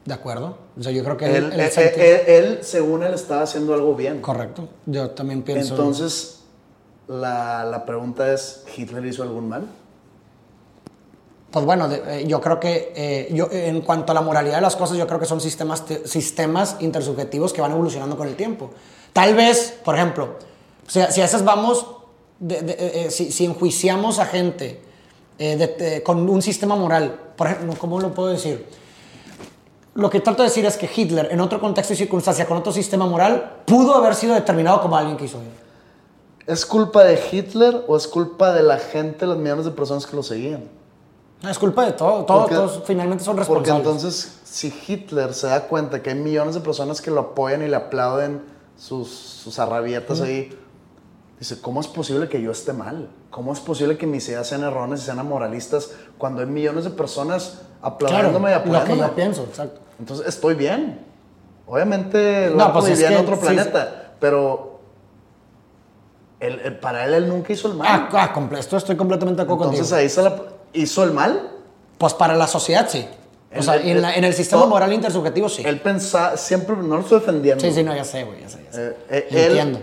De 0.05 0.12
acuerdo. 0.14 0.56
O 0.78 0.82
sea, 0.82 0.93
yo 0.93 1.02
creo 1.02 1.16
que 1.16 1.24
Él, 1.36 1.52
él, 1.52 1.70
sentía- 1.70 2.20
él- 2.20 2.22
él, 2.26 2.59
según 2.62 3.02
él, 3.02 3.14
estaba 3.14 3.43
haciendo 3.43 3.72
algo 3.74 3.94
bien. 3.94 4.20
Correcto. 4.20 4.68
Yo 4.86 5.10
también 5.10 5.43
pienso. 5.43 5.74
Entonces, 5.74 6.40
la, 7.09 7.64
la 7.64 7.86
pregunta 7.86 8.32
es, 8.32 8.64
¿Hitler 8.76 9.05
hizo 9.06 9.22
algún 9.22 9.48
mal? 9.48 9.66
Pues 11.51 11.64
bueno, 11.64 11.89
de- 11.89 12.22
eh, 12.22 12.26
yo 12.26 12.40
creo 12.40 12.59
que 12.59 12.93
eh, 12.97 13.28
yo, 13.32 13.48
eh, 13.51 13.68
en 13.68 13.81
cuanto 13.81 14.10
a 14.12 14.14
la 14.14 14.20
moralidad 14.20 14.56
de 14.56 14.60
las 14.62 14.74
cosas, 14.76 14.97
yo 14.98 15.06
creo 15.06 15.20
que 15.20 15.26
son 15.26 15.40
sistemas, 15.40 15.86
te- 15.86 16.06
sistemas 16.06 16.76
intersubjetivos 16.81 17.52
que 17.52 17.60
van 17.60 17.70
evolucionando 17.72 18.16
con 18.16 18.26
el 18.26 18.35
tiempo. 18.35 18.70
Tal 19.12 19.35
vez, 19.35 19.78
por 19.85 19.94
ejemplo, 19.94 20.36
o 20.86 20.90
sea, 20.90 21.10
si 21.12 21.20
a 21.20 21.24
esas 21.26 21.44
vamos, 21.44 21.86
de- 22.40 22.60
de- 22.62 22.72
eh, 22.72 22.93
eh, 23.06 23.10
si, 23.10 23.31
si 23.31 23.44
enjuiciamos 23.44 24.18
a 24.18 24.26
gente 24.26 24.82
eh, 25.39 26.02
con 26.05 26.28
un 26.28 26.43
sistema 26.43 26.74
moral, 26.76 27.32
por 27.36 27.47
ejemplo, 27.47 27.74
¿cómo 27.78 28.01
lo 28.01 28.12
puedo 28.14 28.28
decir? 28.31 28.66
Lo 29.95 30.11
que 30.11 30.21
trato 30.21 30.43
de 30.43 30.49
decir 30.49 30.66
es 30.66 30.77
que 30.77 30.91
Hitler, 30.95 31.29
en 31.31 31.41
otro 31.41 31.61
contexto 31.61 31.93
y 31.93 31.97
circunstancia, 31.97 32.47
con 32.47 32.57
otro 32.57 32.73
sistema 32.73 33.07
moral, 33.07 33.59
pudo 33.65 33.95
haber 33.95 34.15
sido 34.16 34.35
determinado 34.35 34.81
como 34.81 34.97
alguien 34.97 35.16
que 35.16 35.25
hizo 35.27 35.39
bien. 35.39 35.53
¿Es 36.47 36.66
culpa 36.66 37.05
de 37.05 37.19
Hitler 37.31 37.85
o 37.87 37.97
es 37.97 38.07
culpa 38.09 38.53
de 38.53 38.62
la 38.62 38.79
gente, 38.79 39.25
los 39.27 39.39
millones 39.39 39.65
de 39.65 39.71
personas 39.71 40.07
que 40.07 40.16
lo 40.16 40.23
seguían? 40.23 40.65
No, 41.43 41.49
es 41.51 41.59
culpa 41.59 41.85
de 41.87 41.93
todo. 41.93 42.25
todo 42.25 42.41
Porque- 42.41 42.55
todos 42.57 42.83
finalmente 42.85 43.23
son 43.25 43.37
Porque 43.37 43.51
responsables. 43.71 43.87
entonces, 43.87 44.39
si 44.45 44.75
Hitler 44.89 45.33
se 45.33 45.47
da 45.47 45.61
cuenta 45.69 46.03
que 46.03 46.11
hay 46.11 46.16
millones 46.16 46.55
de 46.55 46.61
personas 46.61 47.01
que 47.01 47.11
lo 47.11 47.21
apoyan 47.21 47.62
y 47.62 47.69
le 47.69 47.77
aplauden 47.77 48.43
sus, 48.77 49.09
sus 49.11 49.59
arrabietas 49.59 50.21
ahí, 50.21 50.57
dice, 51.39 51.61
¿cómo 51.61 51.81
es 51.81 51.86
posible 51.89 52.28
que 52.28 52.40
yo 52.40 52.51
esté 52.52 52.73
mal? 52.73 53.09
¿Cómo 53.31 53.52
es 53.52 53.61
posible 53.61 53.97
que 53.98 54.06
mis 54.06 54.28
ideas 54.28 54.47
sean 54.47 54.62
erróneas 54.62 55.01
y 55.02 55.05
sean 55.05 55.19
amoralistas 55.19 55.90
cuando 56.19 56.40
hay 56.40 56.47
millones 56.47 56.85
de 56.85 56.90
personas 56.90 57.61
claro, 57.81 57.94
aplaudiéndome 57.97 58.51
y 58.51 58.55
lo 58.55 58.62
que 58.62 58.69
apoyándome? 58.70 59.01
yo 59.09 59.15
pienso, 59.15 59.43
exacto. 59.44 59.81
Entonces, 59.98 60.27
estoy 60.27 60.55
bien. 60.55 61.01
Obviamente, 61.66 62.51
No, 62.55 62.66
no, 62.69 62.73
pues 62.73 62.86
es 62.89 62.98
vivía 62.98 63.16
en 63.19 63.23
otro 63.24 63.36
sí, 63.36 63.43
planeta, 63.43 64.12
pero 64.20 64.81
él- 66.40 66.61
él- 66.65 66.78
para 66.78 67.05
él, 67.06 67.15
él 67.15 67.28
nunca 67.28 67.52
hizo 67.52 67.69
el 67.69 67.74
mal. 67.74 67.86
Ah, 67.90 68.09
ah, 68.12 68.32
comple- 68.35 68.59
esto 68.59 68.77
estoy 68.77 68.97
completamente 68.97 69.39
de 69.39 69.43
acuerdo 69.44 69.70
Entonces, 69.70 69.93
ahí 69.93 70.09
se 70.09 70.23
la, 70.23 70.36
hizo 70.73 71.05
el 71.05 71.12
mal. 71.12 71.51
Pues 71.98 72.12
para 72.15 72.35
la 72.36 72.47
sociedad 72.47 72.86
sí. 72.89 73.06
O 73.56 73.62
sea, 73.62 73.77
el- 73.77 73.89
en, 73.89 74.02
la- 74.02 74.15
en 74.15 74.24
el 74.24 74.35
sistema 74.35 74.62
todo- 74.62 74.70
moral 74.70 74.93
intersubjetivo 74.93 75.48
sí. 75.48 75.62
Él 75.65 75.81
pensaba, 75.81 76.36
siempre, 76.36 76.77
no 76.77 76.97
lo 76.97 77.01
estoy 77.01 77.20
defendiendo. 77.20 77.65
sí, 77.65 77.73
sí, 77.73 77.82
no, 77.82 77.94
ya 77.94 78.05
sé, 78.05 78.24
güey, 78.24 78.40
ya 78.40 78.48
sé, 78.48 78.65
ya 78.66 78.73
sé. 78.73 78.86
Eh, 78.89 78.97
eh, 79.11 79.27
Entiendo. 79.47 79.78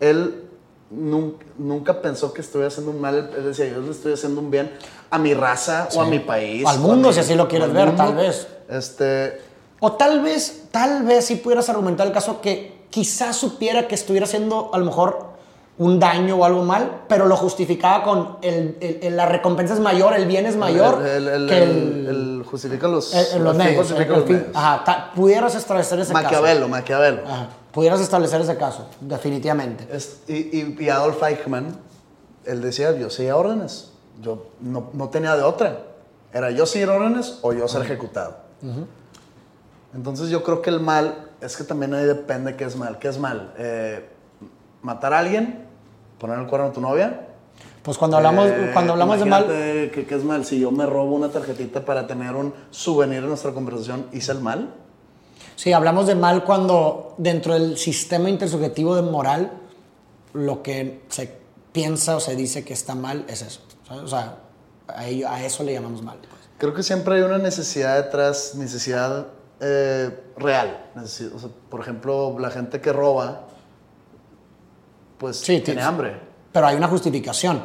Él, 0.00 0.08
él 0.08 0.45
nunca, 0.90 1.44
nunca 1.58 2.00
pensó 2.02 2.32
que 2.32 2.40
estuviera 2.40 2.68
haciendo 2.68 2.90
un 2.92 3.00
mal. 3.00 3.30
Él 3.36 3.44
decía, 3.44 3.66
yo 3.68 3.80
le 3.80 3.90
estoy 3.90 4.12
haciendo 4.12 4.40
un 4.40 4.50
bien 4.50 4.70
a 5.10 5.18
mi 5.18 5.34
raza 5.34 5.88
o 5.94 6.00
a 6.00 6.06
mi 6.06 6.18
país. 6.18 6.66
Al 6.66 6.78
mundo, 6.80 7.08
mi- 7.08 7.14
si 7.14 7.20
así 7.20 7.34
lo 7.34 7.48
quieres 7.48 7.72
ver, 7.72 7.86
mundo. 7.88 8.02
tal 8.04 8.14
vez. 8.14 8.46
Este, 8.68 9.40
O 9.80 9.92
tal 9.92 10.22
vez, 10.22 10.64
tal 10.70 11.04
vez 11.04 11.26
si 11.26 11.36
pudieras 11.36 11.68
argumentar 11.68 12.06
el 12.06 12.12
caso 12.12 12.40
que 12.40 12.86
quizás 12.90 13.36
supiera 13.36 13.86
que 13.88 13.94
estuviera 13.94 14.24
haciendo 14.24 14.70
a 14.72 14.78
lo 14.78 14.84
mejor 14.86 15.35
un 15.78 15.98
daño 16.00 16.36
o 16.36 16.44
algo 16.44 16.62
mal, 16.64 17.02
pero 17.08 17.26
lo 17.26 17.36
justificaba 17.36 18.02
con 18.02 18.38
el, 18.42 18.76
el- 18.80 18.98
el- 19.02 19.16
la 19.16 19.26
recompensa 19.26 19.74
es 19.74 19.80
mayor, 19.80 20.14
el 20.14 20.24
bien 20.26 20.46
es 20.46 20.56
mayor 20.56 21.02
que 21.02 21.16
el- 21.62 22.44
justifica 22.48 22.88
los, 22.88 23.12
medios. 23.54 23.76
justifica 23.86 24.16
los 24.16 24.26
medios. 24.26 24.46
Ajá, 24.54 24.84
ta- 24.84 25.12
pudieras 25.14 25.54
establecer 25.54 25.98
ese 26.00 26.12
Maquiavelo, 26.14 26.60
caso. 26.60 26.68
Maquiavelo. 26.70 27.22
Ajá, 27.26 27.48
pudieras 27.72 28.00
establecer 28.00 28.40
ese 28.40 28.56
caso, 28.56 28.86
definitivamente. 29.00 29.86
Es- 29.92 30.20
y, 30.28 30.34
y- 30.34 30.76
y 30.80 30.88
Adolf 30.88 31.22
Eichmann, 31.22 31.76
él 32.46 32.62
decía, 32.62 32.92
yo 32.96 33.10
seguía 33.10 33.36
órdenes. 33.36 33.90
Yo 34.22 34.46
no, 34.60 34.88
no 34.94 35.10
tenía 35.10 35.36
de 35.36 35.42
otra. 35.42 35.78
Era 36.32 36.50
yo 36.52 36.64
seguir 36.64 36.88
órdenes 36.88 37.38
o 37.42 37.52
yo 37.52 37.68
ser 37.68 37.82
ejecutado. 37.82 38.36
Entonces 39.94 40.30
yo 40.30 40.42
creo 40.42 40.62
que 40.62 40.70
el 40.70 40.80
mal, 40.80 41.28
es 41.40 41.56
que 41.56 41.64
también 41.64 41.92
ahí 41.94 42.04
depende 42.04 42.56
qué 42.56 42.64
es 42.64 42.76
mal. 42.76 42.98
¿Qué 42.98 43.08
es 43.08 43.18
mal? 43.18 43.52
Eh, 43.58 44.08
matar 44.82 45.12
a 45.14 45.18
alguien, 45.18 45.65
poner 46.18 46.38
el 46.38 46.46
cuerno 46.46 46.68
a 46.68 46.72
tu 46.72 46.80
novia. 46.80 47.28
Pues 47.82 47.98
cuando 47.98 48.16
hablamos, 48.16 48.48
Eh, 48.48 48.70
cuando 48.72 48.92
hablamos 48.92 49.18
de 49.20 49.24
mal, 49.26 49.46
que- 49.46 50.04
¿Qué 50.08 50.14
es 50.14 50.24
mal? 50.24 50.44
Si 50.44 50.58
yo 50.58 50.70
me 50.72 50.86
robo 50.86 51.14
una 51.14 51.28
tarjetita 51.28 51.84
para 51.84 52.06
tener 52.06 52.34
un 52.34 52.52
souvenir 52.70 53.18
en 53.18 53.28
nuestra 53.28 53.52
conversación, 53.52 54.06
¿hice 54.12 54.32
el 54.32 54.40
mal? 54.40 54.74
sí, 55.54 55.72
hablamos 55.72 56.06
de 56.06 56.14
mal 56.14 56.44
cuando 56.44 57.14
dentro 57.16 57.54
del 57.54 57.78
sistema 57.78 58.28
intersubjetivo 58.28 58.94
de 58.94 59.02
moral, 59.02 59.52
lo 60.34 60.62
que 60.62 61.00
se 61.08 61.32
piensa 61.72 62.16
o 62.16 62.20
se 62.20 62.36
dice 62.36 62.62
que 62.64 62.74
está 62.74 62.94
mal 62.94 63.24
es 63.28 63.40
eso. 63.42 63.60
¿sabes? 63.88 64.02
O 64.02 64.08
sea, 64.08 64.36
a, 64.88 65.06
ello- 65.06 65.28
a 65.30 65.42
eso 65.44 65.62
le 65.64 65.72
llamamos 65.72 66.02
mal. 66.02 66.18
pues. 66.18 66.32
Creo 66.58 66.74
que 66.74 66.82
siempre 66.82 67.14
hay 67.16 67.22
una 67.22 67.38
necesidad 67.38 67.96
detrás, 68.02 68.54
necesidad 68.56 69.28
eh, 69.60 70.10
real. 70.36 70.90
Necesi- 70.94 71.32
o 71.34 71.38
sea, 71.38 71.48
por 71.70 71.80
ejemplo, 71.80 72.36
la 72.38 72.50
gente 72.50 72.80
que 72.82 72.92
roba, 72.92 73.45
pues 75.18 75.38
Sí, 75.38 75.60
tiene 75.60 75.80
ti- 75.80 75.86
hambre. 75.86 76.20
Pero 76.52 76.66
hay 76.66 76.76
una 76.76 76.88
justificación. 76.88 77.60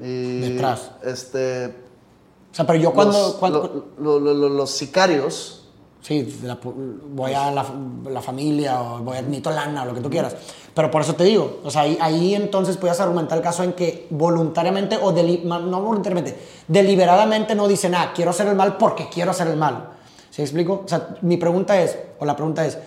Y, 0.00 0.40
Detrás. 0.40 0.90
Este, 1.04 1.66
O 1.66 2.54
sea, 2.54 2.66
pero 2.66 2.78
yo 2.78 2.92
cuando... 2.92 3.12
los, 3.18 3.34
cuando- 3.34 3.92
lo- 3.98 4.18
lo- 4.20 4.34
lo- 4.34 4.48
los 4.48 4.70
sicarios, 4.70 5.68
sí, 6.00 6.40
la 6.44 6.58
voy 6.62 7.32
a 7.34 7.50
la, 7.50 7.66
la 8.10 8.22
familia 8.22 8.80
o 8.80 8.98
voy 9.00 9.16
a 9.16 9.22
necesito 9.22 9.50
lana 9.50 9.82
o 9.82 9.86
lo 9.86 9.94
que 9.94 10.00
tú 10.00 10.08
quieras. 10.10 10.36
Pero 10.74 10.90
por 10.90 11.02
eso 11.02 11.14
te 11.14 11.24
digo, 11.24 11.60
o 11.64 11.70
sea, 11.70 11.82
ahí, 11.82 11.98
ahí 12.00 12.34
entonces 12.34 12.76
puedes 12.76 13.00
argumentar 13.00 13.36
el 13.38 13.42
caso 13.42 13.64
en 13.64 13.72
que 13.72 14.06
voluntariamente 14.10 14.96
o 15.00 15.12
deli- 15.12 15.42
no 15.42 15.80
voluntariamente, 15.82 16.36
deliberadamente 16.68 17.54
no 17.56 17.66
dicen, 17.66 17.94
ah, 17.96 18.12
quiero 18.14 18.30
hacer 18.30 18.46
el 18.46 18.54
mal 18.54 18.76
porque 18.76 19.08
quiero 19.12 19.32
hacer 19.32 19.48
el 19.48 19.56
mal. 19.56 19.90
¿Sí 20.30 20.42
explico? 20.42 20.82
O 20.84 20.88
sea, 20.88 21.16
mi 21.22 21.36
pregunta 21.36 21.80
es, 21.80 21.98
o 22.20 22.24
la 22.24 22.36
pregunta 22.36 22.64
es, 22.64 22.78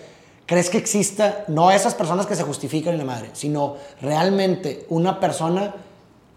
¿crees 0.46 0.68
que 0.70 0.78
exista, 0.78 1.44
no 1.48 1.70
esas 1.70 1.94
personas 1.94 2.26
que 2.26 2.34
se 2.36 2.42
justifican 2.42 2.92
en 2.94 2.98
la 3.00 3.04
madre, 3.04 3.30
sino 3.32 3.76
realmente 4.00 4.86
una 4.90 5.18
persona 5.20 5.74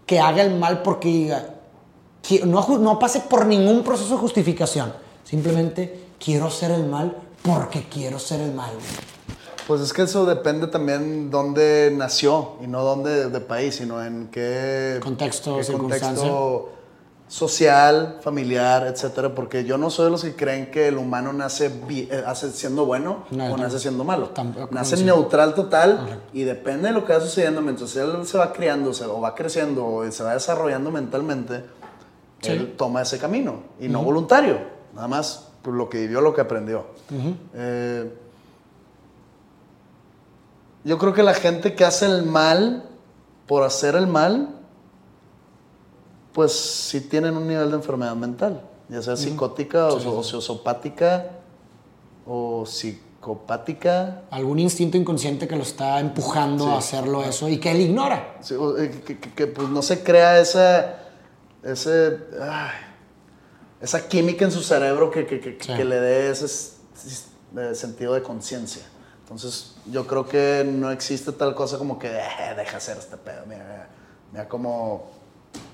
que 0.06 0.20
haga 0.20 0.42
el 0.42 0.54
mal 0.58 0.82
porque 0.82 1.08
diga, 1.08 1.54
qui- 2.26 2.44
no, 2.44 2.78
no 2.78 2.98
pase 2.98 3.20
por 3.20 3.46
ningún 3.46 3.82
proceso 3.82 4.14
de 4.14 4.20
justificación, 4.20 4.92
simplemente 5.24 6.04
quiero 6.18 6.46
hacer 6.46 6.70
el 6.70 6.84
mal 6.86 7.16
porque 7.42 7.84
quiero 7.88 8.16
hacer 8.16 8.40
el 8.40 8.52
mal. 8.52 8.70
pues 9.66 9.80
es 9.80 9.92
que 9.92 10.02
eso 10.02 10.24
depende 10.26 10.68
también 10.68 11.28
dónde 11.30 11.92
nació 11.94 12.52
y 12.62 12.68
no 12.68 12.84
dónde 12.84 13.28
de 13.30 13.40
país, 13.40 13.74
sino 13.74 14.02
en 14.04 14.28
qué 14.28 14.98
Contexto, 15.02 15.56
qué 15.56 15.64
circunstancia. 15.64 16.08
contexto 16.08 16.68
social, 17.28 18.18
familiar, 18.22 18.86
etcétera, 18.86 19.34
porque 19.34 19.64
yo 19.64 19.78
no 19.78 19.90
soy 19.90 20.04
de 20.06 20.10
los 20.12 20.22
que 20.22 20.36
creen 20.36 20.70
que 20.70 20.86
el 20.88 20.96
humano 20.96 21.32
nace, 21.32 21.72
eh, 21.90 22.22
hace 22.24 22.50
siendo 22.52 22.86
bueno 22.86 23.24
No, 23.32 23.52
o 23.52 23.56
nace 23.56 23.80
siendo 23.80 24.04
malo. 24.04 24.28
Tampoco, 24.28 24.68
nace 24.72 24.96
sí. 24.96 25.04
neutral 25.04 25.54
total 25.54 26.20
y 26.32 26.44
depende 26.44 26.88
de 26.88 26.94
lo 26.94 27.04
que 27.04 27.12
va 27.14 27.20
sucediendo 27.20 27.60
mientras 27.62 27.94
él 27.96 28.24
se 28.26 28.38
va 28.38 28.52
criando 28.52 28.94
se- 28.94 29.06
o 29.06 29.20
va 29.20 29.34
creciendo 29.34 29.84
o 29.84 30.10
se 30.12 30.22
va 30.22 30.34
desarrollando 30.34 30.90
mentalmente, 30.92 31.64
Sí. 32.42 32.52
él 32.52 32.74
toma 32.76 33.02
ese 33.02 33.18
camino 33.18 33.60
y 33.80 33.88
no 33.88 34.02
voluntario, 34.02 34.58
nada 34.94 35.08
más 35.08 35.48
por 35.62 35.74
lo 35.74 35.88
que 35.88 35.98
vivió, 36.02 36.20
lo 36.20 36.32
que 36.32 36.42
aprendió. 36.42 36.86
Eh, 37.54 38.12
yo 40.84 40.98
creo 40.98 41.12
que 41.12 41.24
la 41.24 41.34
gente 41.34 41.74
que 41.74 41.84
hace 41.84 42.06
el 42.06 42.22
mal 42.24 42.84
por 43.48 43.64
hacer 43.64 43.96
el 43.96 44.06
mal, 44.06 44.55
pues 46.36 46.52
sí 46.52 47.00
tienen 47.00 47.34
un 47.34 47.48
nivel 47.48 47.70
de 47.70 47.76
enfermedad 47.76 48.14
mental, 48.14 48.60
ya 48.90 49.00
sea 49.00 49.16
psicótica 49.16 49.86
o, 49.86 50.22
sociopática 50.22 51.28
o 52.26 52.66
psicopática. 52.66 54.20
Algún 54.30 54.58
instinto 54.58 54.98
inconsciente 54.98 55.48
que 55.48 55.56
lo 55.56 55.62
está 55.62 55.98
empujando 55.98 56.64
Sí. 56.64 56.70
a 56.72 56.76
hacerlo 56.76 57.24
eso 57.24 57.48
y 57.48 57.56
que 57.58 57.70
él 57.70 57.80
ignora. 57.80 58.36
Sí, 58.42 58.52
o, 58.52 58.76
eh, 58.76 58.90
que, 59.06 59.18
que- 59.18 59.32
que, 59.32 59.46
pues 59.46 59.70
no 59.70 59.80
se 59.80 60.02
crea 60.02 60.38
esa, 60.38 60.96
ese, 61.62 62.18
ay, 62.38 62.70
esa 63.80 64.06
química 64.06 64.44
en 64.44 64.50
su 64.52 64.62
cerebro 64.62 65.10
que, 65.10 65.56
Sí. 65.58 65.72
le 65.72 66.00
dé 66.00 66.30
ese 66.30 66.44
eh, 67.56 67.74
sentido 67.74 68.12
de 68.12 68.22
conciencia. 68.22 68.82
Entonces, 69.22 69.74
yo 69.90 70.06
creo 70.06 70.28
que 70.28 70.68
no 70.70 70.90
existe 70.90 71.32
tal 71.32 71.54
cosa 71.54 71.78
como 71.78 71.98
que 71.98 72.08
"Eh, 72.08 72.54
deja 72.58 72.76
hacer 72.76 72.98
este 72.98 73.16
pedo. 73.16 73.40
Mira, 73.46 73.64
mira, 73.64 73.88
mira 74.32 74.48
cómo 74.48 75.15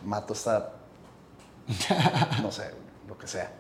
mato 0.05 0.33
esta. 0.33 0.73
No 2.43 2.51
sé, 2.51 2.71
lo 3.09 3.17
que 3.17 3.27
sea. 3.27 3.53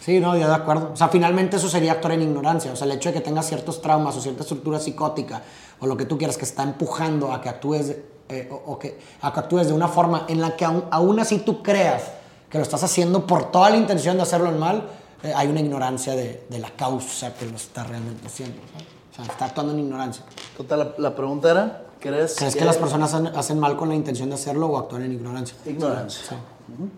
Sí, 0.00 0.20
no, 0.20 0.36
yo 0.36 0.46
de 0.46 0.54
acuerdo. 0.54 0.90
O 0.92 0.96
sea, 0.96 1.08
finalmente 1.08 1.56
eso 1.56 1.68
sería 1.68 1.92
actuar 1.92 2.12
en 2.12 2.22
ignorancia. 2.22 2.72
O 2.72 2.76
sea, 2.76 2.86
el 2.86 2.92
hecho 2.92 3.08
de 3.08 3.14
que 3.14 3.20
tengas 3.20 3.46
ciertos 3.46 3.82
traumas 3.82 4.16
o 4.16 4.20
cierta 4.20 4.42
estructura 4.42 4.78
psicótica 4.78 5.42
o 5.80 5.86
lo 5.86 5.96
que 5.96 6.04
tú 6.04 6.16
quieras 6.16 6.36
que 6.36 6.44
está 6.44 6.62
empujando 6.62 7.32
a 7.32 7.40
que 7.40 7.48
actúes, 7.48 7.96
eh, 8.28 8.48
o, 8.50 8.72
o 8.72 8.78
que, 8.78 9.00
a 9.20 9.32
que 9.32 9.40
actúes 9.40 9.66
de 9.66 9.72
una 9.72 9.88
forma 9.88 10.24
en 10.28 10.40
la 10.40 10.54
que 10.54 10.64
aún, 10.64 10.84
aún 10.90 11.18
así 11.18 11.38
tú 11.38 11.62
creas 11.62 12.04
que 12.48 12.58
lo 12.58 12.62
estás 12.62 12.84
haciendo 12.84 13.26
por 13.26 13.50
toda 13.50 13.70
la 13.70 13.76
intención 13.76 14.16
de 14.16 14.22
hacerlo 14.22 14.50
el 14.50 14.56
mal, 14.56 14.88
eh, 15.22 15.32
hay 15.34 15.48
una 15.48 15.60
ignorancia 15.60 16.14
de, 16.14 16.46
de 16.48 16.58
la 16.58 16.70
causa 16.70 17.34
que 17.34 17.46
lo 17.46 17.56
está 17.56 17.82
realmente 17.82 18.26
haciendo. 18.26 18.60
¿sabes? 18.72 18.86
O 19.10 19.14
sea, 19.16 19.24
está 19.24 19.44
actuando 19.46 19.72
en 19.72 19.80
ignorancia. 19.80 20.24
Total, 20.56 20.78
la, 20.78 20.94
la 20.98 21.16
pregunta 21.16 21.50
era: 21.50 21.82
¿crees, 22.06 22.34
¿Crees 22.36 22.56
que 22.56 22.64
las 22.64 22.76
personas 22.76 23.12
hacen, 23.14 23.26
hacen 23.28 23.58
mal 23.60 23.76
con 23.76 23.88
la 23.88 23.94
intención 23.94 24.28
de 24.28 24.34
hacerlo 24.36 24.66
o 24.68 24.78
actúan 24.78 25.02
en 25.02 25.12
ignorancia? 25.12 25.56
Ignorancia. 25.66 26.22
Sí, 26.28 26.34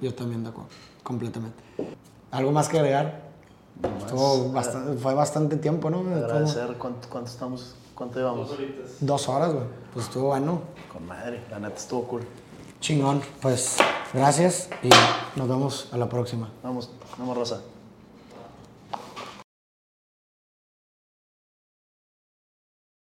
yo 0.00 0.14
también 0.14 0.42
de 0.44 0.50
acuerdo, 0.50 0.70
completamente. 1.02 1.56
¿Algo 2.30 2.52
más 2.52 2.68
que 2.68 2.78
agregar? 2.78 3.28
Estuvo 4.00 4.50
bastante- 4.52 4.98
fue 5.00 5.14
bastante 5.14 5.56
tiempo, 5.56 5.88
¿no? 5.90 6.00
Agradecer. 6.00 6.76
¿Cuánto, 6.78 7.08
cuánto 7.08 7.30
estamos? 7.30 7.74
¿Cuánto 7.94 8.18
llevamos? 8.18 8.48
Dos 8.48 8.58
horitas. 8.58 8.90
Dos 9.00 9.28
horas, 9.28 9.52
güey. 9.52 9.64
Pues 9.94 10.06
estuvo 10.06 10.28
bueno. 10.28 10.60
Con 10.92 11.06
madre, 11.06 11.42
la 11.50 11.58
neta 11.58 11.76
estuvo 11.76 12.02
cool. 12.04 12.22
Chingón. 12.80 13.20
Pues 13.42 13.76
gracias 14.14 14.68
y 14.82 14.88
nos 15.38 15.48
vemos 15.48 15.88
a 15.92 15.96
la 15.96 16.08
próxima. 16.08 16.48
Vamos, 16.62 16.90
vamos, 17.18 17.36
Rosa. 17.36 17.60